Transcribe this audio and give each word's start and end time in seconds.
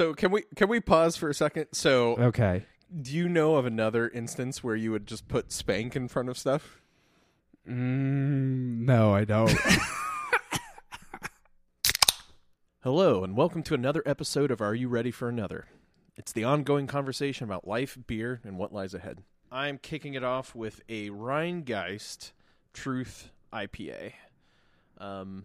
So 0.00 0.14
can 0.14 0.30
we 0.30 0.44
can 0.56 0.70
we 0.70 0.80
pause 0.80 1.18
for 1.18 1.28
a 1.28 1.34
second? 1.34 1.66
So 1.72 2.16
Okay. 2.16 2.64
do 3.02 3.14
you 3.14 3.28
know 3.28 3.56
of 3.56 3.66
another 3.66 4.08
instance 4.08 4.64
where 4.64 4.74
you 4.74 4.92
would 4.92 5.06
just 5.06 5.28
put 5.28 5.52
spank 5.52 5.94
in 5.94 6.08
front 6.08 6.30
of 6.30 6.38
stuff? 6.38 6.80
Mm, 7.68 8.86
no, 8.86 9.12
I 9.12 9.26
don't. 9.26 9.54
Hello, 12.82 13.22
and 13.22 13.36
welcome 13.36 13.62
to 13.64 13.74
another 13.74 14.02
episode 14.06 14.50
of 14.50 14.62
Are 14.62 14.74
You 14.74 14.88
Ready 14.88 15.10
for 15.10 15.28
Another? 15.28 15.66
It's 16.16 16.32
the 16.32 16.44
ongoing 16.44 16.86
conversation 16.86 17.44
about 17.44 17.68
life, 17.68 17.98
beer, 18.06 18.40
and 18.42 18.56
what 18.56 18.72
lies 18.72 18.94
ahead. 18.94 19.18
I'm 19.52 19.76
kicking 19.76 20.14
it 20.14 20.24
off 20.24 20.54
with 20.54 20.80
a 20.88 21.10
Rheingeist 21.10 22.32
Truth 22.72 23.32
IPA. 23.52 24.14
Um, 24.96 25.44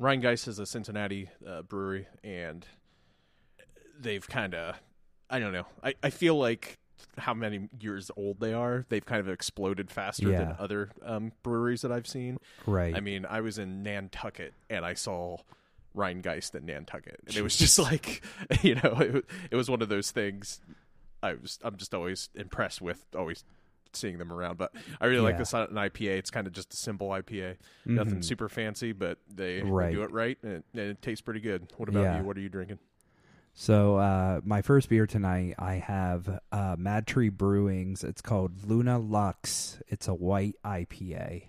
Rheingeist 0.00 0.46
is 0.46 0.60
a 0.60 0.66
Cincinnati 0.66 1.30
uh, 1.44 1.62
brewery, 1.62 2.06
and 2.22 2.64
they've 4.00 4.26
kind 4.26 4.54
of, 4.54 4.76
I 5.30 5.38
don't 5.38 5.52
know, 5.52 5.66
I, 5.82 5.94
I 6.02 6.10
feel 6.10 6.36
like 6.38 6.78
how 7.16 7.34
many 7.34 7.68
years 7.80 8.10
old 8.16 8.40
they 8.40 8.52
are, 8.52 8.84
they've 8.88 9.04
kind 9.04 9.20
of 9.20 9.28
exploded 9.28 9.90
faster 9.90 10.28
than 10.38 10.56
other 10.58 10.90
um, 11.04 11.32
breweries 11.42 11.82
that 11.82 11.92
I've 11.92 12.06
seen. 12.06 12.38
right. 12.66 12.94
I 12.94 13.00
mean, 13.00 13.26
I 13.28 13.40
was 13.40 13.58
in 13.58 13.82
Nantucket 13.82 14.54
and 14.70 14.84
I 14.84 14.94
saw 14.94 15.38
Rheingeist 15.96 16.54
in 16.54 16.66
Nantucket, 16.66 17.20
and 17.26 17.36
it 17.36 17.42
was 17.42 17.56
just 17.56 17.78
like, 17.90 18.22
you 18.62 18.74
know, 18.76 18.96
it, 19.00 19.24
it 19.50 19.56
was 19.56 19.68
one 19.70 19.82
of 19.82 19.88
those 19.88 20.10
things. 20.10 20.60
I 21.22 21.34
was, 21.34 21.58
I'm 21.64 21.76
just 21.76 21.94
always 21.94 22.28
impressed 22.34 22.80
with 22.80 23.04
always 23.16 23.42
seeing 23.92 24.18
them 24.18 24.32
around. 24.32 24.58
But 24.58 24.72
I 25.00 25.06
really 25.06 25.22
like 25.22 25.38
this 25.38 25.54
on 25.54 25.62
an 25.68 25.74
IPA. 25.74 26.18
It's 26.18 26.30
kind 26.30 26.46
of 26.46 26.52
just 26.52 26.72
a 26.72 26.76
simple 26.76 27.08
IPA, 27.08 27.56
nothing 27.86 28.18
Mhm. 28.20 28.24
super 28.24 28.48
fancy, 28.48 28.92
but 28.92 29.18
they, 29.28 29.60
they 29.60 29.92
do 29.92 30.02
it 30.04 30.12
right, 30.12 30.38
and 30.42 30.52
it, 30.52 30.64
and 30.74 30.82
it 30.82 31.02
tastes 31.02 31.22
pretty 31.22 31.40
good. 31.40 31.72
What 31.76 31.88
about 31.88 32.02
Yeah. 32.02 32.18
you? 32.18 32.24
What 32.24 32.36
are 32.36 32.40
you 32.40 32.48
drinking? 32.48 32.78
So 33.60 33.96
uh, 33.96 34.40
my 34.44 34.62
first 34.62 34.88
beer 34.88 35.08
tonight, 35.08 35.56
I 35.58 35.74
have 35.74 36.38
uh, 36.52 36.76
Mad 36.78 37.08
Tree 37.08 37.28
Brewings. 37.28 38.04
It's 38.04 38.22
called 38.22 38.64
Luna 38.64 39.00
Lux. 39.00 39.80
It's 39.88 40.06
a 40.06 40.14
white 40.14 40.54
IPA. 40.64 41.48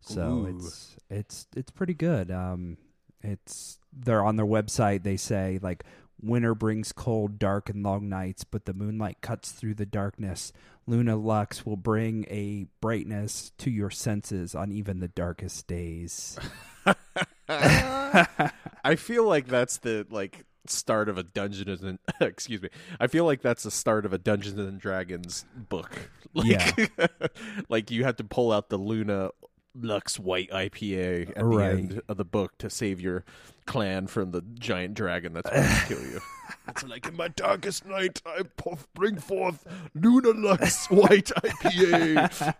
So 0.00 0.22
Ooh. 0.22 0.56
it's 0.56 0.96
it's 1.10 1.46
it's 1.54 1.70
pretty 1.70 1.92
good. 1.92 2.30
Um, 2.30 2.78
it's 3.20 3.78
they're 3.92 4.24
on 4.24 4.36
their 4.36 4.46
website. 4.46 5.02
They 5.02 5.18
say 5.18 5.58
like 5.60 5.84
winter 6.22 6.54
brings 6.54 6.90
cold, 6.90 7.38
dark, 7.38 7.68
and 7.68 7.82
long 7.82 8.08
nights, 8.08 8.42
but 8.42 8.64
the 8.64 8.72
moonlight 8.72 9.18
cuts 9.20 9.52
through 9.52 9.74
the 9.74 9.84
darkness. 9.84 10.54
Luna 10.86 11.16
Lux 11.16 11.66
will 11.66 11.76
bring 11.76 12.24
a 12.30 12.64
brightness 12.80 13.52
to 13.58 13.70
your 13.70 13.90
senses 13.90 14.54
on 14.54 14.72
even 14.72 15.00
the 15.00 15.08
darkest 15.08 15.66
days. 15.66 16.38
I 17.50 18.96
feel 18.96 19.24
like 19.24 19.48
that's 19.48 19.76
the 19.76 20.06
like 20.08 20.46
start 20.70 21.08
of 21.08 21.18
a 21.18 21.22
Dungeons 21.22 21.82
and 21.82 21.98
excuse 22.20 22.62
me. 22.62 22.68
I 22.98 23.06
feel 23.06 23.24
like 23.24 23.42
that's 23.42 23.62
the 23.64 23.70
start 23.70 24.04
of 24.06 24.12
a 24.12 24.18
Dungeons 24.18 24.58
and 24.58 24.80
Dragons 24.80 25.44
book. 25.54 26.10
Like, 26.32 26.46
Yeah. 26.88 27.06
like 27.68 27.90
you 27.90 28.04
have 28.04 28.14
to 28.16 28.24
pull 28.24 28.52
out 28.52 28.68
the 28.68 28.76
Luna 28.76 29.30
Lux 29.74 30.16
White 30.16 30.48
IPA 30.50 31.30
at 31.36 31.44
Right. 31.44 31.72
the 31.72 31.78
end 31.78 32.02
of 32.08 32.16
the 32.18 32.24
book 32.24 32.56
to 32.58 32.70
save 32.70 33.00
your 33.00 33.24
clan 33.66 34.06
from 34.06 34.30
the 34.30 34.42
giant 34.54 34.94
dragon 34.94 35.32
that's 35.32 35.50
going 35.50 35.62
to 35.64 35.84
kill 35.88 36.02
you. 36.08 36.20
It's 36.68 36.84
like 36.84 37.06
in 37.08 37.16
my 37.16 37.26
darkest 37.28 37.84
night, 37.84 38.22
I 38.24 38.42
puff, 38.56 38.86
bring 38.94 39.16
forth 39.18 39.66
Luna 39.94 40.30
Lux 40.30 40.86
White 40.88 41.32
IPA. 41.36 42.54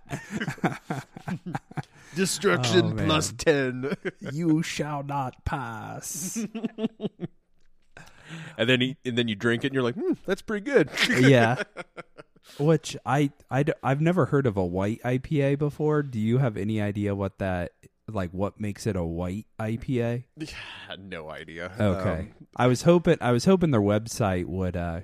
Destruction 2.16 2.98
Oh, 3.00 3.04
plus 3.04 3.32
ten. 3.38 3.94
you 4.32 4.62
shall 4.64 5.04
not 5.04 5.44
pass. 5.44 6.44
And 8.58 8.68
then 8.68 8.80
he, 8.80 8.96
and 9.04 9.16
then 9.16 9.28
you 9.28 9.34
drink 9.34 9.64
it, 9.64 9.68
and 9.68 9.74
you're 9.74 9.82
like, 9.82 9.94
hmm, 9.94 10.12
that's 10.26 10.42
pretty 10.42 10.64
good. 10.64 10.90
yeah. 11.20 11.62
Which 12.58 12.96
I, 13.06 13.30
I 13.50 13.64
I've 13.82 14.00
never 14.00 14.26
heard 14.26 14.46
of 14.46 14.56
a 14.56 14.64
white 14.64 15.00
IPA 15.02 15.58
before. 15.58 16.02
Do 16.02 16.18
you 16.18 16.38
have 16.38 16.56
any 16.56 16.80
idea 16.80 17.14
what 17.14 17.38
that, 17.38 17.72
like, 18.08 18.30
what 18.32 18.60
makes 18.60 18.86
it 18.86 18.96
a 18.96 19.04
white 19.04 19.46
IPA? 19.58 20.24
no 20.98 21.30
idea. 21.30 21.72
Okay. 21.78 22.20
Um, 22.20 22.32
I 22.56 22.66
was 22.66 22.82
hoping, 22.82 23.18
I 23.20 23.32
was 23.32 23.44
hoping 23.44 23.70
their 23.70 23.80
website 23.80 24.46
would 24.46 24.76
uh, 24.76 25.00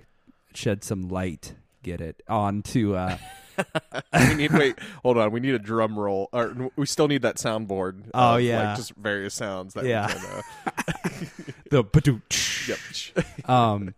shed 0.55 0.83
some 0.83 1.09
light, 1.09 1.55
get 1.83 2.01
it 2.01 2.23
onto. 2.29 2.95
Uh, 2.95 3.17
we 4.29 4.35
need 4.35 4.53
wait, 4.53 4.79
hold 5.03 5.19
on. 5.19 5.31
We 5.31 5.41
need 5.41 5.55
a 5.55 5.59
drum 5.59 5.99
roll, 5.99 6.29
or 6.33 6.71
we 6.77 6.87
still 6.87 7.09
need 7.09 7.23
that 7.23 7.37
soundboard. 7.37 8.11
Oh, 8.15 8.37
yeah. 8.37 8.69
like 8.69 8.77
just 8.77 8.95
various 8.97 9.35
sounds. 9.35 9.75
That 9.75 9.87
Yeah. 9.87 10.07
We 10.07 10.13
can, 10.15 10.25
uh, 11.79 11.83
the. 11.93 12.21
Yep. 12.69 12.79
um 13.49 13.95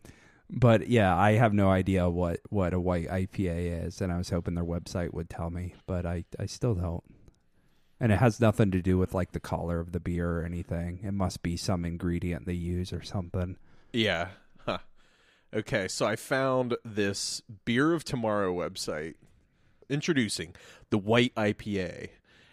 but 0.51 0.89
yeah 0.89 1.15
i 1.17 1.33
have 1.33 1.53
no 1.53 1.71
idea 1.71 2.09
what 2.09 2.41
what 2.51 2.73
a 2.73 2.81
white 2.81 3.09
ipa 3.09 3.87
is 3.87 4.01
and 4.01 4.13
i 4.13 4.17
was 4.19 4.31
hoping 4.31 4.55
their 4.55 4.65
website 4.65 5.13
would 5.13 5.29
tell 5.29 5.51
me 5.51 5.75
but 5.87 6.07
i 6.07 6.25
i 6.39 6.47
still 6.47 6.75
don't 6.75 7.05
and 8.01 8.13
it 8.13 8.19
has 8.19 8.41
nothing 8.41 8.71
to 8.71 8.81
do 8.81 8.97
with 8.97 9.13
like 9.13 9.33
the 9.33 9.41
color 9.41 9.81
of 9.81 9.93
the 9.93 10.01
beer 10.01 10.39
or 10.41 10.45
anything 10.45 11.01
it 11.03 11.13
must 11.13 11.43
be 11.43 11.57
some 11.57 11.85
ingredient 11.85 12.47
they 12.47 12.53
use 12.53 12.93
or 12.93 13.03
something 13.03 13.57
Yeah. 13.93 14.29
Huh. 14.67 14.79
Okay, 15.55 15.89
so 15.89 16.05
I 16.07 16.15
found 16.15 16.77
this 16.85 17.41
Beer 17.65 17.95
of 17.95 18.05
Tomorrow 18.05 18.53
website 18.55 19.15
introducing 19.89 20.55
the 20.91 20.99
White 20.99 21.35
IPA. 21.37 22.11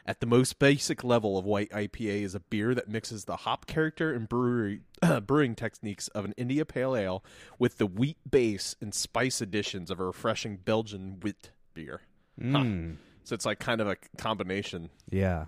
At 0.08 0.20
the 0.20 0.28
most 0.28 0.60
basic 0.60 1.04
level 1.04 1.36
of 1.36 1.46
white 1.46 1.72
IPA 1.72 2.22
is 2.22 2.36
a 2.36 2.40
beer 2.40 2.76
that 2.76 2.88
mixes 2.88 3.26
the 3.26 3.38
hop 3.38 3.66
character 3.66 4.14
and 4.14 4.30
brewery 4.30 4.82
brewing 5.26 5.56
techniques 5.56 6.08
of 6.10 6.26
an 6.26 6.34
India 6.38 6.64
Pale 6.64 6.96
Ale 6.96 7.24
with 7.58 7.80
the 7.80 7.88
wheat 7.88 8.18
base 8.30 8.76
and 8.80 8.94
spice 8.94 9.42
additions 9.42 9.90
of 9.90 10.00
a 10.00 10.06
refreshing 10.06 10.58
Belgian 10.58 11.20
wit 11.22 11.50
beer. 11.74 12.02
Mm, 12.40 12.98
So 13.24 13.34
it's 13.34 13.46
like 13.48 13.58
kind 13.60 13.82
of 13.82 13.88
a 13.88 13.98
combination. 14.18 14.90
yeah. 15.10 15.46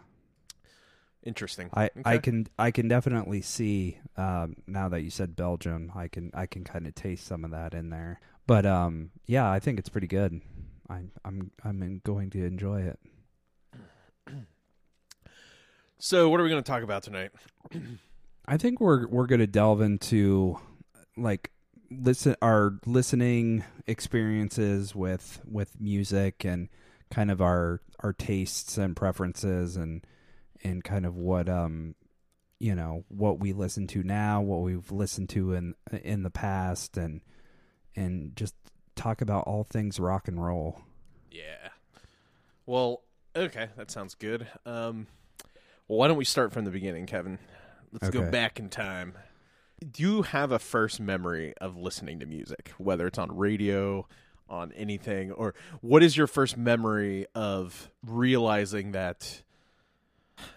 Interesting. 1.24 1.70
i 1.74 1.90
i 2.06 2.18
can 2.20 2.48
i 2.58 2.72
can 2.72 2.88
definitely 2.88 3.42
see 3.42 3.98
um 4.16 4.56
now 4.66 4.88
that 4.88 5.02
you 5.02 5.10
said 5.10 5.36
belgium 5.36 5.92
i 5.94 6.08
can 6.08 6.32
i 6.34 6.46
can 6.46 6.64
kind 6.64 6.88
of 6.88 6.96
taste 6.96 7.26
some 7.28 7.44
of 7.44 7.52
that 7.52 7.74
in 7.74 7.90
there. 7.90 8.22
But 8.46 8.66
um 8.66 9.10
yeah 9.26 9.50
i 9.52 9.60
think 9.60 9.78
it's 9.78 9.90
pretty 9.90 10.08
good. 10.08 10.40
I'm 10.90 11.12
i'm 11.26 11.52
i'm 11.66 12.02
going 12.06 12.30
to 12.30 12.46
enjoy 12.46 12.82
it 12.84 12.98
So 16.00 16.30
what 16.30 16.40
are 16.40 16.44
we 16.44 16.50
going 16.50 16.64
to 16.64 16.72
talk 16.72 16.84
about 16.84 17.04
tonight? 17.04 17.32
I 18.46 18.58
think 18.58 18.80
we're 18.80 19.08
we're 19.08 19.28
going 19.28 19.40
to 19.40 19.48
delve 19.48 19.82
into 19.82 20.60
like 21.16 21.52
listen 21.90 22.36
our 22.42 22.80
listening 22.86 23.64
experiences 23.88 24.94
with 24.94 25.42
with 25.46 25.80
music 25.80 26.46
and 26.46 26.70
kind 27.10 27.32
of 27.32 27.42
our 27.42 27.82
our 28.00 28.14
tastes 28.14 28.78
and 28.78 28.96
preferences 28.96 29.76
and 29.76 30.06
and 30.64 30.84
kind 30.84 31.06
of 31.06 31.16
what 31.16 31.50
um 31.50 31.96
you 32.60 32.76
know 32.76 33.04
what 33.08 33.40
we 33.40 33.54
listen 33.54 33.88
to 33.88 34.04
now, 34.04 34.42
what 34.42 34.62
we've 34.62 34.92
listened 34.92 35.30
to 35.30 35.54
in 35.54 35.76
in 36.04 36.24
the 36.24 36.30
past 36.30 36.98
and 36.98 37.22
and 37.96 38.36
just 38.36 38.56
talk 38.96 39.22
about 39.22 39.44
all 39.46 39.64
things 39.64 40.00
rock 40.00 40.28
and 40.28 40.44
roll. 40.44 40.82
Yeah. 41.32 41.70
Well, 42.66 43.04
okay, 43.36 43.70
that 43.78 43.92
sounds 43.92 44.16
good. 44.16 44.48
Um, 44.66 45.08
well, 45.88 46.00
why 46.00 46.08
don't 46.08 46.18
we 46.18 46.26
start 46.26 46.52
from 46.52 46.66
the 46.66 46.72
beginning, 46.72 47.06
Kevin? 47.06 47.40
Let's 47.92 48.10
go 48.10 48.30
back 48.30 48.60
in 48.60 48.70
time. 48.70 49.14
Do 49.92 50.04
you 50.04 50.22
have 50.24 50.52
a 50.52 50.60
first 50.60 51.00
memory 51.00 51.54
of 51.62 51.78
listening 51.78 52.20
to 52.20 52.26
music, 52.26 52.72
whether 52.78 53.08
it's 53.08 53.20
on 53.20 53.36
radio, 53.36 54.08
on 54.50 54.72
anything, 54.74 55.32
or 55.32 55.54
what 55.82 56.04
is 56.04 56.18
your 56.18 56.28
first 56.28 56.58
memory 56.58 57.28
of 57.36 57.92
realizing 58.06 58.92
that 58.94 59.44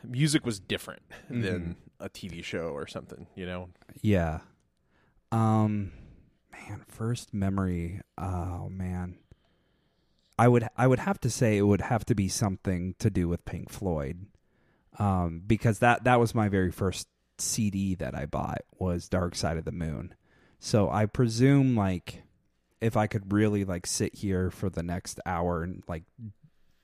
music 0.03 0.45
was 0.45 0.59
different 0.59 1.03
than 1.29 1.77
a 1.99 2.09
TV 2.09 2.43
show 2.43 2.69
or 2.69 2.87
something? 2.87 3.27
You 3.35 3.47
know? 3.47 3.69
Yeah. 4.01 4.41
Um 5.31 5.93
man, 6.53 6.83
first 6.89 7.33
memory. 7.35 8.01
Oh 8.19 8.69
man. 8.69 9.19
I 10.39 10.49
would 10.49 10.67
I 10.77 10.87
would 10.87 11.01
have 11.01 11.21
to 11.21 11.31
say 11.31 11.59
it 11.59 11.63
would 11.63 11.83
have 11.83 12.05
to 12.07 12.15
be 12.15 12.29
something 12.29 12.95
to 12.99 13.11
do 13.11 13.29
with 13.29 13.45
Pink 13.45 13.71
Floyd. 13.71 14.27
Um 14.99 15.43
because 15.47 15.79
that 15.79 16.05
that 16.05 16.19
was 16.21 16.35
my 16.35 16.49
very 16.49 16.71
first 16.71 17.09
CD 17.39 17.95
that 17.97 18.15
I 18.15 18.27
bought 18.27 18.63
was 18.79 19.09
Dark 19.09 19.35
Side 19.35 19.57
of 19.57 19.65
the 19.65 19.73
Moon. 19.73 20.15
So 20.59 20.91
I 20.91 21.07
presume 21.07 21.75
like 21.77 22.23
if 22.81 22.97
I 22.97 23.07
could 23.07 23.33
really 23.33 23.65
like 23.65 23.87
sit 23.87 24.15
here 24.17 24.51
for 24.51 24.69
the 24.71 24.83
next 24.83 25.21
hour 25.27 25.63
and 25.63 25.83
like 25.89 26.05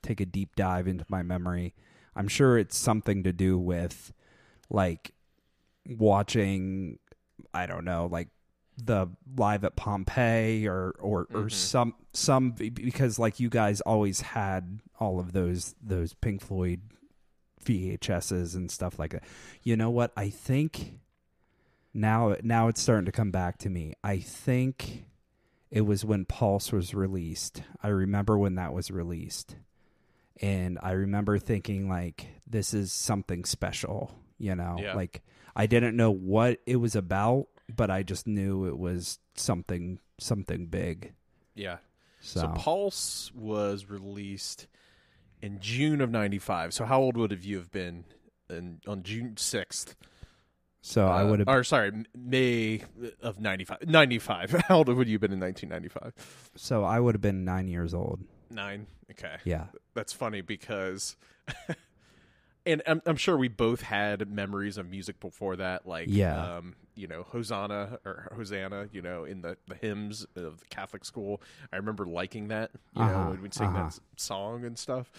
take 0.03 0.19
a 0.21 0.25
deep 0.25 0.55
dive 0.55 0.87
into 0.87 1.05
my 1.09 1.21
memory, 1.23 1.73
I'm 2.15 2.27
sure 2.27 2.57
it's 2.57 2.77
something 2.77 3.23
to 3.23 3.33
do 3.33 3.57
with 3.57 4.13
like 4.69 5.11
watching 5.87 6.99
I 7.53 7.65
don't 7.65 7.85
know, 7.85 8.07
like 8.11 8.29
the 8.83 9.07
live 9.35 9.63
at 9.63 9.75
Pompeii 9.75 10.67
or 10.67 10.91
or 10.99 11.27
or 11.33 11.43
Mhm. 11.45 11.51
some 11.51 11.95
some 12.13 12.51
because 12.51 13.17
like 13.19 13.39
you 13.39 13.49
guys 13.49 13.81
always 13.81 14.21
had 14.21 14.79
all 14.99 15.19
of 15.19 15.33
those 15.33 15.75
those 15.81 16.13
Pink 16.13 16.41
Floyd 16.41 16.81
VHSs 17.67 18.55
and 18.55 18.71
stuff 18.71 18.97
like 18.97 19.11
that. 19.11 19.23
You 19.63 19.75
know 19.75 19.89
what? 19.89 20.11
I 20.15 20.29
think 20.29 20.99
now 21.93 22.35
now 22.41 22.67
it's 22.67 22.81
starting 22.81 23.05
to 23.05 23.11
come 23.11 23.31
back 23.31 23.57
to 23.59 23.69
me. 23.69 23.93
I 24.03 24.17
think 24.17 25.05
it 25.69 25.81
was 25.81 26.05
when 26.05 26.25
Pulse 26.25 26.71
was 26.71 26.93
released. 26.93 27.61
I 27.83 27.89
remember 27.89 28.37
when 28.37 28.55
that 28.55 28.73
was 28.73 28.89
released. 28.89 29.55
And 30.39 30.77
I 30.81 30.91
remember 30.91 31.39
thinking 31.39 31.89
like 31.89 32.27
this 32.45 32.73
is 32.73 32.91
something 32.91 33.43
special, 33.43 34.13
you 34.37 34.55
know? 34.55 34.77
Yeah. 34.79 34.93
Like 34.93 35.23
I 35.55 35.65
didn't 35.65 35.97
know 35.97 36.11
what 36.11 36.59
it 36.65 36.77
was 36.77 36.95
about, 36.95 37.47
but 37.73 37.89
I 37.89 38.03
just 38.03 38.27
knew 38.27 38.65
it 38.67 38.77
was 38.77 39.19
something 39.35 39.99
something 40.19 40.67
big. 40.67 41.13
Yeah. 41.55 41.77
So, 42.21 42.41
So 42.41 42.47
Pulse 42.49 43.31
was 43.35 43.89
released 43.89 44.67
in 45.41 45.59
June 45.59 46.01
of 46.01 46.09
'95. 46.11 46.73
So 46.73 46.85
how 46.85 46.99
old 46.99 47.17
would 47.17 47.31
have 47.31 47.43
you 47.43 47.57
have 47.57 47.71
been 47.71 48.05
in, 48.49 48.79
on 48.87 49.03
June 49.03 49.33
6th? 49.35 49.95
so 50.81 51.07
I 51.07 51.21
Uh, 51.23 51.27
would 51.27 51.39
have 51.39 51.47
Or 51.49 51.63
sorry, 51.63 51.91
May 52.15 52.83
of 53.21 53.39
'95. 53.39 53.87
'95. 53.87 54.51
How 54.67 54.77
old 54.77 54.87
would 54.89 55.07
you 55.07 55.15
have 55.15 55.21
been 55.21 55.33
in 55.33 55.39
1995? 55.39 56.51
so 56.55 56.83
I 56.83 56.99
would 56.99 57.15
have 57.15 57.21
been 57.21 57.43
9 57.43 57.67
years 57.67 57.93
old. 57.93 58.21
Nine. 58.49 58.87
Okay. 59.11 59.35
Yeah. 59.43 59.65
That's 59.93 60.13
funny 60.13 60.41
because, 60.41 61.17
and 62.67 62.81
I'm, 62.85 63.01
I'm 63.05 63.15
sure 63.15 63.35
we 63.37 63.47
both 63.47 63.81
had 63.81 64.29
memories 64.29 64.77
of 64.77 64.87
music 64.89 65.19
before 65.19 65.55
that, 65.55 65.87
like, 65.87 66.07
Yeah. 66.09 66.57
um, 66.57 66.75
you 66.95 67.07
know, 67.07 67.23
Hosanna 67.23 67.97
or 68.05 68.31
Hosanna, 68.35 68.89
you 68.91 69.01
know, 69.01 69.23
in 69.23 69.41
the, 69.41 69.57
the 69.67 69.75
hymns 69.75 70.25
of 70.35 70.59
the 70.59 70.65
Catholic 70.69 71.05
school. 71.05 71.41
I 71.73 71.77
remember 71.77 72.05
liking 72.05 72.49
that, 72.49 72.71
you 72.95 73.01
know, 73.03 73.07
Uh-huh, 73.09 73.29
when 73.31 73.41
we'd 73.41 73.53
sing 73.53 73.67
uh-huh. 73.67 73.77
that 73.79 73.85
s- 73.85 74.01
song 74.17 74.65
and 74.65 74.77
stuff. 74.77 75.11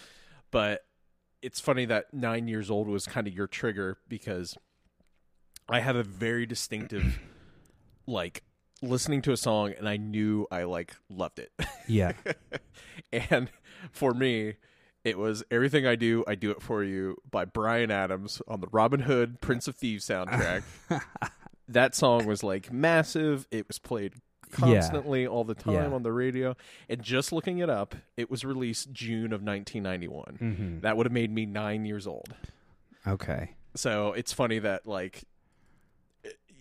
But 0.50 0.84
it's 1.42 1.58
funny 1.60 1.84
that 1.86 2.12
nine 2.14 2.46
years 2.48 2.70
old 2.70 2.86
was 2.88 3.06
kind 3.06 3.26
of 3.26 3.34
your 3.34 3.46
trigger 3.46 3.98
because 4.08 4.56
I 5.68 5.80
have 5.80 5.96
a 5.96 6.02
very 6.02 6.46
distinctive, 6.46 7.18
like, 8.06 8.42
listening 8.80 9.22
to 9.22 9.32
a 9.32 9.36
song 9.36 9.72
and 9.76 9.88
I 9.88 9.96
knew 9.96 10.46
I 10.52 10.62
like 10.64 10.94
loved 11.10 11.38
it. 11.40 11.50
Yeah. 11.88 12.12
and 13.12 13.50
for 13.90 14.14
me, 14.14 14.54
it 15.08 15.18
was 15.18 15.42
Everything 15.50 15.86
I 15.86 15.96
Do, 15.96 16.24
I 16.28 16.34
Do 16.34 16.50
It 16.50 16.62
For 16.62 16.84
You 16.84 17.16
by 17.30 17.44
Bryan 17.44 17.90
Adams 17.90 18.40
on 18.46 18.60
the 18.60 18.68
Robin 18.70 19.00
Hood 19.00 19.40
Prince 19.40 19.66
of 19.68 19.76
Thieves 19.76 20.06
soundtrack. 20.06 20.62
that 21.68 21.94
song 21.94 22.26
was 22.26 22.42
like 22.42 22.72
massive. 22.72 23.46
It 23.50 23.66
was 23.68 23.78
played 23.78 24.14
constantly 24.50 25.26
all 25.26 25.44
the 25.44 25.54
time 25.54 25.74
Yeah. 25.74 25.86
on 25.94 26.02
the 26.02 26.12
radio. 26.12 26.56
And 26.88 27.02
just 27.02 27.32
looking 27.32 27.58
it 27.58 27.68
up, 27.68 27.94
it 28.16 28.30
was 28.30 28.44
released 28.44 28.92
June 28.92 29.32
of 29.32 29.42
1991. 29.42 30.38
mhm. 30.40 30.80
That 30.82 30.96
would 30.96 31.06
have 31.06 31.12
made 31.12 31.30
me 31.32 31.44
nine 31.46 31.84
years 31.84 32.06
old. 32.06 32.34
Okay. 33.06 33.50
So 33.74 34.12
it's 34.12 34.32
funny 34.32 34.58
that 34.60 34.86
like 34.86 35.24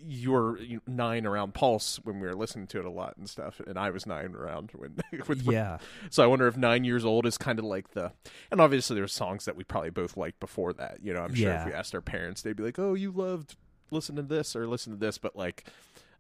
you 0.06 0.32
were 0.32 0.60
nine 0.86 1.26
around 1.26 1.54
Pulse 1.54 2.00
when 2.04 2.20
we 2.20 2.28
were 2.28 2.36
listening 2.36 2.68
to 2.68 2.80
it 2.80 2.86
a 2.86 2.90
lot 2.90 3.16
and 3.18 3.30
stuff, 3.30 3.60
and 3.66 3.78
I 3.78 3.90
was 3.90 4.06
nine 4.06 4.36
around 4.36 4.72
when. 4.76 4.96
with, 5.28 5.42
Yeah. 5.44 5.80
So 6.10 6.24
I 6.24 6.28
wonder 6.28 6.48
if 6.48 6.56
nine 6.58 6.84
years 6.84 7.04
old 7.06 7.26
is 7.26 7.38
kind 7.38 7.60
of 7.60 7.66
like 7.66 7.92
the, 7.92 8.12
and 8.52 8.62
obviously 8.62 8.96
there's 8.96 9.14
songs 9.14 9.46
that 9.46 9.56
we 9.56 9.64
probably 9.64 9.90
both 9.90 10.16
liked 10.18 10.40
before 10.40 10.74
that. 10.74 11.00
You 11.02 11.14
know, 11.14 11.22
I'm 11.22 11.34
sure 11.34 11.50
Yeah. 11.50 11.62
if 11.62 11.68
we 11.68 11.74
asked 11.74 11.96
our 11.96 12.02
parents, 12.02 12.42
they'd 12.42 12.56
be 12.56 12.64
like, 12.64 12.80
"Oh, 12.80 12.94
you 12.94 13.12
loved 13.12 13.56
listen 13.92 14.16
to 14.18 14.22
this 14.22 14.56
or 14.56 14.68
listen 14.68 14.94
to 14.94 15.00
this," 15.00 15.18
but 15.18 15.36
like 15.36 15.66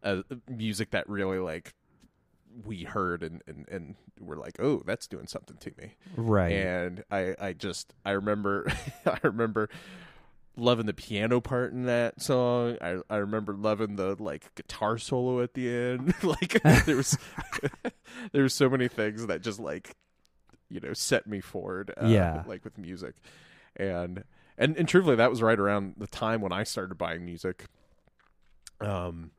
uh, 0.03 0.21
music 0.49 0.91
that 0.91 1.07
really 1.09 1.39
like 1.39 1.73
we 2.65 2.83
heard 2.83 3.21
and 3.23 3.41
and 3.47 3.67
and 3.69 3.95
we're 4.19 4.35
like, 4.37 4.59
"Oh, 4.59 4.81
that's 4.85 5.07
doing 5.07 5.27
something 5.27 5.57
to 5.57 5.71
me." 5.79 5.95
Right. 6.15 6.51
and 6.53 7.03
I 7.11 7.35
I 7.39 7.53
just 7.53 7.93
I 8.03 8.11
remember 8.11 8.67
I 9.05 9.17
remember 9.23 9.69
loving 10.57 10.85
the 10.87 10.93
piano 10.93 11.39
part 11.39 11.71
in 11.71 11.85
that 11.85 12.21
song. 12.21 12.77
I 12.81 12.97
I 13.09 13.17
remember 13.17 13.53
loving 13.53 13.95
the 13.95 14.15
like 14.21 14.53
guitar 14.55 14.97
solo 14.97 15.41
at 15.41 15.53
the 15.53 15.69
end. 15.73 16.13
like 16.23 16.61
there 16.85 16.97
was 16.97 17.17
there 18.31 18.43
was 18.43 18.53
so 18.53 18.69
many 18.69 18.87
things 18.87 19.25
that 19.27 19.41
just 19.41 19.59
like 19.59 19.95
you 20.69 20.79
know 20.79 20.93
set 20.93 21.27
me 21.27 21.39
forward. 21.39 21.93
Uh, 22.01 22.07
Yeah. 22.07 22.43
like 22.47 22.63
with 22.63 22.77
music, 22.77 23.15
and 23.75 24.23
and 24.57 24.75
and 24.75 24.87
truthfully, 24.87 25.15
that 25.15 25.29
was 25.29 25.41
right 25.41 25.59
around 25.59 25.95
the 25.97 26.07
time 26.07 26.41
when 26.41 26.51
I 26.51 26.63
started 26.63 26.95
buying 26.97 27.23
music. 27.23 27.65
Um, 28.81 29.31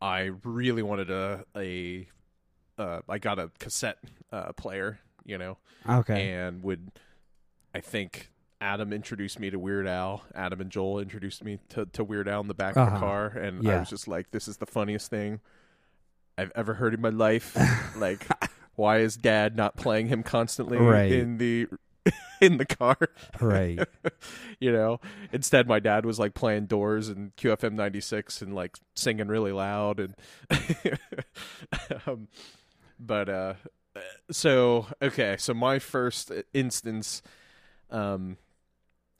I 0.00 0.30
really 0.44 0.82
wanted 0.82 1.10
a 1.10 1.44
a 1.56 2.08
uh, 2.78 3.00
I 3.08 3.18
got 3.18 3.38
a 3.38 3.50
cassette 3.58 3.98
uh, 4.32 4.52
player, 4.52 4.98
you 5.24 5.38
know, 5.38 5.58
okay. 5.88 6.30
and 6.30 6.62
would 6.62 6.90
I 7.74 7.80
think 7.80 8.30
Adam 8.60 8.92
introduced 8.92 9.38
me 9.38 9.50
to 9.50 9.58
Weird 9.58 9.86
Al. 9.86 10.22
Adam 10.34 10.60
and 10.60 10.70
Joel 10.70 10.98
introduced 11.00 11.44
me 11.44 11.58
to, 11.70 11.86
to 11.86 12.02
Weird 12.02 12.28
Al 12.28 12.40
in 12.40 12.48
the 12.48 12.54
back 12.54 12.76
of 12.76 12.86
Uh-huh. 12.88 12.94
the 12.94 13.00
car, 13.00 13.26
and 13.26 13.68
I 13.68 13.78
was 13.80 13.90
just 13.90 14.08
like, 14.08 14.30
"This 14.30 14.48
is 14.48 14.56
the 14.56 14.66
funniest 14.66 15.10
thing 15.10 15.40
I've 16.38 16.52
ever 16.54 16.74
heard 16.74 16.94
in 16.94 17.00
my 17.00 17.10
life." 17.10 17.54
like, 17.96 18.26
why 18.74 18.98
is 18.98 19.16
Dad 19.16 19.56
not 19.56 19.76
playing 19.76 20.08
him 20.08 20.22
constantly 20.22 20.78
Right. 20.78 21.12
in 21.12 21.36
the 21.38 21.66
in 22.40 22.56
the 22.56 22.64
car? 22.64 22.96
right. 23.40 23.78
you 24.60 24.72
know, 24.72 25.00
instead, 25.32 25.68
my 25.68 25.78
dad 25.80 26.06
was 26.06 26.18
like 26.18 26.32
playing 26.32 26.64
Doors 26.66 27.08
and 27.10 27.36
QFM 27.36 27.72
ninety 27.74 28.00
six 28.00 28.40
and 28.40 28.54
like 28.54 28.76
singing 28.94 29.28
really 29.28 29.52
loud 29.52 30.00
and. 30.00 30.14
um, 32.06 32.28
but 32.98 33.28
uh, 33.28 33.54
so 34.30 34.86
okay, 35.02 35.36
so 35.38 35.52
my 35.52 35.78
first 35.78 36.32
instance, 36.54 37.20
um, 37.90 38.38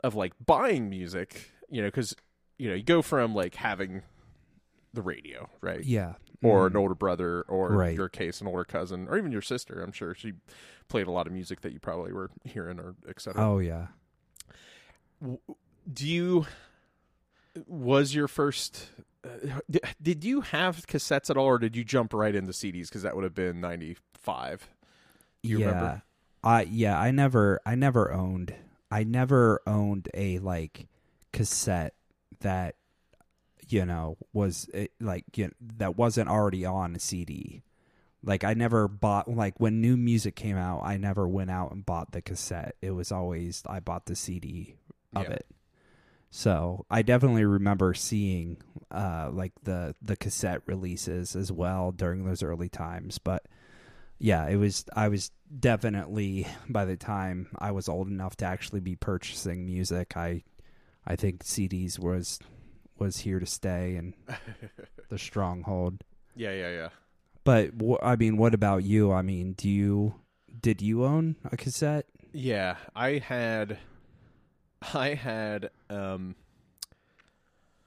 of 0.06 0.14
like 0.14 0.32
buying 0.44 0.88
music, 0.88 1.50
you 1.68 1.82
know, 1.82 1.88
because 1.88 2.14
you 2.58 2.68
know 2.68 2.74
you 2.74 2.82
go 2.82 3.02
from 3.02 3.34
like 3.34 3.54
having 3.56 4.02
the 4.94 5.02
radio, 5.02 5.50
right, 5.60 5.84
Yeah. 5.84 6.14
or 6.42 6.64
Mhm. 6.64 6.70
an 6.70 6.76
older 6.76 6.94
brother, 6.94 7.42
or 7.42 7.68
Right. 7.72 7.94
your 7.94 8.08
case, 8.08 8.40
an 8.40 8.46
older 8.46 8.64
cousin, 8.64 9.08
or 9.08 9.18
even 9.18 9.30
your 9.32 9.42
sister. 9.42 9.82
I'm 9.82 9.92
sure 9.92 10.14
she 10.14 10.32
played 10.88 11.06
a 11.06 11.10
lot 11.10 11.26
of 11.26 11.32
music 11.34 11.60
that 11.60 11.72
you 11.72 11.80
probably 11.80 12.12
were 12.12 12.30
hearing 12.44 12.78
or 12.80 12.94
etc. 13.08 13.42
Oh 13.44 13.58
yeah. 13.58 13.88
do 15.92 16.06
you 16.06 16.46
was 17.66 18.14
your 18.14 18.28
first 18.28 18.88
uh, 19.24 19.30
did 20.00 20.24
you 20.24 20.42
have 20.42 20.86
cassettes 20.86 21.30
at 21.30 21.36
all 21.36 21.46
or 21.46 21.58
did 21.58 21.74
you 21.74 21.82
jump 21.84 22.12
right 22.12 22.34
into 22.34 22.52
CDs 22.52 22.90
cuz 22.90 23.02
that 23.02 23.14
would 23.16 23.24
have 23.24 23.34
been 23.34 23.60
95 23.60 24.68
You 25.42 25.60
yeah. 25.60 25.66
remember? 25.66 26.02
I 26.44 26.62
yeah, 26.62 26.98
I 27.00 27.10
never 27.10 27.60
I 27.66 27.74
never 27.74 28.12
owned 28.12 28.54
I 28.90 29.04
never 29.04 29.60
owned 29.66 30.08
a 30.14 30.38
like 30.38 30.88
cassette 31.32 31.94
that 32.40 32.76
you 33.68 33.84
know 33.84 34.16
was 34.32 34.68
eh, 34.74 34.86
like 35.00 35.24
you 35.36 35.46
know, 35.46 35.52
that 35.78 35.96
wasn't 35.96 36.28
already 36.28 36.64
on 36.64 36.96
a 36.96 36.98
CD. 37.00 37.62
Like 38.22 38.44
I 38.44 38.54
never 38.54 38.88
bought 38.88 39.28
like 39.28 39.60
when 39.60 39.80
new 39.80 39.96
music 39.96 40.34
came 40.36 40.56
out, 40.56 40.82
I 40.84 40.96
never 40.96 41.28
went 41.28 41.50
out 41.50 41.72
and 41.72 41.86
bought 41.86 42.12
the 42.12 42.22
cassette. 42.22 42.76
It 42.82 42.92
was 42.92 43.12
always 43.12 43.62
I 43.66 43.80
bought 43.80 44.06
the 44.06 44.16
CD 44.16 44.76
of 45.14 45.28
Yeah. 45.28 45.34
it. 45.34 45.46
So 46.30 46.84
I 46.90 47.02
definitely 47.02 47.44
remember 47.44 47.94
seeing 47.94 48.58
uh, 48.90 49.30
like 49.32 49.52
the 49.62 49.94
the 50.02 50.16
cassette 50.16 50.62
releases 50.66 51.36
as 51.36 51.50
well 51.52 51.92
during 51.92 52.24
those 52.24 52.42
early 52.42 52.68
times. 52.68 53.18
But 53.18 53.46
yeah, 54.18 54.48
it 54.48 54.56
was 54.56 54.84
I 54.94 55.08
was 55.08 55.30
definitely 55.60 56.46
by 56.68 56.84
the 56.84 56.96
time 56.96 57.48
I 57.58 57.70
was 57.72 57.88
old 57.88 58.08
enough 58.08 58.36
to 58.36 58.44
actually 58.46 58.80
be 58.80 58.96
purchasing 58.96 59.66
music, 59.66 60.16
I 60.16 60.42
I 61.06 61.16
think 61.16 61.44
CDs 61.44 61.98
was 61.98 62.38
was 62.98 63.18
here 63.18 63.38
to 63.38 63.46
stay 63.46 63.96
and 63.96 64.14
the 65.10 65.18
stronghold. 65.18 66.02
yeah 66.34 66.52
yeah 66.52 66.70
yeah 66.70 66.88
But 67.44 67.72
wh- 67.80 68.02
I 68.02 68.16
mean, 68.16 68.36
what 68.38 68.54
about 68.54 68.84
you? 68.84 69.12
I 69.12 69.22
mean, 69.22 69.52
do 69.52 69.68
you 69.68 70.14
did 70.60 70.80
you 70.82 71.04
own 71.04 71.36
a 71.44 71.56
cassette? 71.56 72.06
yeah 72.32 72.76
I 72.94 73.18
had 73.18 73.78
I 74.94 75.14
had 75.14 75.70
um 75.88 76.34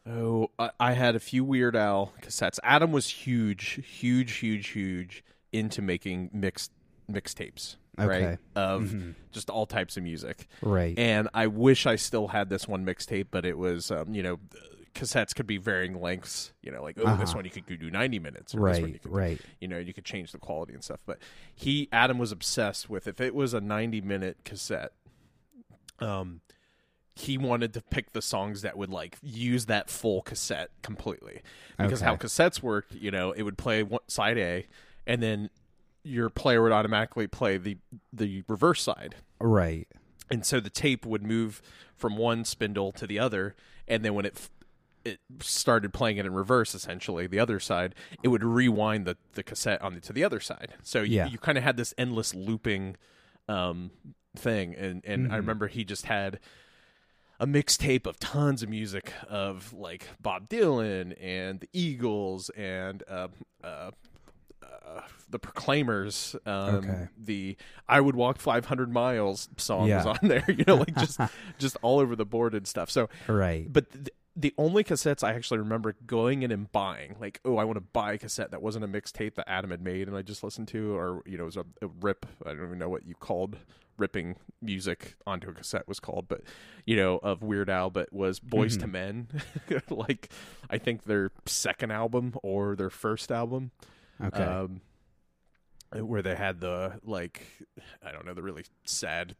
oh 0.07 0.49
I, 0.57 0.71
I 0.79 0.93
had 0.93 1.15
a 1.15 1.19
few 1.19 1.43
Weird 1.43 1.75
Al 1.75 2.13
cassettes 2.21 2.59
Adam 2.63 2.91
was 2.91 3.07
huge 3.09 3.81
huge 3.85 4.33
huge 4.37 4.67
huge 4.69 5.23
into 5.51 5.81
making 5.81 6.29
mixed 6.33 6.71
mixtapes 7.11 7.75
Okay. 7.97 8.25
right 8.25 8.39
of 8.55 8.83
Mhm. 8.83 9.15
just 9.31 9.49
all 9.49 9.65
types 9.65 9.97
of 9.97 10.03
music 10.03 10.47
Right. 10.61 10.97
and 10.97 11.27
I 11.33 11.47
wish 11.47 11.85
I 11.85 11.95
still 11.95 12.27
had 12.29 12.49
this 12.49 12.67
one 12.67 12.85
mixtape, 12.85 13.27
but 13.31 13.45
it 13.45 13.57
was, 13.57 13.89
um, 13.91 14.13
you 14.13 14.21
know, 14.23 14.39
cassettes 14.93 15.35
could 15.35 15.47
be 15.47 15.57
varying 15.57 15.99
lengths. 15.99 16.53
You 16.61 16.71
know, 16.71 16.81
like 16.83 16.97
oh, 16.99 17.15
this 17.17 17.29
Uh-huh. 17.29 17.37
one 17.39 17.45
you 17.45 17.51
could 17.51 17.65
do 17.79 17.89
ninety 17.91 18.19
minutes, 18.19 18.53
or 18.55 18.67
this 18.69 18.79
one 18.79 18.89
you 18.89 18.93
right. 18.93 19.01
could, 19.01 19.11
Right. 19.11 19.41
you 19.59 19.67
know, 19.67 19.77
you 19.79 19.93
could 19.93 20.05
change 20.05 20.31
the 20.31 20.37
quality 20.37 20.73
and 20.73 20.83
stuff. 20.83 20.99
But 21.05 21.19
he, 21.53 21.89
Adam, 21.91 22.17
was 22.19 22.31
obsessed 22.31 22.89
with 22.89 23.07
if 23.07 23.19
it 23.19 23.33
was 23.35 23.53
a 23.53 23.61
ninety 23.61 24.01
minute 24.01 24.37
cassette, 24.45 24.93
um, 25.99 26.41
he 27.15 27.37
wanted 27.37 27.73
to 27.73 27.81
pick 27.81 28.13
the 28.13 28.21
songs 28.21 28.61
that 28.61 28.77
would 28.77 28.89
like 28.89 29.17
use 29.21 29.65
that 29.65 29.89
full 29.89 30.21
cassette 30.21 30.69
completely 30.81 31.41
because 31.77 31.99
how 32.01 32.15
cassettes 32.15 32.61
worked, 32.63 32.93
you 32.95 33.11
know, 33.11 33.31
it 33.33 33.43
would 33.43 33.57
play 33.57 33.83
one, 33.83 33.99
side 34.07 34.37
A, 34.37 34.67
and 35.09 35.21
then 35.21 35.49
your 36.03 36.29
player 36.29 36.61
would 36.63 36.71
automatically 36.71 37.27
play 37.27 37.57
the 37.57 37.77
the 38.13 38.43
reverse 38.47 38.81
side 38.81 39.15
Right. 39.41 39.87
and 40.31 40.45
so 40.45 40.59
the 40.61 40.69
tape 40.69 41.05
would 41.05 41.23
move 41.23 41.61
from 41.97 42.15
one 42.15 42.45
spindle 42.45 42.91
to 42.93 43.05
the 43.05 43.19
other 43.19 43.55
and 43.87 44.05
then 44.05 44.13
when 44.13 44.25
it 44.25 44.33
f- 44.37 44.49
it 45.05 45.19
started 45.41 45.91
playing 45.93 46.17
it 46.17 46.25
in 46.25 46.33
reverse 46.33 46.73
essentially 46.75 47.25
the 47.27 47.39
other 47.39 47.59
side 47.59 47.95
it 48.23 48.27
would 48.29 48.43
rewind 48.43 49.05
the, 49.05 49.17
the 49.33 49.43
cassette 49.43 49.81
on 49.81 49.95
the, 49.95 49.99
to 50.01 50.13
the 50.13 50.23
other 50.23 50.39
side 50.39 50.73
so 50.83 51.01
you, 51.01 51.17
Yeah. 51.17 51.27
you 51.27 51.37
kind 51.37 51.57
of 51.57 51.63
had 51.65 51.75
this 51.77 51.93
endless 51.97 52.33
looping 52.33 52.95
um, 53.49 53.91
thing 54.37 54.75
and, 54.75 55.03
and 55.05 55.27
i 55.27 55.35
Mhm. 55.35 55.37
remember 55.37 55.67
he 55.67 55.83
just 55.83 56.05
had 56.05 56.39
a 57.41 57.47
mixtape 57.47 58.05
of 58.05 58.19
tons 58.19 58.61
of 58.63 58.69
music 58.69 59.13
of 59.27 59.73
like 59.73 60.07
bob 60.21 60.47
dylan 60.49 61.15
and 61.21 61.61
the 61.61 61.69
eagles 61.73 62.49
and 62.51 63.03
uh, 63.09 63.27
uh, 63.63 63.91
uh, 64.97 65.01
the 65.29 65.39
proclaimers 65.39 66.35
um, 66.45 66.75
Okay. 66.75 67.07
the 67.17 67.57
i 67.87 68.01
would 68.01 68.15
walk 68.15 68.39
500 68.39 68.91
miles 68.91 69.49
song 69.57 69.89
was 69.89 70.05
on 70.05 70.17
there 70.23 70.43
you 70.49 70.63
know 70.65 70.75
like 70.77 70.95
just 70.95 71.19
just 71.59 71.77
all 71.81 71.99
over 71.99 72.15
the 72.15 72.25
board 72.25 72.55
and 72.55 72.65
stuff 72.67 72.89
so 72.89 73.07
Right. 73.27 73.71
but 73.71 73.91
th- 73.91 74.09
the 74.35 74.53
only 74.57 74.85
cassettes 74.85 75.21
I 75.21 75.33
actually 75.33 75.57
remember 75.59 75.95
going 76.05 76.43
in 76.43 76.51
and 76.51 76.71
buying, 76.71 77.17
like, 77.19 77.41
oh, 77.43 77.57
I 77.57 77.65
want 77.65 77.75
to 77.75 77.81
buy 77.81 78.13
a 78.13 78.17
cassette 78.17 78.51
that 78.51 78.61
wasn't 78.61 78.85
a 78.85 78.87
mixtape 78.87 79.35
that 79.35 79.49
Adam 79.49 79.69
had 79.71 79.81
made 79.81 80.07
and 80.07 80.15
I 80.15 80.21
just 80.21 80.45
listened 80.45 80.69
to, 80.69 80.95
or 80.95 81.21
you 81.25 81.37
know, 81.37 81.43
it 81.43 81.47
was 81.47 81.57
a, 81.57 81.65
a 81.81 81.87
rip. 81.99 82.25
I 82.45 82.53
don't 82.53 82.63
even 82.63 82.77
know 82.79 82.87
what 82.87 83.05
you 83.05 83.15
called 83.15 83.57
ripping 83.97 84.37
music 84.61 85.15
onto 85.27 85.49
a 85.49 85.53
cassette 85.53 85.89
was 85.89 85.99
called, 85.99 86.29
but 86.29 86.41
you 86.85 86.95
know, 86.95 87.17
of 87.17 87.41
Weird 87.43 87.69
Al, 87.69 87.89
but 87.89 88.13
was 88.13 88.39
Boys 88.39 88.77
to 88.77 88.85
Mhm. 88.87 88.91
Men, 88.91 89.27
like 89.89 90.29
I 90.69 90.77
think 90.77 91.03
their 91.03 91.31
second 91.45 91.91
album 91.91 92.35
or 92.41 92.77
their 92.77 92.91
first 92.91 93.33
album, 93.33 93.71
Okay. 94.23 94.43
um, 94.43 94.81
where 95.93 96.21
they 96.21 96.35
had 96.35 96.59
the 96.59 96.99
like, 97.03 97.41
I 98.05 98.11
don't 98.11 98.25
know, 98.25 98.33
the 98.33 98.43
really 98.43 98.63
sad 98.85 99.35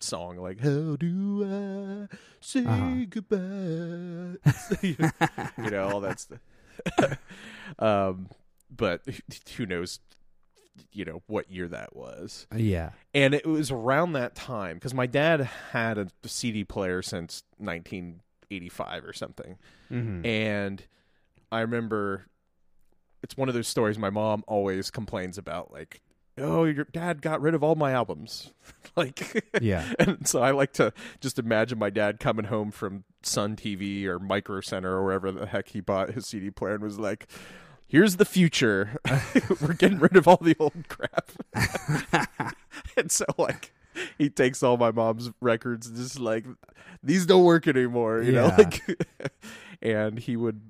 song 0.00 0.36
like 0.36 0.60
"How 0.60 0.96
do 0.96 2.06
I 2.10 2.14
say 2.40 2.64
Uh-huh. 2.64 3.04
goodbye?" 3.08 4.36
you 5.62 5.70
know 5.70 5.88
all 5.88 6.00
that 6.00 6.20
stuff. 6.20 6.38
um, 7.78 8.28
but 8.74 9.02
who 9.56 9.64
knows, 9.66 10.00
you 10.92 11.04
know 11.06 11.22
what 11.26 11.50
year 11.50 11.68
that 11.68 11.96
was, 11.96 12.46
yeah. 12.54 12.90
and 13.14 13.32
it 13.32 13.46
was 13.46 13.70
around 13.70 14.12
that 14.12 14.34
time 14.34 14.74
because 14.76 14.92
my 14.92 15.06
dad 15.06 15.40
had 15.72 15.96
a 15.96 16.08
CD 16.26 16.64
player 16.64 17.00
since 17.00 17.42
1985 17.58 19.04
or 19.04 19.12
something, 19.14 19.56
Mm-hmm. 19.90 20.26
and 20.26 20.84
I 21.50 21.60
remember 21.60 22.26
it's 23.26 23.36
one 23.36 23.48
of 23.48 23.56
those 23.56 23.66
stories 23.66 23.98
my 23.98 24.08
mom 24.08 24.44
always 24.46 24.88
complains 24.88 25.36
about, 25.36 25.72
like, 25.72 26.00
oh, 26.38 26.62
your 26.62 26.84
dad 26.84 27.20
got 27.20 27.40
rid 27.40 27.54
of 27.54 27.64
all 27.64 27.74
my 27.74 27.90
albums, 27.90 28.52
like, 28.96 29.44
yeah. 29.60 29.84
and 29.98 30.28
so 30.28 30.40
I 30.40 30.52
like 30.52 30.72
to 30.74 30.92
just 31.20 31.36
imagine 31.36 31.76
my 31.76 31.90
dad 31.90 32.20
coming 32.20 32.44
home 32.44 32.70
from 32.70 33.02
Sun 33.24 33.56
TV 33.56 34.04
or 34.04 34.20
Micro 34.20 34.60
Center 34.60 34.92
or 34.92 35.04
wherever 35.04 35.32
the 35.32 35.46
heck 35.46 35.70
he 35.70 35.80
bought 35.80 36.10
his 36.10 36.26
CD 36.26 36.52
player 36.52 36.74
and 36.74 36.84
was 36.84 37.00
like, 37.00 37.26
"Here's 37.88 38.14
the 38.14 38.24
future. 38.24 38.96
We're 39.60 39.74
getting 39.74 39.98
rid 39.98 40.16
of 40.16 40.28
all 40.28 40.38
the 40.40 40.54
old 40.60 40.86
crap." 40.86 41.32
and 42.96 43.10
so 43.10 43.24
like 43.36 43.72
he 44.18 44.30
takes 44.30 44.62
all 44.62 44.76
my 44.76 44.92
mom's 44.92 45.32
records 45.40 45.88
and 45.88 45.96
just 45.96 46.20
like 46.20 46.44
these 47.02 47.26
don't 47.26 47.42
work 47.42 47.66
anymore, 47.66 48.22
you 48.22 48.30
know, 48.30 48.54
like 48.56 48.82
and 49.82 50.20
he 50.20 50.36
would 50.36 50.60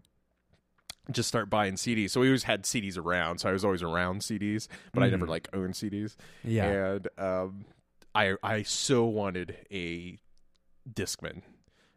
just 1.12 1.28
start 1.28 1.48
buying 1.48 1.74
CDs. 1.74 2.10
So 2.10 2.20
we 2.20 2.28
always 2.28 2.42
had 2.44 2.64
CDs 2.64 2.98
around, 2.98 3.38
so 3.38 3.48
I 3.48 3.52
was 3.52 3.64
always 3.64 3.82
around 3.82 4.22
CDs, 4.22 4.66
but 4.92 5.02
I 5.02 5.08
never 5.08 5.26
Mhm. 5.26 5.30
like 5.30 5.48
owned 5.52 5.74
CDs 5.74 6.16
Yeah. 6.42 6.66
and 6.94 7.08
um, 7.18 7.64
I 8.14 8.36
I 8.42 8.62
so 8.62 9.04
wanted 9.04 9.56
a 9.70 10.18
Discman, 10.90 11.42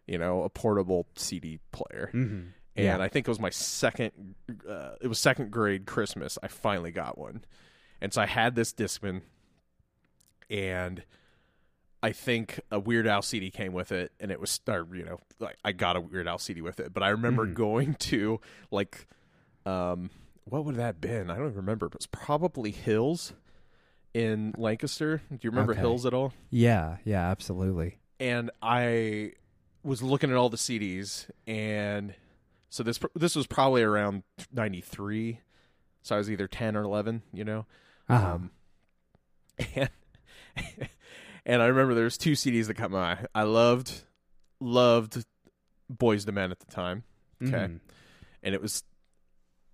you 0.07 0.17
know, 0.17 0.43
a 0.43 0.49
portable 0.49 1.07
CD 1.15 1.59
player, 1.71 2.09
Mm-hmm. 2.13 2.35
and 2.75 2.85
Yeah. 2.85 2.99
I 2.99 3.07
think 3.07 3.27
it 3.27 3.31
was 3.31 3.39
my 3.39 3.49
second, 3.51 4.35
uh, 4.67 4.95
it 5.01 5.07
was 5.07 5.19
second 5.19 5.51
grade 5.51 5.85
Christmas. 5.85 6.37
I 6.43 6.47
finally 6.47 6.91
got 6.91 7.17
one, 7.17 7.43
and 8.01 8.13
so 8.13 8.21
I 8.21 8.25
had 8.27 8.55
this 8.55 8.73
Discman, 8.73 9.21
and 10.49 11.03
I 12.01 12.11
think 12.13 12.59
a 12.71 12.79
Weird 12.79 13.07
Al 13.07 13.21
CD 13.21 13.51
came 13.51 13.73
with 13.73 13.91
it, 13.91 14.11
and 14.19 14.31
it 14.31 14.39
was, 14.39 14.59
or, 14.67 14.87
you 14.93 15.03
know, 15.03 15.19
like 15.39 15.57
I 15.65 15.71
got 15.73 15.95
a 15.97 16.01
Weird 16.01 16.27
Al 16.27 16.37
CD 16.39 16.61
with 16.61 16.79
it. 16.79 16.93
But 16.93 17.03
I 17.03 17.09
remember 17.09 17.45
Mhm. 17.45 17.53
going 17.55 17.93
to 17.95 18.39
like, 18.71 19.05
um, 19.65 20.09
what 20.45 20.63
would 20.65 20.75
that 20.75 20.85
have 20.85 21.01
been? 21.01 21.29
I 21.29 21.35
don't 21.35 21.45
even 21.47 21.57
remember. 21.57 21.87
It 21.87 21.95
was 21.95 22.07
probably 22.07 22.71
Hills 22.71 23.33
in 24.13 24.53
Lancaster. 24.57 25.21
Do 25.29 25.37
you 25.41 25.49
remember 25.51 25.73
Okay. 25.73 25.81
Hills 25.81 26.05
at 26.05 26.13
all? 26.13 26.33
Yeah. 26.49 26.97
Yeah. 27.03 27.29
Absolutely. 27.29 27.97
and 28.21 28.49
I 28.61 29.33
was 29.83 30.01
looking 30.03 30.29
at 30.29 30.35
all 30.35 30.49
the 30.49 30.57
CDs, 30.57 31.29
and 31.47 32.15
so 32.69 32.83
this 32.83 32.99
this 33.15 33.33
was 33.35 33.47
probably 33.47 33.81
around 33.81 34.23
'93, 34.51 35.39
so 36.01 36.15
I 36.15 36.17
was 36.17 36.29
either 36.29 36.47
10 36.47 36.75
or 36.75 36.83
11, 36.83 37.21
you 37.31 37.45
know. 37.45 37.65
Uh-huh. 38.09 38.33
Um, 38.35 38.51
and 39.75 39.89
and 41.49 41.61
I 41.61 41.65
remember 41.65 41.93
there 41.95 42.03
was 42.05 42.17
two 42.17 42.33
CDs 42.33 42.67
that 42.67 42.75
caught 42.75 42.91
my 42.91 42.99
eye. 43.13 43.25
I 43.35 43.43
loved 43.43 44.03
loved 44.59 45.25
Boyz 45.91 46.27
II 46.27 46.33
Men 46.33 46.51
at 46.51 46.59
the 46.59 46.71
time, 46.71 47.03
okay. 47.43 47.51
Mhm. 47.51 47.79
and 48.43 48.55
it 48.55 48.61
was 48.61 48.83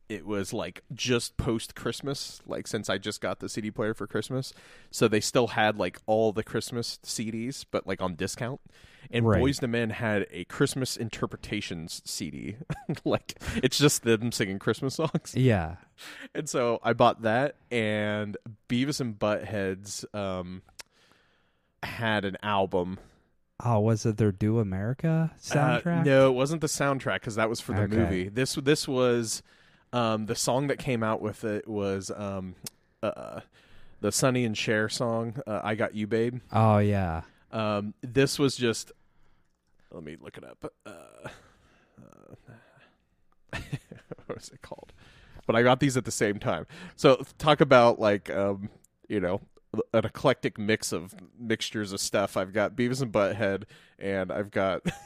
it 0.07 0.23
was 0.23 0.53
like 0.53 0.83
just 0.93 1.35
post 1.35 1.73
Christmas, 1.73 2.39
like 2.45 2.67
since 2.67 2.91
I 2.91 2.99
just 2.99 3.21
got 3.21 3.39
the 3.39 3.49
CD 3.49 3.71
player 3.71 3.95
for 3.95 4.05
Christmas. 4.05 4.53
So 4.91 5.07
they 5.07 5.19
still 5.19 5.47
had 5.47 5.79
like 5.79 5.99
all 6.05 6.31
the 6.31 6.43
Christmas 6.43 6.99
CDs, 7.03 7.65
but 7.71 7.87
like 7.87 8.01
on 8.03 8.13
discount. 8.15 8.61
And 9.09 9.25
Right. 9.27 9.41
Boyz 9.41 9.63
II 9.63 9.69
Men 9.69 9.89
had 9.89 10.27
a 10.29 10.45
Christmas 10.45 10.95
interpretations 10.95 12.03
CD. 12.05 12.57
like 13.03 13.33
it's 13.63 13.79
just 13.79 14.03
them 14.03 14.31
singing 14.31 14.59
Christmas 14.59 14.93
songs. 14.93 15.33
Yeah. 15.35 15.77
And 16.35 16.47
so 16.47 16.79
I 16.83 16.93
bought 16.93 17.23
that 17.23 17.55
and 17.71 18.37
Beavis 18.69 19.01
and 19.01 19.17
Buttheads 19.17 20.05
um 20.13 20.61
had 21.85 22.25
an 22.25 22.37
album 22.43 22.99
Oh, 23.63 23.79
was 23.79 24.05
it 24.05 24.17
their 24.17 24.33
Do 24.33 24.59
America 24.59 25.31
soundtrack? 25.41 26.01
uh, 26.01 26.03
no, 26.03 26.27
it 26.29 26.33
wasn't 26.33 26.59
the 26.59 26.67
soundtrack 26.67 27.15
because 27.21 27.35
that 27.35 27.49
was 27.49 27.61
for 27.61 27.71
the 27.73 27.83
Okay. 27.83 27.95
movie. 27.95 28.27
This 28.29 28.55
this 28.55 28.85
was 28.85 29.41
um, 29.93 30.25
the 30.25 30.35
song 30.35 30.67
that 30.67 30.77
came 30.77 31.01
out 31.03 31.21
with 31.21 31.45
it 31.45 31.65
was 31.65 32.11
um, 32.17 32.55
uh, 33.01 33.39
the 34.01 34.11
Sonny 34.11 34.43
and 34.43 34.57
Cher 34.57 34.89
song. 34.89 35.41
Uh, 35.47 35.61
I 35.63 35.75
got 35.75 35.95
you, 35.95 36.05
babe. 36.05 36.39
Oh 36.51 36.79
yeah. 36.79 37.21
Um, 37.53 37.93
this 38.01 38.37
was 38.37 38.57
just. 38.57 38.91
Let 39.89 40.03
me 40.03 40.17
look 40.19 40.37
it 40.37 40.43
up. 40.43 40.73
Uh, 40.85 40.89
uh, 41.97 42.51
what 44.25 44.35
was 44.35 44.49
it 44.53 44.61
called? 44.61 44.91
But 45.47 45.55
I 45.55 45.63
got 45.63 45.79
these 45.79 45.95
at 45.95 46.03
the 46.05 46.11
same 46.11 46.39
time. 46.39 46.65
So 46.97 47.23
talk 47.37 47.61
about 47.61 47.99
like 47.99 48.29
um, 48.29 48.69
you 49.07 49.21
know 49.21 49.39
an 49.93 50.05
eclectic 50.05 50.57
mix 50.57 50.91
of 50.91 51.15
mixtures 51.39 51.91
of 51.93 51.99
stuff. 51.99 52.37
I've 52.37 52.53
got 52.53 52.75
Beavis 52.75 53.01
and 53.01 53.11
Butthead, 53.11 53.63
and 53.99 54.31
I've 54.31 54.51
got 54.51 54.83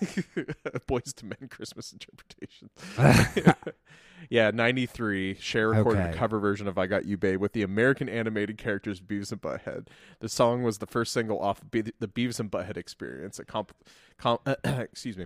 Boyz 0.87 1.23
II 1.23 1.29
Men 1.29 1.49
Christmas 1.49 1.91
interpretation. 1.93 2.69
yeah, 4.29 4.51
ninety 4.51 4.85
three. 4.85 5.35
Cher 5.39 5.69
recorded 5.69 6.01
a 6.01 6.13
cover 6.13 6.39
version 6.39 6.67
of 6.67 6.77
"I 6.77 6.87
Got 6.87 7.05
You, 7.05 7.17
Babe" 7.17 7.39
with 7.39 7.53
the 7.53 7.63
American 7.63 8.09
animated 8.09 8.57
characters 8.57 8.99
Beavis 9.01 9.31
and 9.31 9.41
Butthead. 9.41 9.87
The 10.19 10.29
song 10.29 10.63
was 10.63 10.77
the 10.79 10.87
first 10.87 11.13
single 11.13 11.39
off 11.39 11.61
Be- 11.69 11.81
the 11.99 12.07
Beavis 12.07 12.39
and 12.39 12.51
Butthead 12.51 12.77
Experience, 12.77 13.39
a 13.39 13.45
comp, 13.45 13.73
com- 14.17 14.39
excuse 14.63 15.17
me, 15.17 15.25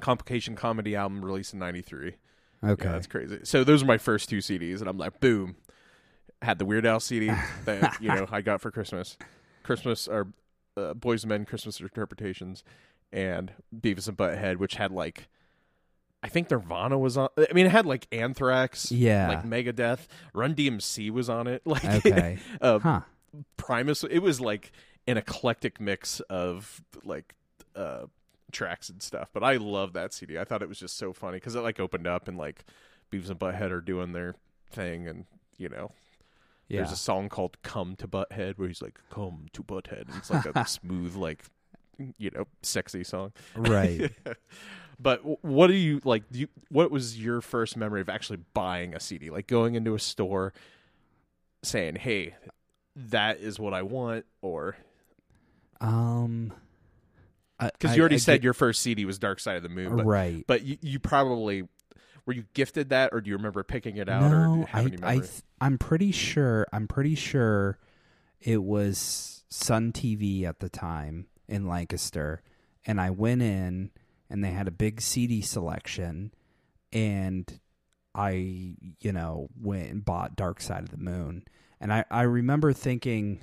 complication 0.00 0.54
comedy 0.56 0.94
album 0.96 1.24
released 1.24 1.52
in 1.52 1.58
'93. 1.58 2.14
okay. 2.64 2.84
Yeah, 2.84 2.92
that's 2.92 3.06
crazy. 3.06 3.40
So 3.44 3.64
those 3.64 3.82
are 3.82 3.86
my 3.86 3.98
first 3.98 4.28
two 4.28 4.38
CDs, 4.38 4.80
and 4.80 4.88
I'm 4.88 4.98
like, 4.98 5.20
boom, 5.20 5.56
had 6.44 6.58
the 6.58 6.64
Weird 6.64 6.86
Al 6.86 7.00
CD 7.00 7.30
that 7.64 8.00
you 8.00 8.08
know 8.08 8.26
I 8.30 8.40
got 8.40 8.60
for 8.60 8.70
Christmas, 8.70 9.16
Christmas 9.62 10.06
or 10.08 10.28
uh, 10.76 10.94
Boys 10.94 11.24
and 11.24 11.30
Men 11.30 11.44
Christmas 11.44 11.80
interpretations, 11.80 12.62
and 13.12 13.52
Beavis 13.74 14.08
and 14.08 14.16
Butthead, 14.16 14.56
which 14.56 14.74
had 14.76 14.92
like. 14.92 15.28
I 16.22 16.28
think 16.28 16.50
Nirvana 16.50 16.98
was 16.98 17.18
on. 17.18 17.28
I 17.36 17.52
mean, 17.52 17.66
it 17.66 17.72
had 17.72 17.84
like 17.84 18.06
Anthrax, 18.10 18.90
Yeah. 18.90 19.28
like 19.28 19.44
Megadeth, 19.44 20.06
Run 20.32 20.54
DMC 20.54 21.10
was 21.10 21.28
on 21.28 21.46
it, 21.46 21.60
like 21.66 21.84
okay. 21.84 22.38
uh, 22.62 22.78
huh. 22.78 23.00
Primus. 23.58 24.04
It 24.04 24.20
was 24.20 24.40
like 24.40 24.72
an 25.06 25.18
eclectic 25.18 25.80
mix 25.82 26.20
of 26.20 26.82
like 27.04 27.34
uh 27.76 28.06
tracks 28.52 28.88
and 28.88 29.02
stuff. 29.02 29.28
But 29.34 29.44
I 29.44 29.56
love 29.56 29.92
that 29.92 30.14
CD. 30.14 30.38
I 30.38 30.44
thought 30.44 30.62
it 30.62 30.68
was 30.68 30.78
just 30.78 30.96
so 30.96 31.12
funny 31.12 31.36
because 31.36 31.56
it 31.56 31.60
like 31.60 31.78
opened 31.78 32.06
up 32.06 32.26
and 32.26 32.38
like 32.38 32.64
Beavis 33.12 33.28
and 33.28 33.38
Butthead 33.38 33.70
are 33.70 33.82
doing 33.82 34.12
their 34.12 34.34
thing, 34.70 35.06
and 35.06 35.26
you 35.58 35.68
know, 35.68 35.90
Yeah. 36.68 36.78
there's 36.78 36.92
a 36.92 36.96
song 36.96 37.28
called 37.28 37.60
"Come 37.62 37.94
to 37.96 38.08
Butthead" 38.08 38.56
where 38.58 38.68
he's 38.68 38.80
like, 38.82 38.98
"Come 39.10 39.46
to 39.52 39.62
Butthead," 39.62 40.08
and 40.08 40.16
it's 40.16 40.30
like 40.30 40.46
a 40.46 40.64
smooth, 40.66 41.14
like 41.14 41.44
you 42.18 42.30
know, 42.34 42.46
sexy 42.62 43.04
song. 43.04 43.32
right. 43.56 44.10
But 45.00 45.44
what 45.44 45.66
do 45.66 45.72
you 45.74 46.00
like? 46.04 46.22
Do 46.30 46.38
you, 46.38 46.48
what 46.68 46.92
was 46.92 47.20
your 47.20 47.40
first 47.40 47.76
memory 47.76 48.00
of 48.00 48.08
actually 48.08 48.38
buying 48.54 48.94
a 48.94 49.00
CD? 49.00 49.28
Like 49.28 49.48
going 49.48 49.74
into 49.74 49.92
a 49.96 49.98
store, 49.98 50.52
saying, 51.64 51.96
"Hey, 51.96 52.36
that 52.94 53.40
is 53.40 53.58
what 53.58 53.74
I 53.74 53.82
want," 53.82 54.24
or 54.40 54.76
Um 55.80 56.52
because 57.60 57.96
you 57.96 58.02
already 58.02 58.16
I 58.16 58.18
said 58.18 58.34
get- 58.36 58.44
your 58.44 58.54
first 58.54 58.82
CD 58.82 59.04
was 59.04 59.18
Dark 59.18 59.40
Side 59.40 59.56
of 59.56 59.62
the 59.64 59.68
Moon, 59.68 59.96
but 59.96 60.06
right. 60.06 60.44
but 60.46 60.62
you, 60.62 60.78
you 60.80 60.98
probably 61.00 61.66
were 62.26 62.32
you 62.32 62.44
gifted 62.54 62.88
that, 62.90 63.10
or 63.12 63.20
do 63.20 63.30
you 63.30 63.36
remember 63.36 63.62
picking 63.62 63.96
it 63.96 64.08
out, 64.08 64.30
no, 64.30 64.66
I, 64.72 64.90
I 65.02 65.18
th- 65.18 65.42
I'm 65.60 65.78
pretty 65.78 66.12
sure. 66.12 66.66
I'm 66.72 66.88
pretty 66.88 67.14
sure 67.14 67.78
it 68.40 68.62
was 68.62 69.44
Sun 69.50 69.92
TV 69.92 70.44
at 70.44 70.60
the 70.60 70.68
time 70.68 71.26
in 71.48 71.66
Lancaster, 71.66 72.42
and 72.86 73.00
I 73.00 73.10
went 73.10 73.42
in, 73.42 73.90
and 74.30 74.42
they 74.42 74.52
had 74.52 74.68
a 74.68 74.72
big 74.72 75.00
CD 75.00 75.42
selection, 75.42 76.32
and 76.92 77.60
I, 78.14 78.76
you 79.00 79.12
know, 79.12 79.48
went 79.60 79.90
and 79.90 80.04
bought 80.04 80.36
Dark 80.36 80.60
Side 80.60 80.82
of 80.82 80.90
the 80.90 80.96
Moon, 80.96 81.44
and 81.80 81.92
I, 81.92 82.04
I 82.10 82.22
remember 82.22 82.72
thinking, 82.72 83.40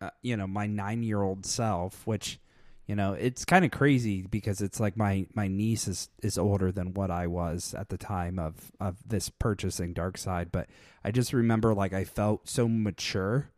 uh, 0.00 0.10
you 0.22 0.36
know, 0.36 0.46
my 0.46 0.66
nine 0.66 1.02
year 1.02 1.22
old 1.22 1.44
self, 1.44 2.06
which. 2.06 2.38
You 2.86 2.96
know, 2.96 3.12
it's 3.12 3.44
kind 3.44 3.64
of 3.64 3.70
crazy 3.70 4.22
because 4.22 4.60
it's 4.60 4.80
like 4.80 4.96
my, 4.96 5.26
my 5.34 5.46
niece 5.48 5.86
is, 5.86 6.08
is 6.22 6.36
older 6.36 6.72
than 6.72 6.94
what 6.94 7.10
I 7.10 7.26
was 7.28 7.74
at 7.78 7.88
the 7.90 7.96
time 7.96 8.38
of, 8.38 8.72
of 8.80 8.96
this 9.06 9.28
purchasing 9.28 9.92
Dark 9.92 10.18
Side, 10.18 10.50
but 10.50 10.68
I 11.04 11.12
just 11.12 11.32
remember 11.32 11.74
like 11.74 11.92
I 11.92 12.04
felt 12.04 12.48
so 12.48 12.66
mature 12.68 13.50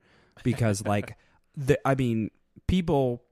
because 0.42 0.84
like 0.86 1.16
the 1.56 1.78
I 1.88 1.94
mean 1.94 2.30
people 2.66 3.22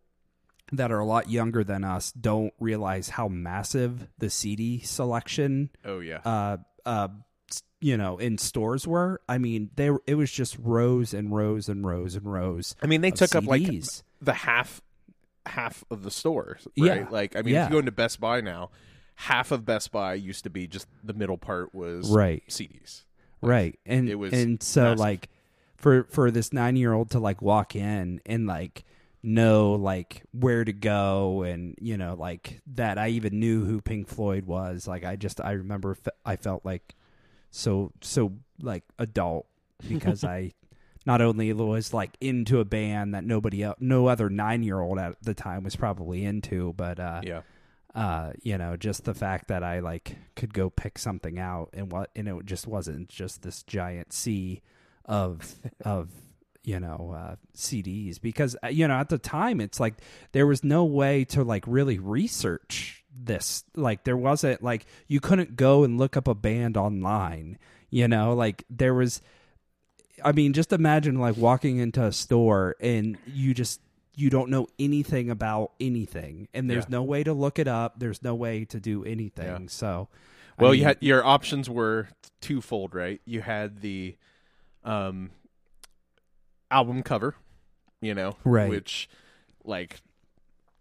that 0.72 0.90
are 0.90 0.98
a 0.98 1.04
lot 1.04 1.28
younger 1.30 1.62
than 1.62 1.84
us 1.84 2.10
don't 2.12 2.54
realize 2.58 3.10
how 3.10 3.28
massive 3.28 4.08
the 4.18 4.30
CD 4.30 4.80
selection 4.80 5.68
oh 5.84 6.00
yeah, 6.00 6.20
uh 6.24 6.56
uh 6.86 7.08
you 7.80 7.96
know 7.98 8.16
in 8.16 8.38
stores 8.38 8.86
were. 8.86 9.20
I 9.28 9.36
mean, 9.38 9.70
they 9.76 9.90
were- 9.90 10.02
it 10.06 10.14
was 10.14 10.30
just 10.32 10.56
rows 10.58 11.12
and 11.12 11.34
rows 11.34 11.68
and 11.68 11.84
rows 11.86 12.14
and 12.14 12.24
rows. 12.32 12.74
I 12.82 12.86
mean 12.86 13.02
they 13.02 13.08
of 13.10 13.14
took 13.14 13.34
up 13.34 13.44
like 13.46 13.68
the 14.22 14.32
half 14.32 14.80
half 15.46 15.84
of 15.90 16.02
the 16.02 16.10
stores, 16.10 16.66
right? 16.78 17.00
Yeah. 17.00 17.06
Like 17.10 17.36
I 17.36 17.42
mean, 17.42 17.54
Yeah. 17.54 17.64
if 17.64 17.70
you 17.70 17.74
go 17.74 17.78
into 17.80 17.92
Best 17.92 18.20
Buy 18.20 18.40
now, 18.40 18.70
half 19.16 19.50
of 19.52 19.64
Best 19.64 19.92
Buy 19.92 20.14
used 20.14 20.44
to 20.44 20.50
be 20.50 20.66
just 20.66 20.86
the 21.04 21.12
middle 21.14 21.38
part 21.38 21.74
was 21.74 22.10
right. 22.10 22.42
CDs. 22.48 23.02
right 23.40 23.78
and 23.84 24.08
it 24.08 24.14
was 24.14 24.32
and 24.32 24.62
so 24.62 24.82
massive. 24.84 24.98
like 25.00 25.28
for 25.76 26.04
for 26.04 26.30
this 26.30 26.52
nine 26.52 26.76
year 26.76 26.92
old 26.92 27.10
to 27.10 27.18
like 27.18 27.42
walk 27.42 27.74
in 27.74 28.20
and 28.24 28.46
like 28.46 28.84
know 29.22 29.72
like 29.72 30.22
where 30.32 30.64
to 30.64 30.72
go 30.72 31.42
and 31.42 31.74
you 31.80 31.96
know 31.96 32.14
like 32.14 32.60
that 32.66 32.98
i 32.98 33.08
even 33.08 33.38
knew 33.40 33.64
who 33.64 33.80
pink 33.80 34.08
floyd 34.08 34.44
was 34.46 34.86
like 34.88 35.04
i 35.04 35.14
just 35.16 35.40
i 35.40 35.52
remember 35.52 35.94
fe- 35.94 36.10
i 36.24 36.34
felt 36.36 36.64
like 36.64 36.94
so 37.50 37.92
so 38.00 38.32
like 38.60 38.82
adult 38.98 39.46
because 39.88 40.22
i 40.38 40.52
not 41.04 41.20
only 41.20 41.52
was 41.52 41.92
like 41.92 42.16
into 42.20 42.60
a 42.60 42.64
band 42.64 43.14
that 43.14 43.24
nobody 43.24 43.62
else 43.62 43.76
no 43.80 44.06
other 44.06 44.28
nine 44.28 44.62
year 44.62 44.80
old 44.80 44.98
at 44.98 45.16
the 45.22 45.34
time 45.34 45.64
was 45.64 45.76
probably 45.76 46.24
into 46.24 46.72
but 46.74 46.98
uh 47.00 47.20
Yeah, 47.22 47.42
uh, 47.94 48.32
you 48.42 48.56
know, 48.56 48.76
just 48.76 49.04
the 49.04 49.12
fact 49.12 49.48
that 49.48 49.62
I 49.62 49.80
like 49.80 50.16
could 50.34 50.54
go 50.54 50.70
pick 50.70 50.98
something 50.98 51.38
out 51.38 51.70
and 51.74 51.92
what 51.92 52.10
and 52.16 52.26
it 52.26 52.46
just 52.46 52.66
wasn't 52.66 53.08
just 53.08 53.42
this 53.42 53.62
giant 53.62 54.12
sea 54.12 54.62
of 55.04 55.54
of 55.84 56.08
you 56.64 56.80
know 56.80 57.14
uh, 57.14 57.36
CDs 57.56 58.20
because 58.20 58.56
uh, 58.64 58.68
you 58.68 58.88
know 58.88 58.94
at 58.94 59.10
the 59.10 59.18
time 59.18 59.60
it's 59.60 59.78
like 59.78 59.94
there 60.32 60.46
was 60.46 60.64
no 60.64 60.84
way 60.84 61.24
to 61.26 61.44
like 61.44 61.64
really 61.66 61.98
research 61.98 63.04
this. 63.14 63.64
Like 63.76 64.04
there 64.04 64.16
wasn't 64.16 64.62
like 64.62 64.86
you 65.06 65.20
couldn't 65.20 65.56
go 65.56 65.84
and 65.84 65.98
look 65.98 66.16
up 66.16 66.28
a 66.28 66.34
band 66.34 66.78
online 66.78 67.58
you 67.92 68.08
know? 68.08 68.34
Like 68.34 68.64
there 68.68 68.94
was 68.94 69.22
I 70.24 70.32
mean 70.32 70.52
just 70.52 70.72
imagine 70.72 71.18
like 71.18 71.36
walking 71.36 71.78
into 71.78 72.02
a 72.04 72.12
store 72.12 72.76
and 72.80 73.18
you 73.26 73.54
just 73.54 73.80
you 74.14 74.28
don't 74.30 74.50
know 74.50 74.66
anything 74.78 75.30
about 75.30 75.72
anything 75.80 76.48
and 76.52 76.68
there's 76.68 76.84
Yeah. 76.84 76.90
no 76.98 77.02
way 77.02 77.24
to 77.24 77.32
look 77.32 77.58
it 77.58 77.66
up 77.68 77.98
there's 77.98 78.22
no 78.22 78.34
way 78.34 78.64
to 78.66 78.78
do 78.80 79.04
anything 79.04 79.46
Yeah. 79.46 79.58
so 79.68 80.08
I 80.58 80.62
Well, 80.62 80.74
you 80.74 80.84
had 80.84 80.98
your 81.00 81.24
options 81.24 81.68
were 81.70 82.08
twofold, 82.40 82.94
right? 82.94 83.20
You 83.24 83.40
had 83.40 83.80
the 83.80 84.16
um 84.84 85.30
album 86.70 87.02
cover, 87.02 87.34
you 88.00 88.14
know, 88.14 88.36
Right. 88.44 88.68
which 88.68 89.08
like 89.64 90.00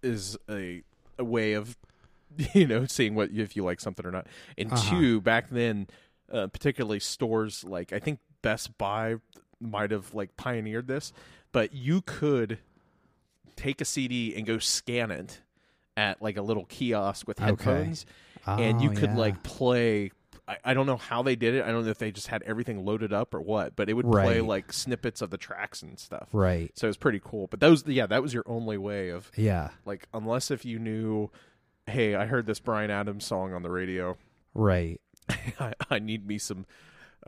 is 0.04 0.38
a 0.50 0.84
a 1.18 1.24
way 1.24 1.54
of 1.54 1.78
you 2.54 2.68
know 2.68 2.86
seeing 2.86 3.16
what 3.16 3.32
if 3.32 3.56
you 3.56 3.64
like 3.64 3.80
something 3.80 4.06
or 4.06 4.12
not. 4.12 4.28
And 4.58 4.72
Uh-huh. 4.72 4.90
two, 4.90 5.22
back 5.22 5.50
then, 5.50 5.88
uh, 6.32 6.48
particularly 6.48 7.00
stores 7.00 7.64
like 7.64 7.94
I 7.94 8.00
think 8.00 8.20
Best 8.42 8.78
Buy 8.78 9.16
might 9.60 9.92
have 9.92 10.14
like 10.14 10.36
pioneered 10.38 10.88
this, 10.88 11.14
but 11.52 11.74
you 11.74 12.02
could 12.02 12.58
take 13.56 13.82
a 13.82 13.86
CD 13.86 14.36
and 14.36 14.46
go 14.46 14.58
scan 14.58 15.12
it 15.12 15.42
at 15.98 16.22
like 16.22 16.38
a 16.38 16.42
little 16.42 16.66
kiosk 16.66 17.28
with 17.28 17.40
Okay. 17.40 17.48
headphones 17.50 18.06
and 18.48 18.82
you 18.82 18.90
Oh, 18.90 18.94
could 18.96 19.12
yeah. 19.12 19.18
like 19.18 19.44
play 19.44 20.12
I, 20.48 20.58
I 20.66 20.74
don't 20.74 20.88
know 20.88 20.98
how 20.98 21.22
they 21.22 21.36
did 21.36 21.54
it. 21.54 21.64
I 21.64 21.68
don't 21.72 21.84
know 21.86 21.92
if 21.92 22.00
they 22.00 22.12
just 22.12 22.28
had 22.28 22.42
everything 22.44 22.84
loaded 22.84 23.14
up 23.14 23.34
or 23.36 23.42
what, 23.42 23.76
but 23.76 23.90
it 23.90 23.94
would 23.94 24.10
play 24.10 24.42
like 24.42 24.74
snippets 24.74 25.22
of 25.22 25.30
the 25.30 25.38
tracks 25.38 25.84
and 25.84 26.00
stuff. 26.00 26.30
right 26.34 26.72
So 26.76 26.88
it 26.88 26.90
was 26.90 26.98
pretty 26.98 27.22
cool. 27.24 27.46
But 27.48 27.60
those 27.60 27.86
yeah, 27.86 28.08
that 28.08 28.22
was 28.24 28.34
your 28.34 28.44
only 28.48 28.78
way 28.78 29.10
of 29.10 29.32
yeah 29.36 29.70
like 29.86 30.08
unless 30.14 30.50
if 30.50 30.66
you 30.66 30.80
knew 30.80 31.30
hey, 31.88 32.16
I 32.16 32.26
heard 32.26 32.46
this 32.48 32.60
Bryan 32.60 32.90
Adams 32.90 33.26
song 33.26 33.54
on 33.54 33.62
the 33.64 33.70
radio. 33.70 34.18
right 34.56 35.00
I, 35.60 35.74
I 35.90 36.00
need 36.00 36.26
me 36.26 36.38
some 36.40 36.66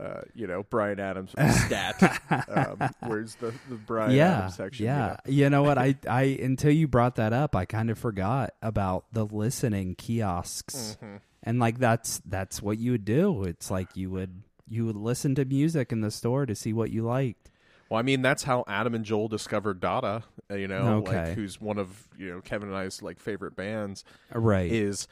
uh, 0.00 0.22
you 0.34 0.46
know, 0.46 0.62
Bryan 0.64 0.98
Adams 1.00 1.30
stat. 1.30 2.20
um, 2.48 2.90
where's 3.06 3.34
the, 3.36 3.52
the 3.68 3.76
Brian 3.76 4.12
yeah 4.12 4.38
Adams 4.38 4.56
section? 4.56 4.84
you 4.86 4.90
yeah 4.92 5.06
know? 5.26 5.32
you 5.32 5.50
know 5.50 5.62
what 5.62 5.78
i 5.78 5.94
i 6.08 6.22
until 6.22 6.72
you 6.72 6.88
brought 6.88 7.16
that 7.16 7.32
up 7.32 7.54
i 7.54 7.64
kind 7.64 7.90
of 7.90 7.98
forgot 7.98 8.54
about 8.62 9.04
the 9.12 9.24
listening 9.24 9.94
kiosks 9.94 10.96
Mhm. 11.02 11.20
and 11.44 11.58
like 11.60 11.78
that's 11.78 12.20
that's 12.26 12.60
what 12.62 12.78
you 12.78 12.90
would 12.92 13.04
do 13.04 13.44
it's 13.44 13.70
like 13.70 13.96
you 13.96 14.10
would 14.10 14.42
you 14.68 14.84
would 14.86 14.96
listen 14.96 15.34
to 15.36 15.44
music 15.44 15.92
in 15.92 16.00
the 16.00 16.10
store 16.10 16.44
to 16.46 16.54
see 16.54 16.72
what 16.72 16.90
you 16.90 17.02
liked 17.04 17.50
Well, 17.90 17.98
I 18.00 18.02
mean, 18.02 18.22
that's 18.22 18.42
how 18.44 18.64
Adam 18.66 18.94
and 18.94 19.04
Joel 19.04 19.28
discovered 19.28 19.78
Dada. 19.78 20.24
uh, 20.50 20.54
You 20.54 20.66
know, 20.68 20.96
Okay. 21.06 21.26
like 21.26 21.34
who's 21.34 21.60
one 21.60 21.78
of 21.78 22.08
you 22.18 22.30
know 22.30 22.40
Kevin 22.40 22.68
and 22.68 22.76
I's 22.76 23.02
like 23.02 23.20
favorite 23.20 23.54
bands. 23.54 24.04
right 24.32 24.72
is 24.72 25.06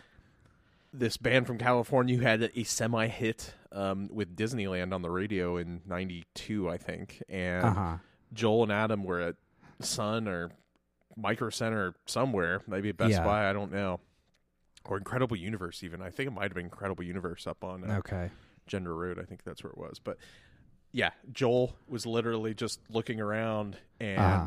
this 0.92 1.16
band 1.16 1.46
from 1.46 1.58
California 1.58 2.16
who 2.16 2.22
had 2.22 2.50
a 2.54 2.64
semi 2.64 3.06
hit 3.08 3.54
um, 3.72 4.08
with 4.12 4.36
Disneyland 4.36 4.92
on 4.94 5.02
the 5.02 5.10
radio 5.10 5.56
in 5.56 5.80
'92, 5.86 6.68
I 6.68 6.76
think. 6.76 7.22
And 7.28 7.64
uh-huh 7.64 7.96
Joel 8.32 8.64
and 8.64 8.72
Adam 8.72 9.04
were 9.04 9.20
at 9.20 9.36
Sun 9.80 10.28
or 10.28 10.50
Micro 11.16 11.50
Center 11.50 11.94
somewhere, 12.06 12.62
maybe 12.66 12.92
Best 12.92 13.12
Yeah. 13.12 13.24
Buy, 13.24 13.48
I 13.48 13.52
don't 13.52 13.72
know, 13.72 14.00
or 14.84 14.96
Incredible 14.96 15.36
Universe. 15.36 15.82
Even 15.82 16.02
I 16.02 16.10
think 16.10 16.28
it 16.28 16.32
might 16.32 16.44
have 16.44 16.54
been 16.54 16.64
Incredible 16.64 17.04
Universe 17.04 17.46
up 17.46 17.64
on 17.64 17.88
uh, 17.88 17.98
okay 17.98 18.30
Gender 18.66 18.94
Road. 18.94 19.18
I 19.18 19.24
think 19.24 19.44
that's 19.44 19.62
where 19.62 19.72
it 19.72 19.78
was. 19.78 19.98
But 20.02 20.18
yeah, 20.92 21.10
Joel 21.32 21.76
was 21.88 22.06
literally 22.06 22.54
just 22.54 22.80
looking 22.90 23.20
around 23.20 23.76
and. 24.00 24.18
Uh-huh. 24.18 24.46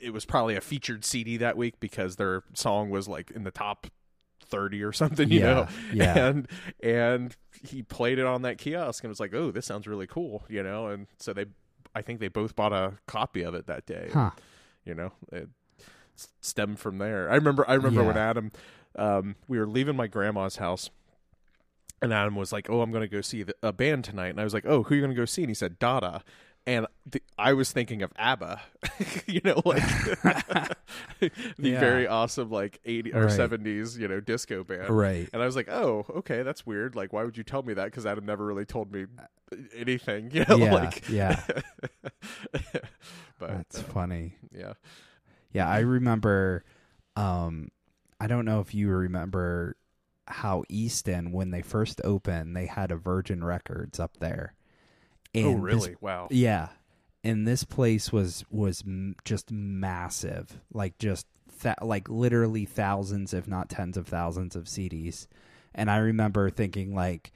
It 0.00 0.12
was 0.12 0.24
probably 0.24 0.56
a 0.56 0.60
featured 0.60 1.04
CD 1.04 1.36
that 1.36 1.56
week 1.56 1.78
because 1.78 2.16
their 2.16 2.42
song 2.54 2.90
was 2.90 3.06
like 3.06 3.30
in 3.30 3.44
the 3.44 3.52
top 3.52 3.86
thirty 4.50 4.82
or 4.82 4.92
something, 4.92 5.30
you 5.30 5.40
Yeah, 5.40 5.46
know. 5.54 5.68
yeah. 5.92 6.14
And 6.28 6.48
and 6.82 7.36
he 7.62 7.82
played 7.82 8.18
it 8.18 8.26
on 8.26 8.42
that 8.42 8.58
kiosk 8.58 9.02
and 9.04 9.08
was 9.08 9.20
like, 9.20 9.34
"Oh, 9.34 9.50
this 9.50 9.66
sounds 9.66 9.86
really 9.86 10.06
cool," 10.06 10.44
you 10.48 10.62
know. 10.62 10.88
And 10.88 11.06
so 11.18 11.32
they, 11.32 11.46
I 11.94 12.02
think 12.02 12.20
they 12.20 12.28
both 12.28 12.54
bought 12.56 12.72
a 12.72 12.94
copy 13.06 13.42
of 13.42 13.54
it 13.54 13.66
that 13.66 13.86
day. 13.86 14.10
huh 14.12 14.30
You 14.84 14.94
know, 14.94 15.12
it 15.32 15.48
stemmed 16.40 16.78
from 16.78 16.98
there. 16.98 17.30
I 17.30 17.34
remember. 17.36 17.64
I 17.68 17.74
remember 17.74 18.02
when 18.04 18.16
Adam, 18.16 18.52
um, 18.96 19.36
we 19.48 19.58
were 19.58 19.66
leaving 19.66 19.96
my 19.96 20.06
grandma's 20.06 20.56
house. 20.56 20.90
And 22.02 22.14
Adam 22.14 22.34
was 22.34 22.50
like, 22.50 22.70
"Oh, 22.70 22.80
I'm 22.80 22.90
going 22.92 23.02
to 23.02 23.14
go 23.14 23.20
see 23.20 23.42
the, 23.42 23.54
a 23.62 23.72
band 23.74 24.04
tonight." 24.04 24.28
And 24.28 24.40
I 24.40 24.44
was 24.44 24.54
like, 24.54 24.64
"Oh, 24.66 24.84
who 24.84 24.94
are 24.94 24.96
you 24.96 25.02
going 25.02 25.14
to 25.14 25.20
go 25.20 25.26
see?" 25.26 25.42
And 25.42 25.50
he 25.50 25.54
said, 25.54 25.78
"Dada." 25.78 26.22
And 26.66 26.86
the, 27.06 27.22
I 27.38 27.54
was 27.54 27.72
thinking 27.72 28.02
of 28.02 28.12
ABBA, 28.16 28.60
you 29.26 29.40
know, 29.44 29.60
like 29.64 29.82
the 31.20 31.30
Yeah. 31.58 31.80
very 31.80 32.06
awesome 32.06 32.50
like 32.50 32.80
80 32.84 33.14
or 33.14 33.26
Right. 33.26 33.30
70s, 33.30 33.98
you 33.98 34.06
know, 34.08 34.20
disco 34.20 34.62
band. 34.62 34.96
right 34.96 35.28
And 35.32 35.42
I 35.42 35.46
was 35.46 35.56
like, 35.56 35.68
"Oh, 35.68 36.04
okay, 36.16 36.42
that's 36.42 36.66
weird. 36.66 36.94
Like, 36.94 37.12
why 37.12 37.24
would 37.24 37.36
you 37.36 37.44
tell 37.44 37.62
me 37.62 37.74
that? 37.74 37.86
Because 37.86 38.06
Adam 38.06 38.26
never 38.26 38.44
really 38.44 38.66
told 38.66 38.92
me 38.92 39.06
anything, 39.74 40.30
you 40.32 40.44
know, 40.48 40.56
yeah 40.58 40.72
like, 40.72 41.04
yeah 41.08 41.40
but 43.38 43.50
that's 43.50 43.78
uh, 43.78 43.82
funny 43.82 44.34
yeah, 44.52 44.74
Yeah, 45.52 45.68
I 45.68 45.80
remember. 45.80 46.64
Um, 47.16 47.70
I 48.20 48.26
don't 48.26 48.44
know 48.44 48.60
if 48.60 48.74
you 48.74 48.88
remember 48.90 49.76
how 50.26 50.64
Easton, 50.68 51.32
when 51.32 51.50
they 51.50 51.62
first 51.62 52.00
opened, 52.04 52.56
they 52.56 52.66
had 52.66 52.92
a 52.92 52.96
Virgin 52.96 53.42
Records 53.42 53.98
up 53.98 54.18
there. 54.18 54.54
Oh, 55.34 55.38
And 55.40 55.56
this- 55.56 55.62
really? 55.62 55.96
wow. 56.00 56.28
yeah, 56.30 56.68
and 57.24 57.46
this 57.46 57.64
place 57.64 58.12
was 58.12 58.44
was 58.50 58.82
m- 58.86 59.16
just 59.24 59.50
massive, 59.50 60.60
like 60.72 60.98
just 60.98 61.26
th- 61.62 61.76
like 61.82 62.08
literally 62.08 62.64
thousands, 62.64 63.34
if 63.34 63.46
not 63.48 63.68
tens 63.68 63.96
of 63.96 64.06
thousands 64.06 64.56
of 64.56 64.64
CDs. 64.64 65.26
And 65.74 65.90
I 65.90 65.98
remember 65.98 66.50
thinking 66.50 66.94
like. 66.94 67.32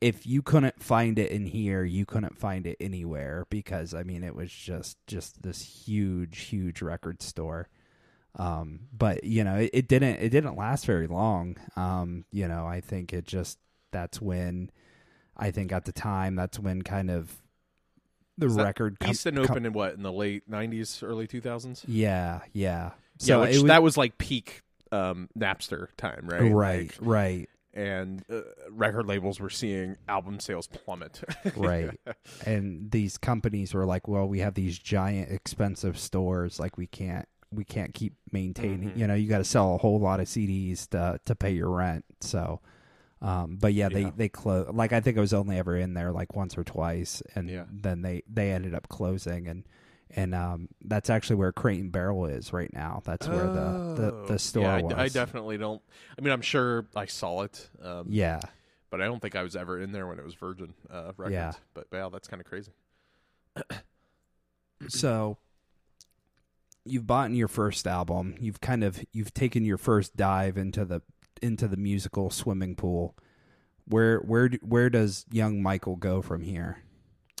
If 0.00 0.26
you 0.26 0.42
couldn't 0.42 0.82
find 0.82 1.16
it 1.16 1.30
in 1.30 1.46
here, 1.46 1.84
you 1.84 2.04
couldn't 2.04 2.36
find 2.36 2.66
it 2.66 2.76
anywhere 2.80 3.46
because 3.50 3.94
I 3.94 4.02
mean 4.02 4.24
it 4.24 4.34
was 4.34 4.50
just 4.50 4.98
just 5.06 5.40
this 5.44 5.62
huge, 5.86 6.40
huge 6.40 6.82
record 6.82 7.22
store. 7.22 7.68
Um, 8.34 8.80
but 8.92 9.22
you 9.22 9.44
know, 9.44 9.58
it, 9.58 9.70
it 9.72 9.86
didn't 9.88 10.16
it 10.20 10.30
didn't 10.30 10.56
last 10.56 10.86
very 10.86 11.06
long. 11.06 11.56
Um, 11.76 12.24
you 12.32 12.48
know, 12.48 12.66
I 12.66 12.80
think 12.80 13.12
it 13.12 13.26
just 13.26 13.58
that's 13.92 14.20
when 14.20 14.72
I 15.42 15.50
think 15.50 15.72
at 15.72 15.84
the 15.84 15.92
time 15.92 16.34
that's 16.36 16.58
when 16.58 16.82
kind 16.82 17.10
of 17.10 17.36
the 18.38 18.46
Is 18.46 18.56
that 18.56 18.64
record 18.64 18.98
com- 19.00 19.10
Easton 19.10 19.34
com- 19.36 19.44
opened 19.44 19.66
in 19.66 19.72
what 19.72 19.94
in 19.94 20.02
the 20.02 20.12
late 20.12 20.50
'90s, 20.50 21.02
early 21.02 21.26
2000s. 21.26 21.84
Yeah, 21.86 22.40
yeah. 22.52 22.90
So 23.18 23.26
So 23.26 23.40
which, 23.42 23.54
was, 23.54 23.64
that 23.64 23.82
was 23.82 23.96
like 23.96 24.18
peak 24.18 24.62
um, 24.90 25.28
Napster 25.38 25.88
time, 25.96 26.26
right? 26.28 26.50
right, 26.52 26.80
Like, 26.80 26.96
right, 27.00 27.48
and 27.74 28.22
uh, 28.30 28.40
record 28.70 29.06
labels 29.06 29.38
were 29.40 29.50
seeing 29.50 29.96
album 30.08 30.38
sales 30.40 30.66
plummet. 30.66 31.22
right. 31.56 31.90
and 32.46 32.90
these 32.90 33.18
companies 33.18 33.74
were 33.74 33.84
like, 33.86 34.08
"Well, 34.08 34.26
we 34.28 34.38
have 34.40 34.54
these 34.54 34.78
giant, 34.78 35.30
expensive 35.30 35.98
stores. 35.98 36.58
Like, 36.60 36.76
we 36.78 36.86
can't, 36.86 37.26
we 37.50 37.64
can't 37.64 37.92
keep 37.94 38.14
maintaining. 38.32 38.90
Mhm. 38.90 38.96
You 38.98 39.06
know, 39.08 39.14
you 39.14 39.28
got 39.28 39.38
to 39.38 39.44
sell 39.44 39.74
a 39.74 39.78
whole 39.78 39.98
lot 40.00 40.20
of 40.20 40.26
CDs 40.26 40.88
to 40.90 41.20
to 41.24 41.34
pay 41.34 41.52
your 41.52 41.70
rent." 41.70 42.04
So, 42.20 42.60
um, 43.22 43.56
but 43.60 43.72
yeah, 43.72 43.88
Yeah. 43.90 43.94
they 44.04 44.10
they 44.16 44.28
close. 44.28 44.68
Like, 44.72 44.92
I 44.92 45.00
think 45.00 45.16
I 45.16 45.20
was 45.20 45.32
only 45.32 45.56
ever 45.56 45.76
in 45.76 45.94
there 45.94 46.12
like 46.12 46.34
once 46.36 46.58
or 46.58 46.64
twice, 46.64 47.22
and 47.34 47.48
Yeah. 47.48 47.64
then 47.72 48.02
they 48.02 48.22
they 48.28 48.52
ended 48.52 48.74
up 48.74 48.88
closing 48.88 49.48
and. 49.48 49.64
And 50.14 50.34
um, 50.34 50.68
that's 50.84 51.08
actually 51.08 51.36
where 51.36 51.52
Crate 51.52 51.80
and 51.80 51.90
Barrel 51.90 52.26
is 52.26 52.52
right 52.52 52.70
now. 52.74 53.00
That's 53.02 53.26
where 53.26 53.46
the, 53.46 53.94
the, 53.96 54.12
Oh. 54.12 54.26
the 54.28 54.38
store 54.38 54.64
yeah, 54.64 54.74
I- 54.74 54.82
was. 54.82 54.92
I, 54.92 55.08
definitely 55.08 55.56
don't. 55.56 55.80
I 56.18 56.20
mean, 56.20 56.34
I'm 56.34 56.42
sure 56.42 56.86
I 56.94 57.06
saw 57.06 57.44
it. 57.44 57.70
Um, 57.82 58.08
yeah, 58.10 58.40
but 58.90 59.00
I 59.00 59.06
don't 59.06 59.22
think 59.22 59.36
I 59.36 59.42
was 59.42 59.56
ever 59.56 59.80
in 59.80 59.90
there 59.92 60.06
when 60.06 60.18
it 60.18 60.22
was 60.26 60.34
Virgin 60.34 60.74
uh, 60.90 61.12
Records. 61.16 61.32
Yeah. 61.32 61.52
But 61.72 61.86
wow, 61.90 62.10
that's 62.10 62.28
kind 62.28 62.42
of 62.42 62.46
crazy. 62.46 62.72
so 64.88 65.38
you've 66.84 67.06
bought 67.06 67.30
in 67.30 67.36
your 67.36 67.48
first 67.48 67.86
album 67.86 68.34
you've 68.40 68.60
kind 68.60 68.82
of 68.82 69.02
you've 69.12 69.32
taken 69.32 69.64
your 69.64 69.78
first 69.78 70.16
dive 70.16 70.56
into 70.56 70.84
the 70.84 71.00
into 71.42 71.66
the 71.68 71.76
musical 71.76 72.30
swimming 72.30 72.74
pool 72.76 73.16
where 73.86 74.18
where 74.20 74.48
where 74.62 74.88
does 74.88 75.26
young 75.30 75.62
michael 75.62 75.96
go 75.96 76.22
from 76.22 76.42
here 76.42 76.78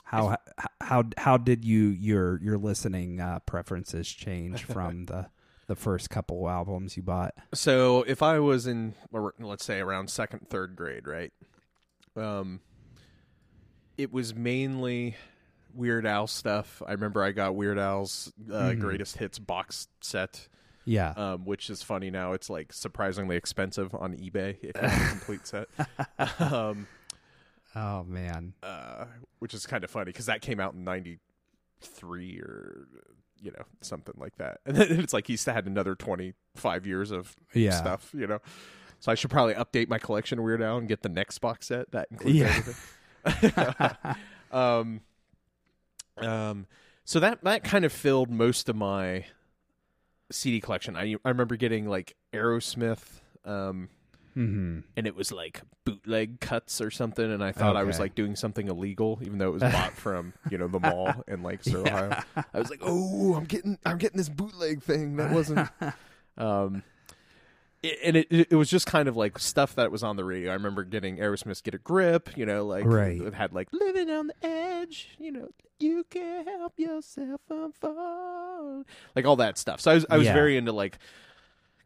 how 0.04 0.36
how 0.80 1.04
how 1.16 1.36
did 1.38 1.64
you 1.64 1.86
your 1.88 2.38
your 2.42 2.58
listening 2.58 3.20
uh, 3.20 3.38
preferences 3.46 4.08
change 4.08 4.64
from 4.64 5.04
the 5.06 5.28
the 5.68 5.76
first 5.76 6.10
couple 6.10 6.48
albums 6.50 6.96
you 6.96 7.02
bought 7.02 7.32
So 7.54 8.02
if 8.02 8.20
I 8.22 8.40
was 8.40 8.66
in, 8.66 8.94
let's 9.38 9.64
say 9.64 9.78
around 9.78 10.10
second, 10.10 10.48
third 10.50 10.74
grade, 10.74 11.06
right? 11.06 11.32
Um, 12.16 12.60
it 13.96 14.12
was 14.12 14.34
mainly 14.34 15.14
Weird 15.72 16.04
Al 16.04 16.26
stuff. 16.26 16.82
I 16.86 16.92
remember 16.92 17.22
I 17.22 17.30
got 17.32 17.54
Weird 17.54 17.78
Al's 17.78 18.32
uh, 18.50 18.70
Mhm. 18.70 18.80
greatest 18.80 19.16
hits 19.18 19.38
box 19.38 19.86
set, 20.00 20.48
yeah 20.84 21.10
um, 21.10 21.44
which 21.44 21.70
is 21.70 21.82
funny 21.82 22.10
now. 22.10 22.32
It's 22.32 22.50
like 22.50 22.72
surprisingly 22.72 23.36
expensive 23.36 23.94
on 23.94 24.14
eBay 24.14 24.56
if 24.62 24.74
you 24.76 24.88
have 24.88 25.06
a 25.06 25.08
complete 25.10 25.46
set. 25.46 25.68
um, 26.40 26.86
oh 27.76 28.02
man 28.04 28.52
uh, 28.62 29.06
which 29.38 29.54
is 29.54 29.66
kind 29.66 29.84
of 29.84 29.90
funny 29.90 30.06
because 30.06 30.26
that 30.26 30.40
came 30.42 30.60
out 30.60 30.74
in 30.74 30.84
'93 30.84 32.38
or 32.40 32.86
you 33.40 33.50
know 33.50 33.64
something 33.80 34.14
like 34.18 34.36
that, 34.36 34.60
and 34.66 34.76
then 34.76 35.00
it's 35.00 35.12
like 35.12 35.26
he's 35.26 35.44
had 35.44 35.66
another 35.66 35.94
25 35.94 36.86
years 36.86 37.10
of 37.10 37.34
yeah 37.54 37.70
stuff, 37.72 38.10
you 38.14 38.26
know. 38.26 38.38
So 39.00 39.10
I 39.10 39.16
should 39.16 39.30
probably 39.30 39.54
update 39.54 39.88
my 39.88 39.98
collection 39.98 40.40
Weird 40.44 40.62
Al 40.62 40.78
and 40.78 40.86
get 40.86 41.02
the 41.02 41.08
next 41.08 41.38
box 41.40 41.66
set 41.66 41.90
that 41.90 42.06
includes 42.12 42.38
Yeah. 42.38 42.62
everything. 43.24 44.14
um, 44.52 45.00
um, 46.18 46.66
so 47.04 47.18
that 47.18 47.42
that 47.42 47.64
kind 47.64 47.84
of 47.84 47.92
filled 47.92 48.30
most 48.30 48.68
of 48.68 48.76
my 48.76 49.24
CD 50.32 50.60
collection. 50.60 50.96
I 50.96 51.14
I 51.24 51.28
remember 51.28 51.56
getting 51.56 51.88
like 51.88 52.16
Aerosmith, 52.32 53.20
um, 53.44 53.88
hmm 54.34 54.80
and 54.96 55.06
it 55.06 55.14
was 55.14 55.30
like 55.30 55.60
bootleg 55.84 56.40
cuts 56.40 56.80
or 56.80 56.90
something, 56.90 57.30
and 57.30 57.42
I 57.44 57.52
thought 57.52 57.76
I 57.76 57.82
was 57.84 57.98
like 58.00 58.14
doing 58.14 58.34
something 58.36 58.68
illegal, 58.68 59.18
even 59.22 59.38
though 59.38 59.48
it 59.48 59.52
was 59.54 59.62
bought 59.62 59.92
from 59.92 60.32
you 60.50 60.58
know 60.58 60.68
the 60.68 60.80
mall 60.88 61.22
in 61.28 61.42
like 61.42 61.62
Sir 61.64 61.82
Yeah. 61.84 61.94
Ohio. 61.94 62.22
I 62.54 62.58
was 62.58 62.70
like, 62.70 62.80
oh, 62.82 63.34
I'm 63.34 63.44
getting 63.44 63.78
I'm 63.84 63.98
getting 63.98 64.16
this 64.18 64.28
bootleg 64.28 64.82
thing 64.82 65.16
that 65.16 65.30
wasn't. 65.32 65.68
um, 66.38 66.82
it, 67.82 67.98
and 68.04 68.16
it 68.16 68.26
it 68.30 68.54
was 68.54 68.70
just 68.70 68.86
kind 68.86 69.08
of 69.08 69.16
like 69.16 69.38
stuff 69.38 69.74
that 69.74 69.90
was 69.90 70.02
on 70.02 70.16
the 70.16 70.24
radio. 70.24 70.50
I 70.50 70.54
remember 70.54 70.84
getting 70.84 71.16
Aerosmith's 71.18 71.60
"Get 71.60 71.74
a 71.74 71.78
Grip," 71.78 72.36
you 72.36 72.46
know, 72.46 72.64
like 72.64 72.84
Right. 72.86 73.20
it 73.20 73.34
had 73.34 73.52
like 73.52 73.68
"Living 73.72 74.10
on 74.10 74.28
the 74.28 74.34
Edge," 74.46 75.16
you 75.18 75.32
know, 75.32 75.48
you 75.78 76.04
can't 76.10 76.46
help 76.46 76.74
yourself 76.78 77.40
from 77.48 77.72
fall, 77.72 78.84
like 79.16 79.24
all 79.24 79.36
that 79.36 79.58
stuff. 79.58 79.80
So 79.80 79.90
I 79.90 79.94
was 79.94 80.06
I 80.10 80.16
was 80.16 80.26
Yeah. 80.26 80.34
very 80.34 80.56
into 80.56 80.72
like 80.72 80.98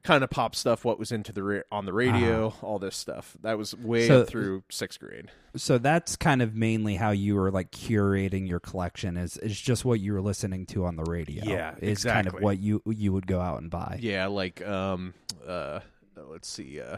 kind 0.07 0.23
of 0.25 0.31
pop 0.31 0.55
stuff. 0.55 0.85
What 0.85 0.99
was 0.99 1.12
into 1.12 1.33
the 1.33 1.42
ra- 1.42 1.61
on 1.71 1.85
the 1.85 1.92
radio, 1.92 2.55
all 2.62 2.79
this 2.79 2.97
stuff. 2.97 3.37
That 3.42 3.59
was 3.59 3.75
way 3.77 4.05
Uh-huh. 4.05 4.14
So- 4.19 4.23
up 4.23 4.29
through 4.29 4.62
sixth 4.71 5.01
grade. 5.01 5.31
so 5.57 5.79
that's 5.79 6.16
kind 6.16 6.40
of 6.42 6.55
mainly 6.55 6.97
how 6.97 7.11
you 7.11 7.35
were 7.35 7.51
like 7.51 7.71
curating 7.71 8.49
your 8.49 8.61
collection 8.61 9.16
is 9.16 9.37
is 9.38 9.61
just 9.61 9.85
what 9.85 10.01
you 10.01 10.12
were 10.12 10.21
listening 10.23 10.66
to 10.66 10.85
on 10.87 10.97
the 10.97 11.05
radio. 11.05 11.45
Yeah, 11.45 11.75
is 11.81 12.05
kind 12.05 12.27
of 12.27 12.35
what 12.35 12.59
you 12.59 12.83
you 12.87 13.12
would 13.12 13.27
go 13.27 13.40
out 13.40 13.61
and 13.61 13.71
buy. 13.71 13.99
Yeah, 14.01 14.27
like 14.29 14.64
um 14.66 15.14
uh 15.47 15.81
let's 16.16 16.49
see 16.49 16.81
uh 16.81 16.97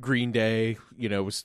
Green 0.00 0.32
Day, 0.32 0.76
you 0.96 1.08
know, 1.08 1.22
was 1.22 1.44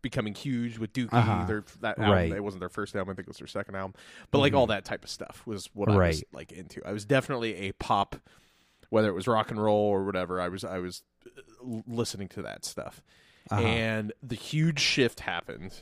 becoming 0.00 0.34
huge 0.34 0.78
with 0.78 0.92
Dookie. 0.92 1.12
Uh-huh. 1.12 1.44
Their 1.46 1.64
that 1.80 1.98
album, 1.98 2.12
Right. 2.12 2.32
it 2.32 2.42
wasn't 2.42 2.60
their 2.60 2.68
first 2.68 2.96
album, 2.96 3.12
I 3.12 3.14
think 3.14 3.28
it 3.28 3.30
was 3.30 3.38
their 3.38 3.46
second 3.46 3.76
album. 3.76 3.94
But 4.30 4.38
like 4.38 4.52
all 4.54 4.66
that 4.68 4.84
type 4.84 5.04
of 5.04 5.10
stuff 5.10 5.42
was 5.46 5.68
what 5.74 5.88
I 5.88 5.96
was 6.08 6.24
like 6.32 6.50
into. 6.52 6.80
I 6.86 6.92
was 6.92 7.04
definitely 7.04 7.54
a 7.68 7.72
pop 7.72 8.16
whether 8.92 9.08
it 9.08 9.14
was 9.14 9.26
rock 9.26 9.50
and 9.50 9.62
roll 9.62 9.86
or 9.88 10.04
whatever. 10.04 10.38
I 10.38 10.48
was 10.48 10.64
I 10.64 10.78
was 10.78 11.02
uh, 11.26 11.80
listening 11.86 12.28
to 12.28 12.42
that 12.42 12.66
stuff. 12.66 13.02
Uh-huh. 13.50 13.62
And 13.62 14.12
the 14.22 14.34
huge 14.34 14.80
shift 14.80 15.20
happened 15.20 15.72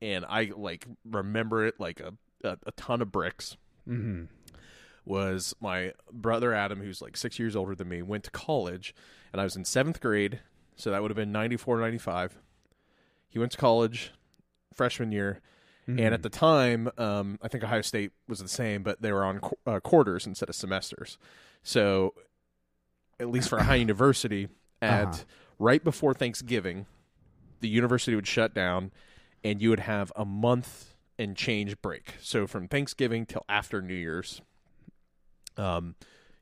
and 0.00 0.24
I 0.26 0.52
like 0.56 0.86
remember 1.04 1.66
it 1.66 1.74
like 1.78 2.00
a 2.00 2.14
a, 2.42 2.56
a 2.66 2.72
ton 2.72 3.02
of 3.02 3.12
bricks 3.12 3.56
hmm 3.86 4.24
was 5.04 5.54
my 5.60 5.92
brother 6.10 6.52
Adam, 6.54 6.80
who's 6.80 7.00
like 7.00 7.16
six 7.16 7.38
years 7.38 7.54
older 7.54 7.74
than 7.74 7.88
me, 7.88 8.02
went 8.02 8.24
to 8.24 8.30
college, 8.30 8.94
and 9.32 9.40
I 9.40 9.44
was 9.44 9.54
in 9.54 9.64
seventh 9.64 10.00
grade, 10.00 10.40
so 10.74 10.90
that 10.90 11.00
would 11.00 11.10
have 11.12 11.16
been 11.16 11.30
94, 11.30 11.78
95. 11.78 12.38
He 13.28 13.38
went 13.38 13.52
to 13.52 13.58
college 13.58 14.10
freshman 14.74 15.12
year, 15.12 15.40
Mm-hmm. 15.88 16.00
and 16.00 16.14
at 16.14 16.24
the 16.24 16.28
time, 16.30 16.90
um, 16.98 17.38
I 17.40 17.46
think 17.46 17.62
Ohio 17.62 17.80
State 17.80 18.10
was 18.26 18.40
the 18.40 18.48
same, 18.48 18.82
but 18.82 19.00
they 19.00 19.12
were 19.12 19.24
on 19.24 19.38
qu- 19.38 19.56
uh, 19.64 19.78
quarters 19.78 20.26
instead 20.26 20.48
of 20.48 20.56
semesters. 20.56 21.16
So, 21.62 22.12
at 23.18 23.28
least 23.28 23.48
for 23.48 23.60
Ohio 23.60 23.78
University, 23.78 24.48
at 24.82 25.08
Uh-huh. 25.08 25.24
right 25.58 25.82
before 25.82 26.12
Thanksgiving, 26.14 26.86
the 27.60 27.68
university 27.68 28.14
would 28.14 28.26
shut 28.26 28.52
down, 28.54 28.92
and 29.42 29.60
you 29.62 29.70
would 29.70 29.80
have 29.80 30.12
a 30.16 30.24
month 30.24 30.94
and 31.18 31.36
change 31.36 31.80
break. 31.80 32.14
So 32.20 32.46
from 32.46 32.68
Thanksgiving 32.68 33.24
till 33.26 33.44
after 33.48 33.80
New 33.80 33.94
Year's, 33.94 34.42
um, 35.56 35.94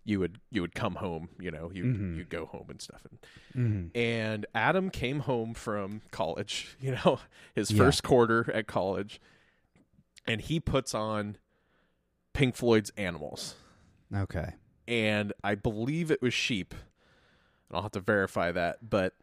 you 0.07 0.19
would 0.21 0.39
you 0.51 0.61
would 0.61 0.75
come 0.75 0.97
home. 0.97 1.29
You 1.41 1.51
know, 1.51 1.71
you 1.73 1.85
Mhm. 1.85 2.17
you'd 2.17 2.29
go 2.29 2.45
home 2.47 2.67
and 2.69 2.81
stuff. 2.83 3.07
And, 3.55 3.91
Mhm. 3.95 3.97
and 3.97 4.47
Adam 4.55 4.91
came 4.91 5.21
home 5.21 5.55
from 5.55 6.03
college. 6.11 6.77
You 6.81 6.93
know, 7.05 7.21
his 7.55 7.71
Yeah. 7.71 7.79
first 7.85 8.03
quarter 8.03 8.51
at 8.53 8.67
college, 8.67 9.21
and 10.27 10.41
he 10.41 10.61
puts 10.61 10.95
on 10.95 11.39
Pink 12.33 12.55
Floyd's 12.57 12.91
"Animals." 12.97 13.55
okay. 14.15 14.55
And 14.89 15.33
I 15.43 15.55
believe 15.55 16.11
it 16.11 16.23
was 16.23 16.35
Sheep. 16.35 16.75
And 17.69 17.77
I'll 17.77 17.83
have 17.83 17.93
to 17.93 18.01
verify 18.01 18.53
that, 18.53 18.89
but 18.89 19.15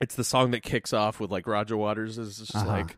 it's 0.00 0.14
the 0.14 0.24
song 0.24 0.50
that 0.52 0.62
kicks 0.62 0.92
off 0.92 1.20
with 1.20 1.30
like 1.30 1.46
Roger 1.46 1.76
Waters 1.76 2.18
is 2.18 2.38
just 2.38 2.54
Uh-huh. 2.54 2.66
like 2.66 2.96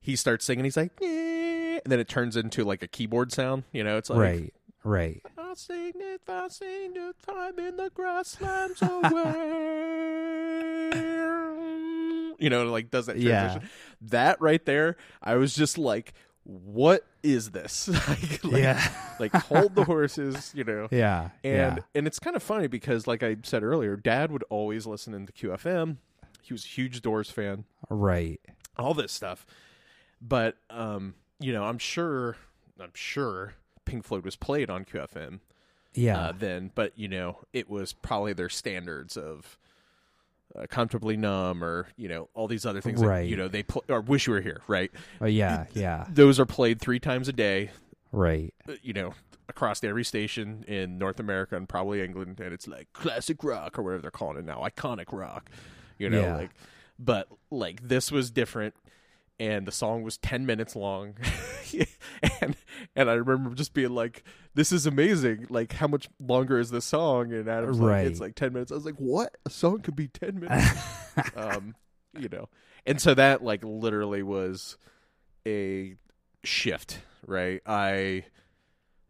he 0.00 0.16
starts 0.16 0.44
singing, 0.44 0.64
he's 0.64 0.76
like, 0.76 0.92
and 1.00 1.82
then 1.84 2.00
it 2.00 2.08
turns 2.08 2.36
into 2.36 2.64
like 2.64 2.82
a 2.82 2.88
keyboard 2.88 3.32
sound. 3.32 3.64
You 3.72 3.84
know, 3.84 3.96
it's 3.98 4.10
like, 4.10 4.18
right. 4.18 4.54
Right. 4.82 5.22
I'll 5.36 5.56
sing 5.56 5.92
it, 5.96 6.22
I'll 6.28 6.48
sing 6.48 6.94
the 6.94 7.14
time 7.26 7.58
in 7.58 7.76
the 7.76 7.90
grass 7.90 8.28
slams 8.28 8.80
away. 8.80 8.90
you 12.38 12.50
know, 12.50 12.64
like 12.70 12.90
does 12.90 13.06
that 13.06 13.18
Yeah. 13.18 13.40
transition. 13.48 13.68
That 14.02 14.40
right 14.40 14.64
there, 14.64 14.96
I 15.22 15.34
was 15.34 15.54
just 15.54 15.76
like, 15.78 16.14
what 16.44 17.04
is 17.22 17.50
this? 17.50 17.88
like, 18.08 18.44
like, 18.44 18.62
yeah. 18.62 18.90
like 19.18 19.32
hold 19.32 19.74
the 19.74 19.84
horses, 19.84 20.52
you 20.54 20.64
know. 20.64 20.88
yeah. 20.92 21.30
And 21.44 21.76
yeah. 21.76 21.82
and 21.94 22.06
it's 22.06 22.18
kind 22.18 22.36
of 22.36 22.42
funny 22.42 22.66
because 22.66 23.06
like 23.06 23.22
I 23.22 23.36
said 23.42 23.62
earlier, 23.62 23.96
dad 23.96 24.32
would 24.32 24.44
always 24.50 24.86
listen 24.86 25.14
into 25.14 25.32
QFM. 25.32 25.96
He 26.42 26.54
was 26.54 26.64
a 26.64 26.68
huge 26.68 27.02
Doors 27.02 27.30
fan, 27.30 27.64
Right. 27.88 28.40
all 28.78 28.94
this 28.94 29.12
stuff. 29.12 29.46
But 30.20 30.56
um, 30.70 31.14
you 31.38 31.52
know, 31.52 31.64
I'm 31.64 31.78
sure 31.78 32.36
I'm 32.80 32.92
sure 32.94 33.54
Pink 33.84 34.04
Floyd 34.04 34.24
was 34.24 34.36
played 34.36 34.70
on 34.70 34.84
QFM 34.84 35.40
Yeah. 35.94 36.18
uh, 36.18 36.32
then, 36.32 36.70
but 36.74 36.92
you 36.98 37.08
know, 37.08 37.38
it 37.52 37.68
was 37.68 37.92
probably 37.92 38.32
their 38.32 38.48
standards 38.48 39.16
of 39.16 39.58
uh, 40.58 40.66
comfortably 40.68 41.16
numb 41.16 41.62
or 41.62 41.86
you 41.96 42.08
know 42.08 42.28
all 42.34 42.48
these 42.48 42.66
other 42.66 42.80
things 42.80 43.00
that, 43.00 43.06
Right. 43.06 43.28
you 43.28 43.36
know 43.36 43.48
they 43.48 43.62
pl- 43.62 43.84
or 43.88 44.00
wish 44.00 44.26
you 44.26 44.32
were 44.32 44.40
here 44.40 44.60
right 44.66 44.90
oh, 45.20 45.26
yeah. 45.26 45.66
Yeah. 45.74 46.06
those 46.10 46.40
are 46.40 46.46
played 46.46 46.80
three 46.80 46.98
times 46.98 47.28
a 47.28 47.32
day 47.32 47.70
Right. 48.12 48.52
uh, 48.68 48.72
you 48.82 48.92
know 48.92 49.14
across 49.48 49.82
every 49.82 50.04
station 50.04 50.64
in 50.68 50.96
North 50.98 51.18
America 51.18 51.56
and 51.56 51.68
probably 51.68 52.02
England, 52.02 52.38
and 52.40 52.52
it's 52.52 52.68
like 52.68 52.86
classic 52.92 53.42
rock 53.42 53.78
or 53.78 53.82
whatever 53.82 54.02
they're 54.02 54.10
calling 54.12 54.36
it 54.38 54.44
now, 54.44 54.60
iconic 54.64 55.12
rock. 55.12 55.50
You 55.98 56.08
know, 56.08 56.20
Yeah. 56.20 56.36
like, 56.36 56.50
but 57.00 57.26
like 57.50 57.86
this 57.88 58.12
was 58.12 58.30
different, 58.30 58.74
and 59.40 59.66
the 59.66 59.72
song 59.72 60.02
was 60.04 60.18
ten 60.18 60.46
minutes 60.46 60.76
long, 60.76 61.14
and 62.96 63.08
I 63.08 63.14
remember 63.14 63.54
just 63.54 63.74
being 63.74 63.94
like, 63.94 64.24
"This 64.54 64.72
is 64.72 64.86
amazing! 64.86 65.46
Like, 65.50 65.72
how 65.72 65.86
much 65.86 66.08
longer 66.18 66.58
is 66.58 66.70
this 66.70 66.84
song?" 66.84 67.32
And 67.32 67.48
Adam's 67.48 67.78
like, 67.78 68.06
"It's 68.06 68.20
like 68.20 68.34
ten 68.34 68.52
minutes." 68.52 68.72
I 68.72 68.74
was 68.74 68.84
like, 68.84 68.96
"What? 68.96 69.36
A 69.46 69.50
song 69.50 69.80
could 69.80 69.96
be 69.96 70.08
ten 70.08 70.40
minutes?" 70.40 70.70
um, 71.36 71.74
you 72.18 72.28
know, 72.28 72.48
and 72.86 73.00
so 73.00 73.14
that 73.14 73.42
like 73.42 73.62
literally 73.64 74.22
was 74.22 74.76
a 75.46 75.96
shift, 76.44 77.00
right? 77.26 77.60
I 77.66 78.24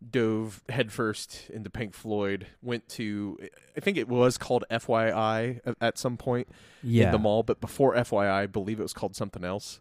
dove 0.09 0.63
headfirst 0.69 1.51
into 1.51 1.69
Pink 1.71 1.95
Floyd. 1.95 2.47
Went 2.63 2.89
to, 2.91 3.39
I 3.77 3.81
think 3.81 3.97
it 3.99 4.09
was 4.09 4.39
called 4.39 4.65
FYI 4.71 5.61
at- 5.65 5.77
at 5.81 5.99
some 5.99 6.17
point 6.17 6.49
yeah. 6.83 7.07
in 7.07 7.13
the 7.13 7.19
mall, 7.19 7.43
but 7.43 7.61
before 7.61 7.95
FYI, 7.95 8.31
I 8.31 8.47
believe 8.47 8.81
it 8.81 8.83
was 8.83 8.95
called 8.95 9.15
something 9.15 9.45
else. 9.45 9.81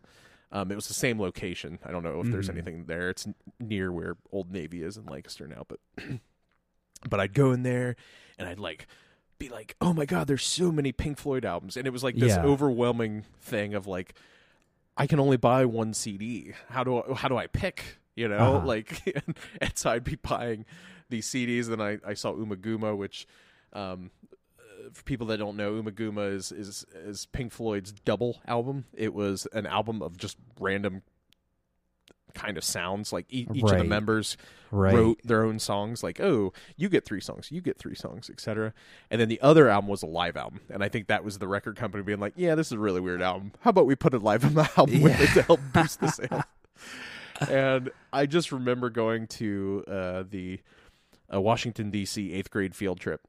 Um, 0.52 0.72
it 0.72 0.76
was 0.76 0.88
the 0.88 0.94
same 0.96 1.20
location. 1.20 1.78
I 1.86 1.92
don't 1.92 2.04
know 2.04 2.22
if 2.22 2.32
there's 2.32 2.48
Mhm. 2.48 2.54
anything 2.54 2.86
there. 2.86 3.10
It's 3.10 3.28
near 3.60 3.92
where 3.92 4.18
Old 4.32 4.52
Navy 4.52 4.82
is 4.82 4.98
in 4.98 5.06
Lancaster 5.06 5.48
now, 5.48 5.64
but 5.68 5.80
but 7.10 7.20
I'd 7.20 7.34
go 7.34 7.52
in 7.52 7.64
there 7.64 7.96
and 8.38 8.48
I'd 8.48 8.60
like 8.60 8.88
be 9.38 9.48
like, 9.50 9.76
"Oh 9.80 9.94
my 9.94 10.06
god, 10.06 10.28
there's 10.28 10.44
so 10.46 10.72
many 10.72 10.92
Pink 10.92 11.18
Floyd 11.18 11.46
albums," 11.46 11.78
and 11.78 11.88
it 11.88 11.92
was 11.92 12.04
like 12.04 12.16
this 12.16 12.36
Yeah. 12.36 12.44
overwhelming 12.44 13.26
thing 13.40 13.74
of 13.74 13.88
like, 13.88 14.14
I 14.98 15.08
can 15.08 15.20
only 15.20 15.38
buy 15.38 15.66
one 15.66 15.94
CD. 15.94 16.54
How 16.70 16.84
do 16.84 17.02
I, 17.02 17.14
how 17.14 17.28
do 17.30 17.38
I 17.38 17.48
pick? 17.48 18.00
You 18.16 18.28
know, 18.28 18.56
Uh-huh. 18.58 18.66
like, 18.66 19.16
and 19.62 19.78
so 19.78 19.92
I'd 19.92 20.04
be 20.04 20.16
buying 20.16 20.66
these 21.10 21.26
CDs. 21.28 21.70
And 21.72 21.82
I 21.82 22.00
I 22.06 22.14
saw 22.16 22.34
Ummagumma, 22.34 22.98
which. 22.98 23.28
Um, 23.72 24.10
for 24.94 25.04
people 25.04 25.28
that 25.28 25.38
don't 25.38 25.58
know, 25.58 25.82
Ummagumma 25.82 26.34
is, 26.34 26.52
is 26.52 26.86
is 26.94 27.26
Pink 27.28 27.52
Floyd's 27.52 27.92
double 27.92 28.42
album. 28.48 28.86
It 28.94 29.14
was 29.14 29.48
an 29.54 29.66
album 29.66 30.02
of 30.02 30.18
just 30.18 30.38
random 30.60 31.02
kind 32.34 32.58
of 32.58 32.64
sounds. 32.64 33.12
Like 33.12 33.26
e- 33.30 33.48
each 33.54 33.64
of 33.64 33.78
the 33.78 33.84
members 33.84 34.38
right. 34.72 34.94
wrote 34.94 35.20
their 35.24 35.44
own 35.44 35.60
songs 35.60 36.04
like 36.04 36.20
oh 36.20 36.54
you 36.78 36.90
get 36.90 37.06
three 37.06 37.22
songs 37.22 37.52
you 37.52 37.62
get 37.62 37.78
three 37.78 37.96
songs 37.96 38.30
etc 38.30 38.74
and 39.10 39.20
then 39.20 39.30
the 39.30 39.40
other 39.42 39.70
album 39.70 39.90
was 39.90 40.04
a 40.04 40.08
live 40.08 40.38
album 40.38 40.60
and 40.70 40.84
i 40.84 40.90
think 40.90 41.08
that 41.08 41.24
was 41.24 41.38
the 41.38 41.48
record 41.48 41.76
company 41.76 42.04
being 42.04 42.20
like 42.20 42.34
yeah 42.36 42.56
this 42.56 42.68
is 42.68 42.74
a 42.74 42.80
really 42.80 43.02
weird 43.02 43.22
album 43.22 43.52
how 43.62 43.70
about 43.70 43.86
we 43.86 43.96
put 43.96 44.14
a 44.14 44.18
live 44.18 44.44
album 44.78 45.02
with 45.02 45.20
it 45.20 45.34
to 45.34 45.42
help 45.44 45.60
boost 45.74 46.00
the 46.00 46.08
sale 46.08 46.44
and 47.50 47.90
i 48.14 48.26
just 48.26 48.52
remember 48.52 48.90
going 48.90 49.28
to 49.28 49.84
uh, 49.88 50.24
the 50.30 50.60
uh, 51.34 51.40
washington 51.40 51.90
d.c 51.90 52.34
eighth 52.34 52.50
grade 52.50 52.76
field 52.76 53.00
trip 53.00 53.22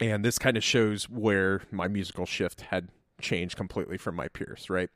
and 0.00 0.24
this 0.24 0.38
kind 0.38 0.56
of 0.56 0.64
shows 0.64 1.08
where 1.08 1.62
my 1.70 1.88
musical 1.88 2.26
shift 2.26 2.62
had 2.62 2.88
changed 3.20 3.56
completely 3.56 3.98
from 3.98 4.16
my 4.16 4.28
peers 4.28 4.70
right 4.70 4.88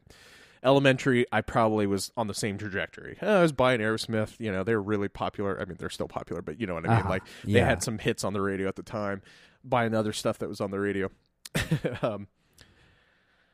elementary, 0.65 1.27
I 1.31 1.43
probably 1.43 1.87
was 1.87 2.11
on 2.17 2.27
the 2.27 2.35
same 2.35 2.59
trajectory. 2.59 3.19
Uh, 3.23 3.27
I 3.27 3.43
was 3.43 3.53
buying 3.53 3.81
Aerosmith. 3.81 4.35
You 4.39 4.51
know, 4.51 4.65
they 4.65 4.75
were 4.75 4.83
really 4.83 5.09
popular. 5.09 5.61
I 5.61 5.67
mean, 5.67 5.77
they're 5.79 5.91
still 5.91 6.09
popular, 6.09 6.43
but 6.43 6.59
you 6.59 6.67
know 6.67 6.75
what 6.75 6.87
I 6.87 6.89
mean. 6.89 6.99
Uh-huh. 7.01 7.09
Like 7.09 7.23
they 7.45 7.61
had 7.61 7.83
some 7.83 7.99
hits 7.99 8.25
on 8.25 8.33
the 8.33 8.41
radio 8.41 8.67
at 8.67 8.77
the 8.77 8.83
time. 8.83 9.23
Buying 9.63 9.95
other 9.95 10.13
stuff 10.13 10.39
that 10.39 10.49
was 10.49 10.61
on 10.61 10.71
the 10.71 10.81
radio. 10.81 11.11
um, 12.03 12.27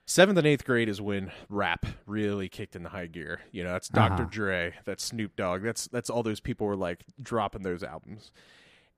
seventh 0.07 0.39
and 0.39 0.47
eighth 0.47 0.65
grade 0.65 0.89
is 0.89 1.01
when 1.01 1.31
rap 1.49 1.87
really 2.07 2.49
kicked 2.49 2.75
into 2.75 2.89
high 2.89 3.07
gear. 3.07 3.41
You 3.53 3.65
know, 3.65 3.73
that's 3.73 3.89
Dr. 3.89 4.15
Uh-huh. 4.15 4.27
Dre, 4.31 4.75
that's 4.85 5.05
Snoop 5.05 5.37
Dogg, 5.37 5.63
that's 5.63 5.87
that's 5.89 6.09
all 6.11 6.23
those 6.23 6.41
people 6.41 6.67
were 6.67 6.77
like 6.77 7.05
dropping 7.21 7.63
those 7.63 7.83
albums. 7.83 8.33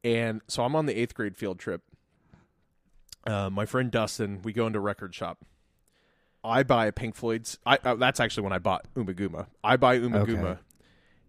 And 0.05 0.41
so 0.49 0.65
I'm 0.65 0.75
on 0.75 0.87
the 0.87 0.99
eighth 0.99 1.15
grade 1.15 1.37
field 1.37 1.59
trip. 1.59 1.83
Uh, 3.27 3.51
my 3.51 3.67
friend 3.67 3.91
Dustin, 3.91 4.41
we 4.43 4.53
go 4.53 4.67
into 4.67 4.81
record 4.81 5.15
shop. 5.15 5.39
I 6.45 6.63
buy 6.65 6.87
a 6.87 6.93
Pink 6.93 7.15
Floyd's. 7.15 7.59
I 7.65 7.79
uh, 7.85 7.95
that's 7.95 8.19
actually 8.21 8.43
when 8.45 8.53
I 8.53 8.59
bought 8.59 8.87
Ummagumma. 8.97 9.47
I 9.63 9.77
buy 9.77 9.99
Ummagumma, 9.99 10.45
Okay. 10.45 10.61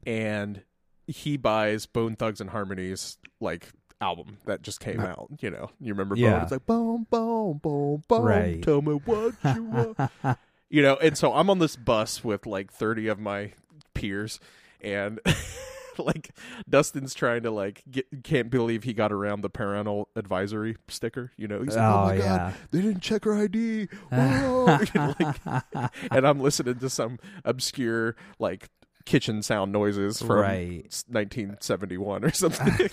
and 0.08 0.64
he 1.08 1.38
buys 1.38 1.86
Bone 1.86 2.16
Thugs 2.16 2.42
and 2.42 2.50
Harmonies 2.50 3.18
like 3.40 3.70
album 4.02 4.38
that 4.46 4.64
just 4.64 4.80
came 4.80 5.00
Uh, 5.00 5.06
out. 5.08 5.28
You 5.40 5.52
know, 5.52 5.70
you 5.80 5.94
remember 5.94 6.16
Bone? 6.16 6.24
yeah. 6.24 6.42
It's 6.44 6.52
like 6.52 6.66
boom, 6.66 7.06
boom, 7.12 7.60
boom, 7.62 8.04
boom. 8.08 8.22
Right. 8.24 8.62
Tell 8.64 8.82
me 8.82 8.94
what 8.94 9.36
you 9.56 9.64
want. 9.66 10.38
you 10.70 10.82
know, 10.82 10.96
and 10.96 11.16
so 11.16 11.32
I'm 11.34 11.50
on 11.52 11.60
this 11.60 11.76
bus 11.76 12.24
with 12.24 12.48
like 12.48 12.72
30 12.72 13.08
of 13.10 13.20
my 13.20 13.52
peers, 13.94 14.40
and 14.82 15.20
like 15.98 16.32
Dustin's 16.70 17.14
trying 17.14 17.44
to 17.44 17.52
like 17.52 17.84
get, 17.90 18.06
can't 18.24 18.50
believe 18.50 18.84
he 18.84 18.94
got 18.94 19.12
around 19.12 19.42
the 19.42 19.50
parental 19.50 20.10
advisory 20.16 20.78
sticker. 20.88 21.32
You 21.38 21.48
know, 21.48 21.62
he's 21.62 21.76
like, 21.76 21.86
oh, 21.86 22.00
Oh, 22.02 22.06
my 22.06 22.14
yeah. 22.16 22.38
god, 22.38 22.54
they 22.72 22.82
didn't 22.82 23.02
check 23.02 23.26
her 23.26 23.34
ID. 23.36 23.86
Whoa. 24.12 24.80
You 24.96 25.16
like, 25.20 25.92
and 26.12 26.28
I'm 26.28 26.40
listening 26.40 26.76
to 26.80 26.90
some 26.90 27.20
obscure 27.46 28.16
like 28.40 28.70
kitchen 29.06 29.42
sound 29.42 29.72
noises 29.72 30.20
from 30.20 30.30
Right. 30.40 31.04
1971 31.10 32.24
or 32.24 32.32
something. 32.32 32.90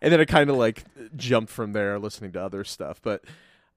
and 0.00 0.12
then 0.12 0.20
I 0.20 0.24
kind 0.24 0.50
of 0.50 0.56
like 0.56 0.84
jumped 1.16 1.50
from 1.52 1.72
there 1.72 1.98
listening 1.98 2.32
to 2.32 2.42
other 2.42 2.64
stuff. 2.64 3.00
But 3.02 3.24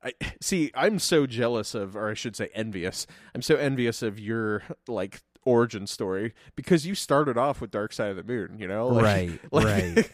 I 0.04 0.14
see, 0.42 0.72
I'm 0.76 1.00
so 1.00 1.26
jealous 1.26 1.74
of, 1.76 1.96
or 1.96 2.10
I 2.10 2.14
should 2.14 2.36
say, 2.36 2.50
envious. 2.54 3.08
I'm 3.36 3.42
so 3.42 3.56
envious 3.56 4.02
of 4.02 4.20
your 4.20 4.64
like 4.88 5.22
origin 5.48 5.88
story 5.88 6.34
because 6.56 6.86
you 6.86 6.94
started 6.94 7.38
off 7.38 7.62
with 7.62 7.72
Dark 7.72 7.94
Side 7.94 8.10
of 8.12 8.16
the 8.18 8.24
Moon. 8.24 8.58
You 8.60 8.68
know, 8.68 8.88
like, 8.90 9.04
Right, 9.04 9.40
like, 9.52 9.66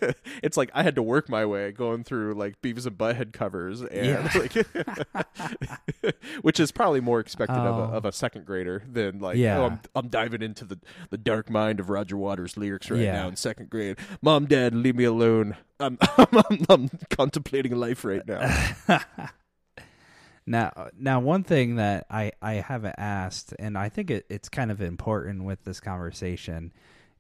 right. 0.02 0.16
it's 0.44 0.56
like 0.58 0.70
I 0.74 0.84
had 0.84 0.96
to 0.96 1.02
work 1.04 1.28
my 1.30 1.46
way 1.46 1.72
going 1.72 2.04
through 2.04 2.36
like 2.36 2.62
Beavis 2.62 2.86
and 2.86 2.98
Butthead 2.98 3.34
covers, 3.34 3.82
and 3.82 4.06
Yeah. 4.06 4.30
like, 4.36 6.14
which 6.42 6.60
is 6.60 6.72
probably 6.72 7.00
more 7.02 7.20
expected 7.20 7.56
of, 7.58 7.76
Oh. 7.76 7.94
a, 7.94 7.98
of 7.98 8.06
a 8.06 8.12
second 8.12 8.46
grader 8.46 8.84
than 8.90 9.20
like, 9.20 9.38
Yeah. 9.38 9.60
oh, 9.60 9.66
I'm 9.66 9.80
I'm 9.96 10.08
diving 10.10 10.42
into 10.42 10.66
the 10.66 10.80
the 11.10 11.18
dark 11.18 11.50
mind 11.50 11.80
of 11.80 11.90
Roger 11.90 12.18
Waters 12.18 12.58
lyrics 12.58 12.90
right 12.92 13.02
Yeah. 13.02 13.14
now 13.24 13.28
in 13.28 13.36
second 13.36 13.70
grade. 13.70 13.98
Mom, 14.22 14.46
Dad, 14.46 14.74
leave 14.76 14.96
me 14.96 15.04
alone. 15.06 15.58
I'm 15.80 15.98
I'm, 16.18 16.28
I'm, 16.50 16.66
I'm 16.70 16.90
contemplating 17.10 17.76
life 17.76 18.06
right 18.06 18.26
now. 18.28 19.02
Now, 20.46 20.90
now, 20.98 21.20
one 21.20 21.44
thing 21.44 21.78
that 21.78 22.06
I, 22.10 22.34
I 22.42 22.56
haven't 22.56 22.96
asked, 22.98 23.54
and 23.60 23.78
I 23.78 23.90
think 23.90 24.12
it, 24.12 24.26
it's 24.30 24.50
kind 24.50 24.72
of 24.72 24.82
important 24.82 25.44
with 25.44 25.64
this 25.64 25.80
conversation, 25.80 26.74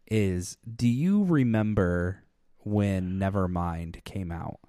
is 0.07 0.57
do 0.75 0.87
you 0.87 1.23
remember 1.23 2.23
when 2.59 3.19
Nevermind 3.19 4.03
came 4.03 4.31
out? 4.31 4.59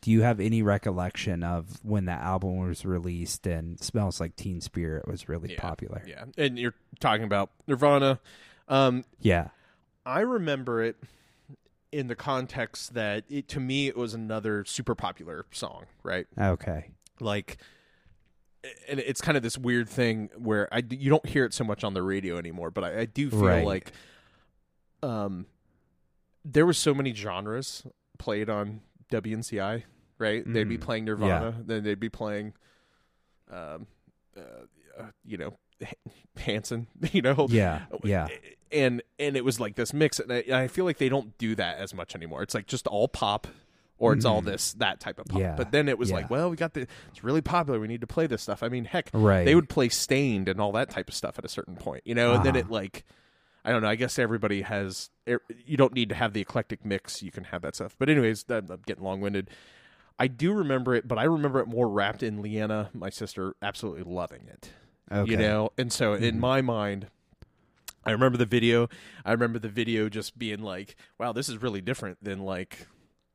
Do 0.00 0.10
you 0.10 0.22
have 0.22 0.40
any 0.40 0.62
recollection 0.62 1.44
of 1.44 1.78
when 1.84 2.06
that 2.06 2.22
album 2.22 2.56
was 2.56 2.84
released 2.84 3.46
and 3.46 3.78
Smells 3.78 4.18
Like 4.18 4.34
Teen 4.34 4.60
Spirit 4.60 5.06
was 5.06 5.28
really 5.28 5.52
Yeah, 5.52 5.60
popular? 5.60 6.02
Yeah, 6.06 6.24
and 6.38 6.58
you're 6.58 6.74
talking 7.00 7.24
about 7.24 7.50
Nirvana. 7.66 8.18
Um, 8.66 9.04
Yeah. 9.20 9.48
I 10.06 10.20
remember 10.20 10.82
it 10.82 10.96
in 11.92 12.06
the 12.06 12.14
context 12.14 12.94
that 12.94 13.24
it 13.28 13.48
to 13.48 13.60
me 13.60 13.88
it 13.88 13.96
was 13.96 14.14
another 14.14 14.64
super 14.64 14.94
popular 14.94 15.44
song, 15.50 15.84
right? 16.02 16.26
Okay. 16.38 16.90
Like 17.20 17.58
and 18.88 19.00
it's 19.00 19.20
kind 19.22 19.36
of 19.36 19.42
this 19.42 19.56
weird 19.56 19.88
thing 19.88 20.28
where 20.36 20.68
I 20.72 20.82
you 20.90 21.08
don't 21.10 21.24
hear 21.26 21.44
it 21.46 21.54
so 21.54 21.64
much 21.64 21.82
on 21.84 21.94
the 21.94 22.02
radio 22.02 22.36
anymore, 22.36 22.70
but 22.70 22.84
I, 22.84 23.00
I 23.00 23.04
do 23.06 23.30
feel 23.30 23.40
Right. 23.40 23.64
like 23.64 23.92
um 25.02 25.46
there 26.44 26.66
were 26.66 26.72
so 26.74 26.92
many 26.94 27.14
genres 27.14 27.84
played 28.18 28.48
on 28.50 28.80
WNCI, 29.10 29.84
right? 30.18 30.44
They'd 30.46 30.68
be 30.68 30.78
Mhm. 30.78 30.80
playing 30.82 31.04
Nirvana, 31.06 31.54
then 31.64 31.84
they'd 31.84 32.00
be 32.00 32.08
playing 32.10 32.52
um 33.50 33.86
uh, 34.36 34.40
uh, 34.98 35.06
you 35.24 35.36
know 35.38 35.56
Hanson, 36.36 36.86
you 37.12 37.22
know, 37.22 37.46
Yeah. 37.50 37.86
Yeah. 38.04 38.28
and 38.70 39.02
and 39.18 39.36
it 39.36 39.44
was 39.44 39.58
like 39.58 39.74
this 39.74 39.92
mix 39.94 40.18
and 40.20 40.30
I, 40.32 40.44
I 40.52 40.68
feel 40.68 40.84
like 40.84 40.98
they 40.98 41.08
don't 41.08 41.36
do 41.38 41.54
that 41.54 41.78
as 41.78 41.94
much 41.94 42.14
anymore 42.14 42.42
it's 42.42 42.54
like 42.54 42.66
just 42.66 42.86
all 42.86 43.08
pop 43.08 43.46
or 44.00 44.12
it's 44.12 44.24
all 44.24 44.42
Mhm. 44.42 44.46
this 44.46 44.72
that 44.74 44.98
type 44.98 45.20
of 45.20 45.26
pop 45.26 45.38
Yeah, 45.38 45.54
but 45.56 45.70
then 45.70 45.88
it 45.88 45.96
was 45.98 46.10
yeah. 46.10 46.16
like 46.16 46.30
well 46.30 46.50
we 46.50 46.56
got 46.56 46.74
the 46.74 46.88
it's 47.08 47.22
really 47.22 47.40
popular 47.42 47.78
we 47.78 47.86
need 47.86 48.00
to 48.00 48.06
play 48.08 48.26
this 48.26 48.42
stuff 48.42 48.62
i 48.64 48.68
mean 48.68 48.84
heck 48.86 49.10
Right. 49.12 49.44
they 49.44 49.54
would 49.54 49.68
play 49.68 49.88
Staind 49.88 50.48
and 50.48 50.60
all 50.60 50.72
that 50.72 50.90
type 50.90 51.08
of 51.08 51.14
stuff 51.14 51.38
at 51.38 51.44
a 51.44 51.48
certain 51.48 51.76
point 51.76 52.02
you 52.04 52.14
know 52.16 52.34
and 52.34 52.44
then 52.44 52.56
Uh-huh. 52.56 52.64
it 52.66 52.70
like 52.70 53.04
i 53.64 53.70
don't 53.70 53.82
know 53.82 53.88
i 53.88 53.94
guess 53.94 54.18
everybody 54.18 54.62
has 54.62 55.10
you 55.64 55.76
don't 55.76 55.92
need 55.94 56.08
to 56.08 56.14
have 56.16 56.32
the 56.32 56.40
eclectic 56.40 56.84
mix 56.84 57.22
you 57.22 57.30
can 57.30 57.44
have 57.44 57.62
that 57.62 57.74
stuff 57.76 57.94
but 57.98 58.08
anyways 58.08 58.44
i'm 58.48 58.66
getting 58.86 59.04
long-winded 59.04 59.50
i 60.18 60.26
do 60.26 60.52
remember 60.52 60.94
it 60.94 61.06
but 61.06 61.18
i 61.18 61.24
remember 61.24 61.60
it 61.60 61.68
more 61.68 61.88
wrapped 61.88 62.22
in 62.22 62.40
leanna 62.42 62.90
my 62.94 63.10
sister 63.10 63.54
absolutely 63.62 64.02
loving 64.02 64.48
it 64.48 64.72
Okay. 65.12 65.30
you 65.30 65.36
know 65.36 65.70
and 65.76 65.92
so 65.92 66.14
in 66.14 66.36
Mhm. 66.36 66.40
my 66.40 66.62
mind 66.62 67.08
i 68.04 68.10
remember 68.12 68.38
the 68.38 68.46
video 68.46 68.88
i 69.26 69.32
remember 69.32 69.58
the 69.58 69.68
video 69.68 70.08
just 70.08 70.38
being 70.38 70.60
like 70.60 70.96
wow 71.18 71.32
this 71.32 71.48
is 71.50 71.60
really 71.60 71.80
different 71.82 72.16
than 72.24 72.38
like 72.40 72.86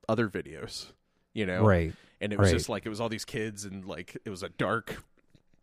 other 0.09 0.27
videos 0.29 0.91
you 1.33 1.45
know 1.45 1.63
Right. 1.65 1.93
and 2.21 2.31
it 2.33 2.39
was 2.39 2.47
right. 2.49 2.57
just 2.57 2.69
like 2.69 2.85
it 2.85 2.89
was 2.89 2.99
all 3.01 3.09
these 3.09 3.25
kids 3.25 3.65
and 3.65 3.85
like 3.85 4.17
it 4.25 4.29
was 4.29 4.43
a 4.43 4.49
dark 4.49 5.03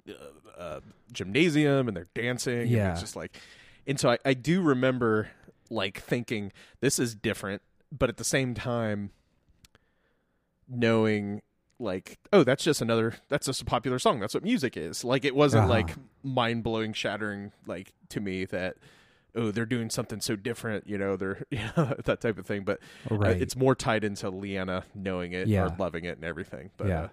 uh, 0.09 0.13
uh, 0.61 0.81
gymnasium 1.13 1.89
and 1.89 1.97
they're 1.97 2.09
dancing 2.15 2.61
and 2.61 2.71
Yeah. 2.71 2.93
it's 2.93 3.01
just 3.01 3.17
like 3.17 3.37
and 3.87 3.99
so 3.99 4.11
I, 4.11 4.19
I 4.25 4.35
do 4.35 4.63
remember 4.63 5.31
like 5.71 6.01
thinking 6.01 6.53
this 6.81 6.99
is 7.01 7.15
different, 7.17 7.63
but 7.91 8.09
at 8.09 8.17
the 8.17 8.25
same 8.25 8.55
time 8.55 9.11
knowing 10.69 11.43
like 11.79 12.19
oh 12.33 12.45
that's 12.45 12.63
just 12.63 12.81
another 12.81 13.15
that's 13.29 13.47
just 13.47 13.61
a 13.63 13.65
popular 13.65 13.99
song 13.99 14.21
that's 14.21 14.35
what 14.35 14.45
music 14.45 14.77
is 14.77 15.05
like 15.05 15.25
it 15.25 15.35
wasn't 15.35 15.63
Uh-huh. 15.65 15.73
like 15.73 15.91
mind-blowing 16.23 16.93
shattering 16.93 17.51
like 17.67 17.93
to 18.11 18.21
me 18.21 18.45
that 18.47 18.77
oh 19.35 19.51
they're 19.51 19.67
doing 19.67 19.89
something 19.91 20.21
so 20.21 20.37
different 20.37 20.87
you 20.87 20.99
know 20.99 21.17
they're 21.17 21.43
you 21.51 21.61
know, 21.77 21.95
that 22.05 22.21
type 22.21 22.39
of 22.39 22.47
thing 22.47 22.65
but 22.65 22.79
uh, 23.11 23.15
Right. 23.17 23.41
it's 23.41 23.57
more 23.57 23.75
tied 23.75 24.05
into 24.05 24.29
leanna 24.31 24.85
knowing 24.95 25.33
it 25.33 25.49
Yeah. 25.49 25.65
or 25.65 25.77
loving 25.79 26.05
it 26.05 26.17
and 26.17 26.25
everything 26.25 26.71
but 26.77 26.89
Yeah. 26.89 27.01
uh, 27.01 27.09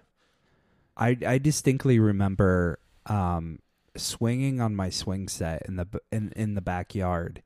I 0.96 1.16
I 1.26 1.38
distinctly 1.38 1.98
remember 1.98 2.78
um, 3.06 3.60
swinging 3.96 4.60
on 4.60 4.76
my 4.76 4.90
swing 4.90 5.28
set 5.28 5.62
in 5.66 5.76
the 5.76 5.86
in 6.12 6.32
in 6.36 6.54
the 6.54 6.60
backyard, 6.60 7.42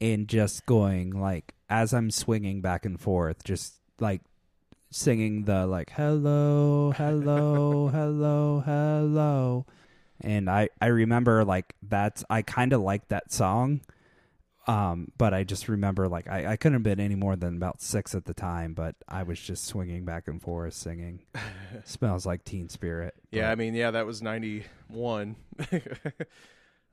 and 0.00 0.28
just 0.28 0.66
going 0.66 1.10
like 1.10 1.54
as 1.68 1.92
I'm 1.92 2.10
swinging 2.12 2.60
back 2.60 2.84
and 2.84 3.00
forth, 3.00 3.42
just 3.42 3.74
like 3.98 4.20
singing 4.92 5.44
the 5.46 5.66
like 5.66 5.90
hello, 5.90 6.92
hello, 6.96 7.88
hello, 7.92 8.60
hello, 8.64 9.66
and 10.22 10.48
I 10.50 10.68
I 10.80 10.86
remember 10.86 11.44
like 11.44 11.74
that's 11.82 12.24
I 12.30 12.42
kind 12.42 12.72
of 12.72 12.80
liked 12.80 13.08
that 13.10 13.32
song. 13.32 13.80
Um, 14.66 15.10
but 15.16 15.32
I 15.34 15.42
just 15.42 15.68
remember 15.68 16.06
like 16.08 16.28
I, 16.28 16.52
I 16.52 16.56
couldn't 16.56 16.74
have 16.74 16.82
been 16.82 17.00
any 17.00 17.14
more 17.16 17.34
than 17.34 17.56
about 17.56 17.80
six 17.80 18.14
at 18.14 18.26
the 18.26 18.34
time, 18.34 18.74
but 18.74 18.94
I 19.08 19.22
was 19.22 19.40
just 19.40 19.64
swinging 19.64 20.04
back 20.04 20.28
and 20.28 20.40
forth 20.40 20.74
singing. 20.74 21.22
Smells 21.84 22.26
like 22.26 22.44
Teen 22.44 22.68
Spirit. 22.68 23.14
yeah 23.30 23.50
i 23.50 23.54
mean 23.54 23.74
yeah 23.74 23.90
that 23.90 24.06
was 24.06 24.20
91 24.22 25.36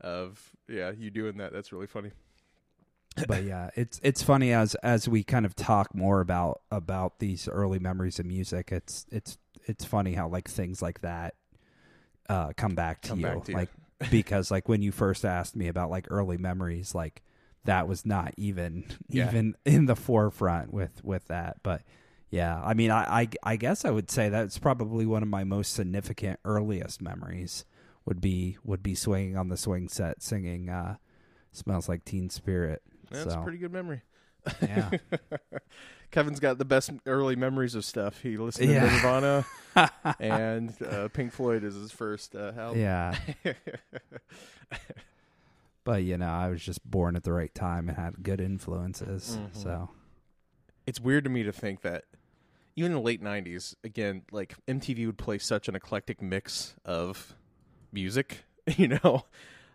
of 0.01 0.51
yeah 0.67 0.91
you 0.97 1.09
doing 1.11 1.37
that 1.37 1.51
that's 1.51 1.71
really 1.71 1.87
funny 1.87 2.11
but 3.27 3.43
yeah, 3.43 3.71
it's 3.75 3.99
it's 4.03 4.21
funny 4.21 4.53
as 4.53 4.75
as 4.75 5.09
we 5.09 5.23
kind 5.23 5.45
of 5.45 5.55
talk 5.55 5.95
more 5.95 6.21
about 6.21 6.61
about 6.69 7.17
these 7.19 7.47
early 7.47 7.79
memories 7.79 8.19
of 8.19 8.25
music. 8.27 8.71
It's 8.71 9.07
it's 9.11 9.37
it's 9.65 9.83
funny 9.85 10.13
how 10.13 10.27
like 10.27 10.47
things 10.47 10.81
like 10.81 11.01
that 11.01 11.33
uh 12.29 12.53
come 12.57 12.75
back 12.75 13.01
to 13.01 13.09
Come 13.09 13.19
you. 13.19 13.25
back 13.25 13.43
to 13.45 13.51
you. 13.51 13.57
like 13.57 13.69
because 14.11 14.51
like 14.51 14.67
when 14.69 14.81
you 14.81 14.91
first 14.91 15.25
asked 15.25 15.55
me 15.55 15.67
about 15.67 15.89
like 15.89 16.07
early 16.11 16.37
memories, 16.37 16.93
like 16.93 17.23
that 17.65 17.87
was 17.87 18.05
not 18.05 18.33
even 18.37 18.85
Yeah. 19.09 19.27
even 19.27 19.55
in 19.65 19.85
the 19.87 19.95
forefront 19.95 20.71
with 20.73 21.03
with 21.03 21.27
that. 21.27 21.57
But 21.63 21.81
yeah, 22.29 22.61
I 22.63 22.73
mean, 22.73 22.91
I, 22.91 23.21
I 23.21 23.27
I 23.43 23.55
guess 23.55 23.85
I 23.85 23.89
would 23.89 24.11
say 24.11 24.29
that's 24.29 24.59
probably 24.59 25.05
one 25.05 25.23
of 25.23 25.29
my 25.29 25.43
most 25.45 25.73
significant 25.73 26.39
earliest 26.45 27.01
memories 27.01 27.65
would 28.05 28.21
be 28.21 28.57
would 28.63 28.83
be 28.83 28.95
swinging 28.95 29.35
on 29.37 29.49
the 29.49 29.57
swing 29.57 29.89
set 29.89 30.21
singing 30.21 30.69
uh 30.69 30.95
smells 31.51 31.89
like 31.89 32.05
teen 32.05 32.29
spirit 32.29 32.81
that's 33.09 33.33
so 33.33 33.39
a 33.39 33.43
pretty 33.43 33.57
good 33.57 33.71
memory 33.73 34.01
yeah 34.61 34.89
Kevin's 36.11 36.39
got 36.39 36.57
the 36.57 36.65
best 36.65 36.89
early 37.05 37.35
memories 37.35 37.75
of 37.75 37.83
stuff. 37.83 38.21
He 38.21 38.37
listened 38.37 38.69
to 38.69 38.79
Nirvana, 38.79 39.45
and 40.21 40.73
uh, 40.81 41.09
Pink 41.09 41.33
Floyd 41.33 41.63
is 41.65 41.75
his 41.75 41.91
first 41.91 42.33
uh, 42.35 42.53
album. 42.57 42.79
yeah 42.79 43.15
but 45.83 46.03
you 46.03 46.17
know 46.17 46.27
i 46.27 46.49
was 46.49 46.61
just 46.61 46.83
born 46.89 47.15
at 47.15 47.23
the 47.23 47.31
right 47.31 47.53
time 47.55 47.87
and 47.87 47.97
had 47.97 48.21
good 48.23 48.41
influences 48.41 49.37
Mhm. 49.39 49.55
so 49.55 49.89
it's 50.85 50.99
weird 50.99 51.23
to 51.25 51.29
me 51.29 51.43
to 51.43 51.51
think 51.51 51.81
that 51.81 52.05
even 52.75 52.91
in 52.91 52.97
the 52.97 53.03
late 53.03 53.21
'90s, 53.23 53.73
again, 53.83 54.21
like 54.31 54.53
MTV 54.67 55.07
would 55.07 55.17
play 55.17 55.39
such 55.39 55.67
an 55.67 55.75
eclectic 55.75 56.21
mix 56.21 56.75
of 56.85 57.35
music. 57.91 58.43
You 58.77 58.99
know, 59.03 59.25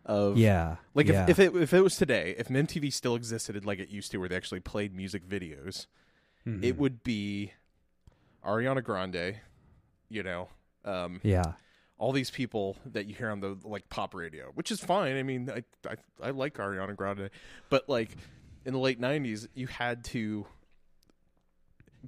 of 0.05 0.37
yeah 0.37 0.77
like 0.95 1.07
yeah. 1.07 1.25
if 1.29 1.39
if 1.39 1.39
it 1.39 1.57
if 1.63 1.73
it 1.73 1.81
was 1.81 1.97
today, 1.97 2.35
if 2.39 2.49
MTV 2.49 2.93
still 2.93 3.15
existed 3.15 3.65
like 3.65 3.79
it 3.79 3.89
used 3.89 4.11
to, 4.11 4.19
where 4.19 4.29
they 4.29 4.37
actually 4.37 4.61
played 4.61 4.95
music 4.95 5.27
videos, 5.29 5.87
Mhm. 6.47 6.63
it 6.65 6.77
would 6.77 7.03
be 7.05 7.53
Ariana 8.45 8.83
Grande. 8.83 9.37
You 10.09 10.23
know, 10.23 10.49
um, 10.85 11.21
yeah 11.23 11.53
all 11.99 12.11
these 12.11 12.31
people 12.33 12.77
that 12.85 13.07
you 13.07 13.15
hear 13.15 13.31
on 13.31 13.39
the 13.39 13.57
like 13.63 13.89
pop 13.89 14.13
radio, 14.13 14.51
which 14.55 14.73
is 14.73 14.81
fine. 14.81 15.17
I 15.17 15.23
mean, 15.23 15.49
I 15.49 15.63
I, 15.89 15.97
I 16.21 16.31
like 16.31 16.55
Ariana 16.55 16.97
Grande, 16.97 17.31
but 17.71 17.89
like 17.89 18.17
in 18.65 18.73
the 18.73 18.79
late 18.81 19.01
'90s, 19.01 19.47
you 19.55 19.69
had 19.69 20.03
to 20.07 20.47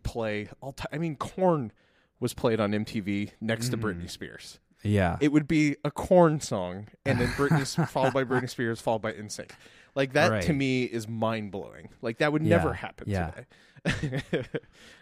play 0.03 0.49
all 0.61 0.73
time. 0.73 0.89
I 0.93 0.99
mean, 0.99 1.17
Korn 1.17 1.73
was 2.21 2.35
played 2.35 2.61
on 2.61 2.73
MTV 2.73 3.33
next 3.41 3.69
to 3.71 3.77
Mhm. 3.77 3.83
Britney 3.83 4.11
Spears. 4.11 4.59
Yeah 4.85 5.17
It 5.21 5.33
would 5.33 5.49
be 5.49 5.77
a 5.85 5.91
Korn 5.91 6.41
song, 6.41 6.87
and 7.05 7.19
then 7.21 7.29
Britney 7.31 7.89
followed 7.89 8.13
by 8.15 8.23
Britney 8.25 8.49
Spears, 8.51 8.81
followed 8.81 9.03
by 9.03 9.13
NSYNC. 9.13 9.51
Like 9.95 10.13
that 10.13 10.43
to 10.45 10.53
me 10.53 10.85
is 10.85 11.09
mind 11.09 11.51
blowing. 11.51 11.89
Like 12.03 12.19
that 12.19 12.33
would 12.33 12.43
never 12.43 12.73
happen 12.75 13.09
yeah. 13.09 13.33
today. 13.87 14.23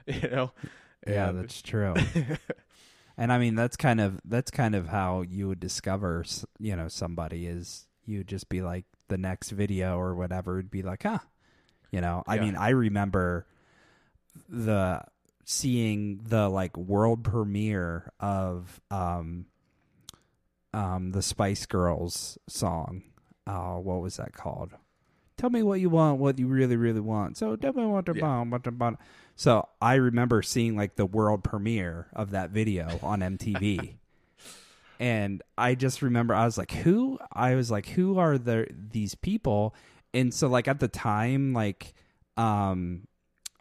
you 0.06 0.28
know. 0.30 0.52
yeah 1.06 1.28
And- 1.28 1.38
that's 1.40 1.62
true 1.62 1.94
and 3.16 3.32
i 3.32 3.38
mean 3.38 3.54
that's 3.54 3.76
kind 3.76 4.00
of 4.00 4.20
that's 4.24 4.50
kind 4.50 4.74
of 4.74 4.88
how 4.88 5.22
you 5.22 5.48
would 5.48 5.60
discover 5.60 6.24
you 6.58 6.74
know 6.76 6.88
somebody 6.88 7.46
is 7.46 7.86
you 8.06 8.18
would 8.18 8.28
just 8.28 8.48
be 8.48 8.62
like 8.62 8.84
the 9.08 9.18
next 9.18 9.50
video 9.50 9.98
or 9.98 10.14
whatever 10.14 10.54
would 10.56 10.70
be 10.70 10.82
like 10.82 11.02
huh 11.04 11.18
you 11.90 12.00
know 12.00 12.22
i 12.26 12.36
Yeah. 12.36 12.40
mean 12.42 12.56
i 12.56 12.70
remember 12.70 13.46
the 14.48 15.02
seeing 15.44 16.20
the 16.24 16.48
like 16.48 16.76
world 16.76 17.24
premiere 17.24 18.12
of 18.20 18.80
um 18.90 19.46
um 20.74 21.12
the 21.12 21.22
spice 21.22 21.66
girls 21.66 22.38
song. 22.48 23.02
Uh 23.46 23.74
what 23.76 24.00
was 24.00 24.16
that 24.16 24.32
called? 24.32 24.72
Tell 25.36 25.50
me 25.50 25.62
what 25.62 25.80
you 25.80 25.90
want 25.90 26.20
what 26.20 26.38
you 26.38 26.46
really 26.46 26.76
really 26.76 27.00
want. 27.00 27.36
So 27.36 27.50
me 27.50 27.84
what 27.86 28.06
to 28.06 28.14
Yeah. 28.16 28.42
want 28.44 28.64
to 28.64 28.70
want 28.70 28.98
so 29.34 29.66
i 29.80 29.94
remember 29.94 30.42
seeing 30.42 30.76
like 30.76 30.96
the 30.96 31.06
world 31.06 31.42
premiere 31.42 32.06
of 32.12 32.32
that 32.32 32.50
video 32.50 32.98
on 33.02 33.20
mtv 33.20 33.94
and 35.00 35.42
i 35.56 35.74
just 35.74 36.02
remember 36.02 36.34
i 36.34 36.44
was 36.44 36.58
like 36.58 36.70
who? 36.72 37.18
I 37.32 37.54
was 37.54 37.70
like 37.70 37.88
who 37.88 38.18
are 38.18 38.36
the 38.38 38.66
these 38.70 39.14
people? 39.14 39.74
And 40.14 40.32
so 40.34 40.48
like 40.48 40.68
at 40.68 40.80
the 40.80 40.88
time 40.88 41.54
like 41.54 41.94
um 42.36 43.06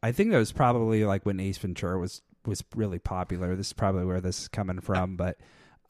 i 0.03 0.11
think 0.11 0.31
that 0.31 0.37
was 0.37 0.51
probably 0.51 1.05
like 1.05 1.25
when 1.25 1.39
ace 1.39 1.57
ventura 1.57 1.97
was 1.97 2.21
was 2.45 2.63
really 2.75 2.99
popular. 2.99 3.55
This 3.55 3.67
is 3.67 3.73
probably 3.73 4.03
where 4.03 4.19
this 4.19 4.41
is 4.41 4.47
coming 4.47 4.81
from 4.81 5.15
but 5.15 5.37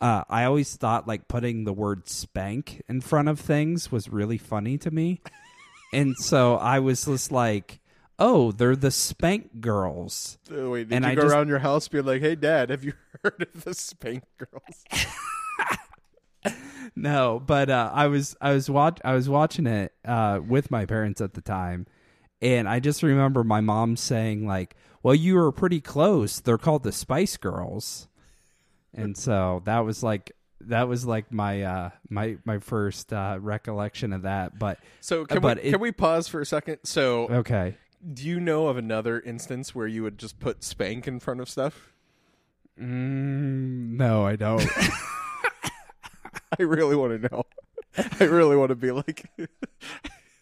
uh, 0.01 0.23
I 0.29 0.43
always 0.45 0.75
thought 0.75 1.07
like 1.07 1.27
putting 1.29 1.63
the 1.63 1.73
word 1.73 2.09
spank 2.09 2.81
in 2.89 2.99
front 3.01 3.29
of 3.29 3.39
things 3.39 3.91
was 3.91 4.09
really 4.09 4.37
funny 4.37 4.77
to 4.79 4.91
me. 4.91 5.21
and 5.93 6.17
so 6.17 6.55
I 6.57 6.79
was 6.79 7.05
just 7.05 7.31
like, 7.31 7.79
oh, 8.19 8.51
they're 8.51 8.75
the 8.75 8.91
spank 8.91 9.61
girls. 9.61 10.37
Oh, 10.51 10.71
wait, 10.71 10.89
did 10.89 10.95
And 10.95 11.05
you 11.05 11.11
I 11.11 11.15
go 11.15 11.21
just- 11.21 11.33
around 11.33 11.47
your 11.49 11.59
house 11.59 11.87
being 11.87 12.05
like, 12.05 12.21
"Hey, 12.21 12.35
Dad, 12.35 12.69
have 12.71 12.83
you 12.83 12.93
heard 13.23 13.47
of 13.53 13.63
the 13.63 13.73
Spank 13.73 14.23
Girls?" 14.37 14.83
No, 16.95 17.41
but 17.45 17.69
uh, 17.69 17.89
I 17.93 18.07
was 18.07 18.35
I 18.41 18.51
was 18.51 18.69
watch 18.69 18.99
I 19.05 19.13
was 19.13 19.29
watching 19.29 19.65
it 19.65 19.93
uh, 20.03 20.39
with 20.45 20.69
my 20.71 20.85
parents 20.85 21.21
at 21.21 21.35
the 21.35 21.41
time, 21.41 21.85
and 22.41 22.67
I 22.67 22.79
just 22.79 23.01
remember 23.01 23.43
my 23.43 23.61
mom 23.61 23.95
saying 23.95 24.45
like, 24.45 24.75
"Well, 25.01 25.15
you 25.15 25.35
were 25.35 25.51
pretty 25.53 25.79
close. 25.79 26.39
They're 26.41 26.57
called 26.57 26.83
the 26.83 26.91
Spice 26.91 27.37
Girls," 27.37 28.07
and 28.93 29.17
so 29.17 29.61
that 29.65 29.79
was 29.79 30.03
like 30.03 30.31
that 30.61 30.87
was 30.87 31.05
like 31.05 31.31
my 31.31 31.63
uh, 31.63 31.89
my 32.09 32.37
my 32.45 32.59
first 32.59 33.11
uh, 33.13 33.37
recollection 33.41 34.13
of 34.13 34.21
that. 34.23 34.59
But 34.59 34.79
So 34.99 35.25
can 35.25 35.41
But 35.41 35.57
we 35.57 35.63
it- 35.63 35.71
can 35.71 35.79
we 35.81 35.91
pause 35.91 36.27
for 36.27 36.39
a 36.41 36.45
second? 36.45 36.79
So, 36.83 37.27
okay, 37.29 37.77
do 38.13 38.23
you 38.27 38.39
know 38.39 38.67
of 38.67 38.77
another 38.77 39.19
instance 39.21 39.73
where 39.73 39.87
you 39.87 40.03
would 40.03 40.17
just 40.17 40.39
put 40.39 40.63
spank 40.63 41.07
in 41.07 41.19
front 41.19 41.39
of 41.39 41.49
stuff? 41.49 41.91
mm, 42.79 43.91
no, 43.97 44.25
I 44.25 44.35
don't. 44.35 44.65
I 46.59 46.63
really 46.63 46.95
want 46.95 47.21
to 47.21 47.29
know. 47.29 47.43
I 48.19 48.23
really 48.25 48.55
want 48.55 48.69
to 48.69 48.75
be 48.75 48.91
like, 48.91 49.25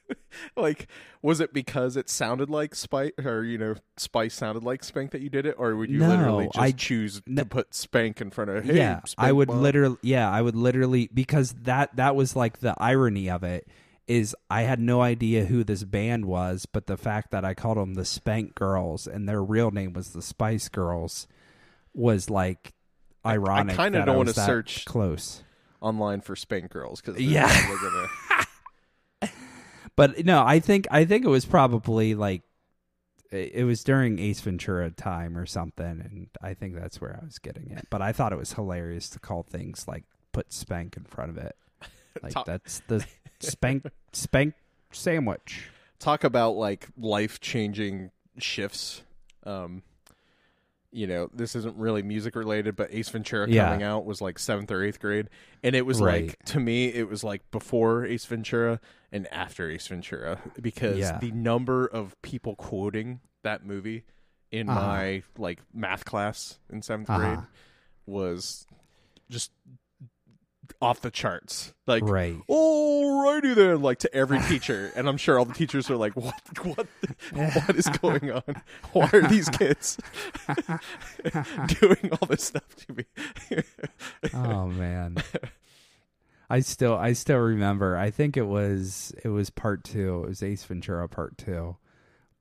like, 0.55 0.87
was 1.21 1.39
it 1.39 1.53
because 1.53 1.95
it 1.97 2.09
sounded 2.09 2.49
like 2.49 2.75
Spice, 2.75 3.11
or 3.23 3.43
you 3.43 3.57
know, 3.57 3.75
Spice 3.97 4.33
sounded 4.33 4.63
like 4.63 4.83
Spank 4.83 5.11
that 5.11 5.21
you 5.21 5.29
did 5.29 5.45
it, 5.45 5.55
or 5.57 5.75
would 5.75 5.89
you 5.89 5.99
No, 5.99 6.09
literally 6.09 6.45
just 6.45 6.57
I- 6.59 6.71
choose 6.71 7.21
no. 7.27 7.43
to 7.43 7.49
put 7.49 7.73
Spank 7.73 8.21
in 8.21 8.29
front 8.31 8.49
of? 8.49 8.63
Hey, 8.65 8.77
yeah, 8.77 9.01
I 9.17 9.31
would 9.31 9.47
Mom." 9.49 9.61
literally. 9.61 9.97
Yeah, 10.01 10.29
I 10.29 10.41
would 10.41 10.55
literally 10.55 11.09
because 11.13 11.53
that 11.63 11.95
that 11.97 12.15
was 12.15 12.35
like 12.35 12.59
the 12.59 12.73
irony 12.77 13.29
of 13.29 13.43
it 13.43 13.67
is 14.07 14.35
I 14.49 14.63
had 14.63 14.79
no 14.79 15.01
idea 15.01 15.45
who 15.45 15.63
this 15.63 15.83
band 15.83 16.25
was, 16.25 16.65
but 16.65 16.87
the 16.87 16.97
fact 16.97 17.29
that 17.31 17.45
I 17.45 17.53
called 17.53 17.77
them 17.77 17.93
the 17.93 18.05
Spank 18.05 18.55
Girls 18.55 19.05
and 19.05 19.29
their 19.29 19.43
real 19.43 19.69
name 19.69 19.93
was 19.93 20.13
the 20.13 20.21
Spice 20.23 20.67
Girls 20.67 21.27
was 21.93 22.27
like 22.29 22.73
ironic. 23.25 23.77
I 23.77 23.83
kinda 23.83 24.05
don't 24.05 24.17
wanna 24.17 24.33
search- 24.33 24.85
close. 24.85 25.43
online 25.81 26.19
for 26.21 26.35
Spank 26.35 26.71
Girls 26.71 27.01
because 27.01 27.21
Yeah. 27.21 27.47
But 29.99 30.25
no, 30.25 30.43
I 30.45 30.59
think 30.59 30.87
I 30.89 31.03
think 31.03 31.25
it 31.25 31.29
was 31.29 31.45
probably 31.45 32.15
like 32.15 32.43
it 33.31 33.51
it 33.53 33.63
was 33.65 33.83
during 33.83 34.17
Ace 34.17 34.39
Ventura 34.39 34.91
time 34.91 35.37
or 35.37 35.45
something, 35.45 35.85
and 35.85 36.27
I 36.41 36.53
think 36.53 36.75
that's 36.75 37.01
where 37.01 37.19
I 37.21 37.25
was 37.25 37.37
getting 37.37 37.69
it. 37.71 37.87
But 37.89 38.01
I 38.01 38.13
thought 38.13 38.31
it 38.31 38.37
was 38.37 38.53
hilarious 38.53 39.09
to 39.09 39.19
call 39.19 39.43
things 39.43 39.89
like 39.89 40.05
put 40.31 40.53
spank 40.53 40.95
in 40.95 41.03
front 41.03 41.31
of 41.31 41.37
it. 41.37 41.55
Like 42.23 42.33
that's 42.43 42.81
the 42.87 43.05
spank 43.39 43.85
spank 44.11 44.53
sandwich. 44.91 45.69
talk 45.99 46.23
about 46.23 46.55
like 46.55 46.87
life 46.97 47.39
changing 47.39 48.11
shifts. 48.39 49.03
Um, 49.45 49.83
you 50.91 51.05
know, 51.07 51.29
this 51.33 51.55
isn't 51.55 51.75
really 51.77 52.01
music 52.01 52.35
related, 52.35 52.75
but 52.75 52.93
Ace 52.93 53.09
Ventura 53.09 53.47
Yeah. 53.47 53.65
coming 53.65 53.83
out 53.83 54.05
was 54.05 54.21
like 54.21 54.39
seventh 54.39 54.71
or 54.71 54.83
eighth 54.83 54.99
grade, 54.99 55.29
and 55.63 55.75
it 55.75 55.85
was 55.85 56.01
Right. 56.01 56.27
like 56.27 56.43
to 56.45 56.59
me, 56.59 56.87
it 56.87 57.07
was 57.07 57.23
like 57.23 57.49
before 57.51 58.05
Ace 58.05 58.25
Ventura 58.25 58.79
and 59.11 59.27
after 59.31 59.69
Ace 59.69 59.87
Ventura 59.87 60.39
because 60.61 60.97
Yeah. 60.97 61.19
the 61.19 61.31
number 61.31 61.85
of 61.85 62.19
people 62.21 62.55
quoting 62.55 63.19
that 63.43 63.65
movie 63.65 64.03
in 64.51 64.67
Uh-huh. 64.69 64.79
my 64.79 65.23
like 65.37 65.59
math 65.73 66.05
class 66.05 66.57
in 66.71 66.81
7th 66.81 67.09
Uh-huh. 67.09 67.19
grade 67.19 67.39
was 68.07 68.65
just 69.29 69.51
off 70.81 71.01
the 71.01 71.11
charts. 71.11 71.73
Like, 71.87 72.03
right. 72.03 72.37
alrighty 72.49 73.55
then, 73.55 73.81
like 73.81 73.99
to 73.99 74.13
every 74.13 74.39
teacher, 74.41 74.91
and 74.95 75.07
I'm 75.09 75.17
sure 75.17 75.39
all 75.39 75.45
the 75.45 75.53
teachers 75.53 75.89
are 75.89 75.97
like, 75.97 76.15
"What? 76.15 76.41
What? 76.63 76.87
What 77.33 77.75
is 77.75 77.87
going 77.87 78.31
on? 78.31 78.61
Why 78.93 79.09
are 79.11 79.27
these 79.27 79.49
kids 79.49 79.97
doing 81.79 82.11
all 82.11 82.27
this 82.27 82.43
stuff 82.43 82.75
to 82.87 82.93
me?" 82.93 83.05
oh 84.33 84.67
man 84.67 85.17
i 86.49 86.59
still 86.59 86.95
i 86.95 87.13
still 87.13 87.37
remember 87.37 87.97
i 87.97 88.09
think 88.09 88.37
it 88.37 88.43
was 88.43 89.13
it 89.23 89.29
was 89.29 89.49
part 89.49 89.83
two 89.83 90.23
it 90.23 90.27
was 90.27 90.43
ace 90.43 90.63
ventura 90.63 91.07
part 91.07 91.37
two 91.37 91.75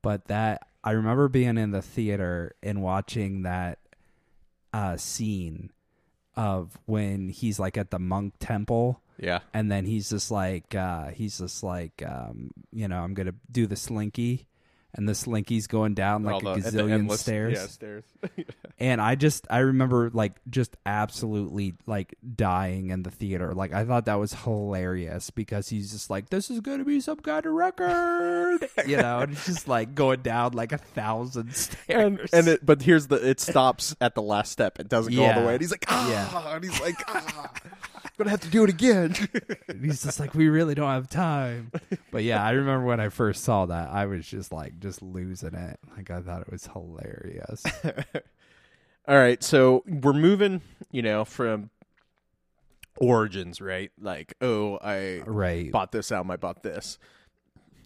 but 0.01 0.25
that 0.25 0.67
i 0.83 0.91
remember 0.91 1.27
being 1.27 1.57
in 1.57 1.71
the 1.71 1.81
theater 1.81 2.55
and 2.63 2.81
watching 2.81 3.43
that 3.43 3.79
uh 4.73 4.97
scene 4.97 5.71
of 6.39 6.79
when 6.85 7.27
he's 7.27 7.59
like 7.59 7.77
at 7.77 7.91
the 7.91 7.99
monk 7.99 8.33
temple. 8.39 9.01
Yeah, 9.19 9.39
and 9.53 9.69
then 9.69 9.85
he's 9.85 10.09
just 10.09 10.31
like 10.31 10.73
uh 10.73 11.07
he's 11.07 11.39
just 11.39 11.61
like 11.61 12.01
um 12.07 12.51
you 12.71 12.87
know 12.87 13.03
i'm 13.03 13.13
gonna 13.13 13.35
do 13.51 13.67
the 13.67 13.75
slinky 13.75 14.47
and 14.95 15.07
the 15.07 15.13
slinky's 15.13 15.67
going 15.67 15.93
down 15.93 16.23
like 16.23 16.41
a 16.41 16.45
the- 16.61 16.71
the 16.71 16.77
gazillion 16.77 16.91
endless- 16.91 17.21
stairs 17.21 17.53
Yeah, 17.53 17.67
stairs. 17.67 18.03
and 18.79 18.99
I 19.01 19.15
just 19.15 19.45
I 19.49 19.59
remember 19.59 20.09
like 20.13 20.33
just 20.49 20.75
absolutely 20.85 21.75
like 21.85 22.15
dying 22.35 22.89
in 22.89 23.03
the 23.03 23.11
theater. 23.11 23.53
Like 23.53 23.73
I 23.73 23.85
thought 23.85 24.05
that 24.05 24.15
was 24.19 24.33
hilarious 24.33 25.29
because 25.29 25.69
he's 25.69 25.91
just 25.91 26.09
like 26.09 26.29
this 26.29 26.49
is 26.49 26.59
going 26.61 26.79
to 26.79 26.85
be 26.85 26.99
some 27.01 27.17
kind 27.19 27.45
of 27.45 27.53
record, 27.53 28.67
you 28.87 28.97
know, 28.97 29.19
and 29.19 29.31
it's 29.33 29.45
just 29.45 29.67
like 29.67 29.93
going 29.95 30.21
down 30.21 30.53
like 30.53 30.71
a 30.71 30.77
thousand 30.79 31.53
stairs. 31.55 31.79
and 31.89 32.19
and 32.33 32.47
it, 32.47 32.65
but 32.65 32.81
here's 32.81 33.07
the 33.07 33.15
it 33.29 33.39
stops 33.39 33.95
at 34.01 34.15
the 34.15 34.21
last 34.21 34.51
step. 34.51 34.79
It 34.79 34.89
doesn't 34.89 35.13
go 35.15 35.23
all 35.25 35.39
the 35.39 35.45
way. 35.47 35.53
And 35.53 35.61
he's 35.61 35.71
like, 35.71 35.85
ah, 35.87 36.09
Yeah. 36.09 36.55
and 36.55 36.63
he's 36.63 36.79
like, 36.81 36.95
ah, 37.07 37.51
gonna 38.19 38.29
have 38.29 38.41
to 38.41 38.49
do 38.49 38.63
it 38.63 38.69
again. 38.69 39.15
And 39.67 39.85
he's 39.85 40.03
just 40.03 40.19
like 40.19 40.33
we 40.33 40.49
really 40.49 40.75
don't 40.75 40.89
have 40.89 41.09
time. 41.09 41.71
But 42.11 42.23
yeah, 42.23 42.43
I 42.43 42.51
remember 42.51 42.85
when 42.85 42.99
I 42.99 43.09
first 43.09 43.43
saw 43.43 43.67
that, 43.67 43.89
I 43.89 44.05
was 44.07 44.27
just 44.27 44.51
like 44.51 44.79
just 44.79 45.01
losing 45.01 45.53
it. 45.53 45.79
Like 45.95 46.09
I 46.09 46.21
thought 46.21 46.41
it 46.41 46.51
was 46.51 46.67
hilarious. 46.67 47.63
All 49.07 49.15
right, 49.15 49.41
so 49.43 49.83
we're 49.87 50.13
moving, 50.13 50.61
you 50.91 51.01
know, 51.01 51.23
from 51.23 51.69
origins, 52.97 53.61
right? 53.61 53.91
Like, 53.99 54.33
oh, 54.41 54.79
I 54.81 55.21
right. 55.25 55.71
bought 55.71 55.91
this 55.91 56.11
album, 56.11 56.31
I 56.31 56.37
bought 56.37 56.63
this. 56.63 56.97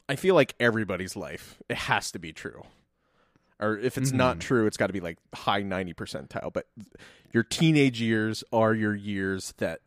I 0.10 0.16
feel 0.16 0.36
like 0.36 0.56
everybody's 0.60 1.16
life, 1.16 1.62
it 1.70 1.78
has 1.78 2.12
to 2.12 2.20
be 2.20 2.34
true. 2.34 2.64
Or 3.60 3.78
if 3.78 3.98
it's 3.98 4.12
not 4.12 4.38
mm-hmm. 4.38 4.48
true, 4.48 4.68
it's 4.68 4.78
got 4.78 4.88
to 4.88 4.94
be 4.94 5.00
like 5.00 5.18
high 5.34 5.62
90 5.62 5.94
percentile. 5.94 6.52
But 6.52 6.68
your 7.32 7.44
teenage 7.44 8.02
years 8.02 8.44
are 8.52 8.74
your 8.74 8.96
years 8.96 9.54
that 9.58 9.82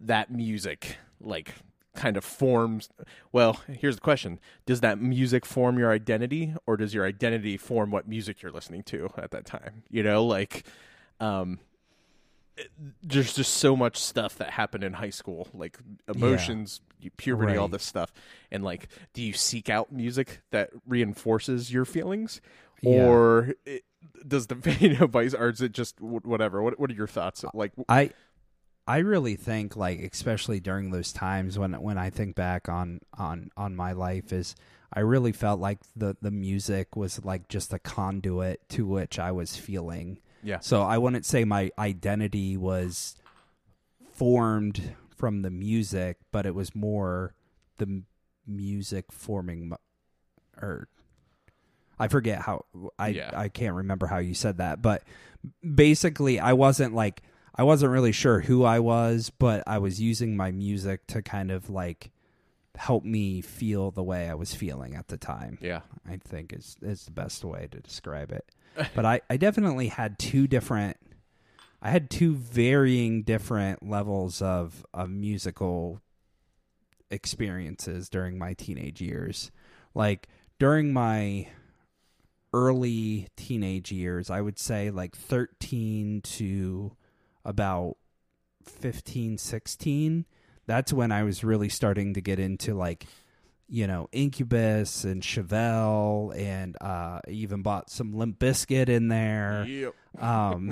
that 0.00 0.30
music 0.30 0.96
like 1.20 1.54
kind 1.94 2.16
of 2.16 2.24
forms 2.24 2.88
well 3.32 3.60
here's 3.68 3.96
the 3.96 4.00
question. 4.00 4.40
Does 4.64 4.80
that 4.80 4.98
music 4.98 5.44
form 5.44 5.78
your 5.78 5.90
identity 5.92 6.54
or 6.66 6.76
does 6.76 6.94
your 6.94 7.04
identity 7.04 7.56
form 7.56 7.90
what 7.90 8.08
music 8.08 8.40
you're 8.42 8.50
listening 8.52 8.82
to 8.84 9.10
at 9.18 9.30
that 9.32 9.44
time? 9.44 9.82
You 9.90 10.02
know 10.02 10.24
like 10.24 10.64
um 11.20 11.58
it- 12.56 12.70
there's 13.02 13.34
just 13.34 13.54
so 13.54 13.76
much 13.76 13.96
stuff 13.98 14.36
that 14.38 14.50
happened 14.50 14.84
in 14.84 14.94
high 14.94 15.10
school 15.10 15.48
like 15.54 15.78
emotions 16.08 16.80
puberty 17.16 17.52
all 17.60 17.68
this 17.68 17.82
stuff. 17.84 18.12
And 18.50 18.62
like 18.64 18.88
do 19.12 19.22
you 19.22 19.32
seek 19.32 19.68
out 19.68 19.92
music 19.92 20.40
that 20.50 20.70
reinforces 20.86 21.72
your 21.72 21.84
feelings? 21.84 22.40
Yeah. 22.80 23.06
or 23.06 23.54
it, 23.64 23.84
does 24.26 24.46
the 24.48 24.56
you 24.80 24.96
know 24.98 25.06
vice 25.06 25.34
or 25.34 25.50
is 25.50 25.60
it 25.60 25.72
just 25.72 26.00
whatever. 26.00 26.62
What 26.62 26.80
what 26.80 26.90
are 26.90 26.94
your 26.94 27.06
thoughts? 27.06 27.44
Like 27.54 27.72
I 27.88 28.10
I 28.86 28.98
really 28.98 29.36
think 29.36 29.76
like 29.76 30.00
especially 30.00 30.58
during 30.60 30.90
those 30.90 31.12
times 31.12 31.58
when 31.58 31.72
when 31.80 31.98
I 31.98 32.10
think 32.10 32.34
back 32.34 32.68
on 32.68 33.00
on 33.16 33.50
on 33.56 33.76
my 33.76 33.92
life 33.92 34.32
is 34.32 34.56
I 34.92 35.00
really 35.00 35.32
felt 35.32 35.60
like 35.60 35.78
the 35.96 36.16
the 36.20 36.30
music 36.30 36.96
was 36.96 37.24
like 37.24 37.48
just 37.48 37.72
a 37.72 37.78
conduit 37.78 38.68
to 38.70 38.86
which 38.86 39.18
I 39.18 39.30
was 39.32 39.56
feeling. 39.56 40.18
yeah 40.42 40.58
So 40.60 40.82
I 40.82 40.98
wouldn't 40.98 41.24
say 41.26 41.44
my 41.44 41.70
identity 41.78 42.56
was 42.56 43.14
formed 44.12 44.94
from 45.16 45.42
the 45.42 45.50
music, 45.50 46.18
but 46.32 46.46
it 46.46 46.54
was 46.54 46.74
more 46.74 47.34
the 47.78 47.84
m- 47.86 48.06
music 48.46 49.12
forming 49.12 49.72
m- 49.72 49.78
or 50.60 50.88
I 51.98 52.08
forget 52.08 52.42
how 52.42 52.64
I 52.98 53.08
Yeah. 53.08 53.30
I 53.34 53.48
can't 53.48 53.74
remember 53.76 54.06
how 54.06 54.18
you 54.18 54.34
said 54.34 54.58
that, 54.58 54.82
but 54.82 55.04
basically 55.62 56.40
I 56.40 56.52
wasn't 56.52 56.94
like 56.94 57.22
I 57.54 57.62
wasn't 57.64 57.92
really 57.92 58.12
sure 58.12 58.40
who 58.40 58.64
I 58.64 58.78
was, 58.78 59.30
but 59.38 59.62
I 59.66 59.78
was 59.78 60.00
using 60.00 60.36
my 60.36 60.50
music 60.50 61.06
to 61.08 61.22
kind 61.22 61.50
of 61.50 61.68
like 61.68 62.10
help 62.74 63.04
me 63.04 63.40
feel 63.42 63.90
the 63.90 64.02
way 64.02 64.28
I 64.30 64.34
was 64.34 64.54
feeling 64.54 64.94
at 64.94 65.08
the 65.08 65.18
time. 65.18 65.58
yeah 65.60 65.80
I 66.08 66.16
think 66.16 66.52
is 66.52 66.76
is 66.80 67.04
the 67.04 67.10
best 67.10 67.44
way 67.44 67.68
to 67.70 67.80
describe 67.80 68.32
it. 68.32 68.48
But 68.94 69.04
I, 69.04 69.20
I 69.28 69.36
definitely 69.36 69.88
had 69.88 70.18
two 70.18 70.46
different 70.46 70.96
I 71.82 71.90
had 71.90 72.08
two 72.08 72.34
varying 72.34 73.22
different 73.24 73.86
levels 73.86 74.40
of 74.40 74.86
of 74.94 75.10
musical 75.10 76.00
experiences 77.10 78.08
during 78.08 78.38
my 78.38 78.54
teenage 78.54 79.00
years. 79.02 79.50
Like 79.94 80.28
during 80.58 80.92
my 80.92 81.48
early 82.54 83.28
teenage 83.36 83.92
years, 83.92 84.30
I 84.30 84.40
would 84.40 84.58
say 84.58 84.90
like 84.90 85.16
13 85.16 86.20
to 86.22 86.96
about 87.44 87.96
15, 88.64 89.38
16, 89.38 90.26
that's 90.66 90.92
when 90.92 91.10
I 91.12 91.22
was 91.24 91.42
really 91.44 91.68
starting 91.68 92.14
to 92.14 92.20
get 92.20 92.38
into 92.38 92.74
like 92.74 93.06
you 93.68 93.86
know, 93.86 94.06
Incubus 94.12 95.04
and 95.04 95.22
Chevelle, 95.22 96.36
and 96.36 96.76
uh, 96.82 97.20
even 97.26 97.62
bought 97.62 97.88
some 97.88 98.12
Limp 98.12 98.38
Bizkit 98.38 98.90
in 98.90 99.08
there. 99.08 99.64
Yep. 99.66 99.94
Um, 100.20 100.70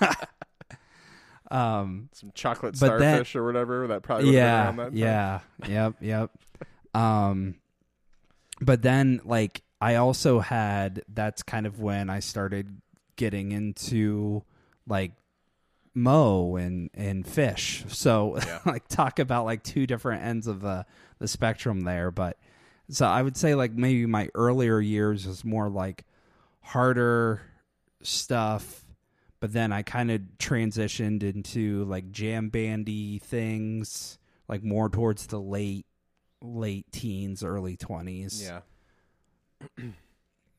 um, 1.50 2.08
Some 2.12 2.32
chocolate 2.34 2.76
But 2.80 2.98
that- 2.98 3.14
starfish 3.14 3.36
or 3.36 3.44
whatever. 3.44 3.86
That 3.86 4.02
probably 4.02 4.26
would 4.26 4.34
yeah, 4.34 4.64
have 4.64 4.76
been 4.76 4.84
around 4.84 4.94
that 4.94 5.00
time. 5.00 5.68
yeah, 5.68 5.68
yep, 5.68 5.94
yep. 6.00 6.30
Um, 6.92 7.54
but 8.60 8.82
then 8.82 9.20
like 9.24 9.62
I 9.80 9.96
also 9.96 10.40
had 10.40 11.02
that's 11.08 11.44
kind 11.44 11.66
of 11.66 11.80
when 11.80 12.10
I 12.10 12.18
started 12.18 12.80
getting 13.14 13.52
into 13.52 14.42
like 14.88 15.12
Moe 15.94 16.56
and 16.56 16.90
and 16.94 17.24
Phish. 17.24 17.90
So 17.90 18.38
Yeah. 18.38 18.60
like 18.66 18.88
talk 18.88 19.18
about 19.18 19.44
like 19.44 19.62
two 19.62 19.86
different 19.86 20.22
ends 20.24 20.46
of 20.46 20.60
the 20.60 20.86
the 21.18 21.28
spectrum 21.28 21.82
there. 21.82 22.10
But 22.10 22.36
so 22.88 23.06
I 23.06 23.22
would 23.22 23.36
say 23.36 23.54
like 23.54 23.72
maybe 23.72 24.06
my 24.06 24.28
earlier 24.34 24.80
years 24.80 25.26
was 25.26 25.44
more 25.44 25.68
like 25.68 26.04
harder 26.62 27.42
stuff. 28.02 28.84
But 29.40 29.52
then 29.54 29.72
I 29.72 29.82
kind 29.82 30.10
of 30.10 30.20
transitioned 30.38 31.22
into 31.22 31.84
like 31.84 32.10
jam 32.12 32.50
bandy 32.50 33.18
things, 33.18 34.18
like 34.48 34.62
more 34.62 34.88
towards 34.90 35.26
the 35.26 35.40
late 35.40 35.86
late 36.42 36.90
teens, 36.92 37.42
early 37.42 37.76
twenties. 37.76 38.42
Yeah. 38.42 38.60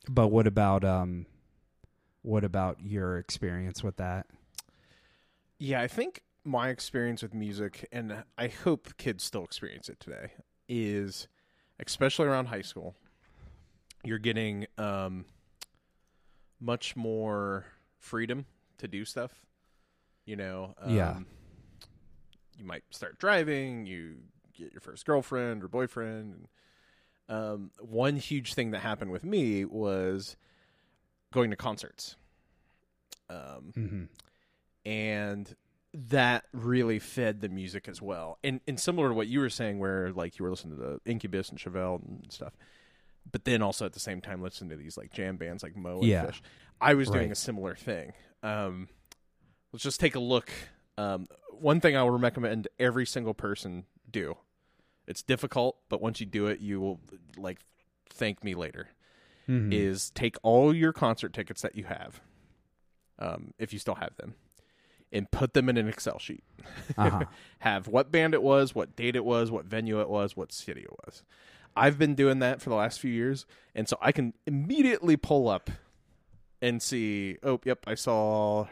But 0.09 0.29
what 0.29 0.47
about 0.47 0.84
um 0.84 1.25
what 2.23 2.43
about 2.43 2.82
your 2.82 3.17
experience 3.17 3.84
with 3.84 3.97
that? 3.97 4.25
Yeah, 5.64 5.80
I 5.80 5.88
think 5.88 6.24
my 6.43 6.70
experience 6.70 7.22
with 7.22 7.36
music, 7.36 7.88
and 7.91 8.24
I 8.36 8.47
hope 8.47 8.97
kids 8.97 9.24
still 9.24 9.43
experience 9.43 9.89
it 9.89 9.99
today, 9.99 10.32
is 10.68 11.28
especially 11.80 12.26
around 12.26 12.47
high 12.47 12.64
school, 12.64 12.95
you're 14.03 14.18
getting 14.18 14.66
um, 14.80 15.26
much 16.59 16.95
more 16.95 17.68
freedom 17.99 18.47
to 18.80 18.88
do 18.88 19.05
stuff. 19.05 19.45
You 20.26 20.36
know, 20.36 20.74
um, 20.82 20.95
Yeah. 20.95 21.20
You 22.57 22.66
might 22.66 22.84
start 22.89 23.20
driving. 23.20 23.86
You 23.86 24.16
get 24.57 24.72
your 24.72 24.82
first 24.82 25.05
girlfriend 25.05 25.64
or 25.64 25.68
boyfriend. 25.68 26.47
And, 27.30 27.38
um, 27.38 27.72
one 27.80 28.16
huge 28.16 28.55
thing 28.55 28.72
that 28.72 28.80
happened 28.80 29.12
with 29.12 29.24
me 29.24 29.64
was 29.66 30.38
going 31.32 31.51
to 31.51 31.55
concerts. 31.55 32.16
Um, 33.30 33.74
Mm-hmm. 33.78 34.03
And 34.86 35.53
that 35.93 36.45
really 36.53 36.99
fed 36.99 37.41
the 37.41 37.49
music 37.49 37.88
as 37.88 38.01
well. 38.01 38.38
And 38.43 38.61
and 38.67 38.79
similar 38.79 39.09
to 39.09 39.13
what 39.13 39.27
you 39.27 39.39
were 39.39 39.49
saying, 39.49 39.79
where 39.79 40.11
like 40.11 40.39
you 40.39 40.43
were 40.45 40.51
listening 40.51 40.77
to 40.77 40.82
the 40.84 40.99
Incubus 41.11 41.49
and 41.49 41.59
Chevelle 41.59 42.01
and 42.07 42.25
stuff, 42.32 42.53
but 43.29 43.43
then 43.45 43.61
also 43.61 43.86
at 43.86 43.93
the 43.93 43.99
same 43.99 44.21
time 44.21 44.41
listening 44.41 44.69
to 44.71 44.77
these 44.77 44.97
like 44.97 45.11
jam 45.11 45.38
bands 45.38 45.63
like 45.63 45.75
Moe 45.75 45.99
and 45.99 46.07
Yeah. 46.07 46.25
Phish. 46.27 46.41
I 46.79 46.93
was 46.95 47.09
doing 47.09 47.32
a 47.32 47.36
similar 47.36 47.75
thing. 47.75 48.13
Um, 48.41 48.88
let's 49.71 49.84
just 49.84 49.99
take 49.99 50.15
a 50.15 50.19
look. 50.19 50.49
Um, 50.97 51.27
one 51.51 51.79
thing 51.79 51.95
I 51.95 52.03
will 52.03 52.11
recommend 52.17 52.67
every 52.79 53.05
single 53.05 53.34
person 53.36 53.86
do. 54.09 54.36
It's 55.07 55.21
difficult, 55.21 55.77
but 55.89 56.01
once 56.01 56.19
you 56.19 56.25
do 56.25 56.47
it, 56.47 56.59
you 56.59 56.79
will 56.79 56.99
like 57.38 57.59
thank 58.09 58.43
me 58.43 58.55
later. 58.55 58.88
Mhm. 59.47 59.73
Is 59.73 60.09
take 60.11 60.38
all 60.41 60.73
your 60.73 60.93
concert 60.93 61.34
tickets 61.34 61.61
that 61.63 61.75
you 61.75 61.84
have, 61.84 62.21
um, 63.19 63.53
if 63.59 63.73
you 63.73 63.79
still 63.79 63.95
have 63.95 64.15
them, 64.15 64.36
and 65.12 65.30
put 65.32 65.53
them 65.53 65.70
in 65.70 65.78
an 65.78 65.88
Excel 65.88 66.20
sheet. 66.20 66.43
uh-huh. 66.97 67.26
have 67.59 67.88
what 67.88 68.12
band 68.12 68.34
it 68.34 68.41
was, 68.43 68.74
what 68.74 68.95
date 68.95 69.16
it 69.16 69.26
was, 69.26 69.51
what 69.51 69.66
venue 69.66 69.99
it 70.01 70.09
was, 70.09 70.36
what 70.38 70.51
city 70.51 70.82
it 70.82 70.91
was. 71.05 71.24
I've 71.76 71.97
been 71.97 72.16
doing 72.16 72.39
that 72.39 72.62
for 72.62 72.70
the 72.70 72.76
last 72.76 72.99
few 72.99 73.12
years, 73.12 73.45
and 73.76 73.88
so 73.88 73.97
I 74.01 74.12
can 74.12 74.34
immediately 74.45 75.16
pull 75.18 75.47
up 75.47 75.70
and 76.62 76.82
see, 76.82 77.38
oh, 77.43 77.59
yep, 77.64 77.80
I 77.88 77.95
saw 77.95 78.68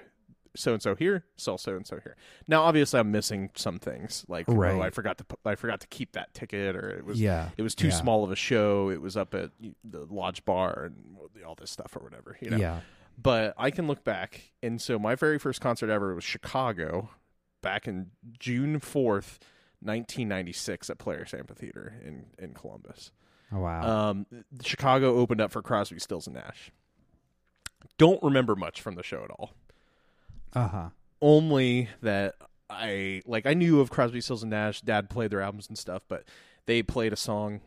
so 0.56 0.74
and 0.74 0.82
so 0.82 0.96
here, 0.96 1.24
saw 1.38 1.56
so 1.58 1.76
and 1.76 1.88
so 1.88 2.00
here. 2.04 2.18
Now, 2.48 2.64
obviously, 2.64 3.00
I'm 3.00 3.12
missing 3.12 3.52
some 3.56 3.80
things, 3.80 4.26
like 4.28 4.46
oh, 4.50 4.54
Right. 4.54 4.82
I 4.82 4.90
forgot 4.90 5.18
to 5.20 5.26
I 5.46 5.56
forgot 5.56 5.80
to 5.82 5.88
keep 5.88 6.12
that 6.14 6.34
ticket, 6.34 6.76
or 6.76 6.90
it 6.90 7.06
was 7.06 7.22
yeah. 7.22 7.50
it 7.58 7.62
was 7.62 7.76
too 7.76 7.88
Yeah. 7.88 7.94
small 7.94 8.24
of 8.24 8.32
a 8.32 8.36
show. 8.36 8.90
It 8.90 9.02
was 9.02 9.16
up 9.16 9.34
at 9.34 9.52
the 9.84 10.06
Lodge 10.10 10.44
Bar 10.44 10.86
and 10.86 11.44
all 11.46 11.56
this 11.56 11.72
stuff 11.72 11.96
or 11.96 12.00
whatever, 12.04 12.38
you 12.42 12.50
know 12.50 12.58
Yeah. 12.58 12.82
But 13.22 13.53
I 13.57 13.72
can 13.72 13.88
look 13.88 14.03
back. 14.03 14.51
And 14.63 14.82
so 14.82 14.97
my 14.99 15.15
very 15.15 15.39
first 15.39 15.61
concert 15.61 15.89
ever 15.89 16.15
was 16.15 16.24
Chicago 16.24 17.09
back 17.61 17.88
in 17.88 18.11
June 18.39 18.80
4th, 18.80 19.39
1996 19.82 20.89
at 20.89 20.97
Polaris 20.97 21.34
Amphitheater 21.34 21.95
in, 22.05 22.28
in 22.38 22.53
Columbus. 22.53 23.11
Oh, 23.51 23.59
wow. 23.59 24.09
Um, 24.09 24.26
Chicago 24.63 25.17
opened 25.17 25.41
up 25.41 25.51
for 25.51 25.61
Crosby, 25.61 25.99
Stills, 25.99 26.28
and 26.28 26.36
Nash. 26.36 26.72
Don't 27.97 28.22
remember 28.22 28.55
much 28.55 28.82
from 28.82 28.95
the 28.95 29.03
show 29.03 29.24
at 29.24 29.32
all. 29.32 29.53
Uh 30.53 30.67
huh. 30.67 30.89
Only 31.22 31.89
that 32.01 32.36
I 32.70 33.22
like 33.26 33.45
I 33.45 33.53
knew 33.53 33.80
of 33.80 33.89
Crosby, 33.89 34.22
Stills, 34.22 34.43
and 34.43 34.51
Nash. 34.51 34.82
Dad 34.82 35.09
played 35.09 35.32
their 35.32 35.41
albums 35.41 35.67
and 35.67 35.78
stuff, 35.78 36.03
but 36.07 36.24
they 36.65 36.84
played 36.84 37.13
a 37.13 37.17
song 37.17 37.61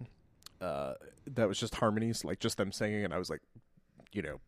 uh, 0.61 0.95
that 1.27 1.49
was 1.49 1.59
just 1.59 1.75
harmonies, 1.77 2.25
like 2.25 2.39
just 2.39 2.57
them 2.57 2.73
singing, 2.73 3.05
and 3.05 3.13
I 3.13 3.19
was 3.19 3.29
like, 3.31 3.41
you 4.13 4.23
know, 4.23 4.41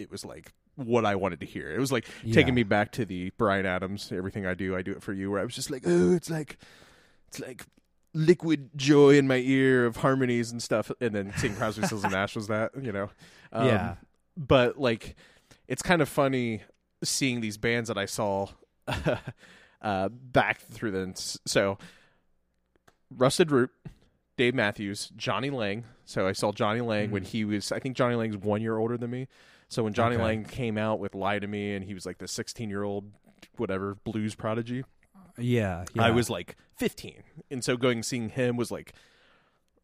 it 0.00 0.10
was 0.10 0.24
like 0.24 0.52
what 0.76 1.04
I 1.04 1.14
wanted 1.14 1.40
to 1.40 1.46
hear. 1.46 1.70
It 1.70 1.78
was 1.78 1.92
like 1.92 2.06
taking 2.32 2.54
me 2.54 2.62
back 2.62 2.92
to 2.92 3.04
the 3.04 3.30
Bryan 3.36 3.66
Adams, 3.66 4.10
everything 4.12 4.46
I 4.46 4.54
do, 4.54 4.74
I 4.76 4.82
do 4.82 4.92
it 4.92 5.02
for 5.02 5.12
you, 5.12 5.30
where 5.30 5.40
I 5.40 5.44
was 5.44 5.54
just 5.54 5.70
like, 5.70 5.82
oh, 5.86 6.12
it's 6.12 6.30
like, 6.30 6.58
it's 7.28 7.40
like 7.40 7.66
liquid 8.14 8.70
joy 8.76 9.16
in 9.16 9.28
my 9.28 9.36
ear 9.36 9.86
of 9.86 9.96
harmonies 9.96 10.50
and 10.50 10.62
stuff. 10.62 10.90
And 11.00 11.14
then 11.14 11.32
seeing 11.36 11.54
Crosby, 11.54 11.86
Stills 11.86 12.04
and 12.04 12.12
Nash 12.12 12.34
was 12.34 12.48
that, 12.48 12.72
you 12.80 12.92
know, 12.92 13.10
um, 13.52 13.66
Yeah. 13.66 13.94
But 14.36 14.78
like, 14.78 15.16
it's 15.68 15.82
kind 15.82 16.00
of 16.00 16.08
funny 16.08 16.62
seeing 17.04 17.40
these 17.40 17.58
bands 17.58 17.88
that 17.88 17.98
I 17.98 18.06
saw 18.06 18.46
uh, 19.82 20.08
back 20.08 20.60
through 20.60 20.92
the 20.92 21.38
so 21.46 21.78
Rusted 23.10 23.50
Root. 23.50 23.70
Dave 24.36 24.54
Matthews, 24.54 25.12
Jonny 25.16 25.50
Lang. 25.50 25.84
So 26.06 26.26
I 26.26 26.32
saw 26.32 26.50
Jonny 26.50 26.80
Lang 26.80 27.10
when 27.10 27.24
he 27.24 27.44
was, 27.44 27.72
I 27.72 27.78
think 27.78 27.94
Jonny 27.94 28.14
Lang's 28.14 28.38
one 28.38 28.62
year 28.62 28.78
older 28.78 28.96
than 28.96 29.10
me. 29.10 29.28
So 29.70 29.82
when 29.84 29.92
Jonny 29.94 30.16
Okay. 30.16 30.24
Lang 30.24 30.44
came 30.44 30.76
out 30.76 30.98
with 31.00 31.14
Lie 31.14 31.38
to 31.38 31.46
Me 31.46 31.74
and 31.74 31.84
he 31.84 31.94
was 31.94 32.04
like 32.04 32.18
the 32.18 32.28
16 32.28 32.68
year 32.68 32.82
old, 32.82 33.10
whatever, 33.56 33.94
blues 34.04 34.34
prodigy, 34.34 34.84
Yeah. 35.38 35.84
yeah. 35.94 36.02
I 36.02 36.10
was 36.10 36.28
like 36.28 36.56
15. 36.76 37.22
And 37.50 37.64
so 37.64 37.76
going 37.78 37.98
and 37.98 38.04
seeing 38.04 38.28
him 38.30 38.56
was 38.56 38.70
like 38.70 38.92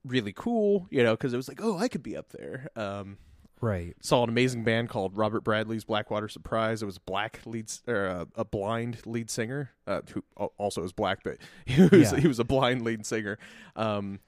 really 0.05 0.33
cool, 0.33 0.87
you 0.91 1.03
know, 1.03 1.13
because 1.15 1.33
it 1.33 1.37
was 1.37 1.49
like, 1.49 1.61
oh, 1.63 1.79
I 1.79 1.89
could 1.89 2.03
be 2.03 2.17
up 2.17 2.31
there. 2.31 2.69
Um, 2.77 3.19
right. 3.61 3.95
saw 4.01 4.23
an 4.25 4.29
amazing 4.29 4.65
band 4.65 4.89
called 4.89 5.17
Robert 5.17 5.43
Bradley's 5.45 5.85
Blackwater 5.85 6.29
Surprise. 6.29 6.83
It 6.83 6.87
was 6.87 6.99
black 6.99 7.41
lead 7.47 7.71
or 7.87 8.07
a, 8.07 8.27
a 8.35 8.45
blind 8.45 9.07
lead 9.07 9.31
singer 9.31 9.71
uh, 9.87 10.03
who 10.13 10.23
also 10.59 10.83
is 10.83 10.93
black, 10.93 11.21
but 11.25 11.39
he 11.65 11.81
was 11.83 12.13
Yeah. 12.13 12.19
he 12.19 12.27
was 12.29 12.39
a 12.41 12.45
blind 12.45 12.83
lead 12.83 13.07
singer. 13.07 13.39
Um, 13.77 14.19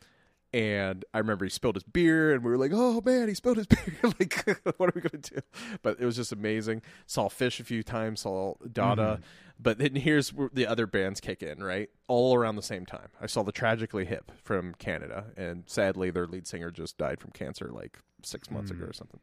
and 0.53 1.05
I 1.15 1.19
remember 1.19 1.45
he 1.45 1.51
spilled 1.51 1.77
his 1.77 1.83
beer, 1.85 2.33
and 2.35 2.43
we 2.45 2.51
were 2.51 2.57
like, 2.59 2.71
"Oh 2.75 3.01
man, 3.05 3.29
he 3.29 3.35
spilled 3.35 3.57
his 3.59 3.67
beer! 3.69 3.79
like, 4.03 4.45
what 4.79 4.89
are 4.89 4.93
we 4.95 5.01
gonna 5.01 5.23
do?" 5.23 5.41
But 5.83 6.01
it 6.01 6.05
was 6.07 6.17
just 6.17 6.33
amazing. 6.33 6.83
Saw 7.07 7.29
Phish 7.29 7.61
a 7.61 7.65
few 7.65 7.83
times, 7.83 8.21
saw 8.21 8.55
Dada, 8.73 9.03
Mm-hmm. 9.21 9.23
but 9.61 9.79
then 9.79 9.95
here's 9.97 10.33
where 10.33 10.51
the 10.53 10.67
other 10.67 10.87
bands 10.87 11.21
kick 11.21 11.43
in, 11.43 11.63
right? 11.63 11.91
All 12.07 12.35
around 12.35 12.57
the 12.57 12.63
same 12.63 12.87
time. 12.87 13.09
I 13.21 13.27
saw 13.27 13.43
the 13.43 13.53
Tragically 13.53 14.05
Hip 14.07 14.33
from 14.43 14.75
Canada, 14.75 15.27
and 15.37 15.65
sadly, 15.67 16.11
their 16.11 16.27
lead 16.27 16.47
singer 16.47 16.71
just 16.71 16.97
died 16.99 17.21
from 17.21 17.31
cancer 17.33 17.71
like 17.73 17.99
six 18.23 18.51
months 18.51 18.71
ago 18.71 18.85
or 18.87 18.93
something. 18.93 19.21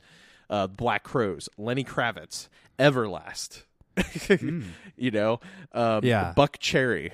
Uh, 0.49 0.67
Black 0.67 1.03
Crowes, 1.03 1.49
Lenny 1.57 1.83
Kravitz, 1.83 2.49
Everlast, 2.77 3.63
you 4.97 5.11
know, 5.11 5.39
um, 5.73 6.03
Yeah. 6.03 6.33
Buckcherry, 6.37 7.11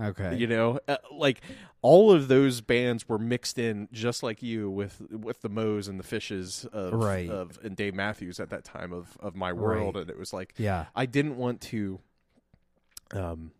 Okay. 0.00 0.36
you 0.36 0.46
know, 0.46 0.78
uh, 0.88 0.96
like 1.12 1.40
all 1.82 2.12
of 2.12 2.28
those 2.28 2.60
bands 2.60 3.08
were 3.08 3.18
mixed 3.18 3.58
in 3.58 3.88
just 3.92 4.22
like 4.22 4.42
you 4.42 4.70
with 4.70 5.00
with 5.10 5.42
the 5.42 5.48
Moes 5.48 5.88
and 5.88 5.98
the 5.98 6.04
Phishes 6.04 6.66
of, 6.66 6.92
Right. 6.94 7.28
of 7.30 7.58
and 7.62 7.74
Dave 7.76 7.94
Matthews 7.94 8.38
at 8.40 8.50
that 8.50 8.64
time 8.64 8.92
of 8.92 9.16
of 9.20 9.34
my 9.34 9.52
world, 9.52 9.94
Right. 9.96 10.02
and 10.02 10.10
it 10.10 10.18
was 10.18 10.32
like 10.32 10.54
yeah. 10.58 10.86
I 10.94 11.06
didn't 11.06 11.36
want 11.36 11.60
to 11.62 12.00
um 13.12 13.52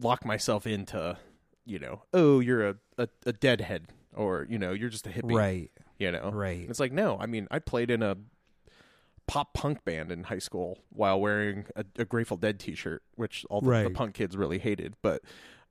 lock 0.00 0.24
myself 0.24 0.66
into 0.66 1.16
you 1.64 1.78
know 1.78 2.02
oh 2.12 2.40
you're 2.40 2.68
a 2.68 2.76
a, 2.98 3.08
a 3.26 3.32
deadhead 3.32 3.86
or 4.14 4.46
you 4.50 4.58
know 4.58 4.72
you're 4.72 4.88
just 4.88 5.06
a 5.06 5.10
hippie 5.10 5.32
Right. 5.36 5.70
you 5.98 6.10
know 6.10 6.30
Right. 6.32 6.66
it's 6.68 6.80
like 6.80 6.92
no 6.92 7.16
I 7.20 7.26
mean 7.26 7.46
I 7.50 7.58
played 7.60 7.90
in 7.90 8.02
a 8.02 8.16
pop 9.26 9.54
punk 9.54 9.84
band 9.84 10.12
in 10.12 10.24
high 10.24 10.38
school 10.38 10.78
while 10.90 11.20
wearing 11.20 11.66
a, 11.76 11.84
a 11.98 12.04
Grateful 12.04 12.36
Dead 12.36 12.58
T-shirt, 12.60 13.02
which 13.14 13.44
all 13.50 13.60
the, 13.60 13.84
the 13.84 13.90
punk 13.90 14.14
kids 14.14 14.36
really 14.36 14.58
hated. 14.58 14.94
But 15.02 15.22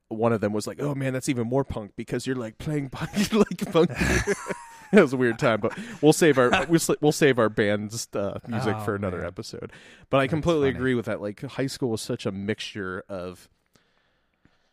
one 0.08 0.32
of 0.32 0.40
them 0.40 0.52
was 0.52 0.66
like, 0.66 0.80
"Oh 0.80 0.94
man, 0.94 1.12
that's 1.12 1.28
even 1.28 1.46
more 1.46 1.64
punk 1.64 1.92
because 1.96 2.26
you're 2.26 2.36
like 2.36 2.58
playing 2.58 2.90
punk, 2.90 3.32
like 3.32 3.72
punk." 3.72 3.90
it 4.92 5.00
was 5.00 5.12
a 5.12 5.16
weird 5.16 5.38
time, 5.38 5.60
but 5.60 5.76
we'll 6.02 6.12
save 6.12 6.38
our 6.38 6.50
we'll, 6.68 6.80
we'll 7.00 7.12
save 7.12 7.38
our 7.38 7.48
band's 7.48 8.08
uh, 8.14 8.38
music 8.46 8.76
Oh, 8.78 8.84
for 8.84 8.94
another 8.94 9.18
man. 9.18 9.26
episode. 9.26 9.72
But 10.10 10.18
I 10.18 10.26
completely 10.26 10.68
agree 10.68 10.94
with 10.94 11.06
that. 11.06 11.20
Like 11.20 11.40
high 11.42 11.66
school 11.66 11.90
was 11.90 12.00
such 12.02 12.26
a 12.26 12.32
mixture 12.32 13.02
of 13.08 13.48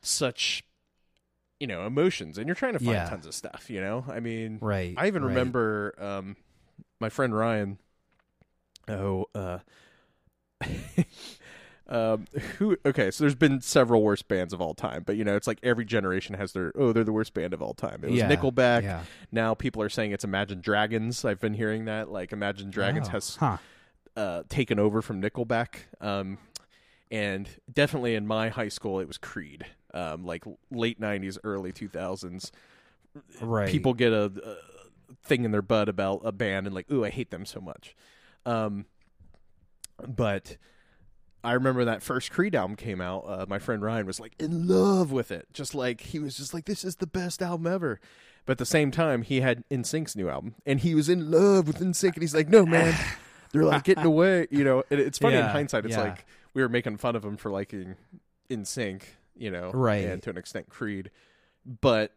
such 0.02 0.64
you 1.60 1.68
know 1.68 1.86
emotions, 1.86 2.38
and 2.38 2.48
you're 2.48 2.56
trying 2.56 2.74
to 2.74 2.80
find 2.80 2.92
Yeah. 2.92 3.10
tons 3.10 3.26
of 3.26 3.34
stuff. 3.34 3.70
You 3.70 3.82
know, 3.82 4.06
I 4.10 4.20
mean, 4.20 4.58
Right. 4.62 4.96
I 4.98 5.08
even 5.08 5.24
right. 5.24 5.30
remember 5.30 5.96
um, 6.00 6.36
my 7.00 7.10
friend 7.10 7.36
Ryan. 7.36 7.78
Oh, 8.88 9.26
uh, 9.36 9.60
um, 11.88 12.26
who? 12.58 12.78
Okay, 12.86 13.12
so 13.12 13.24
there's 13.24 13.36
been 13.36 13.62
several 13.62 14.02
worst 14.04 14.28
bands 14.28 14.54
of 14.54 14.62
all 14.62 14.74
time, 14.74 15.04
but 15.06 15.16
you 15.18 15.24
know, 15.24 15.36
it's 15.36 15.48
like 15.48 15.60
every 15.64 15.86
generation 15.86 16.36
has 16.36 16.54
their 16.54 16.72
oh, 16.76 16.94
they're 16.94 17.04
the 17.04 17.12
worst 17.12 17.34
band 17.34 17.54
of 17.54 17.62
all 17.62 17.74
time. 17.74 18.02
It 18.04 18.10
was 18.12 18.20
Yeah, 18.20 18.30
Nickelback. 18.30 18.84
Yeah. 18.84 19.04
Now 19.32 19.54
people 19.54 19.82
are 19.82 19.90
saying 19.90 20.12
it's 20.12 20.24
Imagine 20.24 20.62
Dragons. 20.62 21.26
I've 21.26 21.40
been 21.40 21.54
hearing 21.54 21.86
that. 21.86 22.10
Like 22.12 22.32
Imagine 22.32 22.70
Dragons 22.70 23.08
Oh, 23.08 23.12
has 23.12 23.36
Huh. 23.38 23.58
uh, 24.16 24.44
taken 24.50 24.80
over 24.80 25.02
from 25.02 25.22
Nickelback. 25.22 25.76
Um, 26.00 26.38
and 27.10 27.50
definitely 27.72 28.16
in 28.16 28.26
my 28.26 28.50
high 28.50 28.70
school, 28.70 29.00
it 29.00 29.08
was 29.08 29.18
Creed. 29.18 29.66
Um, 29.94 30.24
like 30.26 30.44
late 30.70 31.00
'90s, 31.00 31.38
early 31.44 31.72
2000s 31.74 32.52
Right. 33.42 33.68
people 33.68 33.94
get 33.94 34.14
a, 34.14 34.32
a 34.46 35.14
thing 35.24 35.44
in 35.44 35.52
their 35.52 35.62
butt 35.62 35.90
about 35.90 36.22
a 36.24 36.32
band 36.32 36.66
and 36.66 36.74
like, 36.74 36.90
ooh, 36.90 37.04
I 37.04 37.10
hate 37.10 37.30
them 37.30 37.46
so 37.46 37.60
much. 37.60 37.94
Um, 38.46 38.86
but 40.08 40.58
I 41.44 41.54
remember 41.54 41.86
that 41.86 42.04
first 42.04 42.32
Creed 42.32 42.56
album 42.56 42.76
came 42.76 43.02
out. 43.02 43.24
Uh, 43.28 43.46
my 43.48 43.60
friend 43.60 43.82
Ryan 43.82 44.06
was 44.06 44.20
like 44.20 44.34
in 44.40 44.68
love 44.68 45.12
with 45.12 45.32
it, 45.32 45.48
just 45.54 45.74
like 45.74 46.02
he 46.02 46.20
was 46.20 46.38
just 46.38 46.54
like, 46.54 46.66
this 46.66 46.84
is 46.84 46.98
the 46.98 47.08
best 47.08 47.42
album 47.42 47.68
ever. 47.68 48.00
But 48.46 48.54
at 48.54 48.58
the 48.58 48.66
same 48.66 48.90
time, 48.92 49.22
he 49.22 49.42
had 49.42 49.64
NSYNC's 49.70 50.16
new 50.16 50.30
album, 50.30 50.56
and 50.66 50.80
he 50.80 50.96
was 50.96 51.10
in 51.10 51.30
love 51.30 51.68
with 51.68 51.80
NSYNC, 51.80 52.14
and 52.14 52.24
he's 52.24 52.34
like, 52.34 52.50
no 52.50 52.66
man, 52.66 52.96
they're 53.54 53.64
like 53.64 53.84
getting 53.84 54.06
away, 54.06 54.48
you 54.50 54.64
know. 54.64 54.84
And 54.90 55.00
it's 55.00 55.20
funny 55.20 55.36
in 55.36 55.46
hindsight. 55.46 55.86
It's 55.86 55.96
yeah. 55.96 56.02
like 56.02 56.26
we 56.54 56.62
were 56.62 56.70
making 56.70 56.98
fun 56.98 57.16
of 57.16 57.24
him 57.24 57.38
for 57.38 57.52
liking 57.52 57.96
NSYNC, 58.50 59.04
you 59.36 59.52
know, 59.52 59.72
Right. 59.72 60.06
and 60.06 60.22
to 60.24 60.32
an 60.32 60.38
extent 60.38 60.70
Creed, 60.70 61.12
but 61.82 62.14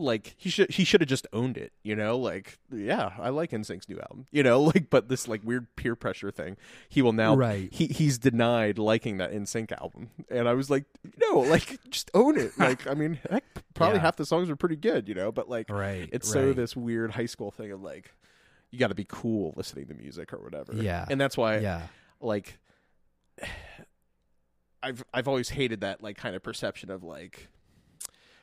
like 0.00 0.34
he 0.36 0.50
should 0.50 0.70
he 0.70 0.84
should 0.84 1.00
have 1.00 1.08
just 1.08 1.26
owned 1.32 1.56
it, 1.56 1.72
you 1.82 1.94
know. 1.94 2.18
Like 2.18 2.58
yeah, 2.72 3.12
I 3.18 3.28
like 3.28 3.50
NSYNC's 3.50 3.88
new 3.88 3.98
album, 4.00 4.26
you 4.30 4.42
know. 4.42 4.60
Like 4.74 4.90
but 4.90 5.08
this 5.08 5.28
like 5.28 5.42
weird 5.44 5.66
peer 5.76 5.94
pressure 5.96 6.30
thing, 6.30 6.56
he 6.88 7.02
will 7.02 7.12
now 7.12 7.34
Right. 7.36 7.72
he 7.72 7.86
he's 7.86 8.18
denied 8.18 8.78
liking 8.78 9.18
that 9.18 9.32
NSYNC 9.32 9.72
album, 9.80 10.10
and 10.30 10.48
I 10.48 10.54
was 10.54 10.70
like, 10.70 10.84
no, 11.20 11.40
like 11.40 11.78
just 11.90 12.10
own 12.14 12.38
it. 12.38 12.52
Like 12.58 12.86
I 12.86 12.94
mean, 12.94 13.18
heck, 13.30 13.44
probably 13.74 13.96
Yeah. 13.96 14.02
half 14.02 14.16
the 14.16 14.26
songs 14.26 14.50
are 14.50 14.56
pretty 14.56 14.76
good, 14.76 15.08
you 15.08 15.14
know. 15.14 15.30
But 15.32 15.48
like 15.48 15.68
Right. 15.70 16.08
it's 16.12 16.28
so 16.30 16.52
this 16.52 16.74
weird 16.76 17.12
high 17.12 17.26
school 17.26 17.50
thing 17.50 17.70
of 17.72 17.82
like 17.82 18.12
you 18.70 18.78
got 18.78 18.88
to 18.88 18.94
be 18.94 19.06
cool 19.08 19.52
listening 19.56 19.86
to 19.88 19.94
music 19.94 20.32
or 20.32 20.38
whatever. 20.38 20.72
Yeah. 20.74 21.04
and 21.10 21.20
that's 21.20 21.36
why 21.36 21.58
Yeah. 21.58 21.82
like 22.20 22.58
I've 24.82 25.04
I've 25.12 25.28
always 25.28 25.50
hated 25.50 25.82
that 25.82 26.02
like 26.02 26.16
kind 26.16 26.34
of 26.34 26.42
perception 26.42 26.90
of 26.90 27.02
like 27.02 27.48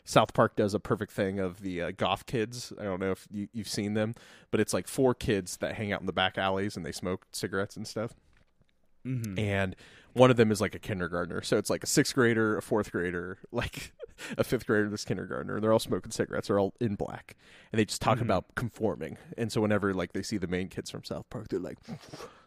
South 0.10 0.34
Park 0.34 0.56
does 0.56 0.74
a 0.74 0.80
perfect 0.80 1.12
thing 1.12 1.38
of 1.38 1.62
the 1.62 1.82
uh, 1.82 1.92
goth 1.92 2.26
kids. 2.26 2.72
I 2.80 2.86
don't 2.86 3.02
know 3.02 3.12
if 3.12 3.28
you, 3.30 3.50
you've 3.52 3.68
seen 3.68 3.94
them, 3.94 4.16
but 4.52 4.62
it's 4.62 4.74
like 4.74 4.88
four 4.88 5.14
kids 5.14 5.58
that 5.58 5.76
hang 5.76 5.92
out 5.92 6.00
in 6.00 6.06
the 6.08 6.14
back 6.14 6.38
alleys 6.38 6.78
and 6.78 6.86
they 6.86 6.94
smoke 6.94 7.28
cigarettes 7.34 7.76
and 7.76 7.86
stuff. 7.86 8.14
Mm-hmm. 9.06 9.38
And 9.38 9.76
one 10.14 10.32
of 10.32 10.38
them 10.38 10.50
is 10.52 10.62
like 10.62 10.74
a 10.76 10.80
kindergartner, 10.80 11.42
so 11.42 11.58
it's 11.58 11.70
like 11.70 11.84
a 11.84 11.88
sixth 11.88 12.16
grader, 12.16 12.58
a 12.58 12.62
fourth 12.62 12.92
grader, 12.92 13.38
like 13.52 13.94
a 14.38 14.44
fifth 14.46 14.66
grader, 14.66 14.90
this 14.90 15.04
kindergartner. 15.06 15.56
and 15.56 15.64
They're 15.64 15.74
all 15.74 15.78
smoking 15.80 16.12
cigarettes. 16.12 16.48
They're 16.48 16.60
all 16.60 16.74
in 16.80 16.96
black, 16.96 17.36
and 17.72 17.80
they 17.80 17.86
just 17.86 18.02
talk 18.02 18.18
Mhm. 18.20 18.22
about 18.24 18.56
conforming. 18.56 19.18
And 19.38 19.52
so 19.52 19.62
whenever 19.62 19.94
like 19.94 20.14
they 20.14 20.24
see 20.24 20.38
the 20.38 20.48
main 20.48 20.70
kids 20.70 20.90
from 20.90 21.04
South 21.04 21.30
Park, 21.30 21.50
they're 21.50 21.60
like, 21.60 21.78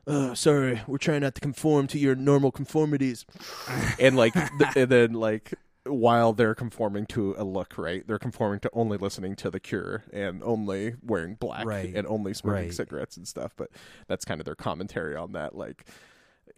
"Oh, 0.06 0.34
sorry, 0.34 0.80
we're 0.86 0.98
trying 0.98 1.20
not 1.20 1.34
to 1.36 1.40
conform 1.40 1.86
to 1.88 1.98
your 1.98 2.14
normal 2.16 2.50
conformities." 2.50 3.24
and 4.00 4.16
like, 4.16 4.32
th- 4.34 4.76
and 4.76 4.90
then 4.90 5.12
like 5.12 5.54
while 5.90 6.32
they're 6.32 6.54
conforming 6.54 7.06
to 7.06 7.34
a 7.38 7.44
look, 7.44 7.76
right? 7.78 8.06
They're 8.06 8.18
conforming 8.18 8.60
to 8.60 8.70
only 8.72 8.96
listening 8.98 9.36
to 9.36 9.50
The 9.50 9.60
Cure 9.60 10.04
and 10.12 10.42
only 10.42 10.94
wearing 11.02 11.34
black 11.34 11.66
Right. 11.66 11.94
and 11.94 12.06
only 12.06 12.34
smoking 12.34 12.64
Right. 12.64 12.72
cigarettes 12.74 13.16
and 13.16 13.26
stuff. 13.28 13.54
But 13.56 13.70
that's 14.06 14.24
kind 14.24 14.40
of 14.40 14.44
their 14.44 14.54
commentary 14.54 15.16
on 15.16 15.32
that, 15.32 15.54
like 15.54 15.86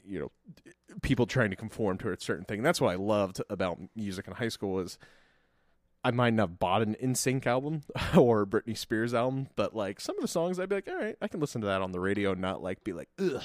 you 0.05 0.19
know, 0.19 0.31
people 1.03 1.27
trying 1.27 1.51
to 1.51 1.57
conform 1.57 1.97
to 1.99 2.11
a 2.11 2.19
certain 2.19 2.45
thing. 2.45 2.63
That's 2.63 2.81
what 2.81 2.91
I 2.93 2.97
loved 2.97 3.41
about 3.49 3.79
music 3.95 4.27
in 4.27 4.33
high 4.35 4.49
school 4.49 4.81
is 4.81 4.99
I 6.03 6.11
might 6.11 6.33
not 6.35 6.49
have 6.49 6.59
bought 6.59 6.83
an 6.83 6.97
NSYNC 7.01 7.47
album 7.47 7.83
or 8.19 8.43
a 8.43 8.47
Britney 8.47 8.77
Spears 8.77 9.15
album, 9.15 9.49
but 9.55 9.77
like 9.77 10.01
some 10.01 10.17
of 10.17 10.23
the 10.23 10.29
songs 10.29 10.59
I'd 10.59 10.69
be 10.69 10.77
like, 10.77 10.89
all 10.89 10.97
right, 10.97 11.17
I 11.23 11.29
can 11.29 11.39
listen 11.41 11.61
to 11.61 11.67
that 11.69 11.83
on 11.83 11.93
the 11.93 12.01
radio 12.01 12.33
and 12.33 12.41
not 12.41 12.63
like 12.63 12.83
be 12.83 12.93
like, 12.93 13.09
ugh, 13.21 13.43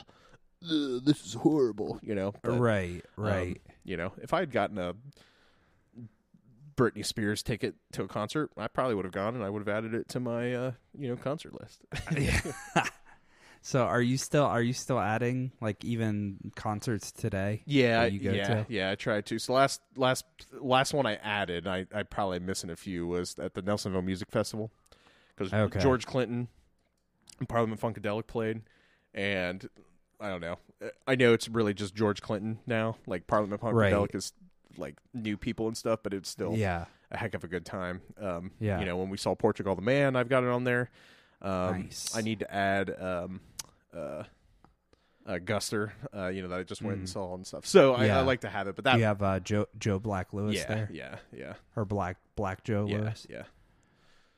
ugh 0.64 1.04
this 1.06 1.24
is 1.26 1.34
horrible, 1.36 2.00
you 2.02 2.16
know? 2.16 2.34
But, 2.42 2.58
right, 2.60 3.06
um, 3.18 3.24
right. 3.24 3.62
you 3.84 3.98
know, 3.98 4.14
if 4.22 4.34
I 4.34 4.40
had 4.40 4.52
gotten 4.52 4.80
a 4.80 4.96
Britney 6.78 7.06
Spears 7.06 7.44
ticket 7.44 7.76
to 7.94 8.04
a 8.04 8.08
concert, 8.08 8.52
I 8.56 8.68
probably 8.68 8.96
would 8.96 9.06
have 9.06 9.14
gone 9.14 9.36
and 9.36 9.44
I 9.44 9.50
would 9.50 9.68
have 9.68 9.68
added 9.68 9.94
it 9.94 10.08
to 10.10 10.20
my 10.20 10.54
uh, 10.54 10.72
you 10.98 11.10
know, 11.10 11.16
concert 11.16 11.54
list. 11.60 11.84
so 13.62 13.82
are 13.82 14.02
you 14.02 14.18
still 14.18 14.46
are 14.46 14.62
you 14.62 14.74
still 14.74 15.00
adding 15.00 15.52
like 15.60 15.84
even 15.84 16.38
concerts 16.56 17.12
today? 17.12 17.64
Yeah, 17.66 18.02
that 18.02 18.14
you 18.14 18.20
go 18.20 18.32
yeah, 18.32 18.48
to? 18.48 18.66
yeah. 18.70 18.92
I 18.92 18.96
tried 18.96 19.26
to. 19.26 19.40
So 19.40 19.54
last 19.54 19.82
last 19.96 20.24
last 20.54 20.94
one 20.94 21.06
I 21.06 21.16
added, 21.16 21.68
I 21.68 21.88
I 21.94 22.04
probably 22.04 22.40
missing 22.40 22.70
a 22.70 22.76
few 22.76 23.08
was 23.08 23.38
at 23.40 23.56
the 23.56 23.62
Nelsonville 23.64 24.06
Music 24.06 24.30
Festival 24.32 24.72
because 25.36 25.52
Okay. 25.52 25.80
George 25.80 26.06
Clinton 26.06 26.48
and 27.40 27.50
Parliament 27.50 27.82
Funkadelic 27.82 28.28
played, 28.28 28.62
and 29.14 29.68
I 30.20 30.30
don't 30.30 30.42
know. 30.42 30.60
I 31.08 31.16
know 31.16 31.34
it's 31.34 31.50
really 31.50 31.74
just 31.74 31.96
George 31.96 32.22
Clinton 32.22 32.60
now. 32.68 32.98
Like 33.08 33.26
Parliament 33.26 33.62
Right. 33.64 33.92
Funkadelic 33.92 34.16
is 34.16 34.34
like 34.78 34.96
new 35.14 35.38
people 35.38 35.68
and 35.68 35.76
stuff, 35.78 36.00
but 36.04 36.14
it's 36.14 36.30
still 36.30 36.56
Yeah. 36.56 36.86
a 37.12 37.18
heck 37.18 37.34
of 37.34 37.44
a 37.44 37.48
good 37.48 37.66
time. 37.66 38.02
Um, 38.20 38.52
Yeah. 38.60 38.80
You 38.80 38.86
know, 38.86 38.98
when 38.98 39.10
we 39.10 39.18
saw 39.18 39.36
Portugal 39.36 39.76
the 39.76 39.82
Man, 39.82 40.16
I've 40.16 40.30
got 40.30 40.44
it 40.44 40.50
on 40.50 40.64
there. 40.64 40.90
Um, 41.42 41.84
Nice. 41.84 42.16
I 42.16 42.22
need 42.22 42.40
to 42.40 42.54
add 42.54 42.90
um, 43.02 43.42
uh, 43.94 44.24
uh, 45.26 45.40
Guster, 45.40 45.92
uh, 46.16 46.28
you 46.28 46.42
know, 46.42 46.48
that 46.48 46.60
I 46.60 46.64
just 46.64 46.82
went 46.82 47.00
and 47.00 47.08
Mm. 47.08 47.12
saw 47.12 47.34
and 47.36 47.46
stuff. 47.46 47.66
So 47.66 47.94
I, 47.96 48.06
Yeah. 48.06 48.20
I 48.20 48.22
like 48.22 48.42
to 48.42 48.50
have 48.50 48.68
it, 48.68 48.76
but 48.76 48.86
that, 48.86 48.98
you 48.98 49.04
have 49.04 49.22
uh, 49.22 49.40
Joe 49.42 49.68
Joe 49.78 50.00
Black 50.00 50.34
Lewis 50.34 50.56
yeah, 50.56 50.68
there 50.68 50.90
yeah, 50.92 51.16
yeah, 51.34 51.54
or 51.76 51.84
Black 51.86 52.18
Black 52.36 52.64
Joe 52.64 52.88
yeah, 52.90 52.98
Lewis? 53.00 53.28
yeah. 53.30 53.44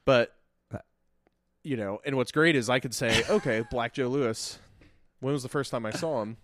But, 0.06 0.36
you 1.64 1.78
know, 1.78 2.00
and 2.06 2.16
what's 2.16 2.32
great 2.32 2.56
is 2.56 2.70
I 2.70 2.80
could 2.80 2.96
say, 2.96 3.24
okay, 3.30 3.64
Black 3.70 3.94
Joe 3.94 4.08
Lewis, 4.08 4.58
when 5.20 5.34
was 5.34 5.44
the 5.44 5.50
first 5.50 5.70
time 5.72 5.86
I 5.86 5.92
saw 5.92 6.22
him? 6.24 6.38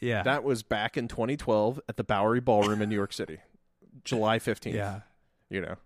Yeah. 0.00 0.22
That 0.22 0.44
was 0.44 0.62
back 0.62 0.96
in 0.96 1.08
2012 1.08 1.80
at 1.88 1.96
the 1.96 2.04
Bowery 2.04 2.40
Ballroom 2.40 2.80
in 2.82 2.88
New 2.88 2.94
York 2.96 3.12
City, 3.12 3.38
July 4.04 4.38
15th. 4.38 4.72
yeah. 4.74 5.00
You 5.48 5.60
know, 5.60 5.76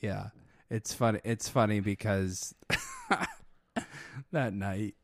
Yeah. 0.00 0.28
It's 0.70 0.92
funny 0.94 1.20
it's 1.24 1.48
funny 1.48 1.80
because 1.80 2.54
that 4.32 4.52
night 4.54 4.94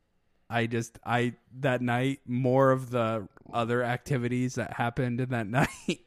I 0.49 0.65
just 0.67 0.99
I 1.05 1.33
that 1.59 1.81
night 1.81 2.19
more 2.25 2.71
of 2.71 2.89
the 2.89 3.27
other 3.53 3.83
activities 3.83 4.55
that 4.55 4.73
happened 4.73 5.21
in 5.21 5.29
that 5.29 5.47
night 5.59 6.01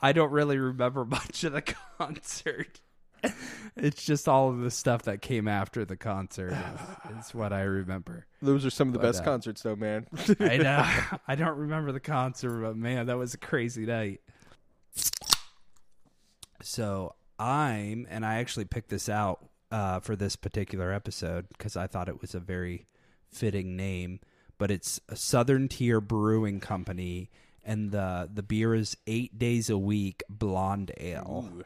I 0.00 0.12
don't 0.12 0.30
really 0.30 0.58
remember 0.58 1.04
much 1.04 1.44
of 1.44 1.52
the 1.52 1.62
concert. 1.98 2.80
It's 3.74 4.04
just 4.04 4.28
all 4.28 4.50
of 4.50 4.58
the 4.60 4.70
stuff 4.70 5.04
that 5.04 5.22
came 5.22 5.48
after 5.48 5.86
the 5.86 5.96
concert 5.96 6.52
is, 6.52 7.18
is 7.26 7.34
what 7.34 7.54
I 7.54 7.62
remember. 7.62 8.26
those 8.42 8.66
are 8.66 8.70
some 8.70 8.88
of 8.88 8.92
the 8.92 8.98
But, 8.98 9.08
best 9.08 9.22
uh, 9.22 9.24
concerts, 9.24 9.62
though, 9.62 9.76
man. 9.76 10.06
I 10.38 10.56
know. 10.58 11.18
I 11.26 11.34
don't 11.36 11.56
remember 11.56 11.90
the 11.90 11.98
concert, 11.98 12.60
but 12.60 12.76
man, 12.76 13.06
that 13.06 13.16
was 13.16 13.32
a 13.32 13.38
crazy 13.38 13.86
night. 13.86 14.20
So 16.62 17.14
I'm, 17.38 18.06
and 18.10 18.24
I 18.24 18.36
actually 18.36 18.66
picked 18.66 18.90
this 18.90 19.08
out 19.08 19.48
uh, 19.70 20.00
for 20.00 20.16
this 20.16 20.36
particular 20.36 20.92
episode 20.92 21.46
because 21.48 21.76
I 21.76 21.86
thought 21.86 22.08
it 22.08 22.20
was 22.20 22.34
a 22.34 22.40
very 22.40 22.86
fitting 23.30 23.76
name. 23.76 24.20
But 24.58 24.70
it's 24.70 25.00
a 25.08 25.16
Southern 25.16 25.66
Tier 25.68 26.00
Brewing 26.00 26.60
Company, 26.60 27.30
and 27.64 27.90
the 27.90 28.28
the 28.32 28.42
beer 28.44 28.74
is 28.74 28.96
eight 29.06 29.36
days 29.38 29.70
a 29.70 29.78
week 29.78 30.22
blonde 30.28 30.92
ale. 30.98 31.48
Ooh. 31.52 31.64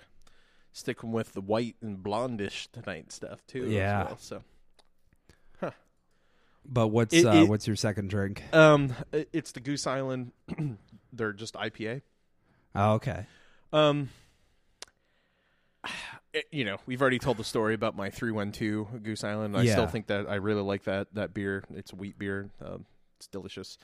Sticking 0.77 1.11
with 1.11 1.33
the 1.33 1.41
white 1.41 1.74
and 1.81 1.97
blondish 2.05 2.68
tonight 2.70 3.11
stuff 3.11 3.41
too. 3.47 3.64
as 3.64 3.70
Yeah. 3.72 4.05
well, 4.05 4.18
so, 4.18 4.43
But 6.68 6.89
what's 6.89 7.14
It- 7.14 7.24
uh, 7.24 7.33
it- 7.33 7.49
what's 7.49 7.66
your 7.66 7.77
second 7.77 8.11
drink? 8.11 8.43
um, 8.53 8.93
it- 9.12 9.29
it's 9.33 9.53
the 9.53 9.61
Goose 9.61 9.87
Island. 9.87 10.33
They're 11.12 11.33
just 11.33 11.55
IPA. 11.55 12.03
Oh, 12.74 12.95
okay. 12.95 13.24
Um, 13.72 14.11
it- 16.35 16.49
you 16.51 16.64
know, 16.64 16.79
we've 16.85 17.01
already 17.01 17.20
told 17.20 17.37
the 17.37 17.45
story 17.45 17.72
about 17.72 17.97
my 17.97 18.11
three 18.11 18.33
one 18.33 18.51
two 18.53 18.89
Goose 19.03 19.22
Island. 19.24 19.57
I 19.57 19.64
still 19.66 19.87
think 19.87 20.09
that 20.09 20.29
I 20.29 20.35
really 20.35 20.61
like 20.62 20.83
that 20.85 21.14
that 21.14 21.33
beer. 21.33 21.62
It's 21.70 21.93
a 21.93 21.97
wheat 21.97 22.18
beer. 22.18 22.51
Um, 22.61 22.85
it's 23.16 23.29
delicious. 23.29 23.79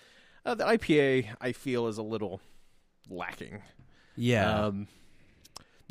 Uh, 0.45 0.55
the 0.57 0.64
IPA 0.66 1.28
I 1.40 1.53
feel 1.53 1.86
is 1.86 1.97
a 1.99 2.03
little 2.03 2.40
lacking. 3.09 3.62
Yeah. 4.16 4.64
Um, 4.66 4.88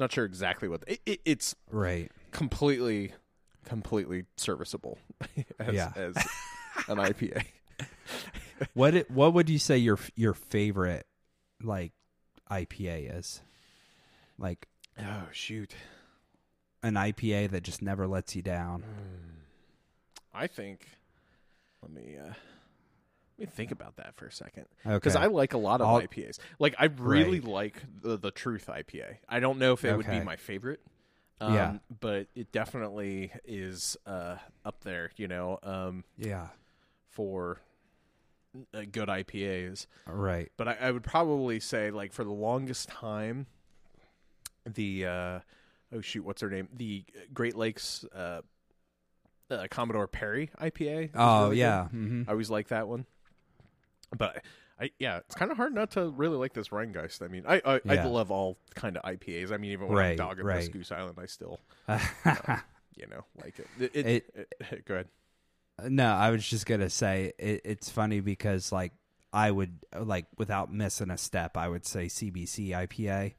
not 0.01 0.11
sure 0.11 0.25
exactly 0.25 0.67
what 0.67 0.83
it, 0.87 0.99
it, 1.05 1.21
it's 1.23 1.55
right. 1.71 2.11
completely 2.31 3.13
completely 3.63 4.25
serviceable 4.35 4.97
as, 5.59 5.73
Yeah. 5.73 5.93
as 5.95 6.15
an 6.89 6.97
IPA. 6.97 7.45
What 8.75 8.93
it, 8.93 9.09
what 9.09 9.33
would 9.33 9.49
you 9.49 9.57
say 9.57 9.77
your 9.79 9.97
your 10.15 10.35
favorite 10.35 11.07
like 11.63 11.93
IPA 12.51 13.17
is? 13.17 13.41
Like 14.37 14.67
Oh 14.99 15.23
shoot. 15.31 15.73
an 16.83 16.93
IPA 16.93 17.49
that 17.51 17.63
just 17.63 17.81
never 17.81 18.07
lets 18.07 18.35
you 18.35 18.43
down. 18.43 18.83
I 20.31 20.45
think 20.45 20.85
let 21.81 21.91
me 21.91 22.17
uh 22.23 22.33
me 23.41 23.45
think 23.47 23.71
about 23.71 23.97
that 23.97 24.15
for 24.15 24.25
a 24.27 24.31
second. 24.31 24.65
Okay. 24.85 24.95
Because 24.95 25.15
I 25.15 25.25
like 25.25 25.53
a 25.53 25.57
lot 25.57 25.81
of 25.81 25.87
I'll- 25.87 26.01
IPAs. 26.01 26.39
Like 26.59 26.75
I 26.79 26.85
really 26.85 27.39
Right. 27.39 27.49
like 27.49 27.83
the 28.01 28.17
the 28.17 28.31
Truth 28.31 28.67
IPA. 28.67 29.17
I 29.27 29.39
don't 29.39 29.59
know 29.59 29.73
if 29.73 29.83
it 29.83 29.95
would 29.97 30.07
be 30.07 30.19
my 30.21 30.35
favorite. 30.37 30.79
Um, 31.41 31.53
Yeah. 31.55 31.77
but 31.99 32.27
it 32.35 32.51
definitely 32.51 33.31
is 33.45 33.97
uh, 34.05 34.35
up 34.63 34.83
there, 34.83 35.09
you 35.17 35.27
know, 35.27 35.57
um, 35.63 36.03
yeah. 36.15 36.47
for 37.09 37.59
uh, 38.75 38.81
good 38.91 39.07
IPAs. 39.09 39.87
Right. 40.05 40.51
but 40.57 40.67
I, 40.67 40.77
I 40.79 40.91
would 40.91 41.03
probably 41.03 41.59
say 41.59 41.89
like 41.89 42.13
for 42.13 42.23
the 42.23 42.31
longest 42.31 42.89
time 42.89 43.47
the 44.65 45.05
uh 45.05 45.39
oh 45.93 46.01
shoot 46.01 46.23
what's 46.23 46.41
her 46.41 46.49
name 46.49 46.67
the 46.75 47.03
great 47.33 47.55
lakes 47.55 48.05
uh, 48.15 48.41
uh 49.49 49.65
commodore 49.71 50.07
perry 50.07 50.51
ipa 50.61 51.09
Oh 51.15 51.45
really 51.45 51.57
yeah. 51.57 51.87
good. 51.91 51.97
hmm 51.97 52.21
i 52.27 52.31
always 52.31 52.49
like 52.51 52.67
that 52.67 52.87
one 52.87 53.05
but 54.17 54.43
i 54.79 54.89
yeah 54.99 55.17
it's 55.17 55.35
kind 55.35 55.51
of 55.51 55.57
hard 55.57 55.73
not 55.73 55.91
to 55.91 56.09
really 56.09 56.37
like 56.37 56.53
this 56.53 56.69
rhinegeist 56.69 57.21
i 57.21 57.27
mean 57.27 57.43
i 57.47 57.61
i, 57.65 57.79
I 57.87 58.03
love 58.05 58.31
all 58.31 58.57
kind 58.75 58.97
of 58.97 59.03
ipas 59.03 59.51
i 59.51 59.57
mean 59.57 59.71
even 59.71 59.87
when 59.87 59.97
i'm 59.97 60.03
Right, 60.09 60.17
dogging 60.17 60.45
this 60.45 60.65
right. 60.65 60.71
goose 60.71 60.91
island 60.91 61.17
i 61.21 61.25
still 61.25 61.59
Mm-hmm. 61.87 62.53
you 62.95 63.07
know 63.07 63.23
like 63.43 63.59
it, 63.59 63.67
it, 63.79 63.95
it, 63.95 64.05
It- 64.35 64.55
it- 64.71 64.85
go 64.85 64.93
ahead. 64.95 65.07
No, 65.89 66.11
I 66.13 66.29
was 66.29 66.47
just 66.47 66.65
gonna 66.67 66.89
say 66.91 67.33
it, 67.39 67.61
it's 67.65 67.89
funny 67.89 68.19
because 68.19 68.71
like 68.71 68.91
I 69.33 69.49
would 69.49 69.79
like 69.99 70.25
without 70.37 70.71
missing 70.71 71.09
a 71.09 71.17
step, 71.17 71.57
I 71.57 71.69
would 71.69 71.85
say 71.87 72.05
CBC 72.05 72.69
IPA, 72.69 73.33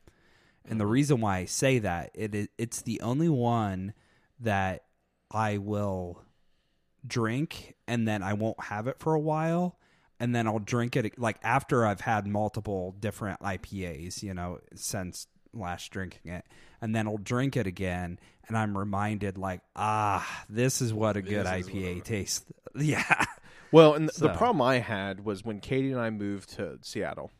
and 0.64 0.80
the 0.80 0.86
reason 0.86 1.20
why 1.20 1.36
I 1.38 1.44
say 1.44 1.78
that 1.80 2.10
it 2.14 2.50
it's 2.58 2.82
the 2.82 3.00
only 3.02 3.28
one 3.28 3.92
that 4.40 4.84
I 5.30 5.58
will 5.58 6.22
drink 7.06 7.74
and 7.86 8.08
then 8.08 8.22
I 8.22 8.32
won't 8.32 8.60
have 8.64 8.86
it 8.86 8.98
for 8.98 9.14
a 9.14 9.20
while 9.20 9.78
and 10.22 10.32
then 10.32 10.46
I'll 10.46 10.60
drink 10.60 10.94
it 10.94 11.18
like 11.18 11.36
after 11.42 11.84
I've 11.84 12.00
had 12.00 12.28
multiple 12.28 12.94
different 13.00 13.40
IPAs, 13.40 14.22
you 14.22 14.32
know, 14.32 14.60
since 14.76 15.26
last 15.52 15.90
drinking 15.90 16.30
it. 16.30 16.44
And 16.80 16.94
then 16.94 17.08
I'll 17.08 17.18
drink 17.18 17.56
it 17.56 17.66
again 17.66 18.20
and 18.46 18.56
I'm 18.56 18.78
reminded 18.78 19.36
like, 19.36 19.62
ah, 19.74 20.44
this 20.48 20.80
is 20.80 20.94
what 20.94 21.16
a 21.16 21.22
good 21.22 21.44
This 21.44 21.66
IPA 21.66 22.04
tastes. 22.04 22.46
Yeah. 22.74 23.26
Well, 23.70 23.94
and 23.94 24.08
the 24.16 24.30
problem 24.30 24.62
I 24.62 24.78
had 24.78 25.24
was 25.24 25.44
when 25.44 25.60
Katie 25.60 25.92
and 25.92 26.00
I 26.00 26.08
moved 26.08 26.50
to 26.54 26.78
Seattle. 26.82 27.30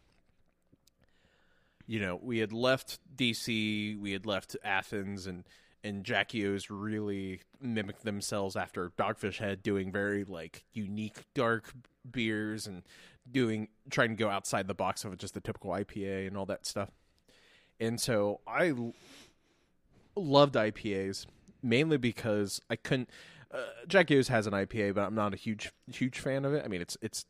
you 1.86 2.00
know, 2.00 2.18
we 2.20 2.38
had 2.38 2.52
left 2.52 2.98
DC, 3.16 3.98
we 3.98 4.12
had 4.12 4.26
left 4.26 4.56
Athens, 4.62 5.26
and 5.26 5.44
and 5.82 6.04
Jackie 6.04 6.46
O's 6.46 6.68
really 6.68 7.40
mimicked 7.60 8.04
themselves 8.04 8.56
after 8.56 8.90
Dogfish 8.98 9.38
Head, 9.38 9.62
doing 9.62 9.90
very 9.90 10.24
like 10.24 10.64
unique 10.74 11.24
dark 11.34 11.72
beers 12.12 12.66
and 12.66 12.82
doing 13.30 13.68
trying 13.90 14.10
to 14.10 14.16
go 14.16 14.28
outside 14.28 14.66
the 14.68 14.74
box 14.74 15.04
of 15.04 15.16
just 15.18 15.34
the 15.34 15.40
typical 15.40 15.70
IPA 15.70 16.26
and 16.26 16.36
all 16.36 16.46
that 16.46 16.66
stuff. 16.66 16.90
And 17.80 18.00
so 18.00 18.40
I 18.46 18.68
l- 18.68 18.94
loved 20.14 20.54
IPAs 20.54 21.26
mainly 21.62 21.96
because 21.96 22.60
I 22.70 22.76
couldn't. 22.76 23.10
Uh, 23.52 23.58
Jackie 23.86 24.18
O's 24.18 24.28
has 24.28 24.46
an 24.46 24.52
IPA, 24.52 24.94
but 24.94 25.02
I'm 25.02 25.14
not 25.14 25.34
a 25.34 25.36
huge 25.36 25.72
huge 25.92 26.18
fan 26.18 26.44
of 26.44 26.54
it. 26.54 26.64
I 26.64 26.68
mean, 26.68 26.80
it's 26.80 26.96
it's 27.02 27.26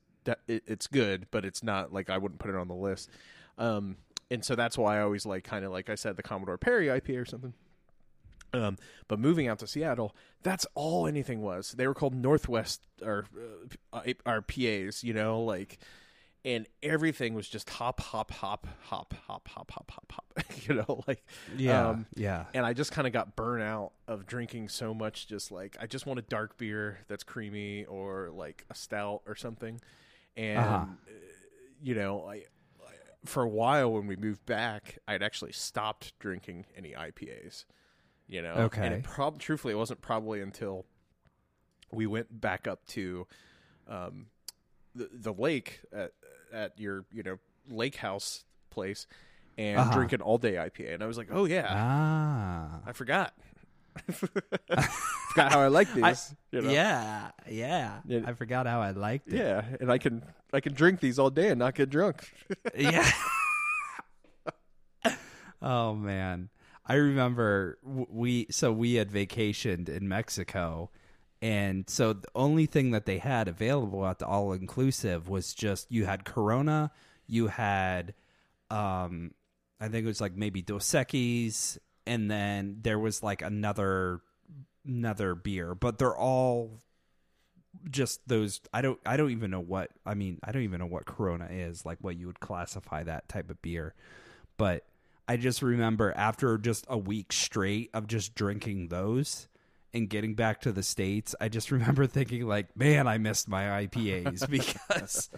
it's 0.46 0.86
good, 0.86 1.26
but 1.30 1.44
it's 1.44 1.62
not 1.62 1.92
like 1.92 2.10
I 2.10 2.18
wouldn't 2.18 2.40
put 2.40 2.50
it 2.50 2.56
on 2.56 2.68
the 2.68 2.74
list. 2.74 3.10
Um, 3.58 3.96
and 4.30 4.44
so 4.44 4.54
that's 4.54 4.78
why 4.78 4.98
I 4.98 5.02
always 5.02 5.26
like 5.26 5.44
kind 5.44 5.64
of 5.64 5.72
like 5.72 5.90
I 5.90 5.94
said 5.94 6.16
the 6.16 6.22
Commodore 6.22 6.58
Perry 6.58 6.86
IPA 6.86 7.20
or 7.20 7.24
something. 7.24 7.54
Um, 8.54 8.76
but 9.08 9.18
moving 9.18 9.48
out 9.48 9.58
to 9.60 9.66
Seattle, 9.66 10.14
that's 10.42 10.66
all 10.74 11.06
anything 11.06 11.40
was. 11.40 11.72
They 11.72 11.86
were 11.86 11.94
called 11.94 12.14
Northwest 12.14 12.82
or 13.02 13.26
uh, 13.92 14.02
our 14.26 14.42
PAs, 14.42 15.02
you 15.02 15.14
know, 15.14 15.42
like, 15.42 15.78
and 16.44 16.66
everything 16.82 17.34
was 17.34 17.48
just 17.48 17.70
hop, 17.70 18.00
hop, 18.00 18.30
hop, 18.30 18.66
hop, 18.82 19.14
hop, 19.26 19.48
hop, 19.48 19.70
hop, 19.70 19.90
hop, 19.90 20.12
hop, 20.12 20.44
you 20.68 20.74
know, 20.74 21.02
like, 21.08 21.24
Yeah, 21.46 21.88
um, 21.90 22.06
yeah, 22.14 22.46
and 22.52 22.66
I 22.66 22.72
just 22.74 22.92
kind 22.92 23.06
of 23.06 23.12
got 23.12 23.36
burnt 23.36 23.62
out 23.62 23.92
of 24.06 24.26
drinking 24.26 24.68
so 24.68 24.92
much. 24.92 25.26
Just 25.28 25.50
like 25.52 25.76
I 25.80 25.86
just 25.86 26.04
want 26.06 26.18
a 26.18 26.22
dark 26.22 26.58
beer 26.58 26.98
that's 27.08 27.22
creamy 27.24 27.84
or 27.86 28.30
like 28.34 28.64
a 28.70 28.74
stout 28.74 29.22
or 29.26 29.34
something. 29.36 29.80
And 30.36 30.56
Uh-huh. 30.56 30.84
uh, 31.08 31.12
you 31.82 31.94
know, 31.94 32.24
I, 32.26 32.34
I 32.34 32.44
for 33.24 33.42
a 33.42 33.48
while 33.48 33.92
when 33.92 34.06
we 34.06 34.16
moved 34.16 34.44
back, 34.46 34.98
I'd 35.08 35.22
actually 35.22 35.52
stopped 35.52 36.18
drinking 36.18 36.66
any 36.76 36.90
IPAs. 36.92 37.64
You 38.32 38.40
know, 38.42 38.70
and 38.76 38.94
it 38.94 39.02
prob- 39.04 39.38
truthfully, 39.38 39.74
it 39.74 39.76
wasn't 39.76 40.00
probably 40.00 40.40
until 40.40 40.86
we 41.92 42.06
went 42.06 42.40
back 42.40 42.66
up 42.66 42.86
to 42.88 43.26
um, 43.86 44.26
the 44.94 45.08
the 45.12 45.32
lake 45.32 45.80
at 45.92 46.12
at 46.52 46.78
your 46.78 47.04
you 47.12 47.22
know 47.22 47.36
lake 47.68 47.96
house 47.96 48.44
place 48.70 49.06
and 49.58 49.78
Uh-huh. 49.78 49.92
drinking 49.92 50.22
all 50.22 50.38
day 50.38 50.54
IPA, 50.54 50.94
and 50.94 51.02
I 51.02 51.06
was 51.06 51.18
like, 51.18 51.28
oh 51.30 51.44
yeah, 51.44 51.66
ah, 51.68 52.80
I 52.86 52.92
forgot. 52.92 53.34
forgot 54.10 55.52
how 55.52 55.60
I 55.60 55.68
like 55.68 55.92
these. 55.94 56.34
you 56.50 56.62
know? 56.62 56.70
yeah, 56.70 57.32
yeah. 57.50 58.00
Yeah. 58.06 58.20
I 58.24 58.32
forgot 58.32 58.66
how 58.66 58.80
I 58.80 58.92
liked 58.92 59.28
it. 59.28 59.36
yeah, 59.36 59.62
and 59.78 59.92
I 59.92 59.98
can 59.98 60.22
I 60.54 60.60
can 60.60 60.72
drink 60.72 61.00
these 61.00 61.18
all 61.18 61.28
day 61.28 61.50
and 61.50 61.58
not 61.58 61.74
get 61.74 61.90
drunk. 61.90 62.32
yeah. 62.74 63.06
oh 65.62 65.94
man, 65.94 66.48
I 66.84 66.94
remember 66.94 67.78
we 67.82 68.46
so 68.50 68.72
we 68.72 68.94
had 68.94 69.10
vacationed 69.10 69.88
in 69.88 70.08
Mexico, 70.08 70.90
and 71.40 71.88
so 71.88 72.12
the 72.14 72.28
only 72.34 72.66
thing 72.66 72.90
that 72.90 73.06
they 73.06 73.18
had 73.18 73.48
available 73.48 74.04
at 74.06 74.18
the 74.18 74.26
all 74.26 74.52
inclusive 74.52 75.28
was 75.28 75.54
just 75.54 75.90
you 75.92 76.06
had 76.06 76.24
Corona, 76.24 76.90
you 77.26 77.46
had, 77.48 78.14
um, 78.70 79.32
I 79.80 79.88
think 79.88 80.04
it 80.04 80.08
was 80.08 80.20
like 80.20 80.34
maybe 80.34 80.60
Dos 80.60 80.88
Equis, 80.90 81.78
and 82.06 82.30
then 82.30 82.78
there 82.82 82.98
was 82.98 83.22
like 83.22 83.42
another 83.42 84.20
another 84.84 85.36
beer, 85.36 85.76
but 85.76 85.98
they're 85.98 86.16
all 86.16 86.80
just 87.90 88.26
those 88.28 88.60
I 88.74 88.82
don't 88.82 88.98
I 89.06 89.16
don't 89.16 89.30
even 89.30 89.50
know 89.50 89.60
what 89.60 89.90
I 90.04 90.14
mean 90.14 90.38
I 90.44 90.52
don't 90.52 90.62
even 90.62 90.80
know 90.80 90.86
what 90.86 91.06
Corona 91.06 91.48
is 91.50 91.86
like 91.86 91.98
what 92.00 92.16
you 92.16 92.26
would 92.26 92.40
classify 92.40 93.02
that 93.04 93.28
type 93.28 93.50
of 93.50 93.62
beer 93.62 93.94
but 94.58 94.84
I 95.32 95.36
just 95.38 95.62
remember 95.62 96.12
after 96.14 96.58
just 96.58 96.84
a 96.88 96.98
week 96.98 97.32
straight 97.32 97.88
of 97.94 98.06
just 98.06 98.34
drinking 98.34 98.88
those 98.88 99.48
and 99.94 100.08
getting 100.08 100.34
back 100.34 100.60
to 100.62 100.72
the 100.72 100.82
states 100.82 101.34
I 101.40 101.48
just 101.48 101.70
remember 101.76 102.06
thinking 102.06 102.46
like 102.46 102.76
man 102.76 103.06
I 103.06 103.16
missed 103.18 103.48
my 103.48 103.86
IPAs 103.86 104.48
because 104.50 105.30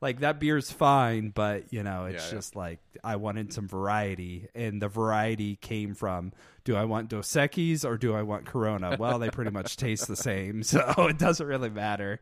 like 0.00 0.18
that 0.20 0.40
beer's 0.40 0.70
fine 0.72 1.30
but 1.30 1.72
you 1.72 1.82
know 1.84 2.06
it's 2.06 2.24
Yeah, 2.24 2.28
yeah. 2.28 2.34
just 2.36 2.56
like 2.56 2.80
I 3.04 3.16
wanted 3.16 3.52
some 3.52 3.68
variety 3.68 4.48
and 4.54 4.82
the 4.82 4.88
variety 4.88 5.54
came 5.56 5.94
from 5.94 6.32
do 6.64 6.74
I 6.74 6.84
want 6.84 7.08
Dos 7.08 7.28
Equis 7.32 7.84
or 7.84 7.96
do 7.96 8.14
I 8.14 8.22
want 8.22 8.46
Corona 8.46 8.96
well 8.98 9.20
they 9.20 9.30
pretty 9.30 9.52
much 9.52 9.76
taste 9.76 10.08
the 10.08 10.16
same 10.16 10.62
so 10.64 10.80
it 11.08 11.18
doesn't 11.18 11.46
really 11.46 11.70
matter 11.70 12.20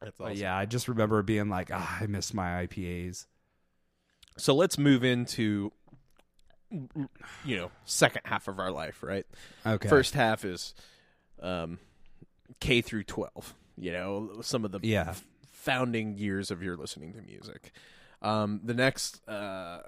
That's 0.00 0.16
but 0.18 0.36
yeah, 0.36 0.56
I 0.56 0.66
just 0.66 0.86
remember 0.86 1.22
being 1.22 1.48
like, 1.48 1.70
ah, 1.72 1.98
I 2.00 2.06
miss 2.06 2.32
my 2.32 2.66
IPAs. 2.66 3.26
So 4.36 4.54
let's 4.54 4.78
move 4.78 5.02
into 5.02 5.72
you 6.70 7.56
know 7.56 7.70
second 7.84 8.22
half 8.24 8.48
of 8.48 8.58
our 8.58 8.70
life, 8.70 9.02
right? 9.02 9.26
Okay. 9.66 9.88
First 9.88 10.14
half 10.14 10.44
is 10.44 10.74
um, 11.42 11.78
K 12.60 12.80
through 12.80 13.04
twelve. 13.04 13.54
You 13.76 13.92
know, 13.92 14.30
some 14.42 14.64
of 14.64 14.72
the 14.72 14.80
Yeah. 14.82 15.06
f- 15.10 15.24
founding 15.50 16.16
years 16.16 16.50
of 16.50 16.62
your 16.62 16.76
listening 16.76 17.12
to 17.14 17.22
music. 17.22 17.72
Um, 18.22 18.60
the 18.64 18.74
next 18.74 19.26
uh, 19.28 19.80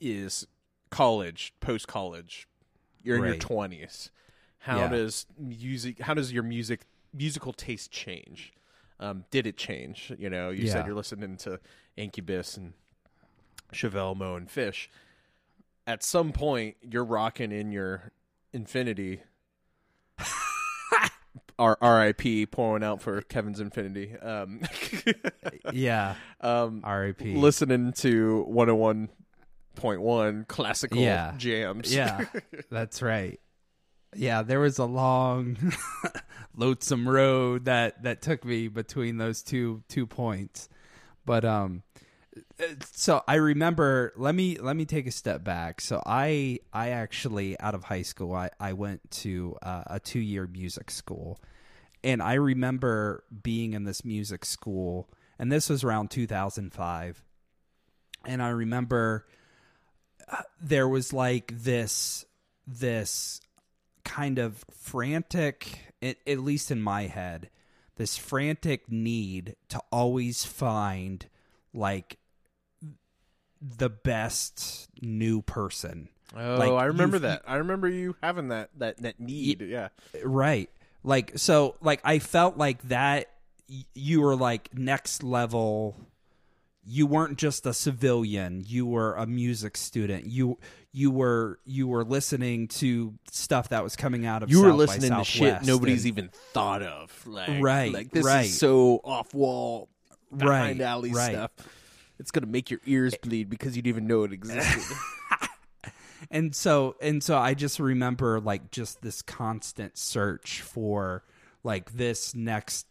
is 0.00 0.46
college, 0.90 1.54
post 1.60 1.86
college. 1.88 2.48
You're 3.02 3.18
in 3.18 3.24
your 3.24 3.36
twenties. 3.36 4.10
How 4.58 4.78
Yeah. 4.80 4.88
does 4.88 5.26
music? 5.38 6.00
How 6.00 6.14
does 6.14 6.32
your 6.32 6.42
music 6.42 6.80
musical 7.14 7.52
taste 7.52 7.90
change? 7.90 8.52
Um, 9.00 9.24
did 9.30 9.46
it 9.46 9.56
change? 9.56 10.12
You 10.18 10.30
know, 10.30 10.50
you 10.50 10.64
Yeah. 10.66 10.72
said 10.72 10.86
you're 10.86 10.94
listening 10.94 11.36
to 11.38 11.58
Incubus 11.96 12.56
and 12.56 12.74
Chevelle, 13.72 14.16
Moe, 14.16 14.36
and 14.36 14.48
Phish. 14.48 14.88
At 15.86 16.02
some 16.02 16.32
point, 16.32 16.76
you're 16.82 17.04
rocking 17.04 17.52
in 17.52 17.72
your 17.72 18.12
Infiniti. 18.54 19.20
R- 21.58 21.78
R.I.P. 21.80 22.46
pouring 22.46 22.82
out 22.82 23.02
for 23.02 23.20
Kevin's 23.22 23.60
Infiniti. 23.60 24.24
Um, 24.24 24.62
yeah. 25.72 26.14
um, 26.40 26.80
R.I.P. 26.84 27.34
listening 27.36 27.92
to 27.94 28.46
101.1 28.48 30.48
classical 30.48 30.98
Yeah. 30.98 31.34
jams. 31.36 31.94
Yeah, 31.94 32.24
that's 32.70 33.02
right. 33.02 33.38
Yeah, 34.14 34.42
there 34.42 34.60
was 34.60 34.78
a 34.78 34.84
long, 34.84 35.56
loathsome 36.56 37.08
road 37.08 37.64
that 37.64 38.02
that 38.02 38.20
took 38.22 38.44
me 38.44 38.68
between 38.68 39.16
those 39.16 39.42
two 39.42 39.82
two 39.88 40.06
points, 40.06 40.68
but 41.24 41.46
um, 41.46 41.82
so 42.92 43.22
I 43.26 43.36
remember. 43.36 44.12
Let 44.16 44.34
me 44.34 44.58
let 44.58 44.76
me 44.76 44.84
take 44.84 45.06
a 45.06 45.10
step 45.10 45.44
back. 45.44 45.80
So 45.80 46.02
I 46.04 46.60
I 46.72 46.90
actually 46.90 47.58
out 47.60 47.74
of 47.74 47.84
high 47.84 48.02
school 48.02 48.34
I 48.34 48.50
I 48.58 48.72
went 48.72 49.10
to 49.22 49.56
uh, 49.62 49.84
a 49.86 50.00
two 50.00 50.20
year 50.20 50.46
music 50.46 50.90
school, 50.90 51.40
and 52.02 52.22
I 52.22 52.34
remember 52.34 53.24
being 53.42 53.74
in 53.74 53.84
this 53.84 54.04
music 54.04 54.44
school, 54.44 55.10
and 55.38 55.50
this 55.52 55.68
was 55.68 55.84
around 55.84 56.10
two 56.10 56.26
thousand 56.26 56.72
five, 56.72 57.22
and 58.24 58.42
I 58.42 58.48
remember 58.48 59.26
uh, 60.28 60.42
there 60.60 60.88
was 60.88 61.12
like 61.12 61.52
this 61.54 62.24
this 62.66 63.40
kind 64.04 64.38
of 64.38 64.64
frantic 64.72 65.78
at 66.02 66.38
least 66.38 66.72
in 66.72 66.82
my 66.82 67.06
head 67.06 67.48
this 67.96 68.16
frantic 68.16 68.90
need 68.90 69.54
to 69.68 69.80
always 69.92 70.44
find 70.44 71.26
like 71.72 72.18
the 73.62 73.88
best 73.88 74.88
new 75.00 75.40
person 75.42 76.08
Oh, 76.34 76.54
Like, 76.56 76.70
I 76.72 76.84
remember 76.86 77.18
that. 77.20 77.42
I 77.46 77.56
remember 77.56 77.88
you 77.88 78.16
having 78.22 78.48
that 78.48 78.70
that 78.78 78.96
that 79.02 79.20
need. 79.20 79.60
yeah. 79.60 79.88
right 80.24 80.68
like 81.04 81.32
so 81.36 81.76
like 81.82 82.00
i 82.04 82.18
felt 82.20 82.56
like 82.56 82.80
that 82.88 83.28
y- 83.68 83.84
you 83.94 84.20
were 84.22 84.34
like 84.36 84.70
next 84.72 85.22
level 85.22 85.94
you 86.84 87.06
weren't 87.06 87.36
just 87.38 87.66
a 87.66 87.72
civilian 87.74 88.62
you 88.66 88.86
were 88.86 89.14
a 89.14 89.26
music 89.26 89.76
student 89.76 90.24
you 90.26 90.58
you 90.92 91.10
were 91.10 91.58
you 91.64 91.86
were 91.86 92.04
listening 92.04 92.66
to 92.68 93.12
stuff 93.30 93.68
that 93.70 93.82
was 93.84 93.94
coming 93.96 94.24
out 94.26 94.42
of 94.42 94.50
You 94.50 94.58
were 94.62 94.68
South 94.70 94.72
by 94.72 94.76
listening 94.78 95.10
to 95.18 95.24
shit 95.24 95.62
nobody's 95.64 96.04
and- 96.04 96.08
even 96.18 96.30
thought 96.52 96.82
of. 96.82 97.26
Like, 97.26 97.62
Right, 97.62 97.92
Like 97.92 98.10
this 98.10 98.24
right. 98.26 98.46
is 98.46 98.58
so 98.58 99.00
off 99.04 99.32
wall, 99.34 99.88
behind 100.36 100.80
Right, 100.80 100.86
alley 100.86 101.10
right. 101.12 101.32
stuff. 101.32 101.50
It's 102.22 102.30
gonna 102.30 102.46
make 102.46 102.70
your 102.70 102.80
ears 102.86 103.14
eh. 103.14 103.18
bleed 103.20 103.50
because 103.50 103.74
you 103.76 103.82
didn't 103.82 103.96
even 103.96 104.06
know 104.06 104.22
it 104.22 104.32
existed. 104.32 104.96
and 106.30 106.54
so 106.54 106.94
and 107.02 107.20
so 107.22 107.36
i 107.36 107.52
just 107.52 107.80
remember 107.80 108.38
like 108.40 108.70
just 108.70 109.02
this 109.02 109.22
constant 109.22 109.98
search 109.98 110.60
for 110.62 111.24
like 111.64 111.92
this 111.92 112.32
next 112.32 112.86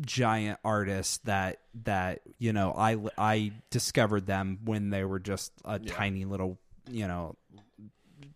giant 0.00 0.58
artist 0.64 1.24
that 1.24 1.60
that 1.84 2.20
you 2.40 2.52
know 2.52 2.74
i 2.76 2.96
i 3.16 3.52
discovered 3.70 4.26
them 4.26 4.58
when 4.64 4.90
they 4.90 5.04
were 5.04 5.20
just 5.20 5.52
a 5.64 5.78
tiny 5.78 6.24
little 6.24 6.58
you 6.90 7.06
know 7.06 7.36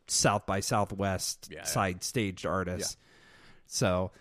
south 0.07 0.47
by 0.47 0.61
southwest 0.61 1.49
Yeah, 1.51 1.59
yeah. 1.59 1.65
side 1.65 2.05
staged 2.05 2.47
artist 2.47 2.97
so 3.67 4.13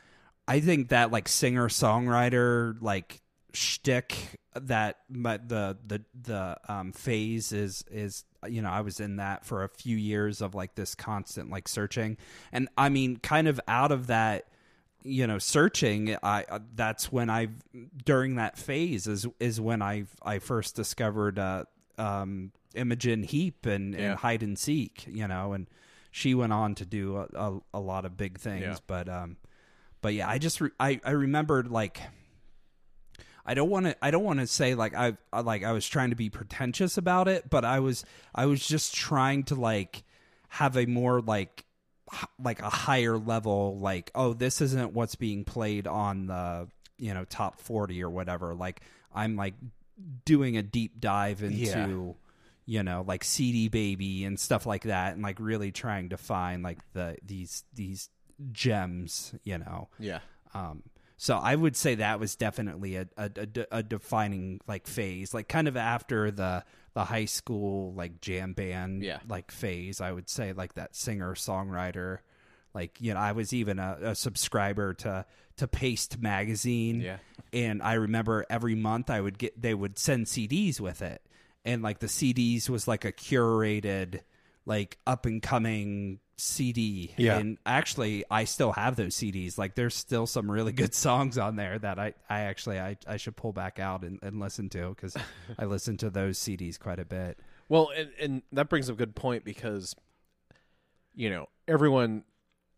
i 0.47 0.59
think 0.59 0.89
that 0.89 1.11
like 1.11 1.27
singer 1.27 1.69
songwriter 1.69 2.75
like 2.81 3.21
shtick 3.57 4.15
that 4.53 4.97
but 5.09 5.49
the 5.49 5.77
the 5.85 6.03
the 6.21 6.57
um 6.67 6.91
phase 6.91 7.51
is 7.51 7.83
is 7.89 8.23
you 8.47 8.61
know, 8.61 8.69
I 8.69 8.81
was 8.81 8.99
in 8.99 9.15
that 9.17 9.45
for 9.45 9.63
a 9.63 9.67
few 9.69 9.97
years 9.97 10.41
of 10.41 10.53
like 10.53 10.75
this 10.75 10.93
constant 10.95 11.49
like 11.49 11.67
searching. 11.67 12.17
And 12.51 12.69
I 12.77 12.89
mean, 12.89 13.17
kind 13.17 13.47
of 13.47 13.59
out 13.67 13.91
of 13.91 14.07
that, 14.07 14.45
you 15.03 15.25
know, 15.25 15.39
searching, 15.39 16.15
I 16.21 16.45
uh, 16.49 16.59
that's 16.75 17.11
when 17.11 17.29
I 17.31 17.47
during 18.05 18.35
that 18.35 18.57
phase 18.57 19.07
is 19.07 19.25
is 19.39 19.59
when 19.59 19.81
I 19.81 20.05
I 20.21 20.37
first 20.39 20.75
discovered 20.75 21.39
uh 21.39 21.63
um 21.97 22.51
Imogen 22.75 23.23
Heap 23.23 23.65
and, 23.65 23.95
Yeah. 23.95 24.11
and 24.11 24.19
hide 24.19 24.43
and 24.43 24.57
seek, 24.57 25.05
you 25.07 25.27
know, 25.27 25.53
and 25.53 25.67
she 26.11 26.35
went 26.35 26.53
on 26.53 26.75
to 26.75 26.85
do 26.85 27.17
a, 27.17 27.27
a, 27.33 27.59
a 27.73 27.79
lot 27.79 28.05
of 28.05 28.15
big 28.17 28.37
things, 28.37 28.61
Yeah. 28.63 28.75
but 28.85 29.09
um 29.09 29.37
but 30.01 30.13
yeah, 30.13 30.29
I 30.29 30.37
just 30.37 30.61
re- 30.61 30.69
I 30.79 31.01
I 31.03 31.11
remembered 31.11 31.69
like 31.71 31.99
I 33.47 33.53
don't 33.53 33.69
want 33.69 33.85
to 33.85 33.95
I 34.05 34.11
don't 34.11 34.23
want 34.25 34.39
to 34.41 34.47
say 34.47 34.75
like 34.75 34.93
I 34.93 35.17
I- 35.31 35.39
like 35.39 35.63
I 35.63 35.71
was 35.71 35.87
trying 35.87 36.09
to 36.11 36.15
be 36.17 36.29
pretentious 36.29 36.97
about 36.97 37.27
it, 37.27 37.49
but 37.49 37.63
I 37.65 37.79
was 37.79 38.03
I 38.35 38.45
was 38.45 38.65
just 38.67 38.93
trying 38.93 39.43
to 39.45 39.55
like 39.55 40.03
have 40.49 40.75
a 40.77 40.85
more 40.85 41.21
like 41.21 41.65
like 42.41 42.61
a 42.61 42.69
higher 42.69 43.17
level 43.17 43.77
like 43.79 44.11
oh 44.15 44.33
this 44.33 44.61
isn't 44.61 44.93
what's 44.93 45.15
being 45.15 45.43
played 45.43 45.87
on 45.87 46.27
the 46.27 46.67
you 46.97 47.13
know 47.13 47.25
top 47.25 47.59
40 47.59 48.01
or 48.03 48.09
whatever 48.09 48.53
like 48.55 48.81
I'm 49.13 49.35
like 49.35 49.55
doing 50.25 50.55
a 50.57 50.63
deep 50.63 50.99
dive 51.01 51.43
into 51.43 51.55
Yeah. 51.57 51.87
you 52.65 52.83
know 52.83 53.03
like 53.05 53.23
CD 53.25 53.67
baby 53.67 54.23
and 54.23 54.39
stuff 54.39 54.65
like 54.65 54.83
that 54.83 55.13
and 55.13 55.21
like 55.21 55.37
really 55.39 55.71
trying 55.71 56.09
to 56.09 56.17
find 56.17 56.63
like 56.63 56.79
the 56.93 57.17
these 57.25 57.63
these 57.73 58.09
gems 58.51 59.33
you 59.43 59.57
know 59.57 59.89
Yeah. 59.99 60.19
um, 60.53 60.83
so 61.17 61.35
I 61.37 61.55
would 61.55 61.75
say 61.75 61.95
that 61.95 62.19
was 62.19 62.35
definitely 62.35 62.95
a, 62.95 63.07
a, 63.17 63.31
a, 63.35 63.65
a 63.79 63.83
defining 63.83 64.61
like 64.67 64.87
phase, 64.87 65.33
like 65.33 65.47
kind 65.47 65.67
of 65.67 65.75
after 65.75 66.31
the 66.31 66.63
the 66.93 67.03
high 67.05 67.25
school 67.25 67.93
like 67.93 68.21
jam 68.21 68.53
band 68.53 69.03
Yeah. 69.03 69.19
like 69.27 69.51
phase. 69.51 69.99
I 70.01 70.11
would 70.11 70.29
say 70.29 70.53
like 70.53 70.73
that 70.75 70.95
singer 70.95 71.33
songwriter, 71.35 72.19
like 72.73 72.99
you 73.01 73.13
know 73.13 73.19
I 73.19 73.31
was 73.33 73.51
even 73.53 73.79
a, 73.79 73.97
a 74.01 74.15
subscriber 74.15 74.93
to 74.95 75.25
to 75.57 75.67
Paste 75.67 76.21
magazine, 76.21 77.01
Yeah. 77.01 77.17
and 77.51 77.81
I 77.81 77.93
remember 77.93 78.45
every 78.49 78.75
month 78.75 79.09
I 79.09 79.19
would 79.21 79.37
get 79.39 79.59
they 79.59 79.73
would 79.73 79.97
send 79.97 80.27
CDs 80.27 80.79
with 80.79 81.01
it, 81.01 81.21
and 81.65 81.81
like 81.81 81.99
the 81.99 82.07
CDs 82.07 82.69
was 82.69 82.87
like 82.87 83.05
a 83.05 83.11
curated 83.11 84.21
like 84.65 84.97
up 85.07 85.25
and 85.25 85.41
coming 85.41 86.19
CD. 86.37 87.13
Yeah. 87.17 87.37
And 87.37 87.57
actually 87.65 88.23
I 88.29 88.43
still 88.43 88.71
have 88.73 88.95
those 88.95 89.15
CDs. 89.15 89.57
Like 89.57 89.75
there's 89.75 89.95
still 89.95 90.27
some 90.27 90.49
really 90.49 90.71
good 90.71 90.93
songs 91.05 91.37
on 91.37 91.55
there 91.55 91.79
that 91.79 91.97
I, 91.99 92.13
I 92.29 92.41
actually 92.41 92.79
I, 92.79 92.97
I 93.07 93.17
should 93.17 93.35
pull 93.35 93.53
back 93.53 93.79
out 93.79 94.03
and, 94.03 94.19
and 94.21 94.39
listen 94.39 94.69
to 94.69 94.89
because 94.89 95.15
I 95.57 95.65
listen 95.65 95.97
to 95.97 96.09
those 96.09 96.37
CDs 96.37 96.79
quite 96.79 96.99
a 96.99 97.05
bit. 97.05 97.39
Well, 97.69 97.89
and, 97.95 98.09
and 98.21 98.41
that 98.53 98.69
brings 98.69 98.89
up 98.89 98.95
a 98.95 98.97
good 98.97 99.15
point 99.15 99.43
because, 99.43 99.95
you 101.15 101.29
know, 101.29 101.47
everyone 101.67 102.23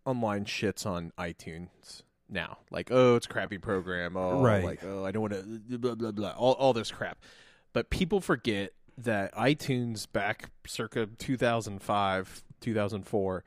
online 0.05 0.45
shits 0.45 0.85
on 0.85 1.11
iTunes 1.19 2.01
now. 2.29 2.57
Like, 2.71 2.89
oh, 2.91 3.15
it's 3.15 3.25
a 3.25 3.29
crappy 3.29 3.57
program. 3.57 4.15
Oh, 4.17 4.41
Right. 4.41 4.63
like, 4.63 4.83
oh, 4.83 5.05
I 5.05 5.11
don't 5.11 5.21
want 5.21 5.33
to, 5.33 5.77
blah, 5.77 5.95
blah, 5.95 6.11
blah, 6.11 6.31
all, 6.31 6.53
all 6.53 6.73
this 6.73 6.91
crap. 6.91 7.19
But 7.73 7.89
people 7.91 8.19
forget 8.21 8.71
that 8.97 9.33
iTunes 9.35 10.11
back 10.11 10.49
circa 10.65 11.05
2005, 11.05 12.43
2004 12.59 13.43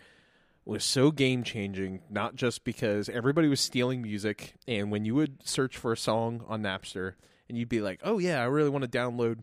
was 0.64 0.84
so 0.84 1.10
game 1.10 1.42
changing, 1.42 2.00
not 2.08 2.34
just 2.36 2.62
because 2.64 3.08
everybody 3.08 3.48
was 3.48 3.60
stealing 3.60 4.00
music. 4.02 4.54
And 4.68 4.90
when 4.92 5.04
you 5.04 5.14
would 5.16 5.46
search 5.46 5.76
for 5.76 5.92
a 5.92 5.96
song 5.96 6.44
on 6.46 6.62
Napster 6.62 7.14
and 7.48 7.58
you'd 7.58 7.68
be 7.68 7.80
like, 7.80 8.00
oh, 8.04 8.18
yeah, 8.18 8.40
I 8.40 8.44
really 8.44 8.70
want 8.70 8.82
to 8.84 8.98
download 8.98 9.38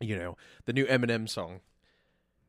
you 0.00 0.14
know 0.18 0.36
the 0.66 0.72
new 0.74 0.84
Eminem 0.86 1.26
song, 1.28 1.60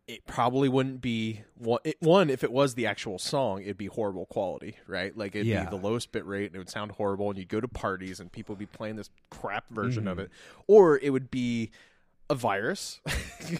it 0.07 0.25
probably 0.25 0.67
wouldn't 0.69 1.01
be 1.01 1.41
one. 1.55 1.79
It, 1.83 1.95
one 1.99 2.29
if 2.29 2.43
it 2.43 2.51
was 2.51 2.75
the 2.75 2.85
actual 2.85 3.19
song, 3.19 3.61
it'd 3.61 3.77
be 3.77 3.85
horrible 3.87 4.25
quality, 4.25 4.77
right? 4.87 5.15
Like 5.17 5.35
it'd 5.35 5.47
Yeah. 5.47 5.65
be 5.65 5.69
the 5.69 5.81
lowest 5.81 6.11
bit 6.11 6.25
rate 6.25 6.47
and 6.47 6.55
it 6.55 6.59
would 6.59 6.69
sound 6.69 6.91
horrible, 6.93 7.29
and 7.29 7.37
you'd 7.37 7.47
go 7.49 7.59
to 7.61 7.67
parties 7.67 8.19
and 8.19 8.31
people 8.31 8.53
would 8.53 8.59
be 8.59 8.65
playing 8.65 8.95
this 8.97 9.09
crap 9.29 9.69
version 9.69 10.03
Mm-hmm. 10.03 10.11
of 10.11 10.19
it, 10.19 10.31
or 10.67 10.97
it 10.99 11.09
would 11.11 11.29
be 11.31 11.71
a 12.29 12.35
virus 12.35 12.99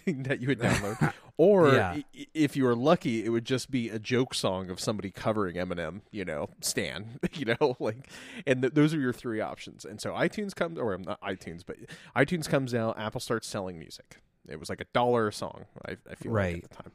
that 0.05 0.39
you 0.41 0.47
would 0.49 0.59
download, 0.59 1.13
or 1.37 1.73
Yeah. 1.73 2.01
if 2.33 2.55
you 2.55 2.63
were 2.63 2.75
lucky, 2.75 3.23
it 3.23 3.29
would 3.29 3.45
just 3.45 3.69
be 3.71 3.89
a 3.89 3.99
joke 3.99 4.33
song 4.33 4.69
of 4.69 4.79
somebody 4.79 5.11
covering 5.11 5.55
Eminem, 5.55 6.01
you 6.11 6.25
know, 6.25 6.49
Stan, 6.61 7.19
you 7.33 7.45
know, 7.45 7.75
like, 7.79 8.09
and 8.45 8.61
th- 8.63 8.73
those 8.73 8.93
are 8.93 8.99
your 8.99 9.13
three 9.13 9.39
options. 9.39 9.85
And 9.85 10.01
so 10.01 10.11
iTunes 10.13 10.55
comes, 10.55 10.79
or 10.79 10.93
um, 10.95 11.03
not 11.03 11.21
iTunes, 11.21 11.63
but 11.65 11.77
iTunes 12.15 12.49
comes 12.49 12.73
out, 12.73 12.97
Apple 12.99 13.21
starts 13.21 13.47
selling 13.47 13.77
music. 13.77 14.17
It 14.49 14.59
was 14.59 14.69
like 14.69 14.81
a 14.81 14.85
dollar 14.93 15.27
a 15.27 15.33
song, 15.33 15.65
I, 15.85 15.97
I 16.09 16.15
feel 16.15 16.31
like 16.31 16.37
Right. 16.37 16.63
at 16.63 16.69
the 16.69 16.75
time. 16.75 16.91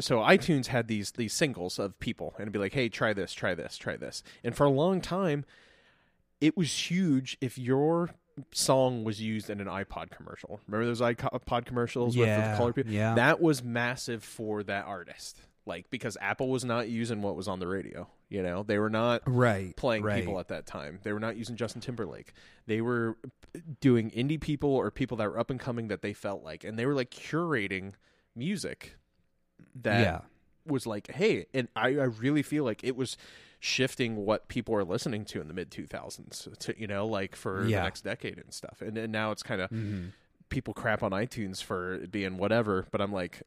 So 0.00 0.18
iTunes 0.18 0.66
had 0.66 0.88
these 0.88 1.12
these 1.12 1.32
singles 1.32 1.78
of 1.78 1.98
people, 2.00 2.32
and 2.36 2.42
it'd 2.42 2.52
be 2.52 2.58
like, 2.58 2.72
"Hey, 2.72 2.88
try 2.88 3.12
this, 3.12 3.32
try 3.32 3.54
this, 3.54 3.76
try 3.76 3.96
this." 3.96 4.24
And 4.42 4.56
for 4.56 4.64
a 4.64 4.70
long 4.70 5.00
time, 5.00 5.44
it 6.40 6.56
was 6.56 6.90
huge 6.90 7.38
if 7.40 7.56
your 7.56 8.10
song 8.52 9.04
was 9.04 9.20
used 9.20 9.50
in 9.50 9.60
an 9.60 9.66
iPod 9.66 10.10
commercial. 10.10 10.60
Remember 10.66 10.86
those 10.86 11.00
iPod 11.00 11.66
commercials 11.66 12.16
with 12.16 12.26
Yeah, 12.28 12.52
the 12.52 12.56
color 12.56 12.72
people? 12.72 12.92
yeah. 12.92 13.14
That 13.14 13.40
was 13.40 13.62
massive 13.62 14.24
for 14.24 14.62
that 14.64 14.86
artist. 14.86 15.38
Like 15.66 15.88
because 15.88 16.18
Apple 16.20 16.48
was 16.50 16.64
not 16.64 16.88
using 16.88 17.22
what 17.22 17.36
was 17.36 17.48
on 17.48 17.58
the 17.58 17.66
radio. 17.66 18.08
You 18.28 18.42
know, 18.42 18.64
they 18.64 18.78
were 18.78 18.90
not 18.90 19.22
Right. 19.26 19.74
playing 19.76 20.02
right. 20.02 20.22
people 20.22 20.38
at 20.38 20.48
that 20.48 20.66
time. 20.66 20.98
They 21.02 21.12
were 21.12 21.20
not 21.20 21.36
using 21.36 21.56
Justin 21.56 21.80
Timberlake. 21.80 22.32
They 22.66 22.80
were 22.80 23.16
doing 23.80 24.10
indie 24.10 24.40
people 24.40 24.70
or 24.74 24.90
people 24.90 25.16
that 25.18 25.30
were 25.30 25.38
up 25.38 25.50
and 25.50 25.58
coming 25.60 25.88
that 25.88 26.02
they 26.02 26.12
felt 26.12 26.42
like, 26.42 26.64
and 26.64 26.78
they 26.78 26.84
were 26.86 26.94
like 26.94 27.10
curating 27.10 27.92
music 28.34 28.96
that 29.76 30.00
yeah. 30.00 30.20
was 30.66 30.86
like, 30.86 31.10
hey, 31.12 31.46
and 31.54 31.68
I, 31.76 31.88
I 31.90 32.04
really 32.04 32.42
feel 32.42 32.64
like 32.64 32.82
it 32.82 32.96
was 32.96 33.16
shifting 33.66 34.16
what 34.26 34.46
people 34.48 34.74
are 34.74 34.84
listening 34.84 35.24
to 35.24 35.40
in 35.40 35.48
the 35.48 35.54
mid 35.54 35.70
2000s 35.70 36.58
to 36.58 36.78
you 36.78 36.86
know 36.86 37.06
like 37.06 37.34
for 37.34 37.64
Yeah. 37.66 37.78
the 37.78 37.84
next 37.84 38.02
decade 38.02 38.36
and 38.38 38.52
stuff 38.52 38.82
and, 38.82 38.98
and 38.98 39.10
now 39.10 39.30
it's 39.30 39.42
kind 39.42 39.62
of 39.62 39.70
Mhm. 39.70 40.10
people 40.50 40.74
crap 40.74 41.02
on 41.02 41.12
iTunes 41.12 41.62
for 41.62 41.94
it 41.94 42.12
being 42.12 42.36
whatever 42.36 42.86
but 42.90 43.00
I'm 43.00 43.10
like 43.12 43.40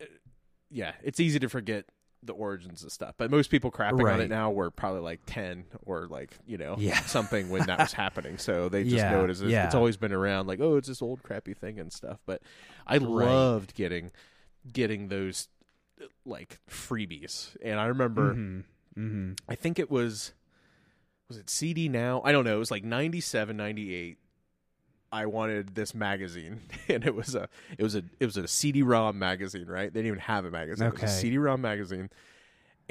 yeah 0.70 0.92
it's 1.02 1.20
easy 1.20 1.38
to 1.38 1.48
forget 1.50 1.84
the 2.22 2.32
origins 2.32 2.82
of 2.84 2.90
stuff 2.92 3.14
but 3.18 3.30
most 3.30 3.50
people 3.50 3.70
crapping 3.70 4.10
on 4.10 4.20
it 4.20 4.28
now 4.30 4.50
were 4.50 4.70
probably 4.70 5.00
like 5.00 5.20
10 5.26 5.64
or 5.84 6.06
like 6.06 6.30
you 6.46 6.56
know 6.56 6.76
Yeah. 6.78 7.00
something 7.04 7.50
when 7.50 7.66
that 7.66 7.78
was 7.78 7.92
happening 7.92 8.38
so 8.38 8.68
they 8.70 8.84
just 8.84 8.96
Yeah, 8.96 9.10
know 9.10 9.24
it 9.24 9.30
as 9.30 9.42
yeah. 9.42 9.66
it's 9.66 9.74
always 9.74 9.98
been 9.98 10.12
around 10.12 10.46
like 10.46 10.60
oh 10.60 10.76
it's 10.76 10.88
this 10.88 11.02
old 11.02 11.22
crappy 11.22 11.52
thing 11.52 11.78
and 11.78 11.92
stuff 11.92 12.20
but 12.24 12.40
I 12.86 12.96
loved 12.98 13.74
getting 13.74 14.12
getting 14.72 15.08
those 15.08 15.48
like 16.24 16.58
freebies 16.68 17.56
and 17.62 17.78
I 17.80 17.86
remember 17.86 18.34
Mhm. 18.34 18.64
Mhm. 18.96 19.38
I 19.48 19.54
think 19.54 19.78
it 19.78 19.90
was 19.90 20.32
was 21.28 21.38
it 21.38 21.48
CD 21.48 21.88
now? 21.88 22.20
I 22.24 22.32
don't 22.32 22.44
know. 22.44 22.56
It 22.56 22.58
was 22.58 22.70
like 22.70 22.84
97, 22.84 23.56
98. 23.56 24.18
I 25.10 25.26
wanted 25.26 25.74
this 25.74 25.94
magazine 25.94 26.60
and 26.88 27.04
it 27.06 27.14
was 27.14 27.34
a 27.34 27.48
it 27.78 27.82
was 27.82 27.94
a 27.94 28.02
it 28.20 28.26
was 28.26 28.36
a 28.36 28.46
CD-ROM 28.48 29.18
magazine, 29.18 29.66
right? 29.66 29.92
They 29.92 30.00
didn't 30.00 30.08
even 30.08 30.18
have 30.20 30.44
a 30.44 30.50
magazine. 30.50 30.86
It 30.86 30.92
was 30.92 31.02
Okay. 31.02 31.06
a 31.12 31.14
CD-ROM 31.16 31.60
magazine. 31.60 32.10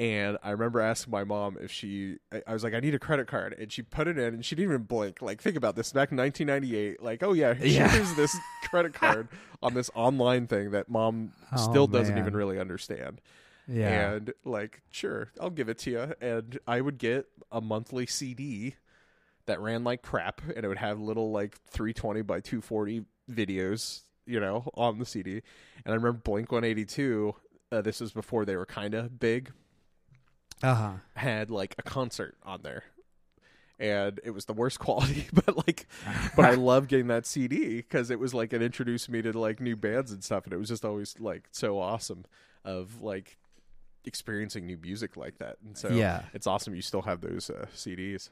And 0.02 0.36
I 0.42 0.50
remember 0.50 0.80
asking 0.80 1.12
my 1.12 1.22
mom 1.22 1.56
if 1.60 1.70
she 1.70 2.16
I, 2.46 2.52
was 2.52 2.64
like 2.64 2.74
I 2.74 2.80
need 2.80 2.94
a 2.94 2.98
credit 2.98 3.28
card 3.28 3.52
and 3.56 3.70
she 3.70 3.82
put 3.82 4.08
it 4.08 4.18
in 4.18 4.34
and 4.34 4.44
she 4.44 4.56
didn't 4.56 4.72
even 4.72 4.82
blink. 4.82 5.22
Like 5.22 5.40
think 5.40 5.54
about 5.56 5.76
this 5.76 5.92
back 5.92 6.10
in 6.10 6.16
1998. 6.18 7.00
Like, 7.00 7.22
"Oh 7.22 7.32
yeah, 7.34 7.54
Yeah. 7.60 7.88
here's 7.88 8.12
this 8.14 8.36
credit 8.64 8.94
card 8.94 9.28
on 9.62 9.74
this 9.74 9.90
online 9.94 10.48
thing 10.48 10.72
that 10.72 10.88
mom 10.88 11.32
Oh, 11.52 11.56
still 11.70 11.86
doesn't 11.86 12.14
man. 12.16 12.24
even 12.24 12.34
really 12.34 12.58
understand." 12.58 13.20
Yeah. 13.68 14.12
And 14.14 14.32
like, 14.44 14.82
sure, 14.90 15.30
I'll 15.40 15.50
give 15.50 15.68
it 15.68 15.78
to 15.78 15.90
you. 15.92 16.14
And 16.20 16.58
I 16.66 16.80
would 16.80 16.98
get 16.98 17.26
a 17.52 17.60
monthly 17.60 18.06
CD 18.06 18.74
that 19.46 19.60
ran 19.60 19.84
like 19.84 20.02
crap, 20.02 20.40
and 20.56 20.64
it 20.64 20.68
would 20.68 20.78
have 20.78 20.98
little 20.98 21.30
like 21.30 21.56
320 21.70 22.22
by 22.22 22.40
240 22.40 23.04
videos, 23.30 24.00
you 24.26 24.40
know, 24.40 24.68
on 24.74 24.98
the 24.98 25.06
CD. 25.06 25.42
And 25.84 25.92
I 25.92 25.94
remember 25.94 26.18
Blink 26.24 26.50
182. 26.50 27.36
Uh, 27.70 27.82
this 27.82 28.00
was 28.00 28.12
before 28.12 28.44
they 28.44 28.56
were 28.56 28.66
kind 28.66 28.94
of 28.94 29.20
big. 29.20 29.52
Uh-huh. 30.62 30.92
Had 31.14 31.50
like 31.50 31.74
a 31.78 31.82
concert 31.82 32.36
on 32.42 32.62
there. 32.62 32.84
And 33.78 34.20
it 34.22 34.30
was 34.30 34.44
the 34.44 34.52
worst 34.52 34.78
quality, 34.80 35.26
but 35.32 35.66
like, 35.66 35.86
but 36.36 36.44
I 36.44 36.54
love 36.54 36.86
getting 36.88 37.08
that 37.08 37.26
CD 37.26 37.76
because 37.76 38.10
it 38.10 38.18
was 38.20 38.32
like 38.32 38.52
it 38.52 38.62
introduced 38.62 39.08
me 39.08 39.22
to 39.22 39.32
like 39.38 39.60
new 39.60 39.74
bands 39.76 40.12
and 40.12 40.22
stuff, 40.22 40.44
and 40.44 40.52
it 40.52 40.58
was 40.58 40.68
just 40.68 40.84
always 40.84 41.18
like 41.18 41.48
so 41.50 41.78
awesome 41.80 42.24
of 42.64 43.02
like 43.02 43.38
experiencing 44.04 44.66
new 44.66 44.76
music 44.76 45.16
like 45.16 45.38
that. 45.38 45.56
And 45.64 45.76
so 45.76 45.88
Yeah. 45.88 46.22
it's 46.32 46.46
awesome 46.46 46.74
you 46.74 46.82
still 46.82 47.02
have 47.02 47.20
those 47.22 47.50
uh, 47.50 47.66
CDs. 47.74 48.28